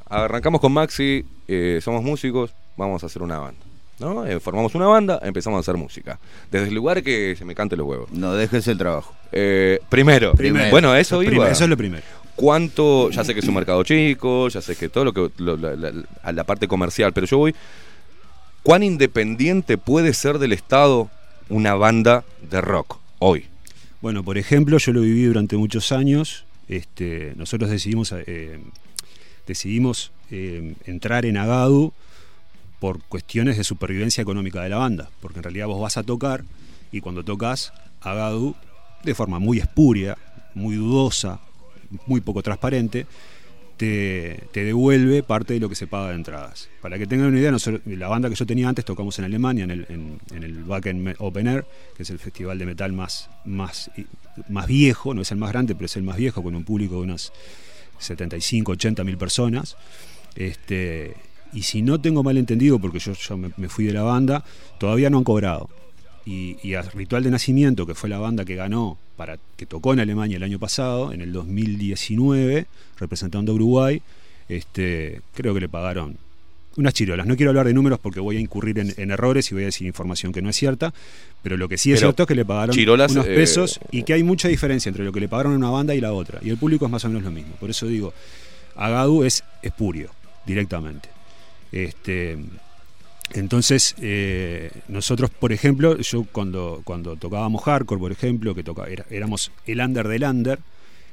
Arrancamos 0.08 0.60
con 0.60 0.72
Maxi, 0.72 1.24
eh, 1.54 1.80
somos 1.82 2.02
músicos, 2.02 2.52
vamos 2.76 3.02
a 3.02 3.06
hacer 3.06 3.22
una 3.22 3.38
banda. 3.38 3.60
¿no? 3.98 4.26
Eh, 4.26 4.40
formamos 4.40 4.74
una 4.74 4.86
banda, 4.86 5.20
empezamos 5.22 5.58
a 5.58 5.60
hacer 5.60 5.76
música. 5.76 6.18
Desde 6.50 6.68
el 6.68 6.74
lugar 6.74 7.02
que 7.04 7.36
se 7.36 7.44
me 7.44 7.54
cante 7.54 7.76
los 7.76 7.86
huevos. 7.86 8.10
No 8.10 8.32
dejes 8.34 8.66
el 8.66 8.76
trabajo. 8.78 9.14
Eh, 9.30 9.78
primero, 9.88 10.32
Primero. 10.32 10.70
bueno, 10.70 10.94
eso 10.96 11.18
Primero, 11.18 11.42
iba. 11.42 11.50
eso 11.50 11.64
es 11.64 11.70
lo 11.70 11.76
primero. 11.76 12.02
¿Cuánto? 12.34 13.10
Ya 13.10 13.22
sé 13.22 13.34
que 13.34 13.40
es 13.40 13.46
un 13.48 13.54
mercado 13.54 13.84
chico, 13.84 14.48
ya 14.48 14.60
sé 14.60 14.74
que 14.74 14.88
todo 14.88 15.04
lo 15.04 15.12
que. 15.12 15.30
lo- 15.36 15.56
la, 15.56 15.76
la- 15.76 15.92
a 16.22 16.32
la 16.32 16.44
parte 16.44 16.66
comercial, 16.66 17.12
pero 17.12 17.26
yo 17.26 17.38
voy. 17.38 17.54
¿Cuán 18.62 18.82
independiente 18.82 19.76
puede 19.78 20.14
ser 20.14 20.38
del 20.38 20.52
Estado 20.52 21.10
una 21.48 21.74
banda 21.74 22.24
de 22.50 22.60
rock 22.60 22.98
hoy? 23.18 23.46
Bueno, 24.00 24.24
por 24.24 24.38
ejemplo, 24.38 24.78
yo 24.78 24.92
lo 24.92 25.02
viví 25.02 25.24
durante 25.26 25.56
muchos 25.56 25.92
años. 25.92 26.44
Este, 26.68 27.34
nosotros 27.36 27.70
decidimos, 27.70 28.12
eh, 28.12 28.58
decidimos 29.46 30.10
eh, 30.32 30.74
entrar 30.86 31.26
en 31.26 31.36
Agadu 31.36 31.92
por 32.80 33.02
cuestiones 33.04 33.58
de 33.58 33.64
supervivencia 33.64 34.22
económica 34.22 34.62
de 34.62 34.70
la 34.70 34.78
banda. 34.78 35.10
Porque 35.20 35.38
en 35.38 35.44
realidad 35.44 35.66
vos 35.66 35.80
vas 35.80 35.98
a 35.98 36.02
tocar 36.02 36.42
y 36.90 37.00
cuando 37.00 37.22
tocas, 37.22 37.72
Agadu, 38.00 38.56
de 39.04 39.14
forma 39.14 39.38
muy 39.38 39.58
espuria, 39.58 40.16
muy 40.54 40.76
dudosa, 40.76 41.38
muy 42.06 42.22
poco 42.22 42.42
transparente, 42.42 43.06
te, 43.76 44.44
te 44.52 44.64
devuelve 44.64 45.22
parte 45.22 45.54
de 45.54 45.60
lo 45.60 45.68
que 45.68 45.74
se 45.74 45.86
paga 45.86 46.08
de 46.08 46.14
entradas. 46.14 46.70
Para 46.80 46.98
que 46.98 47.06
tengan 47.06 47.28
una 47.28 47.38
idea, 47.38 47.52
la 47.84 48.08
banda 48.08 48.28
que 48.28 48.34
yo 48.34 48.46
tenía 48.46 48.68
antes 48.68 48.84
tocamos 48.84 49.18
en 49.18 49.26
Alemania, 49.26 49.64
en 49.64 49.70
el, 49.70 49.86
en, 50.30 50.68
Wacken 50.68 51.14
Open 51.18 51.46
Air, 51.46 51.66
que 51.96 52.04
es 52.04 52.10
el 52.10 52.18
festival 52.18 52.58
de 52.58 52.66
metal 52.66 52.92
más, 52.92 53.28
más, 53.44 53.90
más 54.48 54.66
viejo, 54.66 55.12
no 55.12 55.22
es 55.22 55.30
el 55.30 55.38
más 55.38 55.52
grande, 55.52 55.74
pero 55.74 55.86
es 55.86 55.96
el 55.96 56.04
más 56.04 56.16
viejo, 56.16 56.42
con 56.42 56.54
un 56.54 56.64
público 56.64 56.96
de 56.96 57.02
unas 57.02 57.32
75, 57.98 58.72
80 58.72 59.04
mil 59.04 59.18
personas. 59.18 59.76
Este, 60.36 61.14
y 61.52 61.62
si 61.62 61.82
no 61.82 62.00
tengo 62.00 62.22
mal 62.22 62.36
entendido, 62.38 62.78
porque 62.78 62.98
yo, 62.98 63.12
yo 63.12 63.36
me, 63.36 63.50
me 63.56 63.68
fui 63.68 63.84
de 63.84 63.92
la 63.92 64.02
banda, 64.02 64.44
todavía 64.78 65.10
no 65.10 65.18
han 65.18 65.24
cobrado. 65.24 65.68
Y, 66.24 66.56
y 66.62 66.74
a 66.74 66.82
Ritual 66.82 67.24
de 67.24 67.30
Nacimiento, 67.30 67.86
que 67.86 67.94
fue 67.94 68.08
la 68.08 68.18
banda 68.18 68.44
que 68.44 68.54
ganó, 68.54 68.96
para, 69.16 69.38
que 69.56 69.66
tocó 69.66 69.92
en 69.92 70.00
Alemania 70.00 70.36
el 70.36 70.42
año 70.42 70.58
pasado, 70.58 71.12
en 71.12 71.20
el 71.20 71.32
2019, 71.32 72.66
representando 72.98 73.52
a 73.52 73.54
Uruguay, 73.54 74.02
este, 74.48 75.20
creo 75.34 75.52
que 75.54 75.60
le 75.60 75.68
pagaron 75.68 76.16
unas 76.76 76.94
chirolas. 76.94 77.26
No 77.26 77.36
quiero 77.36 77.50
hablar 77.50 77.66
de 77.66 77.74
números 77.74 77.98
porque 77.98 78.20
voy 78.20 78.36
a 78.36 78.40
incurrir 78.40 78.78
en, 78.78 78.94
en 78.96 79.10
errores 79.10 79.50
y 79.50 79.54
voy 79.54 79.64
a 79.64 79.66
decir 79.66 79.86
información 79.86 80.32
que 80.32 80.40
no 80.42 80.48
es 80.48 80.56
cierta, 80.56 80.92
pero 81.42 81.56
lo 81.56 81.68
que 81.68 81.76
sí 81.76 81.92
es 81.92 81.98
Pero 81.98 82.08
cierto 82.08 82.22
es 82.22 82.26
que 82.28 82.34
le 82.34 82.44
pagaron 82.44 82.74
chirolas, 82.74 83.12
unos 83.12 83.26
eh, 83.26 83.34
pesos 83.34 83.80
y 83.90 84.04
que 84.04 84.14
hay 84.14 84.22
mucha 84.22 84.48
diferencia 84.48 84.88
entre 84.88 85.04
lo 85.04 85.12
que 85.12 85.20
le 85.20 85.28
pagaron 85.28 85.52
a 85.54 85.56
una 85.56 85.70
banda 85.70 85.94
y 85.94 86.00
la 86.00 86.12
otra. 86.12 86.38
Y 86.42 86.50
el 86.50 86.56
público 86.56 86.86
es 86.86 86.90
más 86.90 87.04
o 87.04 87.08
menos 87.08 87.22
lo 87.22 87.30
mismo. 87.30 87.54
Por 87.56 87.70
eso 87.70 87.86
digo, 87.86 88.14
Agadu 88.76 89.24
es 89.24 89.44
espurio, 89.60 90.10
directamente. 90.46 91.08
Este, 91.70 92.38
entonces, 93.32 93.94
eh, 94.00 94.70
nosotros, 94.88 95.30
por 95.30 95.52
ejemplo, 95.52 95.96
yo 95.98 96.24
cuando, 96.30 96.82
cuando 96.84 97.16
tocábamos 97.16 97.62
hardcore, 97.64 97.98
por 98.00 98.12
ejemplo, 98.12 98.54
que 98.54 98.62
toca, 98.62 98.86
era- 98.88 99.06
éramos 99.10 99.50
el 99.66 99.80
under 99.80 100.06
del 100.08 100.24
under, 100.24 100.58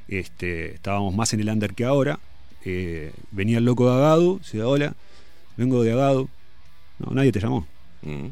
este, 0.08 0.74
estábamos 0.74 1.14
más 1.14 1.32
en 1.32 1.40
el 1.40 1.48
under 1.48 1.72
que 1.74 1.84
ahora, 1.84 2.18
eh, 2.64 3.12
venía 3.30 3.58
el 3.58 3.64
loco 3.64 3.88
de 3.88 3.94
Agadu, 3.96 4.38
decía, 4.38 4.66
hola, 4.68 4.94
vengo 5.56 5.82
de 5.82 5.92
Agadu. 5.92 6.28
No, 6.98 7.14
nadie 7.14 7.32
te 7.32 7.40
llamó. 7.40 7.66
Mm. 8.02 8.26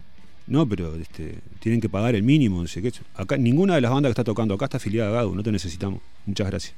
No, 0.48 0.66
pero 0.68 0.94
este, 0.96 1.36
tienen 1.60 1.80
que 1.80 1.88
pagar 1.88 2.14
el 2.14 2.22
mínimo, 2.22 2.60
no 2.60 2.68
sé 2.68 2.82
qué. 2.82 2.92
Acá, 3.14 3.36
ninguna 3.38 3.74
de 3.74 3.80
las 3.82 3.90
bandas 3.90 4.08
que 4.10 4.12
está 4.12 4.24
tocando 4.24 4.54
acá 4.54 4.66
está 4.66 4.76
afiliada 4.78 5.08
a 5.10 5.12
Agadu, 5.12 5.34
no 5.34 5.42
te 5.42 5.52
necesitamos. 5.52 6.00
Muchas 6.26 6.46
gracias. 6.48 6.74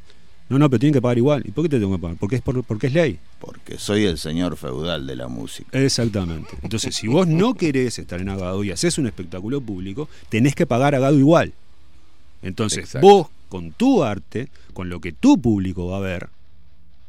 No, 0.50 0.58
no, 0.58 0.68
pero 0.68 0.80
tienen 0.80 0.94
que 0.94 1.00
pagar 1.00 1.16
igual. 1.16 1.42
¿Y 1.46 1.52
por 1.52 1.64
qué 1.64 1.68
te 1.68 1.78
tengo 1.78 1.94
que 1.96 2.02
pagar? 2.02 2.16
Porque 2.18 2.36
es, 2.36 2.42
por, 2.42 2.62
porque 2.64 2.88
es 2.88 2.92
ley. 2.92 3.18
Porque 3.38 3.78
soy 3.78 4.04
el 4.04 4.18
señor 4.18 4.56
feudal 4.56 5.06
de 5.06 5.14
la 5.14 5.28
música. 5.28 5.78
Exactamente. 5.78 6.50
Entonces, 6.62 6.94
si 6.96 7.06
vos 7.06 7.28
no 7.28 7.54
querés 7.54 8.00
estar 8.00 8.20
en 8.20 8.28
Agado 8.28 8.64
y 8.64 8.72
haces 8.72 8.98
un 8.98 9.06
espectáculo 9.06 9.60
público, 9.60 10.08
tenés 10.28 10.56
que 10.56 10.66
pagar 10.66 10.96
Agado 10.96 11.16
igual. 11.16 11.52
Entonces, 12.42 12.80
Exacto. 12.80 13.06
vos, 13.06 13.26
con 13.48 13.70
tu 13.70 14.02
arte, 14.02 14.48
con 14.74 14.88
lo 14.88 15.00
que 15.00 15.12
tu 15.12 15.40
público 15.40 15.86
va 15.86 15.98
a 15.98 16.00
ver, 16.00 16.28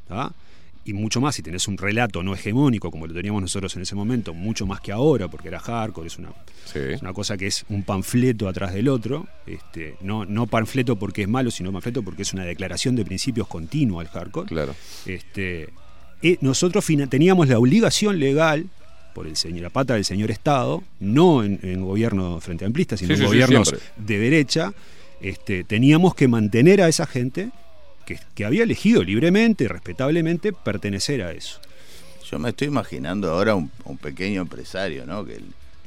¿tá? 0.07 0.33
Y 0.83 0.93
mucho 0.93 1.21
más 1.21 1.35
si 1.35 1.43
tenés 1.43 1.67
un 1.67 1.77
relato 1.77 2.23
no 2.23 2.33
hegemónico 2.33 2.89
como 2.89 3.07
lo 3.07 3.13
teníamos 3.13 3.41
nosotros 3.41 3.75
en 3.75 3.83
ese 3.83 3.95
momento, 3.95 4.33
mucho 4.33 4.65
más 4.65 4.81
que 4.81 4.91
ahora, 4.91 5.27
porque 5.27 5.47
era 5.47 5.59
hardcore, 5.59 6.07
es 6.07 6.17
una, 6.17 6.29
es 6.73 7.01
una 7.01 7.13
cosa 7.13 7.37
que 7.37 7.47
es 7.47 7.65
un 7.69 7.83
panfleto 7.83 8.47
atrás 8.47 8.73
del 8.73 8.89
otro, 8.89 9.27
este, 9.45 9.95
no, 10.01 10.25
no 10.25 10.47
panfleto 10.47 10.97
porque 10.97 11.23
es 11.23 11.27
malo, 11.27 11.51
sino 11.51 11.71
panfleto 11.71 12.01
porque 12.03 12.23
es 12.23 12.33
una 12.33 12.45
declaración 12.45 12.95
de 12.95 13.05
principios 13.05 13.47
continua 13.47 14.01
al 14.01 14.07
hardcore. 14.07 14.47
Claro. 14.47 14.75
Este, 15.05 15.69
y 16.21 16.37
nosotros 16.41 16.85
teníamos 17.09 17.47
la 17.47 17.59
obligación 17.59 18.19
legal 18.19 18.67
por 19.13 19.27
el 19.27 19.35
señor, 19.35 19.63
la 19.63 19.69
pata 19.69 19.95
del 19.95 20.05
señor 20.05 20.31
Estado, 20.31 20.83
no 20.99 21.43
en, 21.43 21.59
en 21.63 21.83
gobierno 21.83 22.39
frente 22.39 22.63
a 22.63 22.67
amplistas, 22.67 22.99
sino 22.99 23.09
Sí, 23.09 23.13
en 23.13 23.19
sí, 23.19 23.25
gobiernos 23.25 23.75
de 23.97 24.17
derecha, 24.17 24.73
este, 25.21 25.63
teníamos 25.63 26.15
que 26.15 26.27
mantener 26.27 26.81
a 26.81 26.87
esa 26.87 27.05
gente 27.05 27.51
que, 28.15 28.19
que 28.35 28.45
había 28.45 28.63
elegido 28.63 29.03
libremente 29.03 29.63
y 29.63 29.67
respetablemente 29.67 30.53
pertenecer 30.53 31.21
a 31.23 31.31
eso. 31.31 31.59
Yo 32.29 32.39
me 32.39 32.49
estoy 32.49 32.67
imaginando 32.67 33.31
ahora 33.31 33.55
un, 33.55 33.69
un 33.85 33.97
pequeño 33.97 34.41
empresario, 34.41 35.05
¿no? 35.05 35.25
Que, 35.25 35.39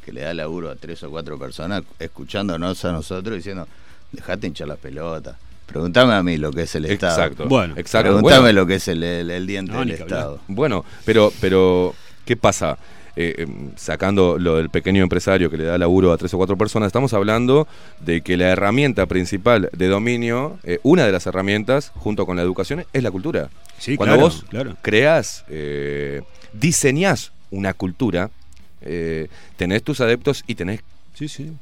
que 0.05 0.13
le 0.13 0.21
da 0.23 0.35
laburo 0.35 0.71
a 0.71 0.77
tres 0.77 1.03
o 1.03 1.11
cuatro 1.11 1.39
personas 1.39 1.83
escuchándonos 1.99 2.85
a 2.85 2.93
nosotros 2.93 3.37
diciendo, 3.37 3.67
dejate 4.13 4.47
hinchar 4.47 4.69
las 4.69 4.79
pelotas. 4.79 5.37
Pregúntame 5.67 6.13
a 6.13 6.23
mí 6.23 6.37
lo 6.37 6.53
que 6.53 6.63
es 6.63 6.75
el 6.75 6.85
Estado. 6.85 7.15
Exacto. 7.23 7.49
Bueno, 7.49 7.75
exacto. 7.79 8.11
Pregúntame 8.13 8.41
Bueno. 8.43 8.61
lo 8.61 8.67
que 8.67 8.75
es 8.75 8.89
el, 8.89 9.03
el- 9.03 9.31
el 9.31 9.47
diente 9.47 9.73
No, 9.73 9.79
del. 9.81 9.93
Estado. 9.93 10.41
Bueno, 10.49 10.85
pero, 11.07 11.33
pero 11.41 11.95
¿qué 12.27 12.37
pasa? 12.37 12.77
Eh, 13.17 13.35
eh, 13.39 13.47
sacando 13.77 14.39
lo 14.41 14.57
del 14.57 14.71
pequeño 14.71 15.01
empresario 15.01 15.49
que 15.49 15.57
le 15.57 15.63
da 15.65 15.79
laburo 15.79 16.13
a 16.13 16.19
tres 16.19 16.35
o 16.35 16.37
cuatro 16.37 16.57
personas, 16.59 16.89
estamos 16.89 17.13
hablando 17.15 17.69
de 18.01 18.23
que 18.23 18.37
la 18.37 18.49
herramienta 18.49 19.07
principal 19.07 19.71
de 19.73 19.87
dominio, 19.87 20.59
eh, 20.65 20.81
una 20.83 21.07
de 21.07 21.13
las 21.13 21.25
herramientas, 21.29 21.93
junto 21.95 22.27
con 22.27 22.35
la 22.37 22.43
educación, 22.43 22.85
es 22.93 23.03
la 23.05 23.13
cultura. 23.13 23.51
Sí, 23.79 23.97
Cuando 23.97 24.17
claro, 24.17 24.27
vos 24.29 24.45
claro. 24.49 24.77
creás, 24.83 25.45
eh, 25.49 26.23
diseñás 26.53 27.31
una 27.53 27.73
cultura, 27.73 28.31
tenés 29.57 29.83
tus 29.83 30.01
adeptos 30.01 30.43
y 30.47 30.57
tenés 30.57 30.81
Sí, 31.15 31.29
sí. 31.29 31.53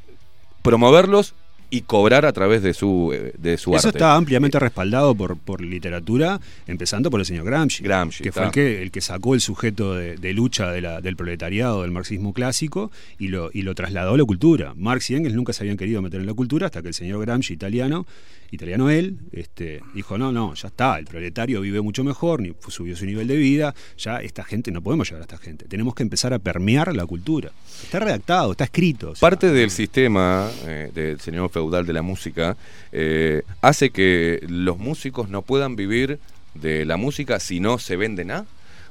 promoverlos 0.63 1.35
y 1.75 1.81
cobrar 1.81 2.27
a 2.27 2.33
través 2.35 2.63
de 2.63 2.75
su, 2.75 3.13
eh, 3.15 3.33
de 3.39 3.57
su 3.57 3.75
Eso 3.75 3.89
arte. 3.89 3.99
está 3.99 4.15
ampliamente 4.15 4.59
respaldado 4.59 5.15
por, 5.15 5.39
por 5.39 5.63
literatura, 5.63 6.39
empezando 6.67 7.11
por 7.11 7.19
el 7.19 7.25
señor 7.25 7.47
Gramsci, 7.47 7.83
que 8.23 8.31
fue 8.31 8.45
el 8.45 8.51
que, 8.51 8.83
el 8.83 8.91
que 8.91 9.01
sacó 9.01 9.33
el 9.35 9.41
sujeto 9.41 9.95
de, 9.95 10.17
de 10.17 10.33
lucha 10.35 10.71
de 10.71 10.83
la- 10.83 11.01
del 11.01 11.17
proletariado, 11.17 11.81
del 11.81 11.91
marxismo 11.91 12.35
clásico, 12.35 12.93
y 13.19 13.29
lo, 13.29 13.49
y 13.55 13.63
lo 13.63 13.75
trasladó 13.75 14.13
a 14.15 14.19
la 14.19 14.25
cultura. 14.25 14.75
Marx 14.77 15.09
y 15.11 15.15
Engels 15.17 15.35
nunca 15.35 15.55
se 15.55 15.63
habían 15.63 15.79
querido 15.79 16.03
meter 16.03 16.21
en 16.21 16.27
la 16.27 16.35
cultura 16.35 16.67
hasta 16.67 16.83
que 16.83 16.89
el 16.89 16.95
señor 16.95 17.23
Gramsci, 17.23 17.55
italiano, 17.55 18.07
italiano 18.53 18.91
él, 18.91 19.17
este, 19.33 19.81
dijo, 19.95 20.19
no, 20.19 20.31
no, 20.31 20.55
ya 20.55 20.69
está, 20.69 20.99
el 20.99 21.07
proletario 21.07 21.61
vive 21.63 21.81
mucho 21.81 22.05
mejor, 22.05 22.41
ni- 22.41 22.53
subió 22.69 22.95
su 22.95 23.05
nivel 23.07 23.27
de 23.27 23.37
vida, 23.37 23.75
ya 23.99 24.19
esta 24.21 24.45
gente, 24.45 24.71
no 24.71 24.81
podemos 24.83 25.09
llegar 25.09 25.23
a 25.23 25.25
esta 25.25 25.39
gente, 25.39 25.65
tenemos 25.67 25.95
que 25.95 26.03
empezar 26.05 26.33
a 26.35 26.39
permear 26.39 26.95
la 26.95 27.05
cultura. 27.07 27.51
Está 27.83 27.99
redactado, 27.99 28.53
está 28.53 28.65
escrito. 28.65 29.11
o 29.11 29.15
sea, 29.17 29.21
Parte 29.29 29.51
del 29.51 29.71
sistema 29.71 30.49
eh, 30.67 30.91
del 30.95 31.19
señor 31.21 31.51
feudal 31.51 31.85
de 31.87 31.93
la 31.95 32.03
música 32.03 32.57
eh, 32.93 33.43
hace 33.63 33.91
que 33.91 34.39
los 34.49 34.79
músicos 34.79 35.29
no 35.31 35.43
puedan 35.43 35.75
vivir 35.75 36.19
de 36.55 36.85
la 36.85 36.97
música 36.99 37.41
si 37.41 37.59
no 37.59 37.79
se 37.79 37.97
venden 37.97 38.31
a. 38.31 38.45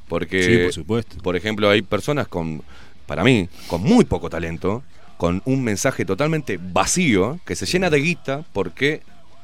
Porque, 0.07 0.43
Sí, 0.43 0.57
por 0.63 0.73
supuesto. 0.73 1.17
por 1.21 1.35
ejemplo, 1.37 1.69
hay 1.69 1.83
personas 1.83 2.27
con, 2.27 2.63
para 3.05 3.23
mí, 3.23 3.47
con 3.67 3.81
muy 3.83 4.03
poco 4.05 4.29
talento, 4.29 4.83
con 5.17 5.41
un 5.45 5.63
mensaje 5.63 6.03
totalmente 6.03 6.59
vacío, 6.59 7.39
que 7.45 7.55
se 7.55 7.65
llena 7.67 7.89
de 7.91 7.99
guita 8.01 8.43
porque 8.51 9.01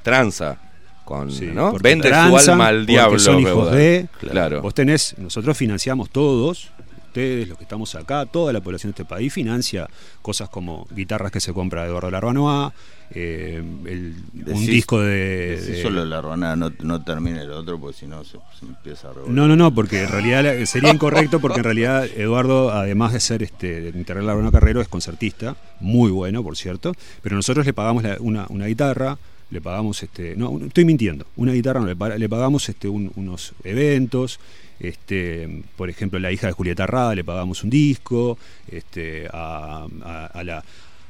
tranza. 0.08 0.58
Con, 1.06 1.32
Sí, 1.32 1.46
¿no? 1.54 1.72
Vende 1.82 2.10
su 2.10 2.16
alma 2.52 2.68
al 2.68 2.86
diablo. 2.86 3.18
son 3.20 3.40
hijos 3.40 3.72
de. 3.72 4.08
Claro. 4.20 4.62
Vos 4.62 4.74
tenés, 4.74 5.16
nosotros 5.18 5.56
financiamos 5.58 6.10
todos, 6.10 6.70
ustedes, 7.08 7.48
los 7.48 7.58
que 7.58 7.64
estamos 7.64 7.96
acá, 7.96 8.26
toda 8.26 8.52
la 8.52 8.60
población 8.60 8.92
de 8.92 9.02
este 9.02 9.06
país 9.06 9.32
financia 9.32 9.88
cosas 10.22 10.50
como 10.50 10.86
guitarras 10.94 11.32
que 11.32 11.40
se 11.40 11.54
compra 11.54 11.84
de 11.84 11.88
Eduardo 11.90 12.12
Larbanoa, 12.12 12.74
eh, 13.12 13.64
el- 13.86 14.16
un 14.48 14.66
disco 14.66 15.00
de. 15.00 15.56
de- 15.62 15.82
solo 15.82 16.04
la 16.04 16.20
ronada, 16.22 16.58
no, 16.58 16.74
no 16.82 17.02
termine 17.02 17.42
el 17.42 17.52
otro, 17.52 17.80
porque 17.80 17.98
si 18.00 18.06
no 18.06 18.26
se, 18.26 18.38
se 18.60 18.66
empieza 18.66 19.08
a 19.08 19.14
revolver. 19.14 19.34
No, 19.34 19.48
no, 19.48 19.56
no, 19.56 19.74
porque 19.74 20.04
en 20.04 20.10
realidad 20.10 20.44
la- 20.44 20.66
sería 20.66 20.92
incorrecto 20.94 21.40
porque 21.40 21.60
en 21.60 21.64
realidad 21.64 22.04
Eduardo, 22.06 22.72
además 22.74 23.14
de 23.14 23.22
ser 23.22 23.44
este, 23.44 23.80
de 23.80 23.98
integrar 23.98 24.26
la 24.26 24.34
Larbanoa 24.34 24.52
Carrero, 24.52 24.82
es 24.82 24.90
concertista, 24.90 25.56
muy 25.80 26.12
bueno, 26.12 26.44
por 26.44 26.58
cierto, 26.58 26.92
pero 27.22 27.38
nosotros 27.38 27.66
le 27.66 27.72
pagamos 27.72 28.04
la- 28.04 28.18
una, 28.20 28.46
una 28.50 28.66
guitarra, 28.66 29.18
le 29.50 29.62
pagamos, 29.62 30.04
este, 30.04 30.36
no, 30.36 30.60
estoy 30.66 30.84
mintiendo, 30.86 31.26
una 31.38 31.54
guitarra 31.54 31.80
no, 31.80 31.88
le, 31.88 32.20
le 32.20 32.30
pagamos 32.30 32.68
este, 32.70 32.90
un- 32.90 33.12
unos 33.16 33.54
eventos, 33.64 34.40
este, 34.80 35.64
por 35.76 35.90
ejemplo, 35.90 36.20
la 36.20 36.32
hija 36.32 36.48
de 36.48 36.54
Julieta 36.54 36.86
Rada 36.86 37.16
le 37.16 37.24
pagamos 37.24 37.64
un 37.64 37.70
disco, 37.70 38.38
este, 38.72 39.28
a, 39.32 39.88
a- 40.04 40.26
a 40.28 40.44
la, 40.44 40.64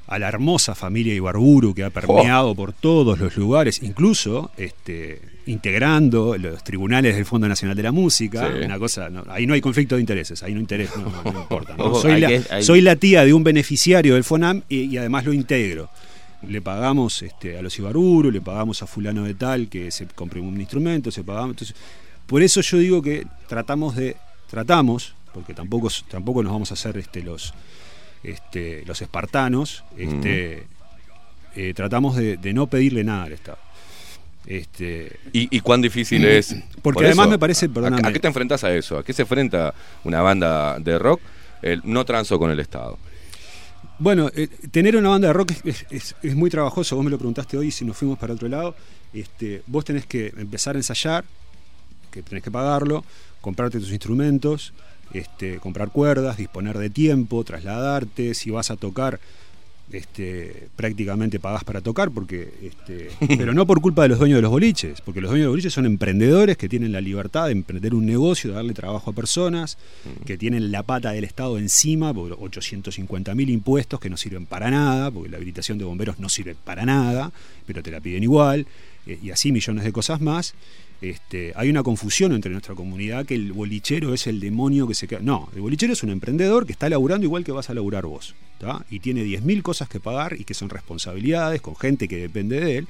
a 0.07 0.19
la 0.19 0.27
hermosa 0.29 0.73
familia 0.73 1.13
Ibarburu 1.13 1.73
que 1.73 1.83
ha 1.83 1.89
permeado 1.89 2.55
por 2.55 2.71
todos 2.73 3.19
los 3.19 3.35
lugares, 3.35 3.81
incluso 3.83 4.51
este, 4.55 5.19
integrando 5.47 6.37
los 6.37 6.63
tribunales 6.63 7.15
del 7.15 7.25
Fondo 7.25 7.47
Nacional 7.47 7.75
de 7.75 7.83
la 7.83 7.91
Música, 7.91 8.47
Sí. 8.57 8.65
una 8.65 8.79
cosa, 8.79 9.09
no, 9.09 9.25
ahí 9.29 9.45
no 9.45 9.53
hay 9.53 9.59
conflicto 9.61 9.95
de 9.95 10.01
intereses, 10.01 10.43
ahí 10.43 10.53
no 10.53 10.59
interés, 10.61 10.91
no, 10.95 11.09
no- 11.09 11.31
no 11.33 11.39
importa. 11.41 11.75
Soy, 12.01 12.21
la, 12.21 12.61
soy 12.61 12.81
la 12.81 12.95
tía 12.95 13.25
de 13.25 13.33
un 13.33 13.43
beneficiario 13.43 14.13
del 14.13 14.23
FONAM 14.23 14.61
y, 14.69 14.81
y 14.83 14.97
además 14.97 15.25
lo 15.25 15.33
integro. 15.33 15.89
Le 16.43 16.61
pagamos 16.61 17.21
este, 17.23 17.57
a 17.57 17.61
los 17.61 17.77
Ibarburu, 17.79 18.29
le 18.31 18.41
pagamos 18.41 18.83
a 18.83 18.87
fulano 18.87 19.23
de 19.23 19.33
tal 19.33 19.69
que 19.69 19.89
se 19.91 20.05
compre 20.07 20.39
un 20.39 20.59
instrumento, 20.59 21.09
se 21.11 21.23
pagamos. 21.23 21.51
Entonces, 21.51 21.75
por 22.27 22.41
eso 22.43 22.61
yo 22.61 22.77
digo 22.77 23.01
que 23.01 23.25
tratamos 23.47 23.95
de, 23.95 24.15
tratamos, 24.49 25.15
porque 25.33 25.53
tampoco, 25.53 25.89
tampoco 26.09 26.43
nos 26.43 26.51
vamos 26.51 26.71
a 26.71 26.75
hacer 26.75 26.97
este, 26.97 27.23
los, 27.23 27.53
este, 28.23 28.83
los 28.85 29.01
espartanos, 29.01 29.83
este, 29.97 30.63
eh, 31.55 31.73
tratamos 31.75 32.15
de, 32.15 32.37
de 32.37 32.53
no 32.53 32.67
pedirle 32.67 33.03
nada 33.03 33.23
al 33.23 33.33
Estado. 33.33 33.57
Este, 34.45 35.19
¿Y, 35.33 35.55
y 35.55 35.59
cuán 35.59 35.81
difícil 35.81 36.23
es? 36.23 36.55
Porque 36.81 36.99
Por 36.99 37.05
además 37.05 37.25
eso, 37.25 37.31
me 37.31 37.39
parece, 37.39 37.65
¿a- 37.65 37.69
perdóname. 37.69 38.07
¿A, 38.07 38.13
qué 38.13 38.19
te 38.19 38.27
enfrentas 38.27 38.63
a 38.63 38.73
eso? 38.73 38.99
¿A 38.99 39.03
qué 39.03 39.11
se 39.11 39.23
enfrenta 39.23 39.73
una 40.03 40.21
banda 40.21 40.79
de 40.79 40.97
rock? 40.97 41.19
El 41.61 41.81
no 41.83 42.05
transo 42.05 42.37
con 42.39 42.51
el 42.51 42.59
Estado. 42.59 42.97
Bueno, 43.99 44.29
eh, 44.35 44.47
tener 44.71 44.95
una 44.95 45.09
banda 45.09 45.27
de 45.29 45.33
rock 45.33 45.53
es, 45.63 45.85
es- 45.89 46.15
es- 46.21 46.35
muy 46.35 46.49
trabajoso. 46.49 46.95
Vos 46.95 47.03
me 47.05 47.11
lo 47.11 47.17
preguntaste 47.17 47.57
hoy 47.57 47.71
si 47.71 47.83
nos 47.83 47.97
fuimos 47.97 48.19
para 48.19 48.33
otro 48.33 48.47
lado. 48.47 48.75
Este, 49.13 49.63
vos 49.67 49.85
tenés 49.85 50.05
que 50.05 50.33
empezar 50.37 50.75
a 50.75 50.79
ensayar, 50.79 51.25
que 52.11 52.21
tenés 52.21 52.43
que 52.43 52.51
pagarlo, 52.51 53.03
comprarte 53.41 53.79
tus 53.79 53.89
instrumentos, 53.91 54.73
este, 55.13 55.57
comprar 55.59 55.89
cuerdas, 55.91 56.37
disponer 56.37 56.77
de 56.77 56.89
tiempo, 56.91 57.43
trasladarte. 57.43 58.33
Si 58.35 58.51
vas 58.51 58.69
a 58.69 58.75
tocar, 58.75 59.19
este, 59.91 60.67
prácticamente 60.75 61.39
pagás 61.39 61.63
para 61.63 61.81
tocar, 61.81 62.11
porque, 62.11 62.53
este, 62.61 63.09
pero 63.37 63.53
no 63.53 63.65
por 63.65 63.81
culpa 63.81 64.03
de 64.03 64.09
los 64.09 64.19
dueños 64.19 64.37
de 64.37 64.41
los 64.41 64.51
boliches, 64.51 65.01
porque 65.01 65.21
los 65.21 65.29
dueños 65.29 65.43
de 65.43 65.47
los 65.47 65.53
boliches 65.53 65.73
son 65.73 65.85
emprendedores 65.85 66.57
que 66.57 66.67
tienen 66.67 66.91
la 66.91 67.01
libertad 67.01 67.45
de 67.45 67.53
emprender 67.53 67.95
un 67.95 68.05
negocio, 68.05 68.49
de 68.49 68.55
darle 68.57 68.73
trabajo 68.73 69.11
a 69.11 69.13
personas, 69.13 69.77
que 70.25 70.37
tienen 70.37 70.71
la 70.71 70.83
pata 70.83 71.11
del 71.11 71.23
Estado 71.23 71.57
encima, 71.57 72.13
por 72.13 72.37
850 72.39 73.33
mil 73.35 73.49
impuestos 73.49 73.99
que 73.99 74.09
no 74.09 74.17
sirven 74.17 74.45
para 74.45 74.69
nada, 74.69 75.09
porque 75.11 75.29
la 75.29 75.37
habilitación 75.37 75.77
de 75.77 75.85
bomberos 75.85 76.19
no 76.19 76.29
sirve 76.29 76.55
para 76.55 76.85
nada, 76.85 77.31
pero 77.65 77.81
te 77.81 77.91
la 77.91 78.01
piden 78.01 78.23
igual, 78.23 78.67
eh, 79.05 79.19
y 79.21 79.31
así 79.31 79.51
millones 79.51 79.83
de 79.83 79.91
cosas 79.91 80.19
más. 80.21 80.53
Este, 81.01 81.53
hay 81.55 81.69
una 81.69 81.83
confusión 81.83 82.31
entre 82.33 82.51
nuestra 82.51 82.73
comunidad 82.73 83.25
que 83.25 83.35
el 83.35 83.53
bolichero 83.53 84.13
es 84.13 84.25
el 84.25 84.39
demonio 84.39 84.87
que 84.87 84.95
se 84.95 85.07
queda. 85.07 85.19
No, 85.21 85.49
el 85.55 85.61
bolichero 85.61 85.93
es 85.93 86.03
un 86.03 86.09
emprendedor 86.09 86.65
que 86.65 86.71
está 86.71 86.89
laburando 86.89 87.25
igual 87.25 87.43
que 87.43 87.51
vas 87.51 87.69
a 87.69 87.73
laburar 87.73 88.05
vos. 88.05 88.35
¿tá? 88.57 88.85
Y 88.89 88.99
tiene 88.99 89.23
10.000 89.23 89.61
cosas 89.61 89.89
que 89.89 89.99
pagar 89.99 90.35
y 90.39 90.43
que 90.43 90.53
son 90.53 90.69
responsabilidades 90.69 91.61
con 91.61 91.75
gente 91.75 92.07
que 92.07 92.17
depende 92.17 92.59
de 92.59 92.77
él. 92.77 92.87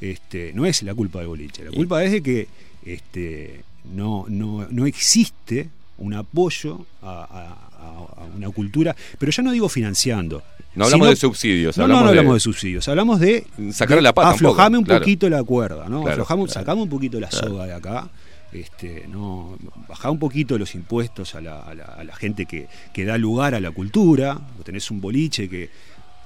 Este, 0.00 0.52
no 0.52 0.66
es 0.66 0.82
la 0.82 0.94
culpa 0.94 1.20
del 1.20 1.28
boliche. 1.28 1.64
La 1.64 1.70
culpa 1.70 2.02
es 2.04 2.12
de 2.12 2.22
que 2.22 2.48
este, 2.84 3.62
no, 3.94 4.26
no, 4.28 4.66
no 4.70 4.86
existe 4.86 5.68
un 5.98 6.14
apoyo 6.14 6.86
a, 7.02 7.68
a- 7.82 8.24
una 8.36 8.48
cultura, 8.50 8.94
pero 9.18 9.30
ya 9.32 9.42
no 9.42 9.52
digo 9.52 9.68
financiando. 9.68 10.42
No 10.74 10.84
hablamos 10.84 11.06
sino- 11.06 11.10
de 11.10 11.16
subsidios, 11.16 11.76
No, 11.76 11.84
hablamos 11.84 12.04
no, 12.04 12.08
hablamos 12.10 12.34
de 12.34 12.40
subsidios, 12.40 12.88
hablamos 12.88 13.20
de 13.20 13.44
Sacarle 13.72 13.96
de 13.96 14.02
la 14.02 14.12
pata 14.14 14.28
un 14.28 14.34
poco, 14.34 14.48
Aflojame 14.52 14.78
un 14.78 14.84
claro. 14.84 15.00
poquito 15.00 15.28
la 15.28 15.42
cuerda, 15.44 15.88
¿no? 15.88 16.02
Claro, 16.02 16.24
sacamos 16.48 16.84
un 16.84 16.88
poquito 16.88 17.20
la 17.20 17.30
soga 17.30 17.66
de 17.66 17.74
acá. 17.74 18.08
Este, 18.52 19.06
no, 19.08 19.56
bajá 19.88 20.10
un 20.10 20.18
poquito 20.18 20.58
los 20.58 20.74
impuestos 20.74 21.34
a 21.34 21.40
la, 21.40 21.60
a 21.62 21.74
la- 21.74 21.84
a 21.84 22.04
la 22.04 22.14
gente 22.14 22.44
que, 22.46 22.68
que 22.92 23.04
da 23.04 23.16
lugar 23.18 23.54
a 23.54 23.60
la 23.60 23.70
cultura. 23.70 24.38
Tenés 24.64 24.90
un 24.90 25.00
boliche 25.00 25.48
que 25.48 25.70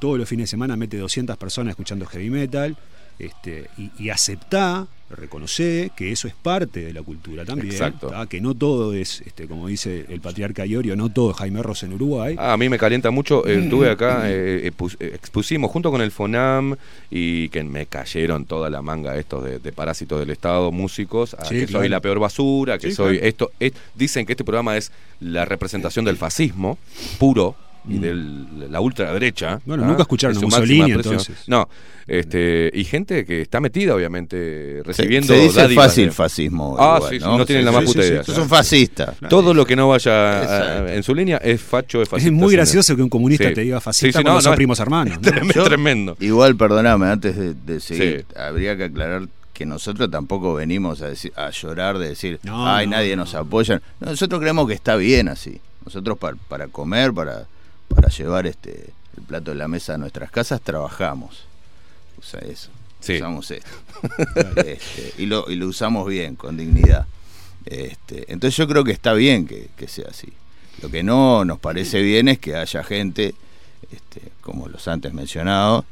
todos 0.00 0.18
los 0.18 0.28
fines 0.28 0.44
de 0.44 0.48
semana 0.48 0.76
mete 0.76 0.96
200 0.98 1.36
personas 1.36 1.70
escuchando 1.72 2.04
heavy 2.06 2.30
metal. 2.30 2.76
Este, 3.18 3.68
y, 3.78 3.90
y 3.98 4.10
aceptá, 4.10 4.86
reconocé 5.08 5.90
que 5.96 6.10
eso 6.12 6.26
es 6.28 6.34
parte 6.34 6.80
de 6.84 6.92
la 6.92 7.00
cultura 7.02 7.44
también. 7.44 7.70
Exacto. 7.72 8.08
¿tá? 8.08 8.26
Que 8.26 8.40
no 8.40 8.54
todo 8.54 8.92
es, 8.92 9.22
este, 9.24 9.46
como 9.46 9.68
dice 9.68 10.04
el 10.08 10.20
patriarca 10.20 10.66
Iorio, 10.66 10.96
no 10.96 11.08
todo 11.10 11.30
es 11.30 11.36
Jaime 11.36 11.62
Ross 11.62 11.84
en 11.84 11.92
Uruguay. 11.94 12.34
Ah, 12.38 12.52
a 12.52 12.56
mí 12.56 12.68
me 12.68 12.76
calienta 12.78 13.10
mucho. 13.10 13.46
eh, 13.46 13.60
Estuve 13.64 13.88
acá, 13.90 14.28
eh, 14.28 14.66
eh, 14.68 14.72
eh, 15.00 15.10
expusimos 15.14 15.70
junto 15.70 15.90
con 15.90 16.00
el 16.02 16.10
FONAM 16.10 16.76
y 17.10 17.48
que 17.50 17.62
me 17.64 17.86
cayeron 17.86 18.44
toda 18.44 18.68
la 18.68 18.82
manga 18.82 19.16
estos 19.16 19.44
de, 19.44 19.58
de 19.60 19.72
parásitos 19.72 20.18
del 20.18 20.30
Estado, 20.30 20.70
músicos, 20.72 21.34
a 21.34 21.44
Sí, 21.44 21.54
que 21.60 21.66
claro. 21.66 21.80
soy 21.84 21.88
la 21.88 22.00
peor 22.00 22.18
basura, 22.18 22.76
que 22.78 22.88
Sí, 22.90 22.94
soy 22.96 23.14
claro. 23.18 23.28
esto. 23.28 23.52
es- 23.60 23.72
dicen 23.94 24.26
que 24.26 24.32
este 24.32 24.44
programa 24.44 24.76
es 24.76 24.92
la 25.20 25.44
representación 25.44 26.04
del 26.04 26.16
fascismo 26.16 26.78
puro 27.18 27.54
y 27.88 27.94
Mm. 27.94 28.00
de 28.00 28.68
la 28.68 28.80
ultraderecha. 28.80 29.60
Bueno, 29.64 29.84
¿ah? 29.84 29.86
nunca 29.88 30.02
escucharon 30.02 30.34
en 30.34 30.38
a 30.38 30.40
su 30.40 30.46
Mussolini, 30.46 30.90
entonces. 30.92 31.36
No, 31.46 31.68
este, 32.06 32.70
y 32.72 32.84
gente 32.84 33.24
que 33.24 33.40
está 33.42 33.60
metida, 33.60 33.94
obviamente, 33.94 34.80
recibiendo 34.84 35.34
se 35.34 35.40
dice 35.40 35.60
dádivas 35.60 35.86
fácil 35.86 36.04
de- 36.06 36.10
fascismo 36.12 36.76
Ah, 36.78 36.94
igual, 36.96 37.10
sí, 37.12 37.18
sí, 37.18 37.24
¿no? 37.24 37.38
no, 37.38 37.46
tienen 37.46 37.62
Sí, 37.62 37.66
la 37.66 37.72
más 37.72 37.80
sí, 37.82 37.86
puta 37.86 38.02
sí, 38.02 38.08
idea. 38.08 38.24
sí. 38.24 38.32
Son 38.32 38.48
fascistas. 38.48 39.16
Todo 39.28 39.54
lo 39.54 39.64
que 39.66 39.76
no 39.76 39.88
vaya 39.88 40.82
a- 40.84 40.94
en 40.94 41.02
su 41.02 41.14
línea 41.14 41.38
es 41.38 41.60
facho, 41.60 41.98
es 41.98 42.04
Es 42.04 42.08
fascista. 42.10 42.32
muy 42.32 42.48
sin- 42.50 42.56
gracioso 42.56 42.96
que 42.96 43.02
un 43.02 43.08
comunista 43.08 43.48
Sí. 43.48 43.54
te 43.54 43.60
diga 43.62 43.78
Sí, 43.80 43.84
fascista 43.84 44.18
sí, 44.18 44.22
cuando 44.24 44.38
no, 44.38 44.42
son 44.42 44.52
no, 44.52 44.56
primos 44.56 44.80
hermanos. 44.80 45.14
¿no? 45.14 45.20
Tremendo. 45.32 45.54
Yo- 45.54 45.64
tremendo. 45.64 46.16
Igual, 46.20 46.56
perdóname, 46.56 47.06
antes 47.06 47.36
de, 47.36 47.54
de 47.54 47.80
seguir, 47.80 48.24
Sí. 48.28 48.34
habría 48.38 48.76
que 48.76 48.84
aclarar 48.84 49.22
que 49.52 49.64
nosotros 49.66 50.10
tampoco 50.10 50.54
venimos 50.54 51.00
a, 51.02 51.08
decir- 51.08 51.32
a 51.34 51.50
llorar 51.50 51.98
de 51.98 52.08
decir, 52.10 52.38
No, 52.42 52.68
ay, 52.68 52.86
no, 52.86 52.92
nadie 52.96 53.16
no. 53.16 53.22
nos 53.22 53.34
apoya. 53.34 53.80
No, 54.00 54.10
nosotros 54.10 54.40
creemos 54.40 54.68
que 54.68 54.74
está 54.74 54.96
bien 54.96 55.28
así. 55.28 55.60
Nosotros 55.84 56.18
par- 56.18 56.36
para 56.48 56.66
comer, 56.68 57.12
para, 57.12 57.46
para 57.88 58.08
llevar 58.08 58.46
este 58.46 58.92
el 59.16 59.22
plato 59.22 59.50
de 59.50 59.56
la 59.56 59.68
mesa 59.68 59.94
a 59.94 59.98
nuestras 59.98 60.30
casas, 60.30 60.60
trabajamos. 60.60 61.44
O 62.18 62.22
sea, 62.22 62.40
eso. 62.40 62.70
Sí. 63.00 63.16
Usamos 63.16 63.50
esto. 63.50 63.70
Este, 64.56 65.14
y, 65.18 65.26
lo, 65.26 65.48
y 65.50 65.56
lo 65.56 65.68
usamos 65.68 66.06
bien, 66.06 66.36
con 66.36 66.56
dignidad. 66.56 67.06
Este, 67.64 68.30
entonces 68.32 68.56
yo 68.56 68.68
creo 68.68 68.84
que 68.84 68.92
está 68.92 69.12
bien 69.12 69.46
que, 69.46 69.68
que 69.76 69.88
sea 69.88 70.06
así. 70.10 70.32
Lo 70.82 70.90
que 70.90 71.02
no 71.02 71.44
nos 71.44 71.58
parece 71.58 72.00
bien 72.00 72.28
es 72.28 72.38
que 72.38 72.56
haya 72.56 72.82
gente, 72.84 73.34
este, 73.90 74.20
como 74.40 74.68
los 74.68 74.86
antes 74.88 75.12
mencionados, 75.12 75.84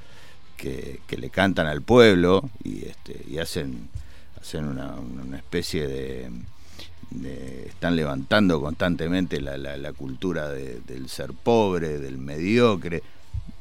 que, 0.56 1.00
que 1.06 1.16
le 1.16 1.30
cantan 1.30 1.66
al 1.66 1.82
pueblo 1.82 2.48
y, 2.62 2.84
este, 2.84 3.24
y 3.28 3.38
hacen, 3.38 3.88
hacen 4.40 4.66
una, 4.66 4.94
una 4.94 5.36
especie 5.38 5.88
de, 5.88 6.30
de- 7.10 7.66
están 7.68 7.96
levantando 7.96 8.60
constantemente 8.60 9.40
la, 9.40 9.56
la- 9.58 9.76
la 9.76 9.92
cultura 9.92 10.48
de- 10.48 10.80
del 10.86 11.08
ser 11.08 11.32
pobre, 11.32 11.98
del 11.98 12.18
mediocre. 12.18 13.02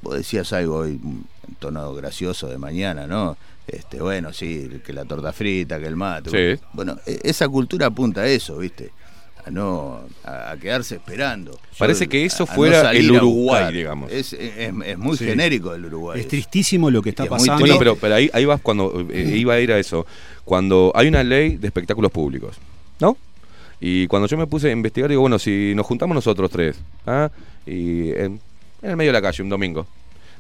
Vos 0.01 0.15
decías 0.15 0.51
algo 0.53 0.77
hoy, 0.77 0.99
un 1.03 1.25
tono 1.59 1.93
gracioso 1.93 2.47
de 2.47 2.57
mañana, 2.57 3.07
¿no? 3.07 3.37
Este, 3.67 4.01
bueno, 4.01 4.33
sí, 4.33 4.69
que 4.85 4.91
la 4.93 5.05
torta 5.05 5.31
frita, 5.31 5.79
que 5.79 5.87
el 5.87 5.95
mate. 5.95 6.29
Sí. 6.57 6.61
Bueno, 6.73 6.97
e- 7.05 7.19
esa 7.23 7.47
cultura 7.47 7.87
apunta 7.87 8.21
a 8.21 8.27
eso, 8.27 8.57
¿viste? 8.57 8.91
A 9.45 9.49
no 9.51 10.01
a, 10.23 10.51
a 10.51 10.57
quedarse 10.57 10.95
esperando. 10.95 11.51
Yo- 11.51 11.59
Parece 11.77 12.07
que 12.07 12.25
eso 12.25 12.43
a- 12.43 12.47
a 12.47 12.49
no 12.49 12.55
fuera 12.55 12.91
el 12.91 13.11
Uruguay, 13.11 13.73
digamos. 13.73 14.11
Es, 14.11 14.33
es- 14.33 14.57
es 14.85 14.97
muy 14.97 15.17
Sí. 15.17 15.25
genérico 15.25 15.73
el 15.73 15.85
Uruguay. 15.85 16.19
Es 16.19 16.27
tristísimo 16.27 16.89
lo 16.91 17.01
que 17.01 17.09
está 17.11 17.23
es 17.23 17.29
pasando. 17.29 17.59
Bueno, 17.59 17.75
pero, 17.79 17.95
pero 17.95 18.15
ahí, 18.15 18.29
ahí 18.33 18.43
vas 18.45 18.59
cuando 18.61 19.05
eh, 19.09 19.33
iba 19.35 19.53
a 19.53 19.59
ir 19.61 19.71
a 19.71 19.79
eso. 19.79 20.05
Cuando 20.45 20.91
hay 20.95 21.07
una 21.07 21.23
ley 21.23 21.55
de 21.57 21.67
espectáculos 21.67 22.11
públicos, 22.11 22.57
¿no? 22.99 23.17
Y 23.85 24.07
cuando 24.07 24.29
yo 24.29 24.37
me 24.37 24.47
puse 24.47 24.69
a 24.69 24.71
investigar, 24.71 25.09
digo, 25.09 25.19
bueno, 25.21 25.37
si 25.37 25.73
nos 25.75 25.85
juntamos 25.85 26.15
nosotros 26.15 26.49
tres, 26.49 26.77
¿ah? 27.05 27.29
y 27.65 28.11
en, 28.11 28.39
en 28.81 28.89
el 28.91 28.95
medio 28.95 29.09
de 29.09 29.13
la 29.19 29.21
calle 29.21 29.43
un 29.43 29.49
domingo, 29.49 29.85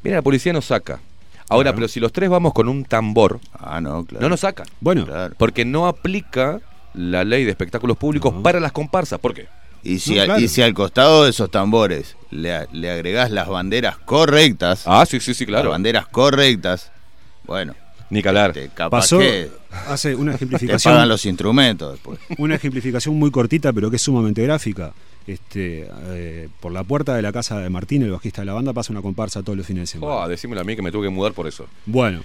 mira, 0.01 0.15
la 0.15 0.21
policía 0.21 0.53
nos 0.53 0.63
saca. 0.65 0.99
Ahora, 1.49 1.65
Claro. 1.71 1.75
pero 1.75 1.87
si 1.89 1.99
los 1.99 2.13
tres 2.13 2.29
vamos 2.29 2.53
con 2.53 2.69
un 2.69 2.85
tambor, 2.85 3.41
Ah, 3.59 3.81
no, 3.81 4.05
claro. 4.05 4.21
no 4.23 4.29
nos 4.29 4.39
sacan. 4.39 4.65
Bueno, 4.79 5.05
Claro. 5.05 5.35
Porque 5.37 5.65
no 5.65 5.87
aplica 5.87 6.61
la 6.93 7.25
ley 7.25 7.43
de 7.43 7.51
espectáculos 7.51 7.97
públicos 7.97 8.33
para 8.41 8.61
las 8.61 8.71
comparsas. 8.71 9.19
¿Por 9.19 9.33
qué? 9.33 9.47
Y 9.83 9.99
si, 9.99 10.15
No, 10.15 10.21
a- 10.21 10.25
claro. 10.25 10.39
y 10.39 10.47
si 10.47 10.61
al 10.61 10.73
costado 10.73 11.25
de 11.25 11.31
esos 11.31 11.51
tambores 11.51 12.15
le, 12.31 12.65
le 12.71 12.91
agregás 12.91 13.29
las 13.29 13.49
banderas 13.49 13.97
correctas, 13.97 14.83
Ah, 14.85 15.05
sí, 15.05 15.19
sí, 15.19 15.33
sí, 15.33 15.45
las 15.45 15.59
claro. 15.59 15.71
banderas 15.71 16.07
correctas, 16.07 16.93
bueno, 17.45 17.75
Ni 18.13 18.21
calar. 18.23 18.51
este, 18.57 18.69
capaz 18.73 18.99
pasó, 19.01 19.19
que 19.19 19.49
hace 19.87 20.15
una 20.15 20.31
te 20.31 20.35
ejemplificación, 20.37 20.93
pagan 20.93 21.09
los 21.09 21.25
instrumentos 21.25 21.91
después. 21.93 22.19
una 22.37 22.55
ejemplificación 22.55 23.15
muy 23.15 23.31
cortita, 23.31 23.73
pero 23.73 23.89
que 23.89 23.95
es 23.97 24.01
sumamente 24.01 24.41
gráfica. 24.43 24.93
Este, 25.25 25.87
eh, 26.07 26.49
por 26.59 26.71
la 26.73 26.83
puerta 26.83 27.15
de 27.15 27.21
la 27.21 27.31
casa 27.31 27.57
de 27.59 27.69
Martín, 27.69 28.03
el 28.03 28.11
bajista 28.11 28.41
de 28.41 28.45
la 28.45 28.53
banda, 28.53 28.73
pasa 28.73 28.91
una 28.91 29.01
comparsa 29.01 29.41
todos 29.41 29.57
los 29.57 29.65
fines 29.65 29.83
de 29.83 29.87
semana. 29.87 30.13
Oh, 30.13 30.27
decímelo 30.27 30.61
a 30.61 30.63
mí 30.65 30.75
que 30.75 30.81
me 30.81 30.91
tuve 30.91 31.07
que 31.07 31.09
mudar 31.09 31.31
por 31.33 31.47
eso. 31.47 31.65
Bueno, 31.85 32.21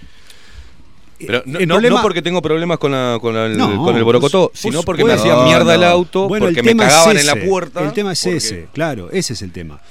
Pero 1.17 1.43
no, 1.45 1.59
el 1.59 1.67
no- 1.67 1.75
problema- 1.75 1.95
no 1.97 2.01
porque 2.01 2.21
tengo 2.21 2.41
problemas 2.41 2.77
con, 2.77 2.91
la- 2.91 3.17
con, 3.21 3.33
la- 3.33 3.45
el, 3.45 3.57
No, 3.57 3.83
con 3.83 3.95
el 3.95 4.03
borocotó, 4.03 4.51
sino 4.53 4.79
por 4.79 4.85
porque 4.97 5.05
me 5.05 5.13
hacía 5.13 5.35
mierda 5.43 5.75
el 5.75 5.81
No, 5.81 5.87
no. 5.87 5.91
auto, 5.93 6.27
Bueno, 6.27 6.45
porque 6.47 6.59
el 6.61 6.65
me 6.75 6.83
es 6.83 6.89
cagaban 6.89 7.17
en 7.17 7.25
la 7.25 7.35
puerta. 7.35 7.83
El 7.85 7.93
tema 7.93 8.11
es 8.13 8.21
porque- 8.21 8.37
ese, 8.37 8.67
claro, 8.73 9.09
ese 9.11 9.33
es 9.33 9.41
el 9.41 9.51
tema. 9.51 9.81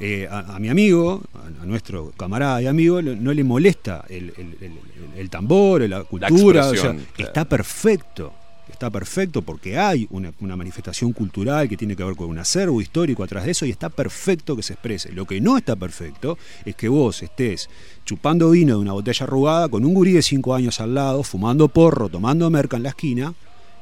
Eh, 0.00 0.28
a, 0.30 0.54
a 0.56 0.58
mi 0.60 0.68
amigo, 0.68 1.22
a, 1.34 1.62
a 1.62 1.66
nuestro 1.66 2.12
camarada 2.16 2.62
y 2.62 2.66
amigo, 2.66 3.02
no 3.02 3.32
le 3.34 3.42
molesta 3.44 4.04
el, 4.08 4.32
el- 4.36 4.56
el- 4.60 4.78
el 5.16 5.30
tambor, 5.30 5.82
la 5.88 6.04
cultura, 6.04 6.30
o 6.30 6.70
sea, 6.70 6.90
expresión, 6.90 7.06
claro. 7.16 7.28
está 7.28 7.44
perfecto. 7.44 8.32
Está 8.70 8.90
perfecto 8.90 9.40
porque 9.42 9.78
hay 9.78 10.06
una, 10.10 10.30
una 10.40 10.54
manifestación 10.54 11.12
cultural 11.12 11.68
que 11.68 11.76
tiene 11.76 11.96
que 11.96 12.04
ver 12.04 12.14
con 12.14 12.28
un 12.28 12.38
acervo 12.38 12.80
histórico 12.82 13.24
atrás 13.24 13.44
de 13.46 13.50
eso 13.52 13.64
y 13.66 13.70
está 13.70 13.88
perfecto 13.88 14.54
que 14.54 14.62
se 14.62 14.74
exprese. 14.74 15.10
Lo 15.10 15.24
que 15.24 15.40
no 15.40 15.56
está 15.56 15.74
perfecto 15.74 16.36
es 16.66 16.76
que 16.76 16.86
vos 16.88 17.22
estés 17.22 17.68
chupando 18.04 18.50
vino 18.50 18.74
de 18.74 18.80
una 18.82 18.92
botella 18.92 19.24
arrugada 19.24 19.68
con 19.68 19.84
un 19.86 19.94
gurí 19.94 20.12
de 20.12 20.22
5 20.22 20.54
años 20.54 20.80
al 20.80 20.94
lado, 20.94 21.22
fumando 21.24 21.66
porro, 21.68 22.08
tomando 22.10 22.48
merca 22.50 22.76
en 22.76 22.82
la 22.84 22.90
esquina, 22.90 23.34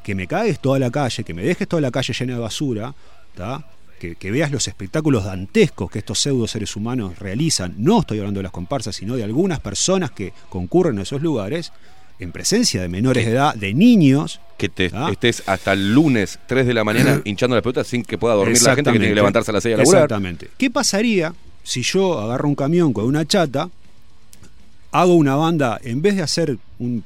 que 0.04 0.14
me 0.14 0.28
cagues 0.28 0.60
toda 0.60 0.78
la 0.78 0.90
calle, 0.90 1.24
que 1.24 1.34
me 1.34 1.42
dejes 1.42 1.66
toda 1.66 1.82
la 1.82 1.90
calle 1.90 2.14
llena 2.18 2.34
de 2.34 2.38
basura, 2.40 2.94
¿tá? 3.34 3.66
Que, 3.98 4.14
que 4.14 4.30
veas 4.30 4.50
los 4.50 4.68
espectáculos 4.68 5.24
dantescos 5.24 5.90
que 5.90 5.98
estos 6.00 6.18
pseudo 6.18 6.46
seres 6.46 6.76
humanos 6.76 7.18
realizan, 7.18 7.74
no 7.78 8.00
estoy 8.00 8.18
hablando 8.18 8.38
de 8.40 8.42
las 8.44 8.52
comparsas, 8.52 8.94
sino 8.96 9.16
de 9.16 9.24
algunas 9.24 9.58
personas 9.60 10.10
que 10.10 10.32
concurren 10.50 10.98
a 10.98 11.02
esos 11.02 11.22
lugares, 11.22 11.72
en 12.18 12.32
presencia 12.32 12.80
de 12.82 12.88
menores 12.88 13.24
de 13.26 13.32
edad, 13.32 13.54
de 13.54 13.74
niños. 13.74 14.40
Que 14.58 14.68
te 14.68 14.90
Ah. 14.94 15.08
estés 15.10 15.42
hasta 15.46 15.72
el 15.74 15.94
lunes 15.94 16.38
3 16.46 16.66
de 16.66 16.74
la 16.74 16.84
mañana 16.84 17.20
hinchando 17.24 17.56
la 17.56 17.62
pelota 17.62 17.84
sin 17.84 18.02
que 18.02 18.16
pueda 18.18 18.34
dormir 18.34 18.60
la 18.62 18.74
gente 18.74 18.90
que 18.90 18.98
tiene 18.98 19.08
que 19.08 19.14
levantarse 19.14 19.50
a 19.50 19.54
las 19.54 19.62
6 19.62 19.74
a 19.74 19.78
laburar. 19.78 20.02
Exactamente. 20.02 20.48
¿Qué 20.58 20.70
pasaría 20.70 21.34
si 21.62 21.82
yo 21.82 22.18
agarro 22.20 22.48
un 22.48 22.54
camión 22.54 22.92
con 22.92 23.04
una 23.06 23.26
chata, 23.26 23.68
hago 24.92 25.14
una 25.14 25.36
banda, 25.36 25.78
en 25.82 26.00
vez 26.02 26.16
de 26.16 26.22
hacer 26.22 26.56
un 26.78 27.04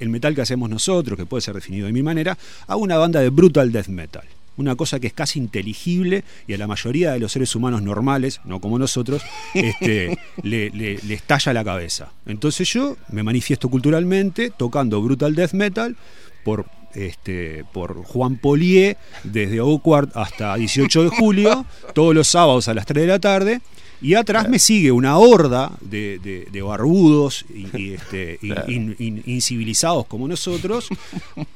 el 0.00 0.08
metal 0.08 0.34
que 0.34 0.42
hacemos 0.42 0.68
nosotros, 0.68 1.16
que 1.16 1.24
puede 1.24 1.40
ser 1.40 1.54
definido 1.54 1.86
de 1.86 1.92
mi 1.92 2.02
manera, 2.02 2.36
hago 2.66 2.80
una 2.82 2.98
banda 2.98 3.20
de 3.20 3.30
brutal 3.30 3.70
death 3.72 3.86
metal. 3.86 4.24
Una 4.56 4.76
cosa 4.76 5.00
que 5.00 5.06
es 5.08 5.12
casi 5.12 5.38
inteligible 5.38 6.24
y 6.46 6.54
a 6.54 6.58
la 6.58 6.66
mayoría 6.66 7.12
de 7.12 7.18
los 7.18 7.32
seres 7.32 7.54
humanos 7.56 7.82
normales, 7.82 8.40
no 8.44 8.60
como 8.60 8.78
nosotros, 8.78 9.22
este, 9.54 10.16
le, 10.42 10.70
le- 10.70 10.98
le 10.98 11.14
estalla 11.14 11.52
la 11.52 11.64
cabeza. 11.64 12.12
Entonces 12.26 12.68
yo 12.72 12.96
me 13.10 13.22
manifiesto 13.22 13.68
culturalmente 13.68 14.50
tocando 14.50 15.00
brutal 15.02 15.34
death 15.34 15.52
metal 15.54 15.96
por, 16.44 16.66
este, 16.94 17.64
por 17.72 18.04
Juan 18.04 18.36
Polié 18.36 18.96
desde 19.24 19.60
Oakward 19.60 20.10
hasta 20.14 20.54
18 20.56 21.04
de 21.04 21.08
julio, 21.08 21.66
todos 21.94 22.14
los 22.14 22.28
sábados 22.28 22.68
a 22.68 22.74
las 22.74 22.86
3 22.86 23.02
de 23.02 23.08
la 23.08 23.18
tarde. 23.18 23.60
Y 24.04 24.14
atrás 24.14 24.48
me 24.50 24.58
sigue 24.58 24.92
una 24.92 25.16
horda 25.16 25.70
de, 25.80 26.18
de- 26.22 26.46
de 26.52 26.62
barbudos 26.62 27.44
y, 27.48 27.66
y, 27.76 27.94
este, 27.94 28.38
in- 28.68 28.94
in- 28.98 29.22
incivilizados 29.24 30.04
como 30.06 30.28
nosotros, 30.28 30.88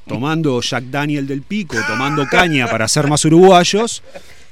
tomando 0.07 0.59
Jack 0.61 0.85
Daniel 0.85 1.27
del 1.27 1.41
Pico, 1.43 1.77
tomando 1.87 2.25
caña 2.25 2.67
para 2.67 2.87
ser 2.87 3.07
más 3.07 3.23
uruguayos, 3.25 4.01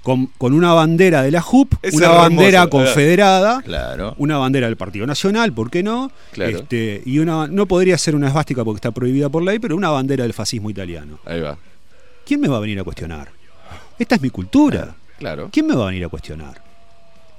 con, 0.04 0.28
con 0.38 0.54
una 0.54 0.74
bandera 0.74 1.22
de 1.24 1.32
la 1.32 1.42
JUP, 1.42 1.74
una 1.92 2.06
hermoso, 2.06 2.22
bandera 2.22 2.68
confederada, 2.68 3.62
Claro. 3.64 4.14
una 4.20 4.38
bandera 4.38 4.68
del 4.68 4.78
Partido 4.78 5.06
Nacional, 5.08 5.52
¿por 5.52 5.70
qué 5.70 5.84
no? 5.84 6.12
Claro. 6.32 6.60
Este, 6.60 7.02
y 7.06 7.20
una, 7.20 7.48
no 7.48 7.66
podría 7.66 7.98
ser 7.98 8.16
una 8.16 8.28
esvástica 8.28 8.64
porque 8.64 8.78
está 8.78 8.92
prohibida 8.92 9.28
por 9.30 9.44
ley, 9.44 9.60
pero 9.60 9.76
una 9.76 9.90
bandera 9.90 10.24
del 10.24 10.34
fascismo 10.34 10.70
italiano. 10.70 11.20
Ahí 11.26 11.42
va. 11.42 11.58
¿Quién 12.26 12.40
me 12.42 12.48
va 12.48 12.58
a 12.58 12.60
venir 12.62 12.80
a 12.80 12.84
cuestionar? 12.84 13.30
Esta 14.00 14.16
es 14.16 14.22
mi 14.22 14.30
cultura. 14.30 14.96
Claro. 15.18 15.50
¿Quién 15.52 15.66
me 15.68 15.76
va 15.76 15.84
a 15.86 15.88
venir 15.88 16.06
a 16.06 16.10
cuestionar? 16.10 16.62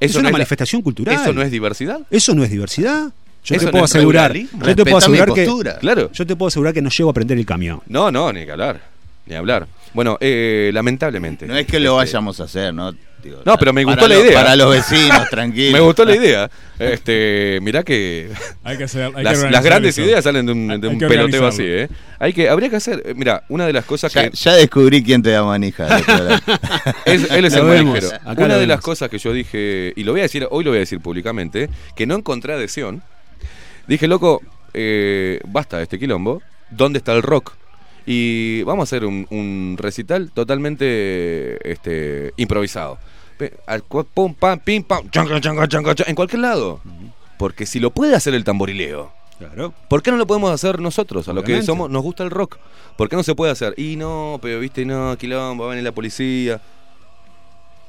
Eso 0.00 0.10
es 0.10 0.14
una 0.16 0.22
no 0.22 0.28
es 0.28 0.32
la- 0.32 0.38
manifestación 0.38 0.82
cultural. 0.82 1.14
¿Eso 1.14 1.32
no 1.32 1.42
es 1.42 1.50
diversidad? 1.50 2.00
Eso 2.10 2.34
no 2.34 2.44
es 2.44 2.50
diversidad. 2.50 3.10
Yo 3.44 3.54
Eso 3.54 3.60
te 3.60 3.64
no 3.66 3.70
puedo 3.70 3.84
es 3.84 3.94
asegurar, 3.94 4.34
yo 4.36 4.76
te 4.76 4.84
puedo 4.84 4.96
asegurar 4.98 5.32
que. 5.32 5.46
Claro. 5.80 6.10
yo 6.12 6.26
te 6.26 6.36
puedo 6.36 6.48
asegurar 6.48 6.74
que 6.74 6.82
no 6.82 6.90
llego 6.90 7.08
a 7.10 7.12
prender 7.12 7.38
el 7.38 7.46
camión. 7.46 7.80
No, 7.86 8.10
no, 8.10 8.32
ni 8.32 8.44
que 8.44 8.52
hablar. 8.52 8.80
Ni 9.26 9.34
hablar. 9.36 9.66
Bueno, 9.94 10.16
eh, 10.20 10.70
lamentablemente. 10.74 11.46
No 11.46 11.56
es 11.56 11.66
que 11.66 11.80
lo 11.80 12.00
Este, 12.02 12.12
vayamos 12.14 12.40
a 12.40 12.44
hacer, 12.44 12.72
¿no? 12.74 12.92
Digo, 13.22 13.40
No, 13.44 13.56
pero 13.58 13.72
me 13.72 13.82
gustó 13.82 14.06
la 14.06 14.16
idea. 14.16 14.32
Para 14.42 14.54
los 14.54 14.70
vecinos, 14.70 15.28
tranquilos. 15.30 15.72
Me 15.72 15.80
gustó 15.80 16.04
la 16.04 16.14
idea. 16.14 16.50
Que 16.78 17.58
mirá 17.62 17.82
que. 17.82 18.30
Hay 18.64 18.78
que 18.78 18.84
hacer- 18.84 19.06
hay 19.06 19.24
que 19.24 19.50
las, 19.50 19.64
grandes 19.64 19.98
eso. 19.98 20.06
ideas 20.06 20.22
salen 20.22 20.46
de 20.46 20.52
un, 20.52 20.80
de 20.80 20.86
un 20.88 20.98
peloteo 20.98 21.46
así. 21.48 21.64
¿eh? 21.64 21.88
Hay 22.20 22.32
que, 22.32 22.48
habría 22.48 22.70
que 22.70 22.76
hacer. 22.76 23.14
Mira, 23.16 23.42
una 23.48 23.66
de 23.66 23.72
las 23.72 23.84
cosas 23.86 24.12
Ya, 24.12 24.28
que. 24.30 24.36
ya 24.36 24.54
descubrí 24.54 25.02
quién 25.02 25.22
te 25.22 25.30
da 25.30 25.42
manija. 25.42 25.88
Es- 27.04 27.30
él 27.30 27.44
es 27.44 27.54
Lo 27.56 27.62
el 27.62 27.68
vemos, 27.70 27.94
manijero. 27.94 28.16
acá 28.30 28.44
Una 28.44 28.56
de 28.56 28.66
las 28.66 28.80
cosas 28.80 29.08
que 29.08 29.18
yo 29.18 29.32
dije, 29.32 29.92
y 29.96 30.04
lo 30.04 30.12
voy 30.12 30.20
a 30.20 30.24
decir, 30.24 30.46
hoy 30.50 30.62
lo 30.64 30.70
voy 30.70 30.76
a 30.78 30.80
decir 30.80 31.00
públicamente, 31.00 31.68
que 31.96 32.06
no 32.06 32.14
encontré 32.14 32.52
adhesión. 32.52 33.02
Dije, 33.88 34.06
loco, 34.06 34.42
eh, 34.74 35.40
basta 35.46 35.78
de 35.78 35.84
este 35.84 35.98
quilombo. 35.98 36.40
¿Dónde 36.70 36.98
está 36.98 37.14
el 37.14 37.22
rock? 37.22 37.54
Y 38.10 38.62
vamos 38.62 38.84
a 38.84 38.84
hacer 38.84 39.04
un, 39.04 39.26
un 39.28 39.76
recital 39.78 40.30
totalmente 40.30 41.58
este, 41.70 42.32
improvisado. 42.38 42.98
Pum, 44.14 44.32
pam, 44.32 44.58
pim, 44.60 44.82
pam, 44.82 45.10
chanca, 45.10 45.38
chanca, 45.42 45.68
chanca, 45.68 45.94
chanca, 45.94 46.10
en 46.10 46.16
cualquier 46.16 46.40
lado. 46.40 46.80
Porque 47.36 47.66
si 47.66 47.80
lo 47.80 47.90
puede 47.90 48.14
hacer 48.14 48.32
el 48.34 48.44
tamborileo, 48.44 49.12
Claro. 49.38 49.72
¿Por 49.88 50.02
qué 50.02 50.10
no 50.10 50.16
lo 50.16 50.26
podemos 50.26 50.50
hacer 50.50 50.80
nosotros? 50.80 51.28
A 51.28 51.32
lo 51.32 51.44
que 51.44 51.62
somos, 51.62 51.88
nos 51.90 52.02
gusta 52.02 52.24
el 52.24 52.30
rock. 52.30 52.56
¿Por 52.96 53.08
qué 53.08 53.14
no 53.14 53.22
se 53.22 53.34
puede 53.36 53.52
hacer? 53.52 53.72
Y 53.76 53.94
no, 53.96 54.40
pero 54.42 54.58
viste, 54.58 54.84
no, 54.84 55.16
quilombo, 55.16 55.64
va 55.64 55.68
a 55.68 55.74
venir 55.74 55.84
la 55.84 55.92
policía. 55.92 56.60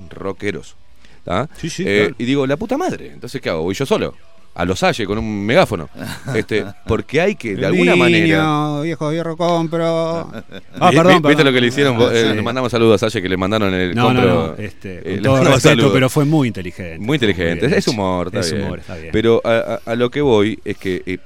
Rockeros. 0.09 0.75
¿tá? 1.23 1.49
Sí, 1.57 1.69
sí, 1.69 1.83
Eh, 1.87 1.99
claro. 2.01 2.15
Y 2.19 2.25
digo, 2.25 2.45
la 2.45 2.57
puta 2.57 2.77
madre. 2.77 3.11
Entonces, 3.13 3.41
¿qué 3.41 3.49
hago? 3.49 3.63
Voy 3.63 3.73
yo 3.73 3.85
solo. 3.85 4.15
A 4.59 4.65
los 4.65 4.79
Salle 4.79 5.05
con 5.05 5.17
un 5.17 5.45
megáfono. 5.45 5.89
Este, 6.35 6.65
porque 6.85 7.21
hay 7.21 7.35
que, 7.35 7.55
de 7.55 7.65
alguna 7.65 7.95
manera. 7.95 8.81
Viejo 8.81 9.11
hierro 9.11 9.37
compro. 9.37 9.85
Ah, 10.29 10.43
perdón, 10.91 11.13
¿Viste 11.13 11.27
perdón. 11.29 11.45
lo 11.45 11.53
que 11.53 11.61
le 11.61 11.67
hicieron? 11.67 11.97
Ah, 12.01 12.09
Eh, 12.11 12.25
sí. 12.29 12.35
Le 12.35 12.41
mandamos 12.41 12.71
saludos 12.71 13.01
a 13.01 13.09
Salle 13.09 13.21
que 13.21 13.29
le 13.29 13.37
mandaron 13.37 13.73
el 13.73 13.95
No, 13.95 14.05
compro. 14.05 14.25
no, 14.25 14.55
este, 14.63 14.99
Eh, 14.99 15.03
con 15.03 15.13
le 15.15 15.21
todo 15.21 15.37
respeto, 15.45 15.59
saludos. 15.61 15.91
pero 15.93 16.09
fue 16.09 16.25
muy 16.25 16.47
inteligente. 16.49 16.99
Muy 16.99 17.15
inteligente. 17.15 17.61
Muy 17.61 17.67
bien 17.67 17.79
es 17.79 17.87
humor, 17.87 18.27
está 18.27 18.39
Es 18.41 18.51
bien. 18.51 18.65
humor, 18.65 18.79
está 18.79 18.95
bien. 18.97 19.09
Pero 19.13 19.41
a, 19.45 19.49
a- 19.85 19.91
a 19.91 19.95
lo 19.95 20.09
que 20.11 20.21
voy 20.21 20.59
es 20.65 20.77
que 20.77 21.03
eh, 21.05 21.17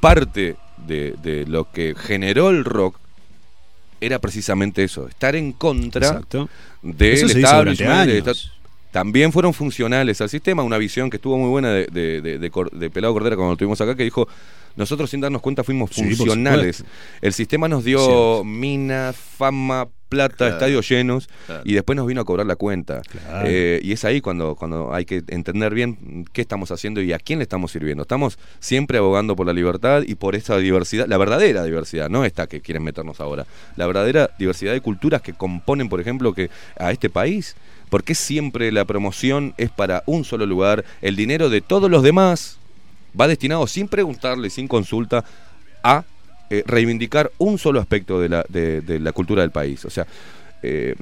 parte 0.00 0.56
de, 0.86 1.14
de 1.22 1.46
lo 1.46 1.70
que 1.70 1.94
generó 1.96 2.50
el 2.50 2.64
rock 2.64 2.96
era 4.00 4.18
precisamente 4.18 4.84
eso, 4.84 5.08
estar 5.08 5.34
en 5.34 5.52
contra 5.52 6.06
Exacto. 6.08 6.48
del 6.82 7.14
Eso 7.14 7.26
también 8.94 9.32
fueron 9.32 9.52
funcionales 9.52 10.20
al 10.20 10.28
sistema, 10.28 10.62
una 10.62 10.78
visión 10.78 11.10
que 11.10 11.16
estuvo 11.16 11.36
muy 11.36 11.48
buena 11.50 11.72
de, 11.72 11.88
de, 11.88 12.38
de- 12.38 12.90
Pelado 12.90 13.12
Cordera 13.12 13.34
cuando 13.34 13.54
lo 13.54 13.56
tuvimos 13.56 13.80
acá, 13.80 13.96
que 13.96 14.04
dijo, 14.04 14.28
nosotros 14.76 15.10
sin 15.10 15.20
darnos 15.20 15.42
cuenta 15.42 15.64
fuimos 15.64 15.90
Sí, 15.92 16.14
funcionales. 16.14 16.84
El 17.20 17.32
sistema 17.32 17.66
nos 17.66 17.82
dio 17.82 17.98
Cierto. 17.98 18.44
minas, 18.44 19.16
fama, 19.16 19.88
plata, 20.08 20.36
Claro. 20.36 20.52
estadios 20.54 20.88
llenos, 20.88 21.28
Claro. 21.46 21.62
y 21.64 21.74
después 21.74 21.96
nos 21.96 22.06
vino 22.06 22.20
a 22.20 22.24
cobrar 22.24 22.46
la 22.46 22.54
cuenta. 22.54 23.02
Claro. 23.02 23.48
Eh, 23.50 23.80
y 23.82 23.90
es 23.90 24.04
ahí 24.04 24.20
cuando, 24.20 24.54
cuando 24.54 24.94
hay 24.94 25.04
que 25.04 25.24
entender 25.26 25.74
bien 25.74 26.24
qué 26.32 26.40
estamos 26.42 26.70
haciendo 26.70 27.02
y 27.02 27.12
a 27.12 27.18
quién 27.18 27.40
le 27.40 27.42
estamos 27.42 27.72
sirviendo. 27.72 28.02
Estamos 28.02 28.38
siempre 28.60 28.98
abogando 28.98 29.34
por 29.34 29.44
la 29.44 29.52
libertad 29.52 30.02
y 30.06 30.14
por 30.14 30.36
esa 30.36 30.56
diversidad, 30.58 31.08
la 31.08 31.18
verdadera 31.18 31.64
diversidad, 31.64 32.08
no 32.10 32.24
esta 32.24 32.46
que 32.46 32.60
quieren 32.60 32.84
meternos 32.84 33.18
ahora. 33.18 33.44
La 33.74 33.88
verdadera 33.88 34.30
diversidad 34.38 34.72
de 34.72 34.80
culturas 34.80 35.20
que 35.20 35.32
componen, 35.32 35.88
por 35.88 36.00
ejemplo, 36.00 36.32
que 36.32 36.48
a 36.78 36.92
este 36.92 37.10
país. 37.10 37.56
¿Por 37.94 38.02
qué 38.02 38.16
siempre 38.16 38.72
la 38.72 38.84
promoción 38.84 39.54
es 39.56 39.70
para 39.70 40.02
un 40.06 40.24
solo 40.24 40.46
lugar? 40.46 40.84
El 41.00 41.14
dinero 41.14 41.48
de 41.48 41.60
todos 41.60 41.88
los 41.88 42.02
demás 42.02 42.58
va 43.18 43.28
destinado 43.28 43.68
sin 43.68 43.86
preguntarle, 43.86 44.50
sin 44.50 44.66
consulta, 44.66 45.24
a 45.84 46.02
eh, 46.50 46.64
reivindicar 46.66 47.30
un 47.38 47.56
solo 47.56 47.78
aspecto 47.78 48.18
de 48.18 48.28
la, 48.28 48.44
de, 48.48 48.80
de 48.80 48.98
la 48.98 49.12
cultura 49.12 49.42
del 49.42 49.52
país. 49.52 49.84
O 49.84 49.90
sea, 49.90 50.08
eh, 50.64 50.96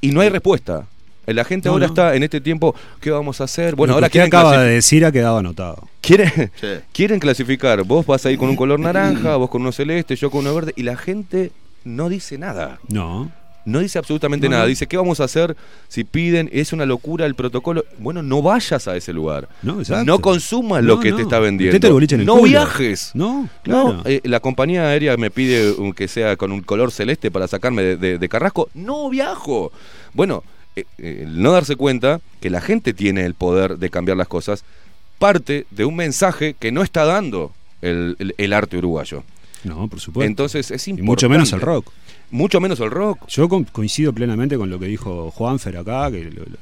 y 0.00 0.12
no 0.12 0.20
hay 0.20 0.28
respuesta. 0.28 0.86
La 1.26 1.42
gente 1.44 1.68
No, 1.68 1.72
ahora 1.72 1.88
no. 1.88 1.92
está 1.92 2.14
en 2.14 2.22
este 2.22 2.40
tiempo, 2.40 2.76
¿qué 3.00 3.10
vamos 3.10 3.40
a 3.40 3.44
hacer? 3.44 3.74
Bueno, 3.74 3.90
Lo 3.90 3.96
ahora 3.96 4.06
que 4.08 4.12
quieren, 4.12 4.28
acaba 4.28 4.58
de 4.58 4.70
decir 4.74 5.04
ha 5.04 5.10
quedado 5.10 5.38
anotado. 5.38 5.88
quieren, 6.00 6.30
Sí. 6.60 6.68
quieren 6.92 7.18
clasificar. 7.18 7.82
Vos 7.82 8.06
vas 8.06 8.24
ahí 8.24 8.36
con 8.36 8.48
un 8.50 8.54
color 8.54 8.78
naranja, 8.78 9.34
vos 9.34 9.50
con 9.50 9.62
uno 9.62 9.72
celeste, 9.72 10.14
yo 10.14 10.30
con 10.30 10.42
uno 10.42 10.54
verde, 10.54 10.74
y 10.76 10.84
la 10.84 10.96
gente 10.96 11.50
no 11.82 12.08
dice 12.08 12.38
nada. 12.38 12.78
No. 12.86 13.32
No 13.64 13.80
dice 13.80 13.98
absolutamente 13.98 14.46
No, 14.46 14.52
nada. 14.52 14.62
no. 14.64 14.68
Dice, 14.68 14.86
¿qué 14.86 14.96
vamos 14.96 15.20
a 15.20 15.24
hacer 15.24 15.56
si 15.88 16.04
piden? 16.04 16.50
Es 16.52 16.72
una 16.72 16.84
locura 16.86 17.24
el 17.26 17.34
protocolo. 17.34 17.84
Bueno, 17.98 18.22
no 18.22 18.42
vayas 18.42 18.86
a 18.88 18.96
ese 18.96 19.12
lugar. 19.12 19.48
No, 19.62 19.78
exacto. 19.80 20.04
No 20.04 20.18
consumas 20.20 20.84
lo 20.84 21.00
que 21.00 21.12
te 21.12 21.22
está 21.22 21.38
vendiendo. 21.38 21.78
No 22.24 22.34
culo. 22.36 22.44
viajes. 22.44 23.10
No, 23.14 23.42
No, 23.42 23.48
claro. 23.62 24.02
eh, 24.04 24.20
la 24.24 24.40
compañía 24.40 24.88
aérea 24.88 25.16
me 25.16 25.30
pide 25.30 25.72
un 25.72 25.92
que 25.94 26.08
sea 26.08 26.36
con 26.36 26.52
un 26.52 26.60
color 26.60 26.92
celeste 26.92 27.30
para 27.30 27.48
sacarme 27.48 27.82
de, 27.82 27.96
de- 27.96 28.18
de 28.18 28.28
Carrasco. 28.28 28.68
No 28.74 29.08
viajo. 29.08 29.72
Bueno, 30.12 30.42
eh, 30.76 30.84
eh, 30.98 31.24
no 31.28 31.52
darse 31.52 31.76
cuenta 31.76 32.20
que 32.40 32.50
la 32.50 32.60
gente 32.60 32.92
tiene 32.92 33.24
el 33.24 33.34
poder 33.34 33.78
de 33.78 33.88
cambiar 33.90 34.16
las 34.16 34.28
cosas 34.28 34.64
parte 35.18 35.66
de 35.70 35.84
un 35.84 35.96
mensaje 35.96 36.54
que 36.58 36.72
no 36.72 36.82
está 36.82 37.04
dando 37.04 37.52
el, 37.80 38.16
el- 38.18 38.34
el 38.36 38.52
arte 38.52 38.76
uruguayo. 38.76 39.22
No, 39.62 39.88
por 39.88 39.98
supuesto. 40.00 40.26
Entonces 40.26 40.70
es 40.70 40.86
y 40.86 40.90
importante. 40.90 41.06
mucho 41.10 41.28
menos 41.30 41.52
el 41.54 41.60
rock. 41.62 41.86
Mucho 42.34 42.60
menos 42.60 42.80
el 42.80 42.90
rock. 42.90 43.26
Yo 43.28 43.48
co- 43.48 43.64
coincido 43.72 44.12
plenamente 44.12 44.56
con 44.56 44.68
lo 44.70 44.78
que 44.78 44.86
dijo 44.86 45.30
Juanfer 45.30 45.76
acá, 45.76 46.10
que 46.10 46.24
lo, 46.24 46.42
lo- 46.44 46.58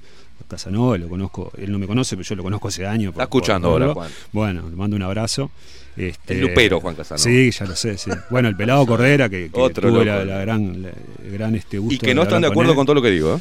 Casanova, 0.49 0.99
lo 0.99 1.09
conozco, 1.09 1.51
él 1.57 1.73
no 1.73 1.79
me 1.79 1.87
conoce, 1.87 2.15
pero 2.15 2.29
yo 2.29 2.35
lo 2.37 2.43
conozco 2.43 2.69
hace 2.69 2.87
años. 2.87 3.13
Está 3.13 3.23
escuchando 3.23 3.71
por- 3.71 3.81
ahora, 3.83 3.95
Juan. 3.95 4.11
Bueno, 4.33 4.69
le 4.69 4.77
mando 4.77 4.97
un 4.97 5.03
abrazo. 5.03 5.51
Este, 5.97 6.35
El 6.35 6.41
lupero, 6.43 6.79
Juan 6.81 6.95
Casanova. 6.95 7.23
Sí, 7.25 7.51
ya 7.51 7.65
lo 7.65 7.75
sé, 7.77 7.97
sí. 7.97 8.11
Bueno, 8.29 8.49
el 8.49 8.57
pelado 8.57 8.85
Cordera, 8.87 9.31
que, 9.31 9.51
que 9.51 9.61
Otro 9.61 9.91
tuve 9.91 10.05
la, 10.05 10.25
la 10.27 10.41
gran, 10.43 10.83
la- 10.83 10.91
gran 11.31 11.55
este 11.55 11.79
gusto 11.79 11.95
Y 11.95 11.99
que 11.99 12.15
no 12.15 12.25
están 12.25 12.43
de 12.43 12.49
acuerdo 12.49 12.73
él. 12.73 12.77
con 12.77 12.85
todo 12.85 12.95
lo 12.97 13.03
que 13.03 13.11
digo. 13.11 13.37
¿eh? 13.37 13.41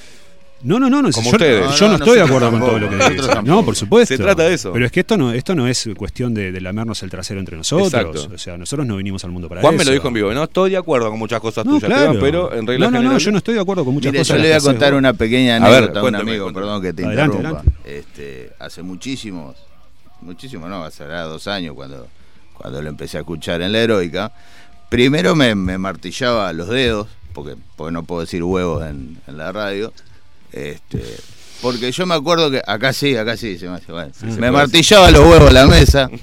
No, 0.64 0.80
no, 0.80 0.90
no, 0.90 1.02
no. 1.02 1.12
Como 1.12 1.30
yo, 1.30 1.36
ustedes. 1.38 1.76
yo 1.80 1.86
No, 1.88 1.92
no, 1.94 1.98
no, 1.98 2.04
estoy 2.06 2.18
de 2.18 2.24
acuerdo 2.24 2.52
con 2.52 2.60
todo 2.60 2.80
lo 2.80 2.90
que 2.90 2.96
nosotros 2.96 3.18
dice. 3.22 3.34
tampoco. 3.34 3.56
No, 3.58 3.66
por 3.66 3.76
supuesto. 3.76 4.16
Se 4.16 4.22
trata 4.22 4.44
de 4.44 4.54
eso. 4.54 4.72
Pero 4.74 4.86
es 4.86 4.92
que 4.92 5.00
esto 5.02 5.18
no, 5.18 5.32
esto 5.34 5.56
no 5.56 5.68
es 5.68 5.90
cuestión 5.98 6.34
de, 6.34 6.52
de 6.52 6.62
lamernos 6.62 7.02
el 7.04 7.10
trasero 7.10 7.40
entre 7.40 7.58
nosotros. 7.58 7.88
Exacto. 7.94 8.30
O 8.34 8.38
sea, 8.38 8.58
nosotros 8.58 8.86
no 8.88 8.98
vinimos 8.98 9.24
al 9.24 9.32
mundo 9.32 9.50
para 9.50 9.62
Juan 9.62 9.74
eso. 9.76 9.80
me 9.80 9.86
lo 9.86 9.92
dijo 9.92 10.08
en 10.08 10.14
vivo. 10.14 10.34
No 10.34 10.44
estoy 10.44 10.72
de 10.72 10.78
acuerdo 10.78 11.10
con 11.10 11.20
muchas 11.20 11.40
cosas 11.40 11.66
No, 11.66 11.74
tuyas, 11.80 11.90
claro. 11.90 12.20
Pero 12.20 12.54
en 12.54 12.68
regla 12.68 12.92
no, 12.92 13.02
no, 13.02 13.12
no, 13.14 13.18
yo 13.18 13.32
no 13.32 13.38
estoy 13.40 13.56
de 13.56 13.62
acuerdo 13.62 13.84
con 13.86 13.94
muchas 13.96 14.12
Mire, 14.12 14.22
cosas. 14.22 14.38
yo 14.38 14.42
le 14.44 14.50
voy 14.50 14.58
a 14.58 14.62
contar 14.62 14.94
una 14.94 15.14
pequeña 15.14 15.56
A 15.58 15.70
ver, 15.70 15.78
anécdota 15.84 16.00
a 16.00 16.04
un 16.04 16.16
amigo, 16.16 16.44
cuéntame. 16.46 16.66
perdón 16.66 16.82
que 16.82 16.94
te 16.94 17.06
Adelante, 17.06 17.36
interrumpa. 17.38 17.60
adelante. 17.62 17.90
Este, 18.00 18.52
hace 18.60 18.82
muchísimos, 18.84 19.56
muchísimos, 20.22 20.70
no, 20.70 20.84
hace 20.84 21.06
dos 21.06 21.48
años 21.48 21.74
cuando, 21.76 22.08
cuando 22.54 22.82
lo 22.82 22.90
empecé 22.90 23.18
a 23.18 23.22
escuchar 23.22 23.62
en 23.62 23.72
la 23.72 23.80
heroica. 23.80 24.32
Primero 24.90 25.36
me, 25.36 25.56
me 25.56 25.78
martillaba 25.78 26.52
los 26.54 26.68
dedos, 26.68 27.08
porque, 27.34 27.56
porque 27.78 27.94
no 27.94 28.04
puedo 28.04 28.22
decir 28.22 28.44
huevos 28.44 28.86
en, 28.86 29.18
en 29.26 29.38
la 29.38 29.52
radio. 29.52 29.94
Este, 30.52 31.02
porque 31.62 31.92
yo 31.92 32.06
me 32.06 32.16
acuerdo 32.16 32.50
que 32.50 32.62
acá 32.66 32.92
sí, 32.94 33.16
acá 33.16 33.38
sí, 33.38 33.58
se 33.58 33.68
me, 33.70 33.76
hace, 33.76 33.92
bueno, 33.92 34.12
me 34.40 34.50
martillaba 34.52 35.12
los 35.12 35.22
huevos 35.22 35.48
en 35.50 35.54
la 35.54 35.66
mesa. 35.68 36.10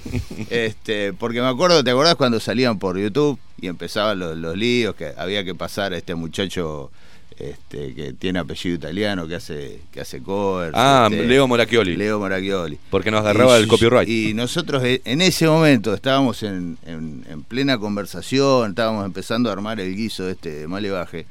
Este, 0.50 1.12
porque 1.12 1.40
me 1.42 1.48
acuerdo, 1.48 1.84
¿te 1.84 1.90
acordás 1.90 2.14
cuando 2.14 2.40
salían 2.40 2.78
por 2.78 2.98
YouTube 2.98 3.38
y 3.60 3.66
empezaban 3.66 4.18
los, 4.18 4.36
los 4.36 4.56
líos 4.56 4.94
que 4.94 5.12
había 5.16 5.44
que 5.44 5.55
pasar 5.55 5.92
a 5.92 5.96
este 5.98 6.14
muchacho 6.14 6.90
este, 7.38 7.94
que 7.94 8.14
tiene 8.14 8.38
apellido 8.38 8.74
italiano, 8.76 9.28
que 9.28 9.34
hace, 9.36 9.80
que 9.92 10.00
hace 10.00 10.20
covers. 10.22 10.72
Ah, 10.74 11.09
este, 11.10 11.26
Leo 11.26 11.46
Moracchioli. 11.46 11.96
Leo 11.96 12.18
Moracchioli. 12.18 12.78
Porque 12.90 13.10
nos 13.10 13.20
agarraba 13.20 13.59
Y- 13.59 13.62
el 13.62 13.68
copyright. 13.68 14.09
Y 14.09 14.32
nosotros 14.34 14.82
eh, 14.84 15.02
en 15.05 15.20
ese 15.20 15.46
momento 15.46 15.92
estábamos 15.94 16.42
en, 16.42 16.78
en- 16.86 17.24
en 17.30 17.42
plena 17.42 17.78
conversación, 17.78 18.70
estábamos 18.70 19.05
empezando 19.05 19.50
a 19.50 19.52
armar 19.52 19.78
el 19.80 19.94
guiso 19.94 20.28
este 20.28 20.50
de 20.50 20.66
Malevaje. 20.68 21.26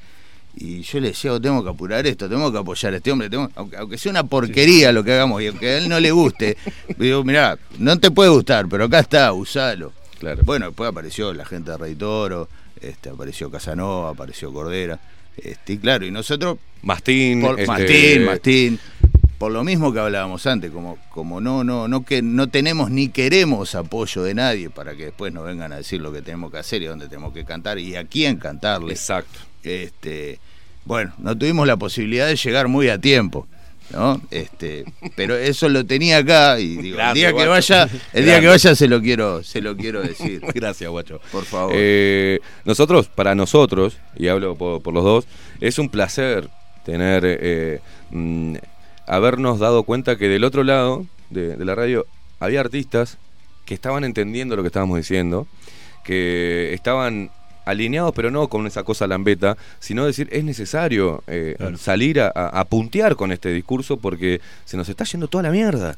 Y 0.59 0.81
yo 0.81 0.99
le 0.99 1.09
decía, 1.09 1.34
"Oh, 1.34 1.39
tengo 1.39 1.63
que 1.63 1.69
apurar 1.69 2.07
esto, 2.07 2.27
tengo 2.27 2.51
que 2.51 2.57
apoyar 2.57 2.93
a 2.93 2.97
este 2.97 3.11
hombre, 3.11 3.29
tengo- 3.29 3.49
aunque, 3.55 3.77
aunque 3.77 3.97
sea 3.97 4.09
una 4.09 4.23
porquería 4.23 4.91
lo 4.91 5.03
que 5.03 5.13
hagamos 5.13 5.41
y 5.41 5.47
aunque 5.47 5.67
a 5.69 5.77
él 5.77 5.88
no 5.89 5.99
le 5.99 6.09
guste, 6.11 6.57
digo, 6.97 7.23
mirá, 7.23 7.57
no 7.77 7.99
te 7.99 8.09
puede 8.09 8.29
gustar, 8.31 8.67
pero 8.67 8.85
acá 8.85 8.99
está, 8.99 9.31
usalo. 9.34 9.93
Claro. 10.19 10.41
Bueno, 10.45 10.65
después 10.67 10.89
apareció 10.89 11.31
la 11.34 11.45
gente 11.45 11.69
de 11.71 11.77
Rey 11.77 11.93
Toro, 11.95 12.49
este, 12.81 13.09
apareció 13.09 13.51
Casanova, 13.51 14.09
apareció 14.09 14.51
Cordera. 14.51 14.99
Este, 15.38 15.73
y 15.73 15.77
claro, 15.77 16.05
y 16.07 16.09
nosotros 16.11 16.57
Mastín. 16.81 17.41
por, 17.41 17.59
este, 17.59 17.67
Mastín, 17.71 18.25
Mastín. 18.25 18.79
Por 19.38 19.51
lo 19.51 19.63
mismo 19.63 19.93
que 19.93 19.99
hablábamos 19.99 20.47
antes, 20.47 20.71
como, 20.71 20.97
como 21.11 21.39
no, 21.39 21.63
no, 21.63 21.88
no 21.88 22.03
que 22.03 22.23
no 22.23 22.47
tenemos 22.49 22.89
ni 22.89 23.09
queremos 23.09 23.75
apoyo 23.75 24.23
de 24.23 24.34
nadie 24.34 24.71
para 24.71 24.95
que 24.95 25.05
después 25.05 25.31
nos 25.31 25.45
vengan 25.45 25.71
a 25.71 25.77
decir 25.77 26.01
lo 26.01 26.11
que 26.11 26.23
tenemos 26.23 26.51
que 26.51 26.57
hacer 26.57 26.81
y 26.81 26.85
dónde 26.88 27.07
tenemos 27.07 27.31
que 27.34 27.45
cantar 27.45 27.77
y 27.77 27.95
a 27.95 28.05
quién 28.05 28.38
cantarle. 28.38 28.93
Exacto. 28.93 29.38
Este, 29.68 30.39
bueno, 30.85 31.14
no 31.18 31.38
tuvimos 31.38 31.68
la 31.68 31.77
posibilidad 31.77 32.27
de 32.27 32.35
llegar 32.35 32.68
muy 32.68 32.89
a 32.89 32.99
tiempo. 32.99 33.48
¿No? 33.89 34.22
Este, 34.31 34.84
pero 35.15 35.38
eso 35.38 35.69
lo 35.69 35.85
tenía 35.85 36.18
acá 36.18 36.60
y 36.60 36.76
digo, 36.76 36.98
Gracias, 36.98 37.15
el 37.15 37.15
día 37.15 37.34
que 37.34 37.48
vaya, 37.48 37.89
el 38.11 38.26
día 38.26 38.41
que 38.41 38.48
vaya 38.48 38.76
se 38.76 38.88
lo 38.89 39.02
quiero, 39.02 39.44
se 39.44 39.61
lo 39.61 39.77
quiero 39.77 40.02
decir. 40.02 40.41
Gracias, 40.53 40.89
guacho. 40.89 41.22
Por 41.31 41.45
favor. 41.45 41.72
Eh, 41.73 42.39
nosotros, 42.65 43.07
para 43.07 43.34
nosotros, 43.34 43.98
y 44.18 44.27
hablo 44.27 44.56
por, 44.56 44.81
por 44.81 44.94
los 44.94 45.06
dos, 45.06 45.26
es 45.61 45.80
un 45.80 45.88
placer 45.88 46.49
tener, 46.85 47.23
eh, 47.26 47.80
mm, 48.11 48.56
habernos 49.07 49.60
dado 49.60 49.84
cuenta 49.84 50.18
que 50.18 50.27
del 50.27 50.44
otro 50.44 50.65
lado 50.65 51.06
de, 51.30 51.56
de 51.56 51.65
la 51.65 51.73
radio 51.73 52.06
había 52.41 52.60
artistas 52.60 53.18
que 53.65 53.73
estaban 53.73 54.03
entendiendo 54.03 54.57
lo 54.57 54.64
que 54.64 54.68
estábamos 54.68 54.98
diciendo, 54.98 55.48
que 56.03 56.73
estaban 56.73 57.31
alineados, 57.68 58.14
pero 58.15 58.31
no 58.31 58.48
con 58.48 58.65
esa 58.65 58.84
cosa 58.84 59.07
lambeta, 59.07 59.57
sino 59.80 60.06
decir, 60.06 60.27
es 60.31 60.44
necesario 60.44 61.23
eh, 61.27 61.56
salir 61.77 62.19
a, 62.22 62.65
puntear 62.69 63.15
con 63.15 63.31
este 63.31 63.52
discurso 63.52 63.98
porque 63.98 64.41
se 64.65 64.77
nos 64.77 64.89
está 64.89 65.03
yendo 65.03 65.27
toda 65.27 65.44
la 65.44 65.52
mierda. 65.52 65.95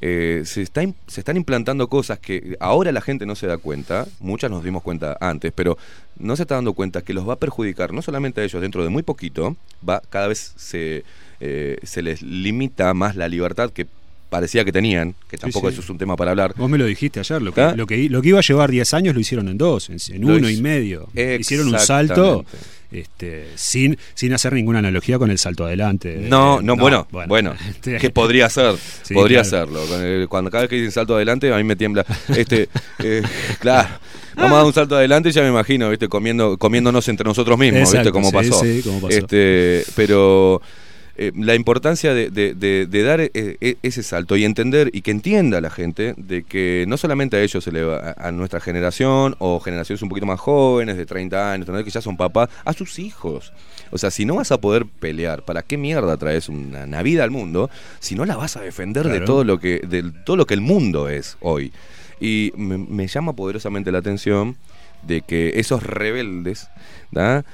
Eh, 0.00 0.42
se, 0.44 0.62
está, 0.62 0.82
se 1.06 1.20
están 1.20 1.36
implantando 1.36 1.88
cosas 1.88 2.18
que 2.18 2.56
ahora 2.60 2.92
la 2.92 3.00
gente 3.00 3.26
no 3.26 3.34
se 3.34 3.46
da 3.46 3.58
cuenta, 3.58 4.06
muchas 4.20 4.50
nos 4.50 4.64
dimos 4.64 4.82
cuenta 4.82 5.16
antes, 5.20 5.52
pero 5.54 5.78
no 6.18 6.36
se 6.36 6.42
está 6.42 6.56
dando 6.56 6.74
cuenta 6.74 7.02
que 7.02 7.14
los 7.14 7.28
va 7.28 7.34
a 7.34 7.36
perjudicar 7.36 7.92
no 7.92 8.02
solamente 8.02 8.40
a 8.40 8.44
ellos 8.44 8.60
dentro 8.60 8.84
de 8.84 8.90
muy 8.90 9.02
poquito, 9.02 9.56
va 9.88 10.02
cada 10.10 10.28
vez 10.28 10.52
se, 10.56 11.04
eh, 11.40 11.78
se 11.82 12.02
les 12.02 12.22
limita 12.22 12.92
más 12.94 13.16
la 13.16 13.28
libertad 13.28 13.70
que 13.70 13.86
parecía 14.32 14.64
que 14.64 14.72
tenían, 14.72 15.14
que 15.28 15.36
tampoco 15.36 15.68
sí. 15.68 15.74
eso 15.74 15.82
es 15.82 15.90
un 15.90 15.98
tema 15.98 16.16
para 16.16 16.30
hablar. 16.30 16.54
Vos 16.56 16.70
me 16.70 16.78
lo 16.78 16.86
dijiste 16.86 17.20
ayer, 17.20 17.42
lo 17.42 17.52
que, 17.52 17.60
¿Ah? 17.60 17.74
lo 17.76 17.86
que, 17.86 18.08
lo 18.08 18.22
que 18.22 18.30
iba 18.30 18.38
a 18.38 18.42
llevar 18.42 18.70
10 18.70 18.94
años 18.94 19.14
lo 19.14 19.20
hicieron 19.20 19.46
en 19.48 19.58
dos, 19.58 19.90
en, 19.90 20.24
uno 20.24 20.48
y 20.48 20.56
medio. 20.56 21.10
Hicieron 21.14 21.68
un 21.68 21.78
salto 21.78 22.46
este, 22.90 23.48
sin, 23.56 23.98
sin 24.14 24.32
hacer 24.32 24.54
ninguna 24.54 24.78
analogía 24.78 25.18
con 25.18 25.30
el 25.30 25.36
salto 25.36 25.66
adelante. 25.66 26.16
No, 26.30 26.62
no, 26.62 26.76
bueno, 26.76 27.06
bueno, 27.28 27.54
Este- 27.68 27.98
que 28.00 28.08
podría 28.08 28.48
ser, 28.48 28.74
Sí, 29.02 29.12
podría 29.12 29.44
serlo. 29.44 29.82
Cuando 30.30 30.50
cada 30.50 30.62
vez 30.62 30.70
que 30.70 30.76
dicen 30.76 30.92
salto 30.92 31.14
adelante, 31.14 31.52
a 31.52 31.58
mí 31.58 31.64
me 31.64 31.76
tiembla. 31.76 32.06
Este, 32.34 32.70
eh, 33.04 33.22
claro, 33.60 33.90
vamos 34.34 34.52
a 34.52 34.56
dar 34.56 34.64
un 34.64 34.72
salto 34.72 34.96
adelante, 34.96 35.30
ya 35.30 35.42
me 35.42 35.48
imagino, 35.48 35.90
viste, 35.90 36.08
comiendo, 36.08 36.56
comiéndonos 36.56 37.06
entre 37.08 37.24
nosotros 37.24 37.58
mismos, 37.58 37.80
viste, 37.80 37.98
Exacto, 37.98 38.12
cómo 38.12 38.28
sí, 38.28 38.34
pasó. 38.34 38.60
sí, 38.62 38.80
cómo 38.82 39.02
pasó. 39.02 39.18
Este, 39.18 39.84
pero 39.94 40.62
eh, 41.16 41.30
la 41.36 41.54
importancia 41.54 42.14
de, 42.14 42.30
de- 42.30 42.54
de- 42.54 42.86
de 42.86 43.02
dar 43.02 43.20
eh, 43.20 43.30
eh, 43.34 43.76
ese 43.82 44.02
salto 44.02 44.36
y 44.36 44.44
entender 44.44 44.90
y 44.92 45.02
que 45.02 45.10
entienda 45.10 45.60
la 45.60 45.70
gente 45.70 46.14
de 46.16 46.42
que 46.42 46.84
no 46.88 46.96
solamente 46.96 47.36
a 47.36 47.42
ellos 47.42 47.62
se 47.62 47.70
le 47.72 47.84
va, 47.84 48.14
a, 48.16 48.28
a 48.28 48.32
nuestra 48.32 48.60
generación 48.60 49.36
o 49.38 49.60
generaciones 49.60 50.02
un 50.02 50.08
poquito 50.08 50.26
más 50.26 50.40
jóvenes, 50.40 50.96
de 50.96 51.04
30 51.06 51.52
años, 51.52 51.68
que 51.84 51.90
ya 51.90 52.00
son 52.00 52.16
papás, 52.16 52.48
a 52.64 52.72
sus 52.72 52.98
hijos. 52.98 53.52
O 53.90 53.98
sea, 53.98 54.10
si 54.10 54.24
no 54.24 54.36
vas 54.36 54.52
a 54.52 54.58
poder 54.60 54.86
pelear, 54.86 55.44
¿para 55.44 55.62
qué 55.62 55.76
mierda 55.76 56.16
traes 56.16 56.48
una 56.48 56.86
Navidad 56.86 57.24
al 57.24 57.30
mundo 57.30 57.68
si 58.00 58.14
no 58.14 58.24
la 58.24 58.36
vas 58.36 58.56
a 58.56 58.60
defender 58.62 59.06
de 59.06 59.20
todo 59.26 59.44
lo 59.44 59.58
que 59.58 59.80
de 59.86 60.10
todo 60.24 60.36
lo 60.36 60.46
que 60.46 60.54
el 60.54 60.60
mundo 60.62 61.08
es 61.10 61.36
hoy? 61.40 61.72
Y 62.20 62.52
me, 62.56 62.78
me 62.78 63.06
llama 63.08 63.34
poderosamente 63.34 63.92
la 63.92 63.98
atención 63.98 64.56
de 65.02 65.20
que 65.22 65.58
esos 65.60 65.82
rebeldes 65.82 66.68
¿da? 67.10 67.44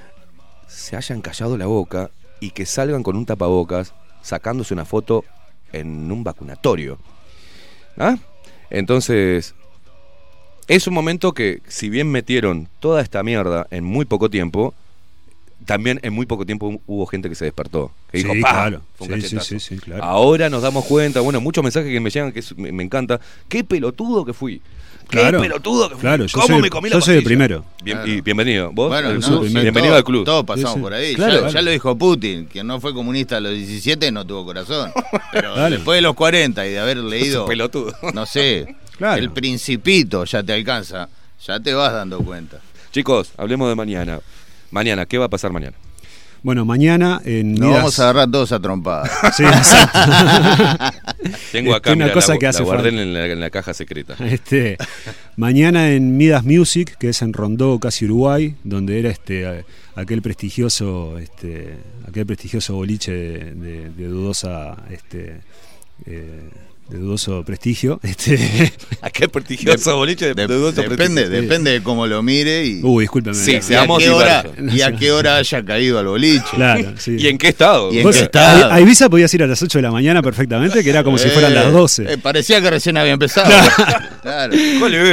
se 0.66 0.97
hayan 0.97 1.22
callado 1.22 1.56
la 1.56 1.66
boca 1.66 2.10
y 2.40 2.51
que 2.51 2.66
salgan 2.66 3.02
con 3.02 3.16
un 3.16 3.27
tapabocas 3.27 3.94
sacándose 4.23 4.74
una 4.74 4.85
foto 4.85 5.24
en 5.73 6.10
un 6.10 6.24
vacunatorio. 6.24 6.98
¿Ah? 7.97 8.16
Entonces, 8.70 9.55
es 10.66 10.86
un 10.86 10.94
momento 10.94 11.32
que, 11.32 11.62
si 11.66 11.89
bien 11.89 12.10
metieron 12.10 12.69
toda 12.81 13.01
esta 13.01 13.23
mierda 13.23 13.66
en 13.70 13.85
muy 13.85 14.05
poco 14.05 14.28
tiempo, 14.28 14.74
también 15.64 16.01
en 16.02 16.12
muy 16.12 16.24
poco 16.26 16.47
tiempo 16.47 16.80
hubo 16.86 17.06
gente 17.06 17.28
que 17.28 17.35
se 17.35 17.44
despertó. 17.44 17.90
Que 18.10 18.18
dijo, 18.18 18.32
¡pah! 18.40 18.51
claro. 18.52 18.82
Fue 18.97 19.09
un 19.09 19.20
Sí, 19.22 19.28
sí, 19.28 19.39
sí, 19.40 19.60
sí, 19.60 19.76
claro. 19.78 20.02
Ahora 20.05 20.48
nos 20.51 20.62
damos 20.62 20.85
cuenta, 20.86 21.20
bueno, 21.20 21.40
muchos 21.40 21.62
mensajes 21.62 21.90
que 21.93 22.01
me 22.01 22.10
llegan 22.10 22.32
que 22.32 22.40
es- 22.40 22.56
me, 22.56 22.72
me 22.72 22.82
encanta. 22.82 23.20
¡Qué 23.48 23.64
pelotudo 23.64 24.24
que 24.24 24.32
fui! 24.32 24.60
¡Qué 25.10 25.16
Claro. 25.18 25.40
pelotudo 25.40 25.89
que 25.89 25.94
fui! 25.94 26.01
Claro, 26.02 26.26
yo 26.26 26.35
¿Cómo 26.35 26.47
soy- 26.47 26.62
me 26.62 26.70
comí 26.70 26.90
yo 26.90 26.97
la 26.97 27.01
soy 27.05 27.16
el 27.16 27.24
primero. 27.24 27.64
Bien- 27.82 27.97
Claro. 27.98 28.12
y 28.12 28.20
bienvenido. 28.20 28.70
¿Vos? 28.72 28.89
Bueno, 28.89 29.12
no, 29.14 29.40
bienvenido 29.40 29.85
todo- 29.86 29.94
al 29.97 30.05
club. 30.05 30.24
Todos 30.24 30.44
pasamos 30.44 30.72
Sí, 30.72 30.76
sí. 30.76 30.82
por 30.82 30.93
ahí. 30.94 31.14
Claro, 31.14 31.32
ya, 31.32 31.39
claro. 31.40 31.52
ya 31.55 31.62
lo 31.62 31.70
dijo 31.70 31.97
Putin, 31.98 32.44
quien 32.47 32.66
no 32.66 32.80
fue 32.80 32.93
comunista 32.94 33.39
a 33.39 33.40
los 33.40 33.52
17 33.52 34.12
no 34.12 34.26
tuvo 34.26 34.44
corazón. 34.44 34.90
Pero 35.32 35.55
Dale. 35.56 35.76
después 35.76 35.97
de 35.97 36.02
los 36.02 36.14
40 36.14 36.66
y 36.66 36.70
de 36.72 36.78
haber 36.78 36.98
leído, 36.98 37.47
pelotudo. 37.47 37.93
no 38.14 38.26
sé, 38.26 38.76
Claro. 38.98 39.20
el 39.22 39.30
principito 39.30 40.24
ya 40.24 40.43
te 40.43 40.52
alcanza, 40.52 41.09
ya 41.47 41.59
te 41.60 41.72
vas 41.74 41.93
dando 41.93 42.18
cuenta. 42.20 42.59
Chicos, 42.93 43.32
hablemos 43.36 43.68
de 43.68 43.74
mañana. 43.74 44.20
Mañana, 44.70 45.07
¿qué 45.07 45.19
va 45.19 45.27
a 45.27 45.28
pasar 45.28 45.53
mañana? 45.53 45.77
Bueno, 46.43 46.65
mañana 46.65 47.20
en 47.24 47.55
Nos 47.55 47.61
Midas- 47.69 47.77
vamos 47.78 47.99
a 47.99 48.03
agarrar 48.05 48.31
todos 48.31 48.53
a 48.53 48.61
trompadas. 48.61 49.11
Sí, 49.36 49.43
exacto. 49.45 49.99
Tengo 51.53 51.74
acá 51.74 51.90
Es 51.90 51.97
una 51.97 52.05
mirá, 52.07 52.15
cosa 52.15 52.35
la, 52.35 52.39
que 52.39 52.47
hace 52.47 52.59
la 52.61 52.65
guardé 52.65 52.89
en 52.90 53.12
la, 53.12 53.27
en 53.27 53.40
la 53.40 53.51
caja 53.51 53.74
secreta. 53.74 54.15
Este, 54.24 54.77
mañana 55.36 55.90
en 55.90 56.16
Midas 56.16 56.45
Music, 56.45 56.97
que 56.99 57.09
es 57.09 57.23
en 57.23 57.32
Rondó, 57.32 57.78
casi 57.81 58.05
Uruguay, 58.05 58.55
donde 58.62 59.01
era 59.01 59.11
este 59.11 59.65
aquel 59.97 60.23
prestigioso, 60.23 61.19
este, 61.19 61.77
aquel 62.07 62.24
prestigioso 62.27 62.74
boliche 62.74 63.11
de, 63.12 63.55
de- 63.55 63.90
de 63.90 64.07
dudosa, 64.07 64.77
este, 64.93 65.40
eh, 66.07 66.51
de 66.89 66.98
dudoso 66.98 67.43
prestigio. 67.44 68.01
Este, 68.09 68.73
Aquel 69.02 69.28
prestigioso 69.28 69.97
boliche 69.97 70.35
de, 70.35 70.47
dudoso 70.47 70.81
depende, 70.82 71.23
prestigio. 71.23 71.43
depende 71.43 71.70
de 71.73 71.82
cómo 71.82 72.06
lo 72.06 72.23
mire 72.23 72.65
y, 72.66 72.81
Uy, 72.82 73.05
discúlpeme. 73.05 73.35
Sí, 73.36 73.59
y 73.69 73.74
a 73.74 73.86
qué 73.86 74.10
hora, 74.10 74.44
y 74.73 74.81
a 74.81 74.93
qué 74.97 75.12
hora 75.12 75.36
haya 75.36 75.65
caído 75.65 75.98
al 75.98 76.06
boliche. 76.06 76.44
Claro, 76.55 76.93
sí. 76.98 77.16
¿Y 77.19 77.28
en 77.28 77.36
qué 77.39 77.48
estado? 77.48 77.93
Y 77.93 77.98
en 77.98 78.05
Vos, 78.05 78.16
qué 78.16 78.23
estado. 78.24 78.70
a, 78.70 78.74
a 78.74 78.81
Ibiza 78.81 79.09
podías 79.09 79.32
ir 79.35 79.43
a 79.43 79.47
las 79.47 79.60
8 79.62 79.78
de 79.78 79.82
la 79.82 79.90
mañana 79.90 80.23
perfectamente, 80.23 80.82
que 80.82 80.90
era 80.90 81.05
como 81.05 81.19
si 81.19 81.28
fueran 81.28 81.52
Eh, 81.52 81.55
las 81.56 81.73
12. 81.73 82.12
eh, 82.15 82.19
parecía 82.19 82.60
que 82.62 82.70
recién 82.70 82.97
había 82.97 83.12
empezado. 83.12 83.51
Claro. 84.23 84.52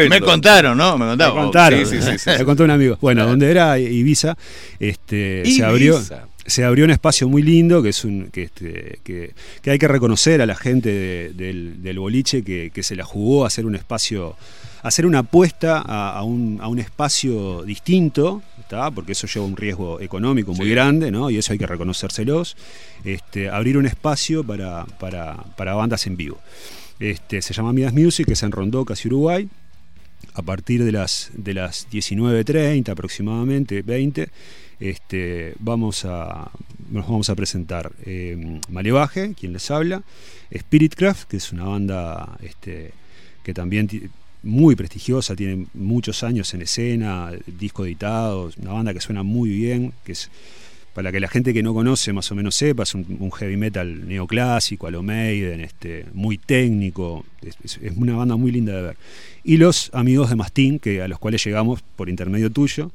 Me 0.10 0.22
contaron, 0.22 0.78
¿no? 0.78 0.98
Me 0.98 1.06
Me 1.06 1.12
contaron. 1.12 1.36
contaron, 1.36 1.86
sí, 1.86 1.98
sí, 2.02 2.18
sí, 2.18 2.30
me 2.38 2.46
contó 2.46 2.64
un 2.64 2.72
amigo. 2.72 2.98
Bueno, 3.02 3.26
donde 3.28 3.50
era 3.52 3.78
Ibiza, 3.80 4.36
este, 4.80 5.42
se 5.46 5.50
Ibiza. 5.52 5.68
abrió 5.68 6.02
se 6.46 6.64
abrió 6.64 6.86
un 6.86 6.92
espacio 6.92 7.28
muy 7.28 7.42
lindo 7.42 7.82
que 7.82 7.90
es 7.90 8.06
un 8.06 8.30
que, 8.32 8.44
este, 8.44 9.00
que, 9.04 9.34
que 9.62 9.72
hay 9.72 9.80
que 9.80 9.88
reconocer 9.88 10.42
a 10.42 10.46
la 10.46 10.56
gente 10.56 10.90
de- 10.90 11.30
del, 11.34 11.82
del 11.82 12.00
boliche 12.00 12.44
que, 12.44 12.72
que 12.74 12.84
se 12.84 12.96
la 12.96 13.04
jugó 13.04 13.44
a 13.44 13.48
hacer 13.48 13.66
un 13.66 13.76
espacio 13.76 14.36
a 14.84 14.88
hacer 14.88 15.06
una 15.08 15.20
apuesta 15.20 15.82
a, 15.84 16.12
a 16.18 16.24
un, 16.24 16.60
a 16.62 16.68
un 16.68 16.78
espacio 16.78 17.64
distinto 17.64 18.44
¿tá? 18.70 18.92
porque 18.92 19.14
eso 19.14 19.26
lleva 19.26 19.46
un 19.46 19.58
riesgo 19.58 20.00
económico 20.02 20.54
muy 20.54 20.68
Sí. 20.68 20.72
grande 20.72 21.10
¿no? 21.10 21.32
y 21.32 21.38
eso 21.38 21.52
hay 21.54 21.58
que 21.60 21.66
reconocérselos 21.66 22.56
este, 23.04 23.50
abrir 23.50 23.78
un 23.78 23.88
espacio 23.88 24.44
para, 24.44 24.86
para, 25.00 25.38
para 25.58 25.74
bandas 25.74 26.06
en 26.06 26.16
vivo 26.18 26.40
este, 27.00 27.42
se 27.42 27.54
llama 27.54 27.74
Midas 27.74 27.94
Music, 27.94 28.26
que 28.28 28.34
es 28.34 28.44
en 28.44 28.52
Rondó, 28.54 28.86
casi 28.86 29.10
Uruguay. 29.10 29.50
A 30.34 30.42
partir 30.42 30.84
de 30.86 30.94
las, 30.94 31.30
de 31.34 31.54
las 31.54 31.90
19.30 31.92 32.88
aproximadamente, 32.90 33.82
20, 33.82 34.30
este, 34.80 35.54
vamos 35.60 36.06
a, 36.06 36.52
nos 36.92 37.08
vamos 37.08 37.30
a 37.30 37.36
presentar 37.36 37.92
eh, 38.06 38.60
Malevaje, 38.70 39.34
quien 39.40 39.54
les 39.54 39.70
habla, 39.72 40.04
Spiritcraft, 40.56 41.30
que 41.30 41.38
es 41.38 41.52
una 41.52 41.66
banda 41.66 42.38
este, 42.42 42.92
que 43.44 43.54
también 43.54 43.90
muy 44.44 44.76
prestigiosa, 44.76 45.36
tiene 45.36 45.66
muchos 45.74 46.24
años 46.24 46.54
en 46.54 46.62
escena, 46.62 47.32
disco 47.48 47.86
editado, 47.86 48.52
una 48.62 48.74
banda 48.74 48.94
que 48.94 49.02
suena 49.02 49.24
muy 49.24 49.50
bien, 49.50 49.94
que 50.04 50.12
es 50.12 50.30
para 50.96 51.12
que 51.12 51.20
la 51.20 51.28
gente 51.28 51.54
que 51.54 51.62
no 51.62 51.74
conoce 51.74 52.14
más 52.14 52.32
o 52.32 52.36
menos 52.36 52.56
sepa, 52.56 52.84
es 52.84 52.96
un, 52.96 53.30
heavy 53.32 53.58
metal 53.58 54.08
neoclásico, 54.08 54.88
a 54.88 54.92
lo 54.92 55.04
Maiden, 55.04 55.60
este, 55.60 56.06
muy 56.14 56.38
técnico, 56.38 57.26
es, 57.42 57.80
una 57.98 58.16
banda 58.16 58.38
muy 58.38 58.50
linda 58.50 58.74
de 58.74 58.82
ver. 58.82 58.98
Y 59.44 59.58
los 59.58 59.90
amigos 59.94 60.30
de 60.30 60.38
Mastín, 60.38 60.80
que 60.80 61.02
a 61.02 61.10
los 61.10 61.20
cuales 61.20 61.44
llegamos 61.44 61.82
por 61.98 62.08
intermedio 62.08 62.50
tuyo, 62.50 62.92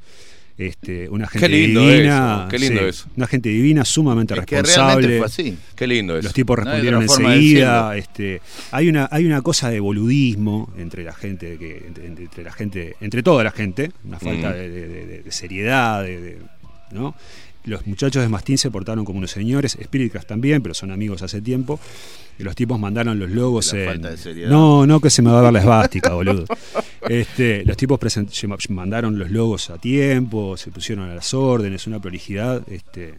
Este, 0.57 1.09
una 1.09 1.25
Qué 1.27 1.39
gente 1.39 1.49
lindo 1.57 1.81
divina. 1.89 2.39
eso, 2.41 2.47
qué 2.49 2.59
lindo 2.59 2.79
sí, 2.81 2.85
eso. 2.87 3.07
Una 3.17 3.27
gente 3.27 3.49
divina, 3.49 3.83
sumamente 3.85 4.33
Es 4.35 4.45
que 4.45 4.61
responsable. 4.61 5.07
realmente 5.07 5.17
fue 5.17 5.25
así. 5.25 5.57
Qué 5.75 5.87
lindo 5.87 6.15
eso. 6.17 6.23
Los 6.25 6.33
tipos 6.33 6.57
No 6.57 6.63
respondieron 6.65 6.99
de 6.99 7.05
enseguida. 7.13 7.97
Este, 7.97 8.41
hay 8.71 8.89
una, 8.89 9.07
hay 9.11 9.25
una 9.25 9.41
cosa 9.41 9.69
de 9.69 9.79
boludismo 9.79 10.71
entre 10.77 11.03
la 11.03 11.13
gente, 11.13 11.57
que, 11.57 11.83
entre, 11.87 12.05
entre 12.05 12.43
la 12.43 12.51
gente, 12.51 12.95
entre 13.01 13.23
toda 13.23 13.43
la 13.43 13.51
gente, 13.51 13.91
una 14.03 14.19
falta 14.19 14.49
Mm. 14.49 14.53
de, 14.53 14.69
de- 14.69 14.87
de- 15.05 15.23
de 15.23 15.31
seriedad, 15.31 16.03
de, 16.03 16.21
de- 16.21 16.37
¿no? 16.91 17.15
Los 17.65 17.85
muchachos 17.85 18.21
de 18.23 18.27
Mastín 18.29 18.57
se 18.57 18.71
portaron 18.71 19.05
como 19.05 19.19
unos 19.19 19.31
señores, 19.31 19.77
Spiritcraft 19.81 20.27
también, 20.27 20.61
pero 20.63 20.73
son 20.73 20.91
amigos 20.91 21.21
hace 21.21 21.41
tiempo. 21.41 21.79
Y 22.39 22.43
los 22.43 22.55
tipos 22.55 22.79
mandaron 22.79 23.19
los 23.19 23.29
logos 23.29 23.71
La 23.73 23.79
en. 23.81 23.85
falta 23.87 24.09
de 24.11 24.17
seriedad. 24.17 24.49
No, 24.49 24.87
no 24.87 24.99
que 24.99 25.09
se 25.11 25.21
me 25.21 25.29
va 25.31 25.39
a 25.39 25.41
ver 25.43 25.53
la 25.53 25.59
esvástica, 25.59 26.13
boludo. 26.13 26.45
Este, 27.07 27.63
los 27.65 27.77
tipos 27.77 27.99
present- 27.99 28.69
mandaron 28.69 29.17
los 29.19 29.29
logos 29.31 29.69
a 29.69 29.77
tiempo, 29.77 30.57
se 30.57 30.71
pusieron 30.71 31.09
a 31.09 31.15
las 31.15 31.33
órdenes, 31.33 31.85
una 31.87 31.99
prolijidad. 31.99 32.61
Este, 32.69 33.13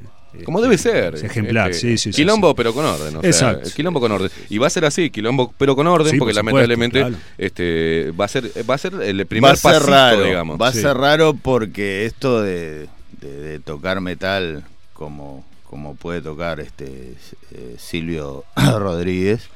Como 0.45 0.59
este, 0.59 0.69
debe 0.69 0.79
ser. 0.79 1.15
es 1.15 1.23
ejemplar, 1.25 1.71
Este, 1.71 1.91
sí, 1.91 1.99
sí, 1.99 2.13
sí, 2.13 2.17
Quilombo, 2.23 2.49
sí. 2.51 2.55
pero 2.57 2.73
con 2.75 2.85
orden. 2.85 3.17
o 3.17 3.21
sea, 3.21 3.29
Exacto. 3.31 3.71
quilombo 3.77 4.01
con 4.01 4.11
orden. 4.13 4.31
Y 4.51 4.59
va 4.59 4.67
a 4.67 4.71
ser 4.71 4.85
así, 4.87 5.11
quilombo, 5.11 5.53
pero 5.59 5.77
con 5.77 5.87
orden, 5.87 6.11
Sí, 6.13 6.19
porque 6.19 6.33
por 6.35 6.41
supuesto, 6.41 6.59
lamentablemente 6.69 7.01
claro. 7.01 7.17
este, 7.39 8.11
va, 8.13 8.25
a 8.25 8.29
ser, 8.29 8.51
va 8.69 8.75
a 8.75 8.79
ser 8.79 8.95
el 9.03 9.27
primer 9.27 9.51
va 9.51 9.53
a 9.53 9.57
ser 9.57 9.73
pasito, 9.73 9.91
raro, 9.91 10.25
digamos. 10.25 10.61
va 10.61 10.69
a 10.69 10.73
Sí. 10.73 10.81
ser 10.81 10.97
raro 10.97 11.35
porque 11.35 12.07
esto 12.07 12.41
de, 12.43 12.89
de- 13.23 13.41
de 13.41 13.61
tocar 13.61 14.01
metal 14.01 14.65
como, 14.93 15.45
como 15.69 15.95
puede 15.95 16.21
tocar 16.21 16.61
este 16.61 17.15
eh, 17.53 17.77
Silvio 17.79 18.45
Rodríguez, 18.57 19.49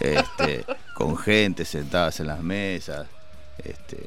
este, 0.00 0.64
con 0.94 1.16
gente 1.16 1.64
sentadas 1.64 2.20
en 2.20 2.28
las 2.28 2.42
mesas, 2.42 3.06
este, 3.64 4.06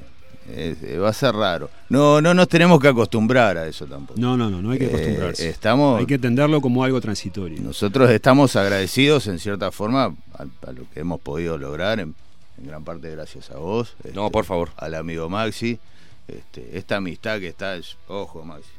es- 0.56 0.82
eh, 0.84 0.98
va 0.98 1.10
a 1.10 1.14
ser 1.14 1.36
raro. 1.36 1.70
No, 1.90 2.20
no 2.22 2.34
nos 2.34 2.48
tenemos 2.48 2.80
que 2.80 2.88
acostumbrar 2.88 3.58
a 3.58 3.68
eso 3.68 3.86
tampoco. 3.86 4.20
No, 4.20 4.36
no, 4.38 4.50
no, 4.50 4.62
no 4.62 4.72
hay 4.72 4.80
que 4.80 4.86
Eh, 4.86 4.90
acostumbrarse. 4.90 5.50
estamos, 5.50 6.00
Hay 6.00 6.06
que 6.06 6.16
entenderlo 6.16 6.62
como 6.62 6.84
algo 6.84 7.00
transitorio. 7.00 7.62
nosotros 7.62 8.10
estamos 8.10 8.56
agradecidos 8.56 9.28
en 9.28 9.40
cierta 9.40 9.72
forma 9.72 10.16
a, 10.34 10.44
a 10.68 10.72
lo 10.72 10.90
que 10.94 11.02
hemos 11.02 11.20
podido 11.22 11.58
lograr, 11.58 12.00
en, 12.00 12.16
en 12.58 12.68
gran 12.68 12.84
parte 12.84 13.12
gracias 13.12 13.52
a 13.52 13.58
vos. 13.58 13.96
No, 14.14 14.26
este, 14.26 14.32
por 14.32 14.46
favor. 14.46 14.70
Al 14.78 14.96
amigo 14.96 15.30
Maxi. 15.30 15.80
Este, 16.28 16.78
esta 16.78 16.98
amistad 16.98 17.40
que 17.40 17.48
está, 17.50 17.76
es- 17.76 17.98
ojo 18.08 18.44
Maxi. 18.44 18.70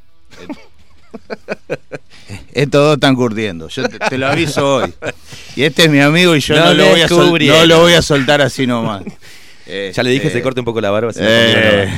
Estos 2.53 2.81
dos 2.81 2.93
están 2.95 3.15
curtiendo, 3.15 3.67
yo 3.67 3.87
te, 3.87 3.99
te 3.99 4.17
lo 4.17 4.27
aviso 4.27 4.75
hoy. 4.75 4.93
Y 5.55 5.63
este 5.63 5.83
es 5.83 5.89
mi 5.89 5.99
amigo 5.99 6.35
y 6.35 6.39
yo 6.39 6.55
no, 6.55 6.65
No 6.65 6.73
lo, 6.73 6.89
voy 6.89 7.01
a 7.01 7.07
sol- 7.07 7.19
descubrieron. 7.19 7.59
no 7.59 7.65
lo 7.65 7.79
voy 7.81 7.93
a 7.93 8.01
soltar 8.01 8.41
así 8.41 8.65
nomás. 8.67 9.03
Ya 9.65 10.03
le 10.03 10.09
dije 10.11 10.27
Este, 10.27 10.39
se 10.39 10.41
corte 10.43 10.59
un 10.59 10.65
poco 10.65 10.81
la 10.81 10.91
barba. 10.91 11.13
se 11.13 11.21
eh, 11.23 11.89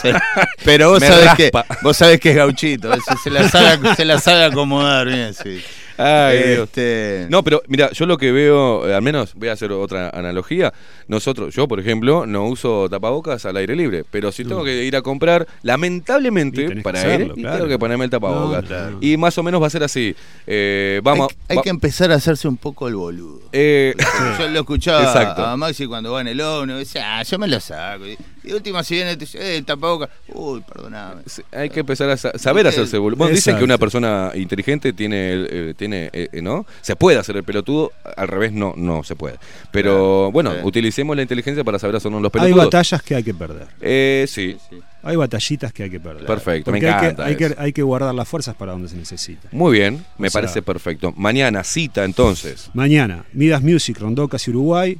se- 0.00 0.12
pero 0.64 0.90
vos 0.90 1.02
sabés, 1.02 1.34
que, 1.36 1.50
vos 1.82 1.96
sabés 1.96 2.20
que 2.20 2.30
es 2.30 2.36
gauchito, 2.36 2.92
ese 2.92 3.02
se, 3.22 3.30
la 3.30 3.48
sabe, 3.48 3.94
se 3.96 4.04
la 4.04 4.18
sabe 4.20 4.44
acomodar 4.44 5.06
bien, 5.06 5.34
sí. 5.34 5.62
Ay, 5.98 6.38
Dios. 6.54 6.64
Este, 6.68 7.26
No, 7.28 7.42
pero 7.42 7.62
mira, 7.68 7.90
yo 7.92 8.06
lo 8.06 8.16
que 8.18 8.32
veo, 8.32 8.88
eh, 8.88 8.94
al 8.94 9.02
menos 9.02 9.34
voy 9.34 9.48
a 9.48 9.52
hacer 9.52 9.72
otra 9.72 10.10
analogía. 10.10 10.72
Nosotros, 11.08 11.54
yo 11.54 11.66
por 11.68 11.80
ejemplo, 11.80 12.24
no 12.26 12.46
uso 12.46 12.88
tapabocas 12.88 13.44
al 13.46 13.56
aire 13.56 13.74
libre, 13.76 14.04
pero 14.10 14.30
si 14.32 14.44
tengo 14.44 14.62
que 14.64 14.84
ir 14.84 14.94
a 14.96 15.02
comprar, 15.02 15.46
lamentablemente 15.62 16.66
tenés 16.68 16.84
para 16.84 17.00
que 17.02 17.06
hacerlo, 17.06 17.26
ir, 17.34 17.38
y 17.38 17.42
claro. 17.42 17.56
tengo 17.56 17.68
que 17.68 17.78
ponerme 17.78 18.04
el 18.04 18.10
tapabocas. 18.10 18.62
No, 18.62 18.68
claro. 18.68 18.98
Y 19.00 19.16
más 19.16 19.36
o 19.38 19.42
menos 19.42 19.60
va 19.62 19.66
a 19.66 19.70
ser 19.70 19.82
así. 19.82 20.14
Eh, 20.46 21.00
vamos, 21.02 21.28
hay, 21.32 21.36
hay 21.48 21.56
va- 21.56 21.62
que 21.62 21.70
empezar 21.70 22.12
a 22.12 22.16
hacerse 22.16 22.46
un 22.48 22.56
poco 22.56 22.88
el 22.88 22.94
boludo. 22.94 23.40
eh, 23.52 23.94
Yo 24.38 24.48
lo 24.48 24.60
escuchaba 24.60 25.02
Exacto. 25.02 25.44
a 25.44 25.56
Maxi 25.56 25.86
cuando 25.86 26.12
va 26.12 26.20
en 26.20 26.28
el 26.28 26.40
ómnibus, 26.40 26.80
decía, 26.80 27.18
ah, 27.18 27.22
yo 27.22 27.38
me 27.38 27.48
lo 27.48 27.58
saco. 27.60 28.06
Y, 28.06 28.16
y 28.48 28.52
última 28.52 28.82
si 28.82 28.94
viene, 28.94 29.14
te 29.16 29.20
dice, 29.24 29.56
eh, 29.56 29.62
tapabocas. 29.62 30.08
Uy, 30.28 30.60
perdoname. 30.62 31.22
Sí, 31.26 31.42
Hay 31.52 31.70
que 31.70 31.80
empezar 31.80 32.08
a 32.10 32.16
sa- 32.16 32.32
saber 32.38 32.64
Viste, 32.66 32.80
hacerse 32.80 32.98
boludo. 32.98 33.18
Bueno, 33.18 33.34
dicen 33.34 33.56
que 33.58 33.64
una 33.64 33.78
persona 33.78 34.32
inteligente 34.34 34.92
tiene, 34.92 35.32
el- 35.32 35.48
eh, 35.50 35.74
tiene 35.76 36.10
eh, 36.12 36.28
eh, 36.32 36.42
¿no? 36.42 36.66
Se 36.80 36.96
puede 36.96 37.18
hacer 37.18 37.36
el 37.36 37.44
pelotudo, 37.44 37.92
al 38.16 38.28
revés 38.28 38.52
no, 38.52 38.74
no 38.76 39.02
se 39.04 39.14
puede. 39.16 39.36
Pero 39.70 39.90
Claro, 39.92 40.32
bueno, 40.32 40.52
utilicemos 40.62 41.14
la 41.16 41.22
inteligencia 41.22 41.62
para 41.64 41.78
saber 41.78 41.96
hacernos 41.96 42.22
los 42.22 42.30
Hay 42.34 42.40
pelotudos. 42.40 42.64
batallas 42.66 43.02
que 43.02 43.14
hay 43.14 43.22
que 43.22 43.34
perder. 43.34 43.66
Eh, 43.80 44.26
sí, 44.28 44.56
Hay 45.02 45.16
batallitas 45.16 45.72
que 45.72 45.84
hay 45.84 45.90
que 45.90 46.00
perder. 46.00 46.26
perfecto, 46.26 46.70
me 46.72 46.78
hay 46.78 46.80
que, 46.82 46.88
encanta. 46.88 47.24
hay, 47.24 47.36
que, 47.36 47.54
hay 47.56 47.72
que 47.72 47.82
guardar 47.82 48.14
las 48.14 48.26
fuerzas 48.28 48.54
para 48.56 48.72
donde 48.72 48.88
se 48.88 48.96
necesita. 48.96 49.48
Muy 49.52 49.72
bien, 49.78 50.04
me 50.18 50.26
O 50.28 50.30
sea- 50.30 50.40
parece 50.40 50.62
perfecto. 50.62 51.12
Mañana, 51.16 51.62
cita 51.64 52.04
entonces. 52.04 52.70
Mañana, 52.74 53.24
Midas 53.32 53.62
Music, 53.62 53.98
Rondocas 53.98 54.46
y 54.48 54.50
Uruguay, 54.50 54.98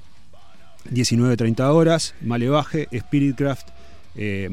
19.30 0.91 1.61
horas, 1.73 2.15
Malevaje, 2.21 2.89
Spiritcraft, 2.93 3.69
eh. 4.17 4.49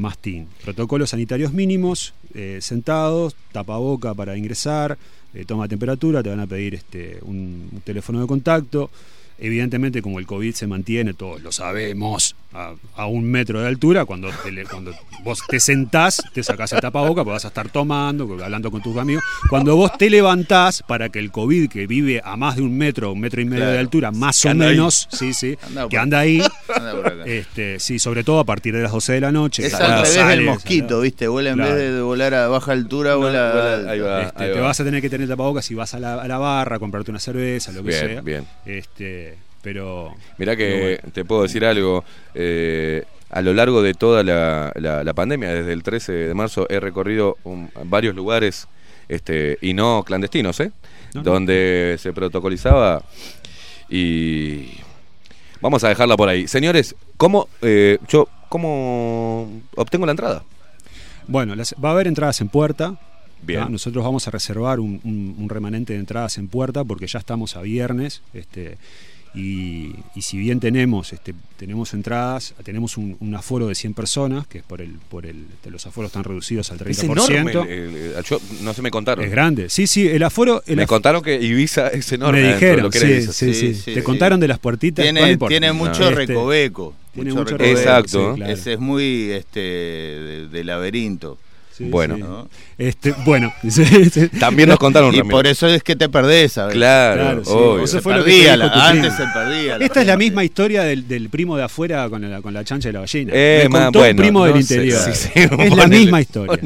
Protocolos 0.64 1.10
sanitarios 1.10 1.52
mínimos, 1.52 2.14
eh, 2.34 2.60
sentados, 2.62 3.36
tapaboca 3.52 4.14
para 4.14 4.38
ingresar, 4.38 4.98
eh, 5.34 5.44
toma 5.46 5.68
temperatura, 5.68 6.22
te 6.22 6.30
van 6.30 6.40
a 6.40 6.48
pedir 6.48 6.76
este, 6.76 7.20
un 7.24 7.82
teléfono 7.84 8.22
de 8.22 8.28
contacto. 8.28 8.90
Evidentemente, 9.38 10.02
como 10.02 10.20
el 10.20 10.26
COVID 10.26 10.54
se 10.54 10.66
mantiene, 10.68 11.14
todos 11.14 11.42
lo 11.42 11.52
sabemos, 11.52 12.36
a, 12.54 12.74
a 12.96 13.06
un 13.08 13.26
metro 13.30 13.60
de 13.62 13.68
altura, 13.68 14.06
cuando, 14.06 14.30
te 14.30 14.64
cuando 14.64 14.94
vos 15.26 15.42
te 15.50 15.60
sentás, 15.60 16.22
te 16.34 16.42
sacás 16.42 16.72
el 16.72 16.80
tapaboca, 16.80 17.24
porque 17.24 17.34
vas 17.34 17.44
a 17.44 17.50
estar 17.50 17.68
tomando, 17.70 18.24
hablando 18.42 18.72
con 18.72 18.82
tus 18.82 18.96
amigos. 18.98 19.24
Cuando 19.50 19.76
vos 19.76 19.98
te 19.98 20.10
levantás, 20.10 20.82
para 20.88 21.10
que 21.10 21.20
el 21.20 21.32
COVID, 21.32 21.70
que 21.70 21.86
vive 21.86 22.22
a 22.24 22.38
más 22.38 22.56
de 22.56 22.62
un 22.62 22.78
metro, 22.78 23.12
un 23.12 23.20
metro 23.20 23.42
y 23.42 23.46
medio 23.46 23.66
de 23.68 23.78
altura, 23.78 24.12
más 24.12 24.42
Que 24.42 24.48
o 24.48 24.52
ahí. 24.52 24.58
menos, 24.58 25.10
sí, 25.12 25.34
sí, 25.34 25.58
Anda 25.68 25.90
que 25.90 25.98
anda 25.98 26.20
ahí, 26.20 26.42
Anda 26.74 27.26
este, 27.26 27.78
sí, 27.82 28.00
sobre 28.00 28.24
todo 28.24 28.40
a 28.40 28.46
partir 28.46 28.74
de 28.74 28.84
las 28.84 28.92
12 28.94 29.12
de 29.14 29.22
la 29.22 29.34
noche. 29.34 29.66
Es 29.68 29.74
al 29.74 29.96
revés 29.96 30.14
sales, 30.14 30.38
del 30.38 30.46
mosquito, 30.46 31.02
¿viste? 31.02 31.28
Vuela 31.28 31.50
en 31.50 31.56
Claro. 31.58 31.76
vez 31.76 31.94
de 31.94 32.02
volar 32.02 32.34
a 32.36 32.48
baja 32.48 32.72
altura, 32.72 33.16
vuela. 33.16 33.52
vuela- 33.52 33.92
ahí 33.92 34.00
va. 34.00 34.24
Este, 34.24 34.54
te 34.54 34.60
vas 34.62 34.80
a 34.80 34.84
tener 34.86 35.02
que 35.02 35.10
tener 35.10 35.28
tapabocas 35.28 35.66
si 35.66 35.76
vas 35.76 35.94
a 35.94 36.00
la, 36.00 36.22
a 36.22 36.28
la 36.30 36.38
barra 36.38 36.78
a 36.78 36.80
comprarte 36.80 37.12
una 37.12 37.20
cerveza, 37.20 37.74
lo 37.74 37.84
que 37.84 37.90
Bien, 37.90 38.08
sea. 38.08 38.22
bien. 38.22 38.46
Este, 38.66 39.35
pero 39.66 40.14
Mirá 40.38 40.56
que 40.56 40.98
bueno. 41.02 41.14
te 41.14 41.26
puedo 41.26 41.42
decir 41.42 41.66
algo. 41.66 42.06
eh, 42.36 43.04
a 43.32 43.42
lo 43.42 43.54
largo 43.54 43.82
de 43.82 43.94
toda 43.96 44.24
la, 44.24 44.72
la- 44.76 45.04
la 45.04 45.14
pandemia, 45.14 45.52
desde 45.52 45.74
el 45.74 45.82
13 45.84 46.14
de 46.14 46.34
marzo, 46.36 46.68
he 46.70 46.80
recorrido 46.80 47.36
un- 47.44 47.70
varios 47.86 48.16
lugares, 48.16 48.68
este, 49.10 49.58
y 49.62 49.74
no 49.74 50.04
clandestinos, 50.06 50.60
¿eh? 50.62 50.72
No, 51.14 51.22
no. 51.24 51.32
donde 51.32 51.96
se 52.00 52.14
protocolizaba 52.14 53.04
y 53.90 54.70
vamos 55.62 55.84
a 55.84 55.90
dejarla 55.90 56.16
por 56.18 56.30
ahí. 56.30 56.48
Señores, 56.48 56.96
¿cómo 57.18 57.48
eh, 57.62 57.98
yo 58.08 58.28
cómo 58.50 59.50
obtengo 59.76 60.06
la 60.06 60.12
entrada? 60.12 60.44
Bueno, 61.28 61.56
las- 61.56 61.76
va 61.84 61.90
a 61.90 61.92
haber 61.94 62.08
entradas 62.08 62.40
en 62.42 62.50
puerta. 62.50 62.96
Bien. 63.42 63.62
¿tá? 63.64 63.70
Nosotros 63.70 64.04
vamos 64.04 64.28
a 64.28 64.32
reservar 64.32 64.80
un, 64.80 65.02
un- 65.04 65.36
un 65.38 65.50
remanente 65.50 65.94
de 65.94 66.00
entradas 66.00 66.38
en 66.38 66.48
puerta 66.48 66.84
porque 66.84 67.08
ya 67.08 67.20
estamos 67.20 67.56
a 67.58 67.62
viernes. 67.62 68.22
Este, 68.34 68.78
y, 69.36 69.96
y 70.16 70.22
si 70.22 70.38
bien 70.38 70.60
tenemos 70.60 71.12
este, 71.14 71.34
tenemos 71.58 71.94
entradas, 71.94 72.54
tenemos 72.64 72.98
un, 72.98 73.18
un 73.20 73.36
aforo 73.36 73.68
de 73.68 73.76
100 73.76 73.94
personas, 73.94 74.48
que 74.48 74.60
es 74.60 74.64
por 74.64 74.82
el, 74.82 74.94
por 75.10 75.26
el, 75.26 75.46
los 75.70 75.86
aforos 75.86 76.10
están 76.10 76.24
reducidos 76.24 76.72
al 76.72 76.80
30%. 76.80 76.90
Es 76.90 77.04
enorme. 77.04 77.52
el- 77.52 77.58
el- 77.96 77.96
el- 78.18 78.24
yo- 78.24 78.40
no 78.62 78.74
se 78.74 78.82
me 78.82 78.92
contaron. 78.92 79.24
Es 79.26 79.32
grande. 79.32 79.70
Sí, 79.70 79.88
sí, 79.88 80.08
el 80.08 80.24
aforo. 80.24 80.64
el 80.68 80.76
me 80.78 80.88
contaron 80.88 81.22
que 81.22 81.36
Ibiza 81.42 81.88
es 81.90 82.12
enorme. 82.12 82.42
me 82.42 82.54
dijeron, 82.54 82.84
lo 82.84 82.90
que 82.90 83.00
sí, 83.00 83.06
Ibiza. 83.06 83.34
sí, 83.34 83.54
sí, 83.54 83.60
Sí, 83.74 83.74
sí, 83.76 83.94
Te 83.94 84.00
sí. 84.00 84.02
contaron 84.02 84.40
de 84.40 84.48
las 84.48 84.60
puertitas. 84.60 85.04
Tiene, 85.04 85.38
tiene 85.38 85.72
mucho 85.74 86.04
Este, 86.10 86.16
recoveco. 86.16 86.94
tiene 87.14 87.32
mucho 87.32 87.44
mucho 87.44 87.58
recoveco. 87.58 87.80
Exacto. 87.80 88.30
sí, 88.34 88.36
claro. 88.38 88.54
Ese 88.54 88.74
es 88.74 88.80
muy 88.80 89.32
este, 89.32 89.60
de, 89.60 90.48
de 90.50 90.64
laberinto. 90.64 91.38
Sí, 91.78 91.84
Bueno. 91.86 92.16
sí. 92.16 92.22
¿no? 92.22 92.48
Este, 92.78 93.14
bueno. 93.26 93.54
También 94.40 94.70
nos 94.70 94.80
contaron. 94.80 95.14
Y 95.14 95.18
Ramiro. 95.18 95.36
por 95.36 95.46
eso 95.48 95.68
es 95.68 95.84
que 95.84 95.96
te 95.96 96.08
perdés, 96.08 96.54
¿sabes? 96.54 96.74
Claro, 96.74 97.22
Claro, 97.22 97.44
sí. 97.46 97.52
obvio. 97.54 97.84
Eso 97.84 97.98
Se 97.98 98.02
fue 98.02 98.18
lo 98.18 98.24
que 98.24 98.56
la- 98.58 98.88
antes 98.90 99.14
se 99.14 99.24
perdía. 99.34 99.76
Esta 99.78 100.02
es 100.02 100.08
la 100.08 100.16
misma 100.18 100.44
historia 100.46 100.84
del, 100.84 101.08
del 101.08 101.30
primo 101.30 101.58
de 101.58 101.64
afuera 101.64 102.10
con 102.10 102.30
la, 102.30 102.42
con 102.42 102.54
la 102.54 102.64
chancha 102.64 102.90
de 102.90 102.94
la 102.94 103.00
ballena. 103.02 103.32
Eh, 103.36 103.60
Me 103.64 103.70
ma, 103.70 103.84
contó 103.86 104.00
bueno, 104.00 104.12
un 104.12 104.18
primo 104.24 104.48
no 104.48 104.54
del 104.54 104.64
sé, 104.64 104.74
interior. 104.76 105.00
sí, 105.02 105.12
sí, 105.14 105.30
es 105.36 105.76
la 105.76 105.88
misma 105.88 106.22
historia. 106.22 106.60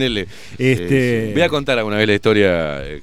Este, 0.57 1.31
Voy 1.33 1.41
a 1.41 1.49
contar 1.49 1.77
alguna 1.77 1.97
vez 1.97 2.07
la 2.07 2.13
historia, 2.15 2.83
eh, 2.85 3.01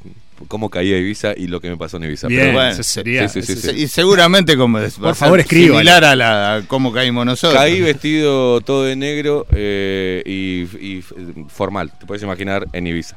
cómo 0.49 0.71
caí 0.71 0.93
a 0.93 0.99
Ibiza 0.99 1.33
y 1.37 1.47
lo 1.47 1.61
que 1.61 1.71
me 1.71 1.77
pasó 1.77 1.97
en 1.97 2.05
Ibiza. 2.05 2.29
Bien, 2.29 2.41
pero 2.43 2.53
bueno, 2.53 2.71
eso 2.71 2.83
sería- 2.83 3.29
sí, 3.29 3.43
sí, 3.43 3.55
sí, 3.55 3.61
Se- 3.61 3.73
sí. 3.73 3.83
Y 3.83 3.89
seguramente 3.89 4.57
como 4.57 4.79
Por 5.01 5.15
favor, 5.15 5.41
escríbalo. 5.41 5.75
similar 5.75 6.05
a 6.05 6.17
la 6.17 6.55
a 6.57 6.63
cómo 6.67 6.93
caímos 6.93 7.25
nosotros. 7.27 7.59
Caí 7.61 7.81
vestido 7.81 8.61
todo 8.61 8.85
de 8.85 8.97
negro 8.97 9.47
eh, 9.53 10.23
y, 10.27 10.63
y, 10.85 11.03
formal, 11.49 11.93
te 11.99 12.07
puedes 12.07 12.23
imaginar, 12.23 12.67
en 12.73 12.87
Ibiza. 12.87 13.17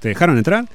¿Te 0.00 0.08
dejaron 0.08 0.36
entrar? 0.36 0.66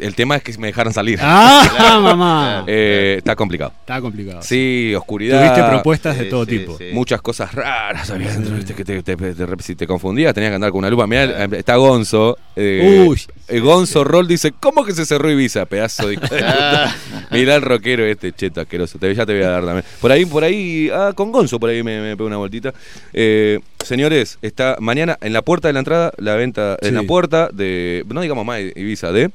El 0.00 0.14
tema 0.14 0.36
es 0.36 0.42
que 0.42 0.56
me 0.58 0.66
dejaron 0.68 0.92
salir. 0.92 1.18
Ah, 1.22 1.98
mamá. 2.02 2.64
Eh, 2.66 3.14
está 3.18 3.36
complicado. 3.36 3.72
Está 3.80 4.00
complicado. 4.00 4.42
Sí, 4.42 4.94
oscuridad. 4.96 5.40
Tuviste 5.52 5.68
propuestas 5.70 6.18
de 6.18 6.24
todo 6.26 6.46
tipo. 6.46 6.76
Muchas 6.92 7.20
cosas 7.22 7.54
raras 7.54 8.10
había 8.10 8.30
dentro, 8.32 8.54
¿viste? 8.56 8.74
que 8.74 8.84
te, 8.84 9.02
te- 9.02 9.16
te- 9.16 9.62
si 9.62 9.74
te 9.74 9.86
confundías 9.86 10.34
tenías 10.34 10.50
que 10.50 10.56
andar 10.56 10.70
con 10.70 10.78
una 10.80 10.90
lupa. 10.90 11.06
Mirá, 11.06 11.44
está 11.44 11.76
Gonzo. 11.76 12.36
eh, 12.56 13.04
Uy. 13.08 13.20
eh, 13.48 13.60
Gonzo 13.60 14.04
Roll 14.04 14.26
dice, 14.28 14.52
¿cómo 14.58 14.84
que 14.84 14.92
se 14.92 15.06
cerró 15.06 15.30
Ibiza? 15.30 15.66
Pedazo 15.66 16.08
de... 16.08 16.18
puta. 16.18 16.96
Mirá 17.30 17.54
el 17.56 17.62
rockero 17.62 18.04
este, 18.04 18.32
cheto 18.32 18.60
asqueroso. 18.60 18.98
Te, 18.98 19.14
ya 19.14 19.24
te 19.26 19.34
voy 19.34 19.42
a 19.42 19.50
dar 19.50 19.64
también. 19.64 19.84
Por 20.00 20.10
ahí, 20.12 20.24
por 20.26 20.44
ahí, 20.44 20.90
ah, 20.92 21.12
con 21.14 21.32
Gonzo 21.32 21.58
por 21.60 21.70
ahí 21.70 21.82
me, 21.82 22.00
me 22.00 22.16
pego 22.16 22.26
una 22.26 22.36
vueltita. 22.38 22.72
Eh, 23.12 23.60
señores, 23.84 24.38
está 24.42 24.76
mañana 24.80 25.16
en 25.20 25.32
la 25.32 25.42
puerta 25.42 25.68
de 25.68 25.74
la 25.74 25.78
entrada, 25.80 26.12
la 26.18 26.34
venta, 26.34 26.76
en 26.80 26.94
la 26.94 27.02
puerta 27.04 27.48
de, 27.52 28.04
no 28.08 28.20
digamos 28.20 28.44
más 28.44 28.60
Ibiza, 28.74 29.12
de... 29.12 29.30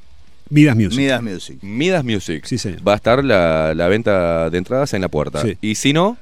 Midas 0.52 0.76
Music. 0.76 0.98
Midas 0.99 1.23
Music. 1.23 1.57
Midas 1.64 2.03
Music. 2.03 2.45
Sí, 2.45 2.57
señor. 2.57 2.88
Va 2.88 2.94
a 2.94 2.95
estar 2.98 3.23
la, 3.23 3.73
la 3.73 3.88
venta 3.88 4.49
de 4.49 4.57
entradas 4.57 4.94
en 4.94 5.02
la 5.02 5.07
puerta. 5.07 5.41
Sí. 5.41 5.57
Y 5.61 5.76
si 5.76 5.94
no, 5.94 6.18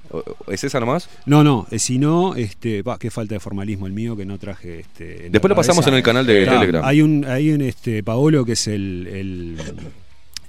¿es 0.47 0.64
esa 0.64 0.80
nomás? 0.80 1.10
No, 1.26 1.43
no, 1.43 1.68
eh, 1.72 1.80
si 1.80 1.97
no, 1.97 2.35
este, 2.35 2.81
va, 2.84 2.97
qué 2.99 3.10
falta 3.11 3.34
de 3.34 3.39
formalismo 3.39 3.88
el 3.88 3.93
mío 3.93 4.15
que 4.15 4.26
no 4.26 4.38
traje. 4.38 4.81
Este, 4.81 5.30
Después 5.30 5.49
lo 5.49 5.56
pasamos 5.56 5.85
en 5.88 5.95
el 5.95 6.03
canal 6.03 6.26
de 6.26 6.45
Telegram. 6.45 6.84
Hay 6.85 7.01
un, 7.01 7.26
hay 7.26 7.49
un 7.51 7.61
este, 7.61 8.03
Paolo 8.03 8.45
que 8.45 8.51
es 8.53 8.68
el, 8.68 9.07
el, 9.11 9.57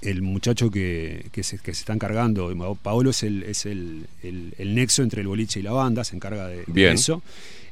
el 0.03 0.21
muchacho 0.21 0.69
que, 0.69 1.25
que, 1.31 1.41
se, 1.43 1.57
que 1.57 1.73
se 1.73 1.79
está 1.81 1.93
encargando. 1.93 2.51
Paolo 2.81 3.09
es 3.09 3.23
el, 3.23 3.43
es 3.43 3.65
el, 3.65 4.05
el- 4.23 4.53
el 4.57 4.75
nexo 4.75 5.01
entre 5.03 5.21
el 5.21 5.27
boliche 5.27 5.59
y 5.59 5.63
la 5.63 5.71
banda, 5.71 6.03
se 6.03 6.15
encarga 6.15 6.47
de, 6.47 6.57
de 6.57 6.63
Bien. 6.67 6.93
eso. 6.93 7.21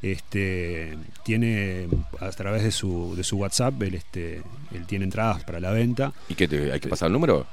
Este, 0.01 0.97
tiene 1.23 1.87
a 2.19 2.29
través 2.31 2.63
de 2.63 2.71
su, 2.71 3.15
de 3.17 3.23
su 3.23 3.37
WhatsApp, 3.37 3.81
él, 3.83 3.95
este, 3.95 4.41
él 4.73 4.85
tiene 4.87 5.03
entradas 5.05 5.43
para 5.43 5.59
la 5.59 5.71
venta. 5.71 6.13
¿Y 6.29 6.35
qué 6.35 6.47
te- 6.47 6.71
hay 6.71 6.79
que 6.79 6.87
pasar 6.87 7.07
el 7.07 7.13
número? 7.13 7.45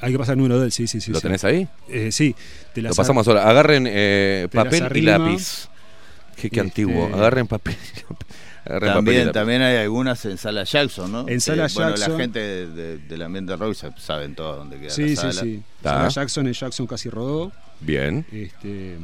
Hay 0.00 0.10
que 0.10 0.18
pasar 0.18 0.32
el 0.32 0.38
número 0.38 0.58
de 0.58 0.66
él, 0.66 0.72
sí, 0.72 0.88
sí, 0.88 1.00
sí. 1.00 1.12
¿Lo 1.12 1.18
sí. 1.18 1.22
tenés 1.22 1.44
ahí? 1.44 1.68
Eh, 1.88 2.10
sí. 2.10 2.34
te 2.74 2.82
Lo 2.82 2.88
las 2.88 2.96
pasamos 2.96 3.28
ar- 3.28 3.36
ahora. 3.38 3.50
Agarren 3.50 3.86
eh, 3.88 4.48
papel 4.52 4.88
y 4.96 5.00
lápiz. 5.02 5.68
Qué, 6.34 6.42
qué 6.42 6.46
Este- 6.56 6.60
antiguo. 6.60 7.06
Agarren 7.14 7.46
papel. 7.46 7.76
Y 8.64 8.68
También, 8.80 9.26
lápiz. 9.26 9.32
también 9.32 9.62
hay 9.62 9.76
algunas 9.78 10.24
en 10.24 10.38
Sala 10.38 10.62
Jackson, 10.64 11.10
¿no? 11.10 11.28
En 11.28 11.40
Sala 11.40 11.66
Eh, 11.66 11.68
Bueno, 11.74 11.90
la 11.90 11.96
Jackson. 11.96 12.18
gente 12.20 12.38
de- 12.38 12.66
de- 12.68 12.98
del 12.98 13.22
ambiente 13.22 13.56
rock 13.56 13.74
sa- 13.74 13.96
saben 13.98 14.34
todo 14.36 14.56
dónde 14.56 14.78
queda 14.78 14.90
Sí, 14.90 15.02
la 15.02 15.08
sí, 15.08 15.16
sala. 15.16 15.32
sí. 15.32 15.62
Ta. 15.82 15.90
Sala 15.94 16.08
Jackson, 16.08 16.46
el 16.46 16.54
Jackson 16.54 16.86
casi 16.86 17.08
rodó. 17.10 17.50
Bien. 17.80 18.24
Este, 18.32 18.96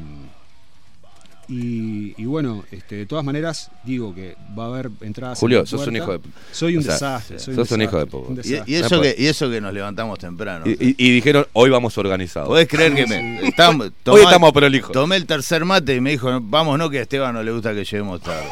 y, 1.49 2.15
y 2.21 2.25
bueno, 2.27 2.65
este, 2.71 2.97
de 2.97 3.07
todas 3.07 3.25
maneras, 3.25 3.71
digo 3.85 4.15
que 4.15 4.37
va 4.59 4.65
a 4.65 4.67
haber 4.69 4.91
entradas. 5.01 5.39
en 5.39 5.41
Julio, 5.41 5.67
sos 5.67 5.87
un 5.87 5.97
hijo 5.97 6.13
de... 6.13 6.21
Soy 6.53 6.75
un 6.77 6.81
o 6.81 6.83
sea, 6.83 6.93
desastre. 6.95 7.39
Soy 7.39 7.55
sos 7.55 7.71
un 7.73 7.83
hijo 7.83 7.97
de 8.05 8.17
un 8.17 8.41
Y, 8.67 8.75
eso 8.75 9.01
que, 9.01 9.15
y 9.19 9.27
eso 9.27 9.49
que 9.51 9.61
nos 9.61 9.73
levantamos 9.73 10.19
temprano. 10.19 10.65
Y, 10.67 10.73
y- 10.73 10.95
y 10.99 11.11
dijeron, 11.13 11.47
hoy 11.55 11.71
vamos 11.71 11.97
organizados. 11.97 12.49
¿Podés 12.49 12.69
creer 12.69 12.95
que 12.95 13.07
me, 13.07 13.49
estamos, 13.49 13.87
Hoy 13.87 13.93
tomá- 14.05 14.23
estamos 14.25 14.53
prolijos. 14.53 14.93
Tomé 14.93 15.17
el 15.17 15.27
tercer 15.27 15.65
mate 15.65 15.95
y 15.95 16.01
me 16.01 16.11
dijo, 16.11 16.39
vamos, 16.43 16.79
no, 16.79 16.91
que 16.91 16.99
a 16.99 17.03
Esteban 17.03 17.33
no 17.35 17.43
le 17.43 17.51
gusta 17.53 17.73
que 17.75 17.85
lleguemos 17.85 18.21
tarde. 18.21 18.47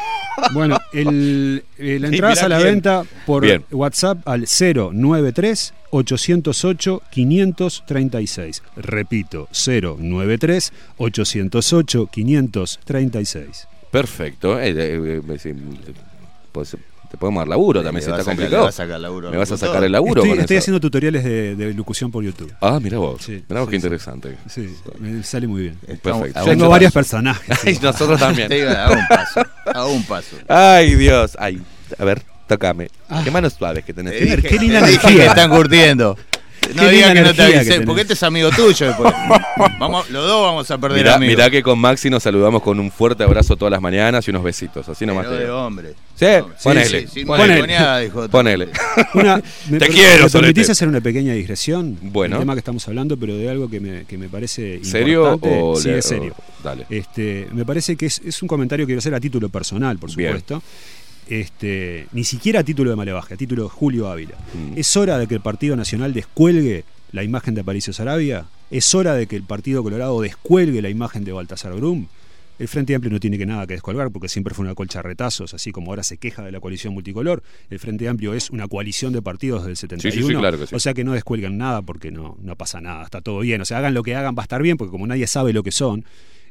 Bueno, 0.53 0.79
el, 0.93 1.65
eh, 1.79 1.99
la 2.01 2.09
entrada 2.09 2.35
mirá 2.35 2.47
a 2.47 2.49
la 2.49 2.59
venta 2.59 3.03
por 3.25 3.43
Bien. 3.43 3.65
WhatsApp 3.71 4.27
al 4.27 4.47
093 4.47 5.75
808 5.91 7.03
536. 7.11 8.63
Repito, 8.77 9.49
093 9.53 10.73
808 10.99 12.07
536. 12.13 13.69
Perfecto. 13.91 14.61
Eh, 14.61 14.71
eh, 14.71 15.23
eh, 15.27 15.39
sí, 15.39 15.55
pues, 16.53 16.77
te 17.17 17.21
podemos 17.21 17.41
dar 17.41 17.49
laburo 17.49 17.83
también, 17.83 18.05
si 18.05 18.11
está 18.11 18.23
complicado. 18.25 18.63
le 18.63 18.67
vas 18.67 18.75
a 18.75 18.85
sacar 18.85 19.01
laburo 19.01 19.29
al 19.29 19.33
Me 19.33 19.39
vas 19.39 19.53
a 19.53 19.57
sacar 19.57 19.85
el 19.85 19.93
laburo 19.93 20.21
Estoy, 20.21 20.31
con 20.31 20.41
estoy 20.41 20.57
haciendo 20.59 20.81
tutoriales 20.81 21.25
de, 21.25 21.57
de 21.57 21.75
locución 21.75 22.11
por 22.11 22.23
YouTube. 22.23 22.53
Ah, 22.61 22.79
mira 22.81 22.99
vos. 22.99 23.23
Sí, 23.23 23.43
Mirá 23.49 23.61
vos 23.61 23.69
sí, 23.69 23.71
qué 23.71 23.81
sí. 23.81 23.87
interesante. 23.87 24.37
Sí, 24.49 24.77
me 24.99 25.23
sale 25.23 25.47
muy 25.47 25.63
bien. 25.63 25.79
Perfecto. 26.03 26.45
Tengo 26.45 26.69
varios 26.69 26.93
personajes. 26.93 27.59
Ay, 27.65 27.79
nosotros 27.83 28.21
también. 28.21 28.49
Te 28.49 28.55
digo, 28.57 28.71
a 28.71 28.91
un 28.91 29.07
paso, 29.09 29.43
a 29.75 29.87
un 29.87 30.05
paso. 30.05 30.37
Ay, 30.49 30.95
Dios. 30.95 31.37
Ay, 31.39 31.61
a 31.99 32.05
ver, 32.05 32.23
tócame. 32.47 32.89
Ah. 33.09 33.23
Qué 33.25 33.31
manos 33.31 33.55
suaves 33.55 33.85
que 33.85 33.95
tenés. 33.95 34.15
Qué 34.15 34.59
linda 34.59 34.79
energía. 34.81 35.27
están 35.27 35.51
curtiendo. 35.51 36.17
No 36.75 36.89
digas 36.89 37.13
que 37.15 37.21
no 37.23 37.35
te 37.35 37.43
avisé, 37.43 37.81
porque 37.83 38.03
este 38.03 38.15
es 38.15 38.23
amigo 38.23 38.51
tuyo 38.51 38.87
después. 38.87 39.13
Vamos, 39.79 40.09
los 40.11 40.27
dos 40.27 40.43
vamos 40.43 40.71
a 40.71 40.79
perder 40.79 40.99
Mirá, 40.99 41.15
amigos. 41.17 41.37
mirá 41.37 41.51
que 41.51 41.63
con 41.63 41.79
Maxi 41.79 42.11
nos 42.11 42.23
saludamos 42.23 42.63
con 42.63 42.79
un 42.79 42.91
fuerte 42.91 43.23
abrazo 43.25 43.57
todas 43.57 43.71
las 43.73 43.81
mañanas 43.81 44.27
y 44.27 44.31
unos 44.31 44.43
besitos. 44.43 44.89
Así 44.89 45.05
nomás 45.07 45.25
Pero 45.25 45.35
te 45.37 45.41
de 45.41 45.45
digo. 45.47 45.59
hombre. 45.65 45.95
Sí, 46.15 46.27
ponele. 46.63 47.01
sí, 47.03 47.07
sin 47.13 47.27
ponele. 47.27 48.11
Ponele. 48.31 48.69
Una, 49.15 49.43
me 49.71 49.79
Te 49.79 49.89
quiero, 49.89 50.25
¿Me 50.25 50.31
permitís 50.31 50.71
hacer 50.71 50.89
una 50.89 51.01
pequeña 51.01 51.33
digresión? 51.35 51.99
Bueno. 52.03 52.37
El 52.37 52.41
tema 52.43 52.55
que 52.55 52.59
estamos 52.61 52.87
hablando, 52.89 53.17
pero 53.17 53.37
de 53.37 53.49
algo 53.51 53.69
que 53.69 53.81
me, 53.81 54.05
que 54.05 54.17
me 54.19 54.29
parece 54.29 54.81
¿Serio 54.85 55.33
importante. 55.35 55.61
o 55.63 55.77
Sí, 55.77 55.89
le- 55.89 55.99
es 55.99 56.05
serio. 56.07 56.35
o- 56.39 56.63
dale. 56.63 56.87
Este, 56.91 57.49
me 57.53 57.65
parece 57.65 57.97
que 57.97 58.07
es, 58.07 58.21
es 58.25 58.41
un 58.43 58.49
comentario 58.49 58.85
que 58.87 58.91
quiero 58.91 58.99
hacer 59.01 59.15
a 59.15 59.21
título 59.21 59.49
personal, 59.49 59.99
por 59.99 60.15
Bien. 60.15 60.33
Este, 61.29 62.07
ni 62.13 62.25
siquiera 62.25 62.61
a 62.61 62.65
título 62.65 62.91
de 62.91 62.97
Malevaje, 62.97 63.35
a 63.35 63.37
título 63.37 63.65
de 63.65 63.69
Julio 63.69 64.09
Ávila. 64.09 64.37
Mm. 64.55 64.79
Es 64.79 64.97
hora 64.97 65.19
de 65.19 65.27
que 65.27 65.35
el 65.35 65.41
Partido 65.41 65.77
Nacional 65.77 66.13
descuelgue 66.13 66.85
la 67.13 67.23
imagen 67.23 67.55
de 67.55 67.63
Aparicio 67.63 67.93
Sarabia. 67.93 68.47
Es 68.71 68.95
hora 68.95 69.15
de 69.15 69.27
que 69.27 69.37
el 69.37 69.43
Partido 69.43 69.83
Colorado 69.83 70.21
descuelgue 70.21 70.83
la 70.83 70.89
imagen 70.89 71.25
de 71.25 71.33
Baltasar 71.33 71.73
Brum. 71.75 72.07
El 72.59 72.69
Frente 72.69 72.95
Amplio 72.95 73.13
no 73.13 73.21
tiene 73.21 73.37
que 73.37 73.45
nada 73.45 73.67
que 73.67 73.75
descolgar 73.75 74.11
porque 74.11 74.29
siempre 74.29 74.55
fue 74.55 74.65
una 74.65 74.75
colcha 74.75 75.01
de 75.01 75.03
retazos, 75.03 75.53
así 75.53 75.73
como 75.73 75.91
ahora 75.91 76.03
se 76.03 76.17
queja 76.17 76.43
de 76.43 76.51
la 76.53 76.61
coalición 76.61 76.95
multicolor. 76.95 77.43
El 77.69 77.79
Frente 77.79 78.09
Amplio 78.09 78.33
es 78.33 78.49
una 78.49 78.67
coalición 78.67 79.13
de 79.13 79.21
partidos 79.21 79.67
del 79.67 79.77
71. 79.77 80.39
claro 80.39 80.59
que 80.59 80.67
sí. 80.67 80.75
O 80.75 80.79
sea 80.79 80.95
que 80.95 81.05
no 81.05 81.13
descuelgan 81.13 81.59
nada 81.59 81.83
porque 81.83 82.11
no, 82.11 82.39
no 82.41 82.57
pasa 82.57 82.81
nada, 82.81 83.05
está 83.05 83.21
todo 83.21 83.41
bien. 83.41 83.61
O 83.61 83.67
sea, 83.67 83.79
hagan 83.79 83.93
lo 83.93 84.03
que 84.03 84.15
hagan, 84.15 84.35
va 84.35 84.43
a 84.43 84.45
estar 84.45 84.63
bien 84.63 84.79
porque 84.79 84.91
como 84.91 85.07
nadie 85.07 85.27
sabe 85.27 85.53
lo 85.53 85.63
que 85.63 85.71
son, 85.71 86.07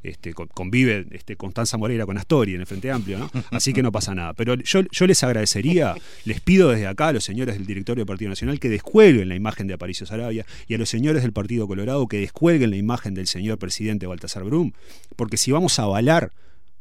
este, 0.10 0.34
con- 0.34 0.48
convive 0.48 1.06
este, 1.12 1.36
Constanza 1.36 1.78
Moreira 1.78 2.06
con 2.06 2.18
Astori 2.18 2.54
en 2.56 2.62
el 2.62 2.66
Frente 2.68 2.92
Amplio, 2.92 3.18
¿no? 3.20 3.32
Así 3.52 3.74
que 3.74 3.84
no 3.84 3.92
pasa 3.92 4.14
nada. 4.16 4.34
Pero 4.34 4.56
yo, 4.56 4.82
les 5.08 5.24
agradecería, 5.24 5.96
les 6.26 6.42
pido 6.42 6.70
desde 6.70 6.88
acá 6.88 7.10
a 7.10 7.14
los 7.14 7.24
señores 7.24 7.56
del 7.58 7.66
directorio 7.66 8.02
del 8.02 8.08
Partido 8.08 8.30
Nacional 8.30 8.60
que 8.60 8.70
descuelguen 8.70 9.30
la 9.30 9.36
imagen 9.36 9.68
de 9.68 9.74
Aparicio 9.76 10.06
Sarabia 10.06 10.46
y 10.68 10.74
a 10.74 10.78
los 10.78 10.90
señores 10.90 11.22
del 11.24 11.34
Partido 11.34 11.68
Colorado 11.68 12.08
que 12.08 12.20
descuelguen 12.20 12.70
la 12.72 12.78
imagen 12.78 13.14
del 13.14 13.28
señor 13.28 13.58
presidente 13.58 14.08
Baltasar 14.08 14.44
Brum, 14.44 14.72
porque 15.16 15.38
si 15.38 15.52
vamos 15.52 15.78
a 15.80 15.84
avalar, 15.84 16.32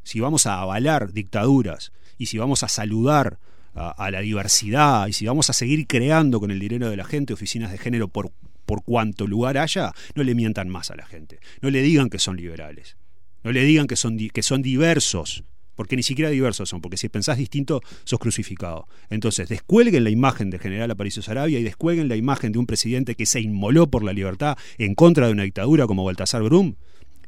si 0.02 0.20
vamos 0.20 0.46
a 0.46 0.60
avalar 0.60 1.12
dictaduras 1.12 1.92
y 2.18 2.26
si 2.26 2.38
vamos 2.38 2.62
a 2.62 2.68
saludar 2.68 3.38
a, 3.74 3.90
a 3.90 4.10
la 4.10 4.20
diversidad 4.20 5.06
y 5.08 5.12
si 5.12 5.26
vamos 5.26 5.50
a 5.50 5.52
seguir 5.52 5.86
creando 5.86 6.38
con 6.40 6.50
el 6.50 6.58
dinero 6.60 6.90
de 6.90 6.96
la 6.96 7.04
gente 7.04 7.32
oficinas 7.32 7.72
de 7.72 7.78
género 7.78 8.08
por, 8.08 8.30
por 8.66 8.84
cuanto 8.84 9.26
lugar 9.26 9.58
haya, 9.58 9.92
no 10.14 10.22
le 10.22 10.34
mientan 10.34 10.68
más 10.68 10.90
a 10.90 10.96
la 10.96 11.06
gente. 11.06 11.40
No 11.60 11.70
le 11.70 11.82
digan 11.82 12.08
que 12.10 12.18
son 12.18 12.36
liberales. 12.36 12.96
No 13.44 13.52
le 13.52 13.62
digan 13.64 13.86
que 13.86 13.96
son, 13.96 14.16
que 14.18 14.42
son 14.42 14.62
diversos, 14.62 15.44
porque 15.76 15.96
ni 15.96 16.02
siquiera 16.02 16.30
diversos 16.30 16.68
son, 16.68 16.80
porque 16.80 16.96
si 16.96 17.08
pensás 17.08 17.36
distinto, 17.38 17.80
sos 18.04 18.18
crucificado. 18.18 18.86
Entonces, 19.10 19.48
descuelguen 19.48 20.02
la 20.04 20.10
imagen 20.10 20.50
del 20.50 20.60
general 20.60 20.90
Aparicio 20.90 21.22
Sarabia 21.22 21.58
y 21.58 21.62
descuelguen 21.62 22.08
la 22.08 22.16
imagen 22.16 22.52
de 22.52 22.58
un 22.58 22.66
presidente 22.66 23.14
que 23.14 23.26
se 23.26 23.40
inmoló 23.40 23.88
por 23.90 24.02
la 24.02 24.12
libertad 24.12 24.56
en 24.78 24.94
contra 24.94 25.26
de 25.26 25.32
una 25.32 25.42
dictadura 25.44 25.86
como 25.86 26.04
Baltasar 26.04 26.42
Brum 26.42 26.74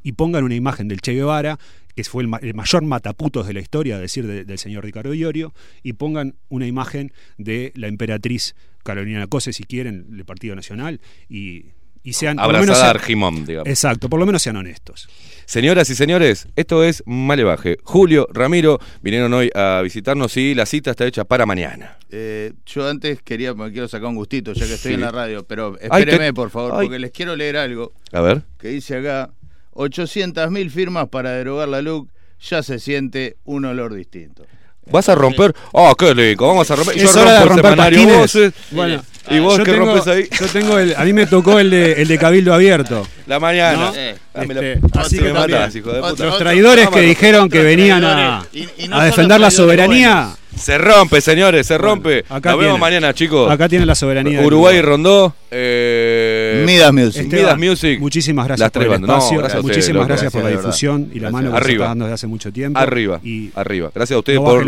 y 0.03 0.13
pongan 0.13 0.45
una 0.45 0.55
imagen 0.55 0.87
del 0.89 1.01
Che 1.01 1.15
Guevara, 1.15 1.59
que 1.97 2.05
fue 2.05 2.23
el, 2.23 2.29
ma- 2.29 2.39
el 2.41 2.55
mayor 2.55 2.85
mataputos 2.85 3.47
de 3.47 3.55
la 3.55 3.61
historia, 3.61 3.97
a 3.97 3.99
decir 4.01 4.25
de- 4.27 4.45
del 4.45 4.59
señor 4.59 4.85
Ricardo 4.85 5.13
Iorio, 5.13 5.53
y 5.83 5.95
pongan 5.95 6.37
una 6.49 6.67
imagen 6.69 7.13
de 7.39 7.73
la 7.75 7.89
emperatriz 7.89 8.55
Carolina 8.85 9.27
Cose, 9.27 9.53
si 9.53 9.65
quieren, 9.65 10.09
del 10.13 10.25
Partido 10.25 10.55
Nacional, 10.55 11.01
y, 11.29 11.71
y 12.07 12.13
sean... 12.13 12.37
por 12.37 12.47
lo 12.47 12.53
menos 12.53 12.69
Abrazada 12.77 12.91
a 12.91 12.93
sean- 12.93 13.01
Argimón, 13.03 13.45
digamos. 13.47 13.69
Exacto, 13.69 14.09
por 14.09 14.21
lo 14.21 14.27
menos 14.27 14.41
sean 14.43 14.57
honestos. 14.57 15.09
Señoras 15.45 15.89
y 15.91 15.95
señores, 15.95 16.49
esto 16.57 16.83
es 16.83 17.03
Malevaje. 17.07 17.77
Julio, 17.85 18.27
Ramiro 18.33 18.79
vinieron 19.01 19.33
hoy 19.33 19.51
a 19.55 19.81
visitarnos 19.83 20.37
y 20.37 20.55
la 20.55 20.67
cita 20.67 20.91
está 20.91 21.07
hecha 21.07 21.25
para 21.25 21.47
mañana. 21.47 21.99
Eh, 22.11 22.53
yo 22.67 22.89
antes 22.89 23.23
quería, 23.23 23.55
me 23.55 23.71
quiero 23.71 23.87
sacar 23.87 24.09
un 24.09 24.17
gustito, 24.17 24.53
ya 24.55 24.67
que 24.67 24.75
estoy 24.75 24.91
Sí. 24.93 24.95
en 24.95 25.03
la 25.03 25.13
radio, 25.13 25.45
pero 25.47 25.77
Ay, 25.91 26.03
espéreme, 26.03 26.27
te- 26.27 26.33
por 26.33 26.51
favor, 26.51 26.73
ay. 26.75 26.87
porque 26.87 26.99
les 26.99 27.11
quiero 27.13 27.37
leer 27.37 27.57
algo 27.59 27.93
A 28.13 28.21
ver. 28.21 28.43
que 28.59 28.69
dice 28.69 28.97
acá, 28.99 29.31
800.000 29.75 30.71
firmas 30.71 31.09
para 31.09 31.31
derogar 31.33 31.69
la 31.69 31.81
LUC, 31.83 32.09
ya 32.41 32.63
se 32.63 32.79
siente 32.79 33.37
un 33.45 33.65
olor 33.65 33.95
distinto. 33.95 34.45
¿Vas 34.91 35.09
a 35.09 35.15
romper? 35.17 35.53
¡Oh, 35.73 35.95
qué 35.97 36.15
lindo! 36.15 36.47
Vamos 36.47 36.71
a 36.71 36.77
romper. 36.77 36.97
Es 36.97 37.13
Yo 37.15 37.21
hora 37.21 37.33
de 37.33 37.43
el 37.43 37.49
romper 37.49 37.65
semanario. 37.71 38.19
Vos, 38.19 38.35
eh, 38.37 38.53
Bueno, 38.71 39.03
¿Y 39.31 39.39
vos 39.41 39.59
yo 39.59 39.65
qué 39.65 39.73
tengo- 39.73 39.87
rompes 39.87 40.07
ahí? 40.07 40.29
Yo 40.39 40.47
tengo 40.47 40.79
el, 40.79 40.95
a 40.97 41.05
mí 41.05 41.13
me 41.13 41.27
tocó 41.27 41.59
el 41.59 41.71
de, 41.71 41.93
el 42.03 42.09
de 42.09 42.19
Cabildo 42.19 42.55
Abierto. 42.55 43.07
La 43.27 43.41
mañana. 43.41 43.77
¿no? 43.91 43.93
Eh, 43.95 44.15
la- 44.35 44.43
Este, 44.43 44.81
así 44.99 45.17
que 45.17 45.23
que 45.25 45.29
me 45.33 45.35
también, 45.39 45.59
matás, 45.61 45.77
hijo 45.77 45.93
de 45.93 46.01
puta. 46.01 46.25
Los 46.27 46.39
traidores 46.39 46.87
otro- 46.87 46.95
que 46.95 47.01
otro- 47.01 47.09
dijeron 47.09 47.49
que 47.49 47.63
venían 47.63 48.05
a, 48.05 48.43
traidores. 48.51 48.71
Y- 48.79 48.85
y 48.85 48.89
no 48.89 48.97
a 49.01 49.05
defender 49.05 49.41
la 49.41 49.51
soberanía. 49.51 50.31
Se 50.57 50.79
rompe, 50.79 51.21
señores, 51.21 51.67
se 51.67 51.77
rompe. 51.77 52.21
Acá 52.31 52.53
Nos 52.53 52.61
vemos 52.61 52.61
tiene. 52.61 52.79
mañana, 52.79 53.13
chicos. 53.13 53.51
Acá 53.51 53.69
tiene 53.69 53.85
la 53.85 53.95
soberanía 53.95 54.41
Uruguay. 54.41 54.81
Rondó. 54.81 55.35
Eh, 55.51 56.63
Midas 56.67 56.93
Music. 56.95 57.23
Esteban, 57.25 57.61
Midas 57.61 57.71
Music. 57.79 58.01
Muchísimas 58.01 58.47
gracias 58.47 58.61
Las 58.65 58.71
por 58.71 58.81
tres 58.81 58.85
el 58.87 58.91
bandas. 58.93 59.09
No, 59.09 59.17
espacio. 59.19 59.39
gracias 59.39 59.57
a 59.57 59.61
ustedes, 59.61 59.77
muchísimas 59.77 60.09
gracias 60.09 60.33
por 60.33 60.43
la 60.45 60.49
difusión 60.51 61.03
verdad. 61.03 61.15
y 61.15 61.21
la 61.21 61.29
Gracias. 61.31 61.33
mano 61.53 61.67
que 61.67 61.73
está 61.73 61.85
dando 61.85 62.05
desde 62.07 62.15
hace 62.15 62.27
mucho 62.27 62.53
tiempo. 62.53 62.79
Arriba, 62.79 63.21
Y 63.23 63.51
arriba. 63.55 63.91
Gracias 63.95 64.17
a 64.17 64.19
ustedes 64.19 64.39
no 64.41 64.45
por 64.47 64.65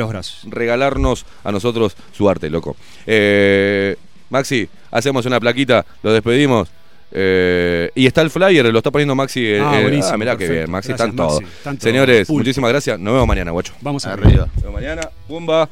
regalarnos 0.50 1.24
a 1.42 1.52
nosotros 1.52 1.96
su 2.12 2.28
arte, 2.28 2.50
loco. 2.50 2.76
Eh, 3.06 3.96
Maxi, 4.30 4.68
hacemos 4.90 5.24
una 5.26 5.38
plaquita, 5.40 5.84
lo 6.02 6.12
despedimos. 6.12 6.68
Eh, 7.10 7.90
y 7.94 8.06
está 8.06 8.20
el 8.20 8.28
flyer, 8.30 8.66
lo 8.66 8.78
está 8.78 8.90
poniendo 8.90 9.14
Maxi. 9.14 9.40
eh, 9.46 9.60
Ah, 9.64 9.78
eh, 9.78 9.82
buenísimo, 9.82 10.18
mirá 10.18 10.32
qué 10.32 10.38
perfecto. 10.40 10.52
bien, 10.54 10.70
Maxi, 10.70 10.88
Gracias, 10.88 11.08
están 11.08 11.16
todos. 11.16 11.42
Maxi. 11.64 11.80
Señores, 11.80 12.28
muchísimas 12.28 12.70
gracias. 12.70 12.98
Nos 12.98 13.14
vemos 13.14 13.26
mañana, 13.28 13.50
guacho. 13.50 13.72
Vamos 13.80 14.04
Arriba. 14.04 14.46
Nos 14.54 14.62
vemos 14.62 14.80
mañana. 14.80 15.02
Pumba. 15.26 15.68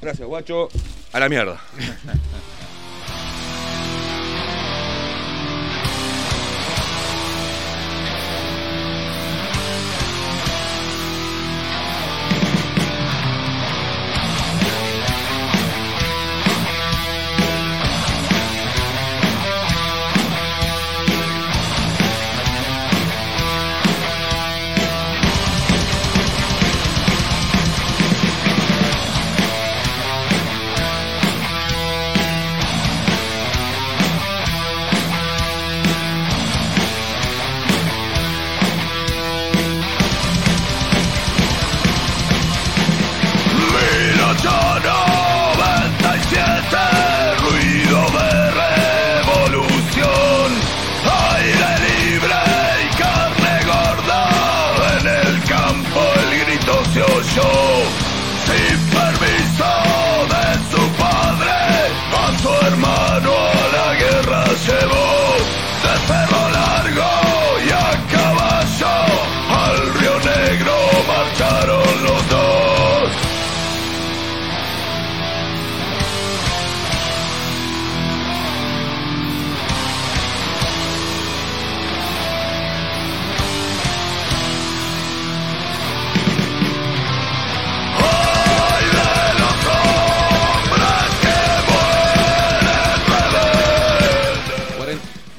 Gracias, 0.00 0.26
guacho. 0.28 0.68
A 1.12 1.18
la 1.20 1.28
mierda. 1.28 1.60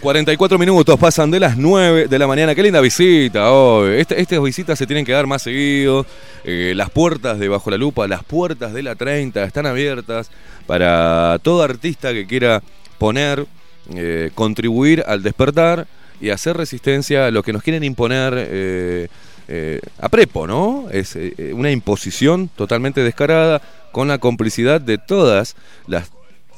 44 0.04 0.60
minutos 0.60 1.00
pasan 1.00 1.32
de 1.32 1.40
las 1.40 1.56
9 1.56 2.10
de 2.10 2.20
la 2.20 2.28
mañana. 2.28 2.54
Qué 2.54 2.62
linda 2.62 2.82
visita 2.82 3.50
hoy. 3.54 4.02
Este- 4.02 4.20
estas 4.20 4.44
visitas 4.44 4.78
se 4.78 4.86
tienen 4.86 5.06
que 5.06 5.14
dar 5.14 5.28
más 5.28 5.44
seguido. 5.44 6.06
Eh, 6.44 6.74
las 6.76 6.90
puertas 6.90 7.40
de 7.40 7.48
Bajo 7.48 7.72
la 7.72 7.78
Lupa, 7.78 8.06
las 8.06 8.22
puertas 8.22 8.74
de 8.74 8.84
la 8.84 8.96
30 8.96 9.46
están 9.46 9.66
abiertas 9.66 10.30
para 10.68 11.40
todo 11.42 11.64
artista 11.64 12.12
que 12.12 12.28
quiera 12.28 12.62
poner, 12.98 13.46
eh, 13.96 14.30
contribuir 14.36 15.06
al 15.08 15.24
despertar 15.24 15.88
y 16.20 16.32
hacer 16.32 16.58
resistencia 16.58 17.28
a 17.28 17.32
lo 17.32 17.42
que 17.42 17.54
nos 17.54 17.64
quieren 17.64 17.86
imponer 17.86 18.34
eh, 18.36 19.08
a 20.00 20.10
prepo, 20.10 20.48
¿no? 20.48 20.88
Es 20.92 21.18
una 21.54 21.72
imposición 21.72 22.50
totalmente 22.50 23.04
descarada 23.04 23.62
con 23.94 24.10
la 24.10 24.18
complicidad 24.18 24.82
de 24.82 24.98
todas 24.98 25.56
las 25.88 26.12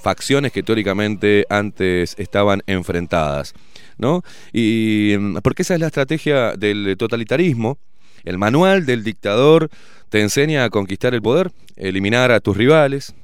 facciones 0.06 0.52
que 0.52 0.62
teóricamente 0.62 1.48
antes 1.50 2.14
estaban 2.20 2.62
enfrentadas, 2.68 3.56
¿no? 3.98 4.22
Y 4.54 5.16
mm, 5.18 5.38
porque 5.38 5.64
esa 5.64 5.74
es 5.74 5.80
la 5.80 5.88
estrategia 5.88 6.54
del 6.56 6.96
totalitarismo. 6.96 7.80
El 8.24 8.38
manual 8.38 8.86
del 8.86 9.04
dictador 9.04 9.72
te 10.10 10.22
enseña 10.22 10.64
a 10.64 10.70
conquistar 10.70 11.16
el 11.16 11.24
poder, 11.24 11.52
eliminar 11.76 12.32
a 12.32 12.40
tus 12.40 12.56
rivales, 12.56 13.16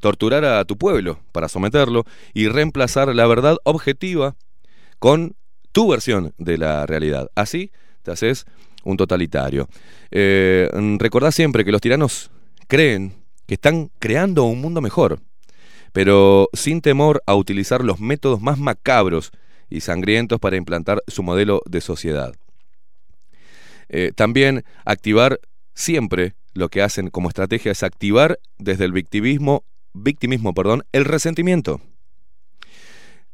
torturar 0.00 0.44
a 0.44 0.64
tu 0.64 0.76
pueblo 0.76 1.20
para 1.30 1.48
someterlo 1.48 2.04
y 2.34 2.48
reemplazar 2.48 3.14
la 3.14 3.28
verdad 3.28 3.56
objetiva 3.62 4.34
con 4.98 5.36
tu 5.70 5.88
versión 5.88 6.34
de 6.38 6.58
la 6.58 6.86
realidad. 6.86 7.30
Así 7.36 7.70
te 8.02 8.10
haces 8.10 8.46
un 8.82 8.96
totalitario. 8.96 9.68
Eh, 10.10 10.68
mm, 10.74 10.96
recordá 10.98 11.30
siempre 11.30 11.64
que 11.64 11.70
los 11.70 11.80
tiranos 11.80 12.32
creen 12.66 13.12
que 13.46 13.54
están 13.54 13.92
creando 14.00 14.42
un 14.42 14.60
mundo 14.60 14.80
mejor, 14.80 15.20
pero 15.92 16.48
sin 16.52 16.80
temor 16.80 17.22
a 17.26 17.34
utilizar 17.34 17.84
los 17.84 18.00
métodos 18.00 18.40
más 18.40 18.58
macabros 18.58 19.32
y 19.70 19.80
sangrientos 19.80 20.40
para 20.40 20.56
implantar 20.56 21.02
su 21.06 21.22
modelo 21.22 21.62
de 21.66 21.80
sociedad. 21.80 22.34
Eh, 23.88 24.12
también 24.14 24.64
activar 24.84 25.40
siempre 25.74 26.34
lo 26.54 26.68
que 26.68 26.82
hacen 26.82 27.08
como 27.08 27.28
estrategia 27.28 27.72
es 27.72 27.82
activar 27.82 28.38
desde 28.58 28.84
el 28.84 28.92
victimismo, 28.92 29.64
victimismo, 29.94 30.54
perdón, 30.54 30.84
el 30.92 31.04
resentimiento. 31.04 31.80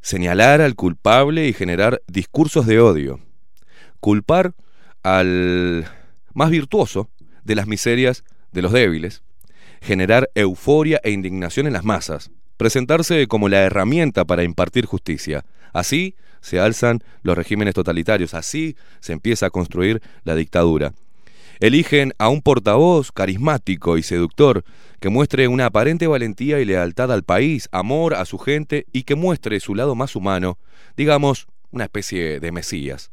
Señalar 0.00 0.60
al 0.60 0.74
culpable 0.74 1.48
y 1.48 1.54
generar 1.54 2.02
discursos 2.06 2.66
de 2.66 2.80
odio. 2.80 3.20
Culpar 4.00 4.52
al 5.02 5.86
más 6.34 6.50
virtuoso 6.50 7.08
de 7.42 7.54
las 7.54 7.66
miserias 7.66 8.24
de 8.52 8.62
los 8.62 8.72
débiles. 8.72 9.22
Generar 9.80 10.30
euforia 10.34 11.00
e 11.02 11.10
indignación 11.10 11.66
en 11.66 11.72
las 11.72 11.84
masas. 11.84 12.30
Presentarse 12.64 13.26
como 13.26 13.50
la 13.50 13.60
herramienta 13.60 14.24
para 14.24 14.42
impartir 14.42 14.86
justicia. 14.86 15.44
Así 15.74 16.14
se 16.40 16.60
alzan 16.60 17.04
los 17.22 17.36
regímenes 17.36 17.74
totalitarios, 17.74 18.32
así 18.32 18.74
se 19.00 19.12
empieza 19.12 19.44
a 19.44 19.50
construir 19.50 20.00
la 20.22 20.34
dictadura. 20.34 20.94
Eligen 21.60 22.14
a 22.16 22.30
un 22.30 22.40
portavoz 22.40 23.12
carismático 23.12 23.98
y 23.98 24.02
seductor 24.02 24.64
que 24.98 25.10
muestre 25.10 25.46
una 25.46 25.66
aparente 25.66 26.06
valentía 26.06 26.58
y 26.58 26.64
lealtad 26.64 27.12
al 27.12 27.22
país, 27.22 27.68
amor 27.70 28.14
a 28.14 28.24
su 28.24 28.38
gente 28.38 28.86
y 28.94 29.02
que 29.02 29.14
muestre 29.14 29.60
su 29.60 29.74
lado 29.74 29.94
más 29.94 30.16
humano, 30.16 30.56
digamos, 30.96 31.48
una 31.70 31.84
especie 31.84 32.40
de 32.40 32.50
Mesías. 32.50 33.10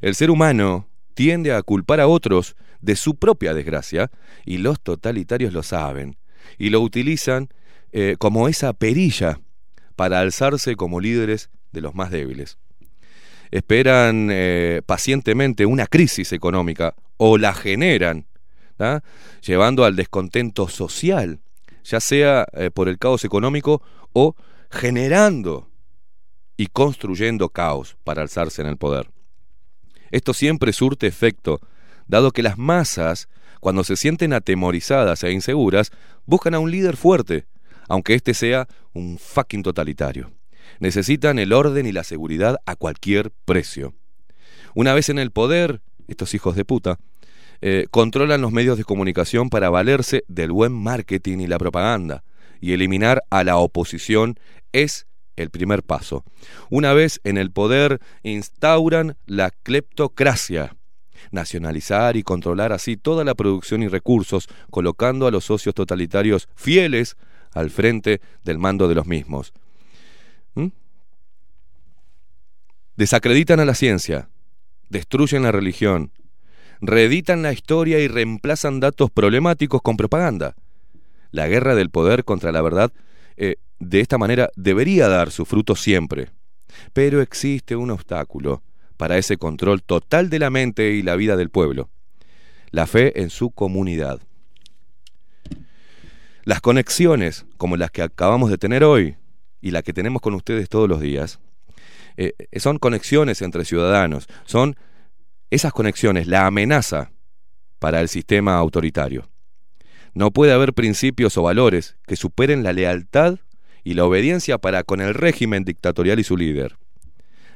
El 0.00 0.14
ser 0.14 0.30
humano 0.30 0.88
tiende 1.12 1.52
a 1.52 1.60
culpar 1.62 2.00
a 2.00 2.08
otros 2.08 2.56
de 2.80 2.96
su 2.96 3.16
propia 3.16 3.52
desgracia 3.52 4.10
y 4.46 4.56
los 4.56 4.80
totalitarios 4.80 5.52
lo 5.52 5.62
saben 5.62 6.16
y 6.56 6.70
lo 6.70 6.80
utilizan 6.80 7.50
eh, 7.92 8.16
como 8.18 8.48
esa 8.48 8.72
perilla 8.72 9.40
para 9.96 10.20
alzarse 10.20 10.76
como 10.76 11.00
líderes 11.00 11.50
de 11.72 11.80
los 11.80 11.94
más 11.94 12.10
débiles. 12.10 12.58
Esperan 13.50 14.28
eh, 14.30 14.82
pacientemente 14.86 15.66
una 15.66 15.86
crisis 15.86 16.32
económica 16.32 16.94
o 17.16 17.36
la 17.36 17.52
generan, 17.52 18.26
llevando 19.42 19.84
al 19.84 19.94
descontento 19.94 20.68
social, 20.68 21.40
ya 21.84 22.00
sea 22.00 22.46
eh, 22.52 22.70
por 22.70 22.88
el 22.88 22.98
caos 22.98 23.24
económico 23.24 23.82
o 24.12 24.36
generando 24.70 25.68
y 26.56 26.68
construyendo 26.68 27.50
caos 27.50 27.96
para 28.04 28.22
alzarse 28.22 28.62
en 28.62 28.68
el 28.68 28.76
poder. 28.76 29.10
Esto 30.10 30.34
siempre 30.34 30.72
surte 30.72 31.06
efecto, 31.06 31.60
dado 32.06 32.32
que 32.32 32.42
las 32.42 32.58
masas, 32.58 33.28
cuando 33.60 33.84
se 33.84 33.96
sienten 33.96 34.32
atemorizadas 34.32 35.22
e 35.24 35.32
inseguras, 35.32 35.92
buscan 36.26 36.54
a 36.54 36.58
un 36.58 36.70
líder 36.70 36.96
fuerte, 36.96 37.46
aunque 37.90 38.14
éste 38.14 38.34
sea 38.34 38.68
un 38.94 39.18
fucking 39.18 39.64
totalitario. 39.64 40.30
Necesitan 40.78 41.40
el 41.40 41.52
orden 41.52 41.86
y 41.86 41.92
la 41.92 42.04
seguridad 42.04 42.58
a 42.64 42.76
cualquier 42.76 43.32
precio. 43.44 43.94
Una 44.74 44.94
vez 44.94 45.08
en 45.08 45.18
el 45.18 45.32
poder, 45.32 45.82
estos 46.06 46.32
hijos 46.32 46.54
de 46.54 46.64
puta, 46.64 46.98
eh, 47.60 47.86
controlan 47.90 48.42
los 48.42 48.52
medios 48.52 48.78
de 48.78 48.84
comunicación 48.84 49.50
para 49.50 49.70
valerse 49.70 50.22
del 50.28 50.52
buen 50.52 50.72
marketing 50.72 51.40
y 51.40 51.48
la 51.48 51.58
propaganda, 51.58 52.22
y 52.60 52.72
eliminar 52.74 53.24
a 53.28 53.42
la 53.42 53.56
oposición 53.56 54.38
es 54.70 55.08
el 55.34 55.50
primer 55.50 55.82
paso. 55.82 56.24
Una 56.70 56.92
vez 56.92 57.20
en 57.24 57.38
el 57.38 57.50
poder, 57.50 58.00
instauran 58.22 59.16
la 59.26 59.50
cleptocracia, 59.50 60.76
nacionalizar 61.32 62.16
y 62.16 62.22
controlar 62.22 62.72
así 62.72 62.96
toda 62.96 63.24
la 63.24 63.34
producción 63.34 63.82
y 63.82 63.88
recursos, 63.88 64.46
colocando 64.70 65.26
a 65.26 65.32
los 65.32 65.44
socios 65.44 65.74
totalitarios 65.74 66.48
fieles 66.54 67.16
al 67.52 67.70
frente 67.70 68.20
del 68.44 68.58
mando 68.58 68.88
de 68.88 68.94
los 68.94 69.06
mismos. 69.06 69.52
¿Mm? 70.54 70.68
Desacreditan 72.96 73.60
a 73.60 73.64
la 73.64 73.74
ciencia, 73.74 74.28
destruyen 74.88 75.42
la 75.42 75.52
religión, 75.52 76.12
reeditan 76.80 77.42
la 77.42 77.52
historia 77.52 77.98
y 77.98 78.08
reemplazan 78.08 78.80
datos 78.80 79.10
problemáticos 79.10 79.82
con 79.82 79.96
propaganda. 79.96 80.54
La 81.30 81.46
guerra 81.48 81.74
del 81.74 81.90
poder 81.90 82.24
contra 82.24 82.52
la 82.52 82.62
verdad 82.62 82.92
eh, 83.36 83.56
de 83.78 84.00
esta 84.00 84.18
manera 84.18 84.50
debería 84.56 85.08
dar 85.08 85.30
su 85.30 85.44
fruto 85.44 85.76
siempre. 85.76 86.30
Pero 86.92 87.20
existe 87.20 87.76
un 87.76 87.90
obstáculo 87.90 88.62
para 88.96 89.16
ese 89.16 89.38
control 89.38 89.82
total 89.82 90.28
de 90.28 90.38
la 90.38 90.50
mente 90.50 90.92
y 90.92 91.02
la 91.02 91.16
vida 91.16 91.36
del 91.36 91.50
pueblo. 91.50 91.88
La 92.70 92.86
fe 92.86 93.22
en 93.22 93.30
su 93.30 93.50
comunidad. 93.50 94.20
Las 96.44 96.60
conexiones, 96.60 97.46
como 97.56 97.76
las 97.76 97.90
que 97.90 98.02
acabamos 98.02 98.50
de 98.50 98.58
tener 98.58 98.84
hoy 98.84 99.16
y 99.60 99.70
la 99.70 99.82
que 99.82 99.92
tenemos 99.92 100.22
con 100.22 100.34
ustedes 100.34 100.68
todos 100.68 100.88
los 100.88 101.00
días, 101.00 101.40
eh, 102.16 102.32
son 102.58 102.78
conexiones 102.78 103.42
entre 103.42 103.64
ciudadanos, 103.64 104.26
son 104.44 104.76
esas 105.50 105.72
conexiones, 105.72 106.26
la 106.26 106.46
amenaza 106.46 107.12
para 107.78 108.00
el 108.00 108.08
sistema 108.08 108.56
autoritario. 108.56 109.28
No 110.14 110.30
puede 110.30 110.52
haber 110.52 110.74
principios 110.74 111.36
o 111.36 111.42
valores 111.42 111.96
que 112.06 112.16
superen 112.16 112.62
la 112.62 112.72
lealtad 112.72 113.38
y 113.84 113.94
la 113.94 114.04
obediencia 114.04 114.58
para 114.58 114.82
con 114.82 115.00
el 115.00 115.14
régimen 115.14 115.64
dictatorial 115.64 116.18
y 116.18 116.24
su 116.24 116.36
líder. 116.36 116.76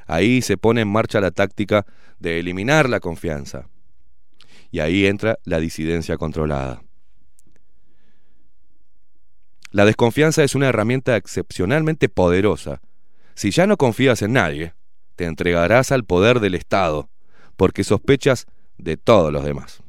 Ahí 0.07 0.41
se 0.41 0.57
pone 0.57 0.81
en 0.81 0.87
marcha 0.87 1.19
la 1.19 1.31
táctica 1.31 1.85
de 2.19 2.39
eliminar 2.39 2.89
la 2.89 2.99
confianza. 2.99 3.67
Y 4.71 4.79
ahí 4.79 5.05
entra 5.05 5.37
la 5.43 5.59
disidencia 5.59 6.17
controlada. 6.17 6.84
La 9.75 9.83
desconfianza 9.83 10.41
es 10.41 10.55
una 10.55 10.69
herramienta 10.69 11.17
excepcionalmente 11.17 12.07
poderosa. 12.07 12.79
Si 13.33 13.51
ya 13.51 13.67
no 13.67 13.75
confías 13.75 14.21
en 14.21 14.31
nadie, 14.31 14.73
te 15.17 15.25
entregarás 15.25 15.91
al 15.91 16.05
poder 16.05 16.39
del 16.39 16.55
Estado, 16.55 17.09
porque 17.57 17.83
sospechas 17.83 18.45
de 18.77 18.95
todos 18.95 19.33
los 19.33 19.43
demás. 19.43 19.83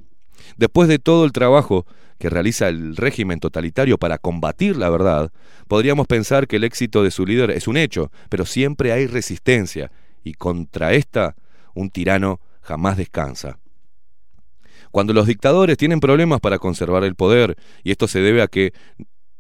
Después 0.57 0.89
de 0.89 0.99
todo 0.99 1.25
el 1.25 1.31
trabajo 1.31 1.87
que 2.19 2.29
realiza 2.29 2.67
el 2.67 2.97
régimen 2.97 3.39
totalitario 3.39 3.97
para 3.97 4.19
combatir 4.19 4.77
la 4.77 4.91
verdad, 4.91 5.31
podríamos 5.69 6.09
pensar 6.09 6.49
que 6.49 6.57
el 6.57 6.65
éxito 6.65 7.05
de 7.05 7.13
su 7.13 7.25
líder 7.25 7.53
es 7.53 7.69
un 7.69 7.77
hecho, 7.77 8.11
pero 8.29 8.45
siempre 8.45 8.91
hay 8.91 9.07
resistencia, 9.07 9.93
y 10.25 10.35
contra 10.35 10.95
esta 10.95 11.37
un 11.75 11.91
tirano 11.91 12.41
jamás 12.61 12.97
descansa. 12.97 13.61
Cuando 14.91 15.13
los 15.13 15.29
dictadores 15.29 15.77
tienen 15.77 16.01
problemas 16.01 16.41
para 16.41 16.59
conservar 16.59 17.05
el 17.05 17.15
poder, 17.15 17.57
y 17.85 17.93
esto 17.93 18.09
se 18.09 18.19
debe 18.19 18.43
a 18.43 18.49
que 18.49 18.73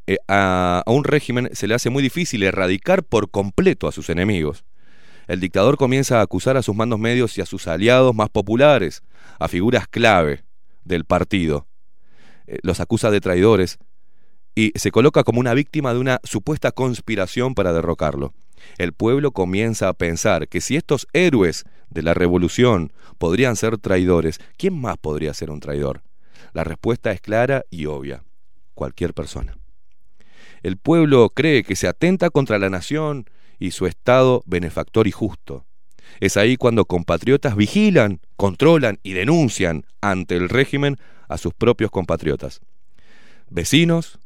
eh, 0.06 0.18
a, 0.28 0.82
un 0.86 1.04
régimen 1.04 1.50
se 1.52 1.66
le 1.66 1.74
hace 1.74 1.90
muy 1.90 2.02
difícil 2.02 2.42
erradicar 2.42 3.02
por 3.02 3.30
completo 3.30 3.88
a 3.88 3.92
sus 3.92 4.08
enemigos. 4.10 4.64
El 5.26 5.40
dictador 5.40 5.76
comienza 5.76 6.20
a 6.20 6.22
acusar 6.22 6.56
a 6.56 6.62
sus 6.62 6.76
mandos 6.76 7.00
medios 7.00 7.36
y 7.36 7.40
a 7.40 7.46
sus 7.46 7.66
aliados 7.66 8.14
más 8.14 8.28
populares, 8.28 9.02
a 9.40 9.48
figuras 9.48 9.88
clave 9.88 10.44
del 10.84 11.04
partido. 11.04 11.66
Eh, 12.46 12.58
los 12.62 12.78
acusa 12.78 13.10
de 13.10 13.20
traidores 13.20 13.78
y 14.54 14.72
se 14.76 14.92
coloca 14.92 15.24
como 15.24 15.40
una 15.40 15.54
víctima 15.54 15.92
de 15.92 16.00
una 16.00 16.20
supuesta 16.22 16.70
conspiración 16.70 17.54
para 17.54 17.72
derrocarlo. 17.72 18.32
El 18.78 18.92
pueblo 18.92 19.32
comienza 19.32 19.88
a 19.88 19.92
pensar 19.92 20.48
que 20.48 20.60
si 20.60 20.76
estos 20.76 21.08
héroes 21.12 21.64
de 21.90 22.02
la 22.02 22.14
revolución 22.14 22.92
podrían 23.18 23.56
ser 23.56 23.78
traidores, 23.78 24.38
¿quién 24.56 24.80
más 24.80 24.96
podría 24.96 25.34
ser 25.34 25.50
un 25.50 25.60
traidor? 25.60 26.02
La 26.52 26.64
respuesta 26.64 27.12
es 27.12 27.20
clara 27.20 27.64
y 27.70 27.86
obvia. 27.86 28.24
Cualquier 28.74 29.12
persona. 29.12 29.58
El 30.66 30.78
pueblo 30.78 31.30
cree 31.30 31.62
que 31.62 31.76
se 31.76 31.86
atenta 31.86 32.28
contra 32.28 32.58
la 32.58 32.68
nación 32.68 33.30
y 33.60 33.70
su 33.70 33.86
Estado 33.86 34.42
benefactor 34.46 35.06
y 35.06 35.12
justo. 35.12 35.64
Es 36.18 36.36
ahí 36.36 36.56
cuando 36.56 36.86
compatriotas 36.86 37.54
vigilan, 37.54 38.20
controlan 38.34 38.98
y 39.04 39.12
denuncian 39.12 39.86
ante 40.00 40.34
el 40.34 40.48
régimen 40.48 40.96
a 41.28 41.38
sus 41.38 41.54
propios 41.54 41.92
compatriotas. 41.92 42.62
Vecinos, 43.48 44.18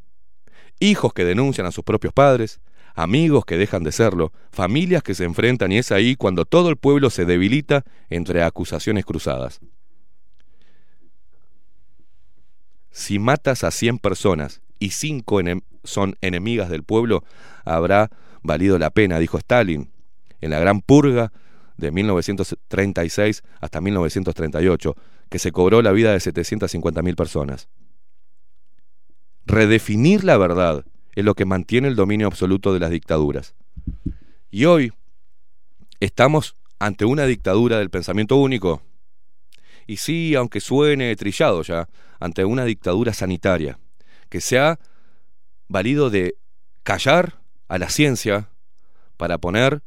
hijos 0.78 1.12
que 1.12 1.26
denuncian 1.26 1.66
a 1.66 1.72
sus 1.72 1.84
propios 1.84 2.14
padres, 2.14 2.62
amigos 2.94 3.44
que 3.44 3.58
dejan 3.58 3.82
de 3.82 3.92
serlo, 3.92 4.32
familias 4.50 5.02
que 5.02 5.14
se 5.14 5.24
enfrentan 5.24 5.72
y 5.72 5.76
es 5.76 5.92
ahí 5.92 6.16
cuando 6.16 6.46
todo 6.46 6.70
el 6.70 6.78
pueblo 6.78 7.10
se 7.10 7.26
debilita 7.26 7.84
entre 8.08 8.42
acusaciones 8.44 9.04
cruzadas. 9.04 9.60
Si 12.90 13.18
matas 13.18 13.62
a 13.62 13.70
100 13.70 13.98
personas 13.98 14.62
y 14.80 14.90
5 14.90 15.40
son 15.84 16.16
enemigas 16.20 16.68
del 16.68 16.82
pueblo, 16.82 17.22
habrá 17.64 18.10
valido 18.42 18.78
la 18.78 18.90
pena, 18.90 19.20
dijo 19.20 19.38
Stalin, 19.38 19.92
en 20.40 20.50
la 20.50 20.58
gran 20.58 20.80
purga 20.80 21.32
de 21.76 21.92
1936 21.92 23.42
hasta 23.60 23.80
1938, 23.80 24.96
que 25.28 25.38
se 25.38 25.52
cobró 25.52 25.82
la 25.82 25.92
vida 25.92 26.12
de 26.12 26.18
750.000 26.18 27.14
personas. 27.14 27.68
Redefinir 29.46 30.24
la 30.24 30.36
verdad 30.36 30.84
es 31.14 31.24
lo 31.24 31.34
que 31.34 31.44
mantiene 31.44 31.88
el 31.88 31.96
dominio 31.96 32.26
absoluto 32.26 32.72
de 32.72 32.80
las 32.80 32.90
dictaduras. 32.90 33.54
Y 34.50 34.64
hoy 34.64 34.92
estamos 36.00 36.56
ante 36.78 37.04
una 37.04 37.26
dictadura 37.26 37.78
del 37.78 37.90
pensamiento 37.90 38.36
único. 38.36 38.82
Y 39.86 39.98
sí, 39.98 40.34
aunque 40.34 40.60
suene 40.60 41.14
trillado 41.16 41.62
ya, 41.62 41.88
ante 42.20 42.44
una 42.44 42.64
dictadura 42.64 43.12
sanitaria, 43.12 43.78
que 44.30 44.40
se 44.40 44.58
ha 44.58 44.78
valido 45.68 46.08
de 46.08 46.36
callar 46.82 47.40
a 47.68 47.78
la 47.78 47.90
ciencia 47.90 48.48
para 49.18 49.36
poner 49.36 49.82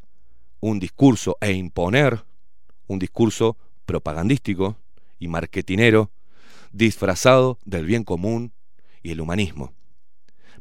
un 0.59 0.79
discurso 0.79 1.37
e 1.41 1.53
imponer 1.53 2.23
un 2.87 2.99
discurso 2.99 3.57
propagandístico 3.85 4.77
y 5.19 5.27
marketinero 5.27 6.11
disfrazado 6.71 7.57
del 7.65 7.85
bien 7.85 8.03
común 8.03 8.53
y 9.01 9.11
el 9.11 9.21
humanismo. 9.21 9.73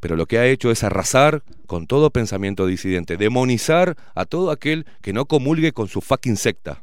Pero 0.01 0.17
lo 0.17 0.27
que 0.27 0.39
ha 0.39 0.47
hecho 0.47 0.71
es 0.71 0.83
arrasar 0.83 1.45
con 1.67 1.87
todo 1.87 2.11
pensamiento 2.11 2.67
disidente, 2.67 3.17
demonizar 3.17 3.97
a 4.15 4.25
todo 4.25 4.51
aquel 4.51 4.87
que 5.01 5.13
no 5.13 5.27
comulgue 5.27 5.73
con 5.73 5.89
su 5.89 6.01
fucking 6.01 6.37
secta. 6.37 6.83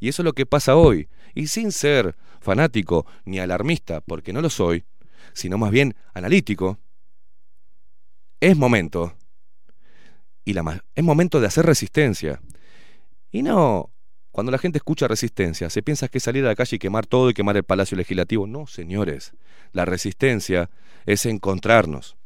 Y 0.00 0.08
eso 0.08 0.22
es 0.22 0.24
lo 0.24 0.32
que 0.32 0.46
pasa 0.46 0.76
hoy. 0.76 1.08
Y 1.34 1.48
sin 1.48 1.72
ser 1.72 2.16
fanático 2.40 3.06
ni 3.24 3.38
alarmista, 3.38 4.00
porque 4.00 4.32
no 4.32 4.40
lo 4.40 4.50
soy, 4.50 4.84
sino 5.34 5.58
más 5.58 5.70
bien 5.70 5.94
analítico, 6.14 6.78
es 8.40 8.56
momento 8.56 9.14
y 10.44 10.52
la 10.52 10.82
es 10.94 11.04
momento 11.04 11.40
de 11.40 11.46
hacer 11.46 11.66
resistencia. 11.66 12.40
Y 13.30 13.42
no, 13.42 13.90
cuando 14.30 14.52
la 14.52 14.58
gente 14.58 14.78
escucha 14.78 15.08
resistencia, 15.08 15.70
se 15.70 15.82
piensa 15.82 16.08
que 16.08 16.20
salir 16.20 16.44
a 16.44 16.48
la 16.48 16.54
calle 16.54 16.76
y 16.76 16.78
quemar 16.78 17.06
todo 17.06 17.30
y 17.30 17.34
quemar 17.34 17.56
el 17.56 17.64
Palacio 17.64 17.96
Legislativo. 17.96 18.46
No, 18.46 18.66
señores. 18.66 19.32
La 19.72 19.84
resistencia 19.84 20.70
es 21.06 21.26
encontrarnos, 21.26 22.16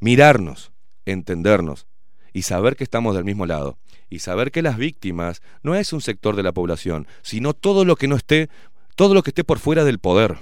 mirarnos, 0.00 0.72
entendernos 1.04 1.86
y 2.32 2.42
saber 2.42 2.76
que 2.76 2.84
estamos 2.84 3.14
del 3.14 3.24
mismo 3.24 3.46
lado. 3.46 3.78
Y 4.10 4.20
saber 4.20 4.50
que 4.50 4.62
las 4.62 4.78
víctimas 4.78 5.42
no 5.62 5.74
es 5.74 5.92
un 5.92 6.00
sector 6.00 6.34
de 6.34 6.42
la 6.42 6.52
población, 6.52 7.06
sino 7.22 7.52
todo 7.52 7.84
lo 7.84 7.96
que 7.96 8.08
no 8.08 8.16
esté, 8.16 8.48
todo 8.96 9.12
lo 9.12 9.22
que 9.22 9.30
esté 9.30 9.44
por 9.44 9.58
fuera 9.58 9.84
del 9.84 9.98
poder. 9.98 10.38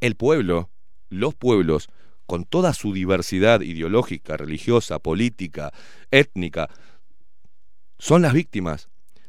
El 0.00 0.14
pueblo, 0.14 0.70
los 1.08 1.34
pueblos, 1.34 1.88
con 2.26 2.44
toda 2.44 2.74
su 2.74 2.92
diversidad 2.92 3.62
ideológica, 3.62 4.36
religiosa, 4.36 4.98
política, 4.98 5.72
étnica, 6.10 6.68
son 7.98 8.22
las 8.22 8.32
víctimas 8.32 8.88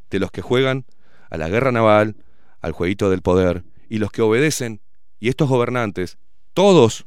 de 0.09 0.19
los 0.19 0.31
que 0.31 0.41
juegan 0.41 0.85
a 1.29 1.37
la 1.37 1.49
guerra 1.49 1.71
naval, 1.71 2.17
al 2.61 2.71
jueguito 2.71 3.09
del 3.09 3.21
poder, 3.21 3.63
y 3.89 3.99
los 3.99 4.11
que 4.11 4.21
obedecen, 4.21 4.81
y 5.19 5.29
estos 5.29 5.49
gobernantes, 5.49 6.17
todos 6.53 7.05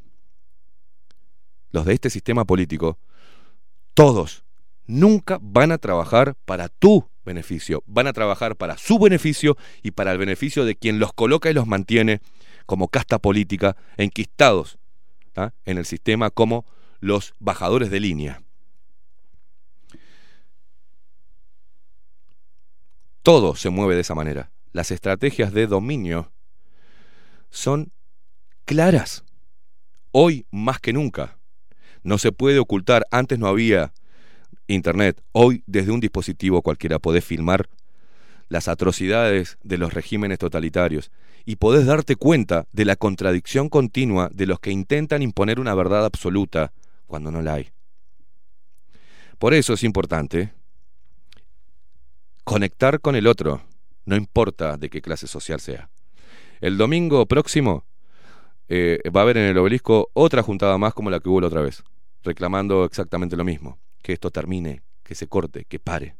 los 1.70 1.84
de 1.84 1.94
este 1.94 2.10
sistema 2.10 2.44
político, 2.44 2.98
todos 3.94 4.44
nunca 4.86 5.38
van 5.40 5.72
a 5.72 5.78
trabajar 5.78 6.36
para 6.44 6.68
tu 6.68 7.08
beneficio, 7.24 7.82
van 7.86 8.06
a 8.06 8.12
trabajar 8.12 8.56
para 8.56 8.76
su 8.78 8.98
beneficio 8.98 9.56
y 9.82 9.92
para 9.92 10.12
el 10.12 10.18
beneficio 10.18 10.64
de 10.64 10.74
quien 10.74 10.98
los 10.98 11.12
coloca 11.12 11.50
y 11.50 11.54
los 11.54 11.66
mantiene 11.66 12.20
como 12.66 12.88
casta 12.88 13.18
política, 13.18 13.76
enquistados 13.96 14.78
en 15.64 15.78
el 15.78 15.86
sistema 15.86 16.30
como 16.30 16.66
los 17.00 17.34
bajadores 17.38 17.90
de 17.90 18.00
línea. 18.00 18.42
Todo 23.22 23.54
se 23.54 23.70
mueve 23.70 23.94
de 23.94 24.00
esa 24.00 24.14
manera. 24.14 24.50
Las 24.72 24.90
estrategias 24.90 25.52
de 25.52 25.66
dominio 25.66 26.32
son 27.50 27.92
claras. 28.64 29.24
Hoy 30.10 30.46
más 30.50 30.80
que 30.80 30.92
nunca. 30.92 31.38
No 32.02 32.18
se 32.18 32.32
puede 32.32 32.58
ocultar. 32.58 33.06
Antes 33.10 33.38
no 33.38 33.46
había 33.46 33.92
Internet. 34.66 35.22
Hoy 35.32 35.62
desde 35.66 35.92
un 35.92 36.00
dispositivo 36.00 36.62
cualquiera 36.62 36.98
podés 36.98 37.24
filmar 37.24 37.68
las 38.48 38.68
atrocidades 38.68 39.58
de 39.62 39.78
los 39.78 39.94
regímenes 39.94 40.38
totalitarios 40.38 41.10
y 41.44 41.56
podés 41.56 41.86
darte 41.86 42.16
cuenta 42.16 42.66
de 42.72 42.84
la 42.84 42.96
contradicción 42.96 43.68
continua 43.68 44.30
de 44.32 44.46
los 44.46 44.60
que 44.60 44.70
intentan 44.70 45.22
imponer 45.22 45.58
una 45.58 45.74
verdad 45.74 46.04
absoluta 46.04 46.72
cuando 47.06 47.30
no 47.30 47.42
la 47.42 47.54
hay. 47.54 47.70
Por 49.38 49.54
eso 49.54 49.72
es 49.72 49.82
importante 49.82 50.52
conectar 52.44 53.00
con 53.00 53.16
el 53.16 53.26
otro, 53.26 53.62
no 54.04 54.16
importa 54.16 54.76
de 54.76 54.88
qué 54.88 55.02
clase 55.02 55.26
social 55.26 55.60
sea. 55.60 55.90
El 56.60 56.78
domingo 56.78 57.26
próximo 57.26 57.84
eh, 58.68 59.00
va 59.14 59.20
a 59.20 59.24
haber 59.24 59.36
en 59.36 59.44
el 59.50 59.58
obelisco 59.58 60.10
otra 60.12 60.42
juntada 60.42 60.78
más 60.78 60.94
como 60.94 61.10
la 61.10 61.20
que 61.20 61.28
hubo 61.28 61.40
la 61.40 61.48
otra 61.48 61.62
vez. 61.62 61.82
reclamando 62.24 62.84
exactamente 62.84 63.36
lo 63.36 63.42
mismo, 63.42 63.80
que 64.00 64.12
esto 64.12 64.30
termine, 64.30 64.82
que 65.02 65.16
se 65.16 65.26
corte, 65.26 65.64
que 65.64 65.80
pare, 65.80 66.14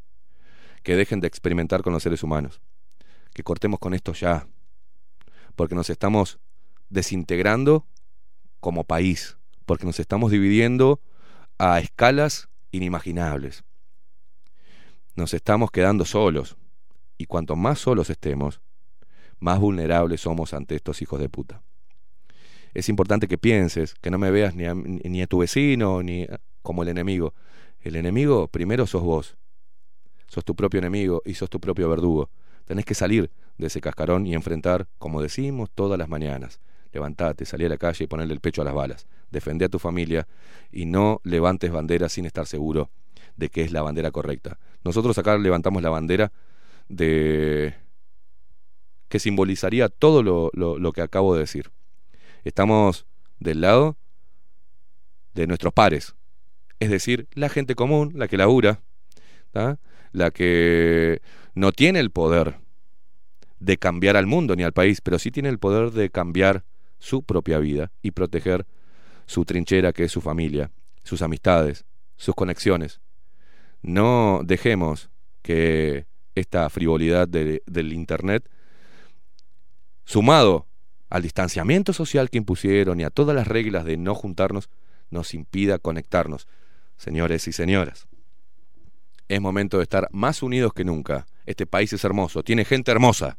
que 0.82 0.96
dejen 0.96 1.20
de 1.20 1.28
experimentar 1.28 1.82
con 1.82 1.92
los 1.92 2.02
seres 2.02 2.22
humanos, 2.22 2.60
que 3.34 3.42
cortemos 3.42 3.78
con 3.78 3.94
esto 3.94 4.12
ya, 4.12 4.46
porque 5.56 5.74
nos 5.74 5.90
estamos 5.90 6.38
desintegrando 6.88 7.86
como 8.60 8.84
país, 8.84 9.38
porque 9.66 9.86
nos 9.86 10.00
estamos 10.00 10.30
dividiendo 10.30 11.00
a 11.58 11.80
escalas 11.80 12.48
inimaginables. 12.70 13.64
Nos 15.14 15.34
estamos 15.34 15.70
quedando 15.70 16.04
solos, 16.04 16.56
y 17.18 17.26
cuanto 17.26 17.54
más 17.56 17.78
solos 17.78 18.10
estemos, 18.10 18.60
más 19.38 19.58
vulnerables 19.58 20.20
somos 20.20 20.54
ante 20.54 20.74
estos 20.74 21.02
hijos 21.02 21.20
de 21.20 21.28
puta. 21.28 21.62
Es 22.74 22.88
importante 22.88 23.28
que 23.28 23.36
pienses, 23.36 23.94
que 23.94 24.10
no 24.10 24.18
me 24.18 24.30
veas 24.30 24.54
ni 24.54 24.64
a, 24.64 24.74
ni 24.74 25.20
a 25.20 25.26
tu 25.26 25.38
vecino, 25.38 26.02
ni 26.02 26.26
como 26.62 26.82
el 26.82 26.88
enemigo. 26.88 27.34
El 27.80 27.96
enemigo 27.96 28.48
primero 28.48 28.86
sos 28.86 29.02
vos. 29.02 29.36
Sos 30.32 30.46
tu 30.46 30.56
propio 30.56 30.78
enemigo 30.78 31.20
y 31.26 31.34
sos 31.34 31.50
tu 31.50 31.60
propio 31.60 31.90
verdugo. 31.90 32.30
Tenés 32.64 32.86
que 32.86 32.94
salir 32.94 33.30
de 33.58 33.66
ese 33.66 33.82
cascarón 33.82 34.26
y 34.26 34.32
enfrentar, 34.32 34.88
como 34.98 35.20
decimos 35.20 35.68
todas 35.74 35.98
las 35.98 36.08
mañanas. 36.08 36.58
Levantate, 36.90 37.44
salí 37.44 37.66
a 37.66 37.68
la 37.68 37.76
calle 37.76 38.04
y 38.04 38.06
ponerle 38.06 38.32
el 38.32 38.40
pecho 38.40 38.62
a 38.62 38.64
las 38.64 38.72
balas. 38.72 39.06
Defendé 39.30 39.66
a 39.66 39.68
tu 39.68 39.78
familia 39.78 40.26
y 40.70 40.86
no 40.86 41.20
levantes 41.22 41.70
bandera 41.70 42.08
sin 42.08 42.24
estar 42.24 42.46
seguro 42.46 42.88
de 43.36 43.50
que 43.50 43.60
es 43.60 43.72
la 43.72 43.82
bandera 43.82 44.10
correcta. 44.10 44.58
Nosotros 44.84 45.18
acá 45.18 45.36
levantamos 45.36 45.82
la 45.82 45.90
bandera 45.90 46.32
de 46.88 47.74
que 49.10 49.18
simbolizaría 49.18 49.90
todo 49.90 50.22
lo, 50.22 50.92
que 50.94 51.02
acabo 51.02 51.34
de 51.34 51.40
decir. 51.40 51.72
Estamos 52.42 53.04
del 53.38 53.60
lado 53.60 53.98
de 55.34 55.46
nuestros 55.46 55.74
pares, 55.74 56.14
es 56.80 56.88
decir, 56.88 57.28
la 57.34 57.50
gente 57.50 57.74
común, 57.74 58.12
la 58.14 58.28
que 58.28 58.38
labura, 58.38 58.80
¿tá? 59.50 59.78
La 60.12 60.31
que 60.31 61.20
no 61.55 61.73
tiene 61.73 62.00
el 62.00 62.10
poder 62.10 62.58
de 63.58 63.76
cambiar 63.78 64.16
al 64.16 64.26
mundo 64.26 64.57
ni 64.57 64.62
al 64.62 64.73
país, 64.73 65.00
pero 65.00 65.18
sí 65.18 65.31
tiene 65.31 65.49
el 65.49 65.58
poder 65.58 65.91
de 65.92 66.10
cambiar 66.10 66.65
su 66.99 67.23
propia 67.23 67.58
vida 67.58 67.92
y 68.02 68.12
proteger 68.12 68.66
su 69.26 69.44
trinchera 69.44 69.92
que 69.92 70.05
es 70.05 70.12
su 70.12 70.20
familia, 70.20 70.70
sus 71.05 71.23
amistades, 71.23 71.84
sus 72.16 72.34
conexiones. 72.34 73.00
No 73.82 74.42
dejemos 74.44 75.10
que 75.42 76.07
esta 76.34 76.68
frivolidad 76.70 77.28
de- 77.28 77.62
del 77.66 77.92
Internet, 77.92 78.49
sumado 80.05 80.66
al 81.10 81.23
distanciamiento 81.23 81.92
social 81.92 82.31
que 82.31 82.39
impusieron 82.39 83.00
y 83.00 83.05
a 83.05 83.10
todas 83.10 83.34
las 83.36 83.47
reglas 83.47 83.84
de 83.84 83.97
no 83.97 84.15
juntarnos, 84.15 84.70
nos 85.10 85.34
impida 85.34 85.78
conectarnos. 85.78 86.49
Señores 86.97 87.47
y 87.49 87.52
señoras, 87.52 88.07
es 89.34 89.40
momento 89.40 89.78
de 89.78 89.84
estar 89.84 90.08
más 90.12 90.42
unidos 90.42 90.74
que 90.74 90.84
nunca. 90.84 91.26
Este 91.46 91.66
país 91.66 91.90
es 91.92 92.04
hermoso, 92.04 92.42
tiene 92.42 92.66
gente 92.66 92.90
hermosa. 92.90 93.38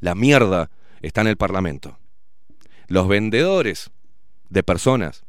La 0.00 0.14
mierda 0.14 0.70
está 1.00 1.22
en 1.22 1.28
el 1.28 1.38
Parlamento. 1.38 1.98
Los 2.88 3.08
vendedores 3.08 3.90
de 4.50 4.62
personas 4.62 5.24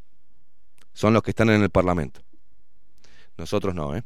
son 0.94 1.14
los 1.14 1.24
que 1.24 1.32
están 1.32 1.50
en 1.50 1.62
el 1.62 1.70
Parlamento. 1.70 2.22
Nosotros 3.38 3.74
no, 3.74 3.96
¿eh? 3.96 4.04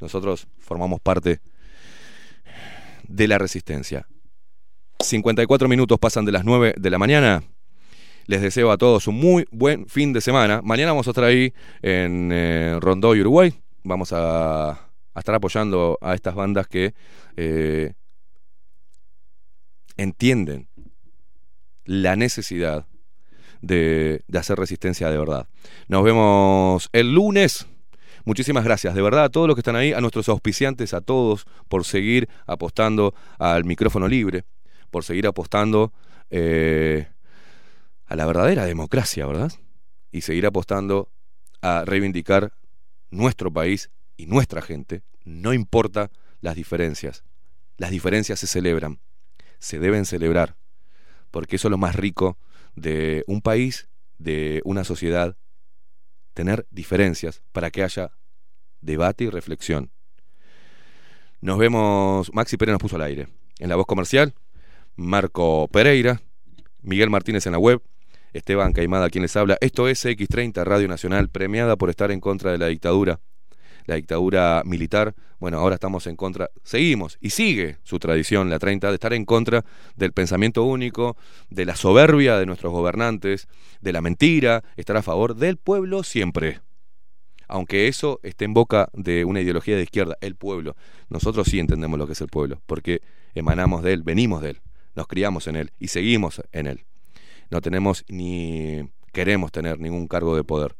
Nosotros 0.00 0.46
formamos 0.58 1.00
parte 1.00 1.40
de 3.08 3.28
la 3.28 3.38
resistencia. 3.38 4.06
54 5.00 5.68
minutos 5.68 5.98
pasan 5.98 6.24
de 6.24 6.32
las 6.32 6.44
9 6.44 6.74
de 6.78 6.90
la 6.90 6.98
mañana. 6.98 7.42
Les 8.26 8.40
deseo 8.40 8.70
a 8.70 8.78
todos 8.78 9.08
un 9.08 9.16
muy 9.16 9.46
buen 9.50 9.88
fin 9.88 10.12
de 10.12 10.20
semana. 10.20 10.62
Mañana 10.62 10.92
vamos 10.92 11.08
a 11.08 11.10
estar 11.10 11.24
ahí 11.24 11.52
en 11.82 12.30
eh, 12.32 12.78
Rondó 12.80 13.16
y 13.16 13.20
Uruguay. 13.20 13.52
Vamos 13.82 14.12
a, 14.12 14.91
a 15.14 15.18
estar 15.20 15.34
apoyando 15.34 15.98
a 16.00 16.14
estas 16.14 16.34
bandas 16.34 16.66
que 16.66 16.94
eh, 17.36 17.94
entienden 19.96 20.68
la 21.84 22.16
necesidad 22.16 22.86
de, 23.60 24.24
hacer 24.34 24.58
resistencia 24.58 25.10
de 25.10 25.18
verdad. 25.18 25.48
Nos 25.88 26.04
vemos 26.04 26.88
el 26.92 27.14
lunes. 27.14 27.66
Muchísimas 28.24 28.64
gracias, 28.64 28.94
de 28.94 29.02
verdad, 29.02 29.24
a 29.24 29.28
todos 29.30 29.48
los 29.48 29.56
que 29.56 29.60
están 29.60 29.76
ahí, 29.76 29.92
a 29.92 30.00
nuestros 30.00 30.28
auspiciantes, 30.28 30.94
a 30.94 31.00
todos, 31.00 31.44
por 31.68 31.84
seguir 31.84 32.28
apostando 32.46 33.14
al 33.38 33.64
micrófono 33.64 34.06
libre, 34.06 34.44
por 34.90 35.02
seguir 35.04 35.26
apostando 35.26 35.92
eh, 36.30 37.08
a 38.06 38.14
la 38.14 38.26
verdadera 38.26 38.64
democracia, 38.64 39.26
¿verdad? 39.26 39.52
Y 40.12 40.20
seguir 40.20 40.46
apostando 40.46 41.08
a 41.62 41.84
reivindicar 41.84 42.52
nuestro 43.10 43.52
país 43.52 43.90
y 44.22 44.26
nuestra 44.26 44.62
gente, 44.62 45.02
no 45.24 45.52
importa 45.52 46.12
las 46.40 46.54
diferencias. 46.54 47.24
Las 47.76 47.90
diferencias 47.90 48.38
se 48.38 48.46
celebran, 48.46 49.00
se 49.58 49.80
deben 49.80 50.04
celebrar, 50.04 50.54
porque 51.32 51.56
eso 51.56 51.66
es 51.66 51.70
lo 51.72 51.78
más 51.78 51.96
rico 51.96 52.38
de 52.76 53.24
un 53.26 53.40
país, 53.42 53.88
de 54.18 54.62
una 54.64 54.84
sociedad, 54.84 55.36
tener 56.34 56.68
diferencias 56.70 57.42
para 57.50 57.72
que 57.72 57.82
haya 57.82 58.12
debate 58.80 59.24
y 59.24 59.30
reflexión. 59.30 59.90
Nos 61.40 61.58
vemos, 61.58 62.32
Maxi 62.32 62.56
Pérez 62.56 62.74
nos 62.74 62.80
puso 62.80 62.94
al 62.94 63.02
aire. 63.02 63.26
En 63.58 63.68
la 63.68 63.74
voz 63.74 63.86
comercial, 63.86 64.34
Marco 64.94 65.66
Pereira, 65.66 66.22
Miguel 66.80 67.10
Martínez 67.10 67.44
en 67.46 67.52
la 67.52 67.58
web, 67.58 67.82
Esteban 68.32 68.72
Caimada 68.72 69.10
quien 69.10 69.22
les 69.22 69.34
habla. 69.34 69.58
Esto 69.60 69.88
es 69.88 70.06
X30 70.06 70.62
Radio 70.62 70.86
Nacional, 70.86 71.28
premiada 71.28 71.74
por 71.74 71.90
estar 71.90 72.12
en 72.12 72.20
contra 72.20 72.52
de 72.52 72.58
la 72.58 72.68
dictadura, 72.68 73.18
la 73.86 73.96
dictadura 73.96 74.62
militar. 74.64 75.14
Bueno, 75.38 75.58
ahora 75.58 75.74
estamos 75.74 76.06
en 76.06 76.16
contra, 76.16 76.50
seguimos 76.62 77.18
y 77.20 77.30
sigue 77.30 77.78
su 77.82 77.98
tradición, 77.98 78.50
la 78.50 78.58
30, 78.58 78.88
de 78.88 78.94
estar 78.94 79.12
en 79.12 79.24
contra 79.24 79.64
del 79.96 80.12
pensamiento 80.12 80.64
único, 80.64 81.16
de 81.50 81.64
la 81.64 81.76
soberbia 81.76 82.38
de 82.38 82.46
nuestros 82.46 82.72
gobernantes, 82.72 83.48
de 83.80 83.92
la 83.92 84.00
mentira, 84.00 84.62
estar 84.76 84.96
a 84.96 85.02
favor 85.02 85.34
del 85.36 85.56
pueblo 85.56 86.02
siempre. 86.02 86.60
Aunque 87.48 87.88
eso 87.88 88.20
esté 88.22 88.46
en 88.46 88.54
boca 88.54 88.88
de 88.94 89.24
una 89.24 89.40
ideología 89.40 89.76
de 89.76 89.82
izquierda, 89.82 90.16
el 90.20 90.36
pueblo. 90.36 90.74
Nosotros 91.10 91.48
sí 91.48 91.58
entendemos 91.58 91.98
lo 91.98 92.06
que 92.06 92.14
es 92.14 92.20
el 92.20 92.28
pueblo, 92.28 92.62
porque 92.66 93.02
emanamos 93.34 93.82
de 93.82 93.92
él, 93.92 94.02
venimos 94.02 94.42
de 94.42 94.50
él, 94.50 94.60
nos 94.94 95.06
criamos 95.06 95.46
en 95.48 95.56
él 95.56 95.72
y 95.78 95.88
seguimos 95.88 96.42
en 96.52 96.66
él. 96.66 96.84
No 97.50 97.60
tenemos 97.60 98.04
ni 98.08 98.88
queremos 99.12 99.52
tener 99.52 99.78
ningún 99.78 100.08
cargo 100.08 100.34
de 100.34 100.44
poder. 100.44 100.74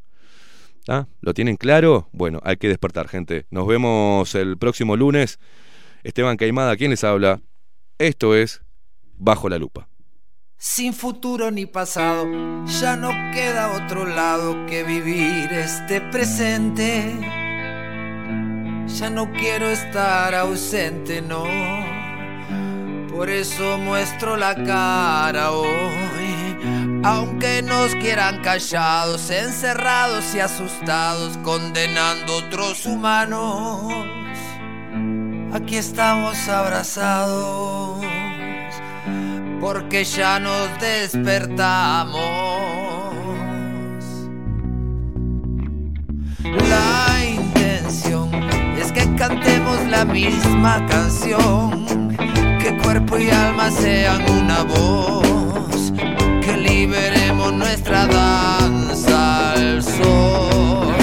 ¿Ah? 0.87 1.07
¿Lo 1.21 1.33
tienen 1.33 1.55
claro? 1.55 2.09
Bueno, 2.11 2.39
hay 2.43 2.57
que 2.57 2.67
despertar, 2.67 3.07
gente. 3.07 3.45
Nos 3.49 3.67
vemos 3.67 4.35
el 4.35 4.57
próximo 4.57 4.97
lunes. 4.97 5.39
Esteban 6.03 6.37
Caimada, 6.37 6.75
¿quién 6.75 6.91
les 6.91 7.03
habla? 7.03 7.41
Esto 7.97 8.35
es 8.35 8.61
Bajo 9.17 9.47
la 9.47 9.57
Lupa. 9.57 9.87
Sin 10.57 10.93
futuro 10.93 11.51
ni 11.51 11.65
pasado, 11.65 12.25
ya 12.65 12.95
no 12.95 13.09
queda 13.33 13.73
otro 13.83 14.05
lado 14.05 14.65
que 14.65 14.83
vivir 14.83 15.51
este 15.51 15.99
presente. 15.99 17.19
Ya 18.87 19.09
no 19.09 19.31
quiero 19.33 19.67
estar 19.67 20.35
ausente, 20.35 21.21
no. 21.21 21.45
Por 23.13 23.29
eso 23.29 23.77
muestro 23.77 24.37
la 24.37 24.55
cara 24.55 25.51
hoy. 25.51 26.32
Aunque 27.03 27.61
nos 27.61 27.93
quieran 27.95 28.41
callados, 28.41 29.29
encerrados 29.29 30.33
y 30.35 30.39
asustados, 30.39 31.37
condenando 31.43 32.37
otros 32.37 32.85
humanos. 32.85 33.91
Aquí 35.53 35.75
estamos 35.75 36.47
abrazados 36.47 38.03
porque 39.63 40.03
ya 40.03 40.39
nos 40.39 40.67
despertamos. 40.81 42.21
La 46.43 47.25
intención 47.25 48.33
es 48.77 48.91
que 48.91 49.15
cantemos 49.15 49.85
la 49.89 50.03
misma 50.03 50.85
canción, 50.87 52.15
que 52.59 52.77
cuerpo 52.83 53.17
y 53.17 53.29
alma 53.29 53.71
sean 53.71 54.29
una 54.29 54.63
voz, 54.63 55.93
nuestra 57.51 58.07
danza 58.07 59.51
al 59.51 59.83
sol. 59.83 60.95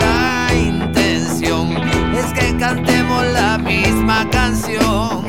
La 0.00 0.54
intención 0.54 1.76
es 2.14 2.26
que 2.32 2.56
cantemos 2.58 3.24
la 3.32 3.58
misma 3.58 4.28
canción. 4.30 5.26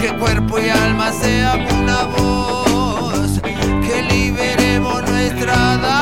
Que 0.00 0.08
cuerpo 0.18 0.58
y 0.58 0.68
alma 0.68 1.12
sean 1.12 1.60
una 1.82 2.04
voz, 2.04 3.40
que 3.42 4.02
liberemos 4.02 5.02
nuestra 5.10 5.76
danza 5.76 5.99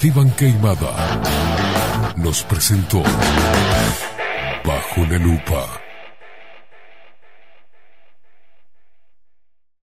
Esteban 0.00 0.30
Queimada 0.36 1.20
nos 2.14 2.44
presentó 2.44 3.02
Bajo 4.64 5.00
la 5.10 5.18
Lupa. 5.18 5.87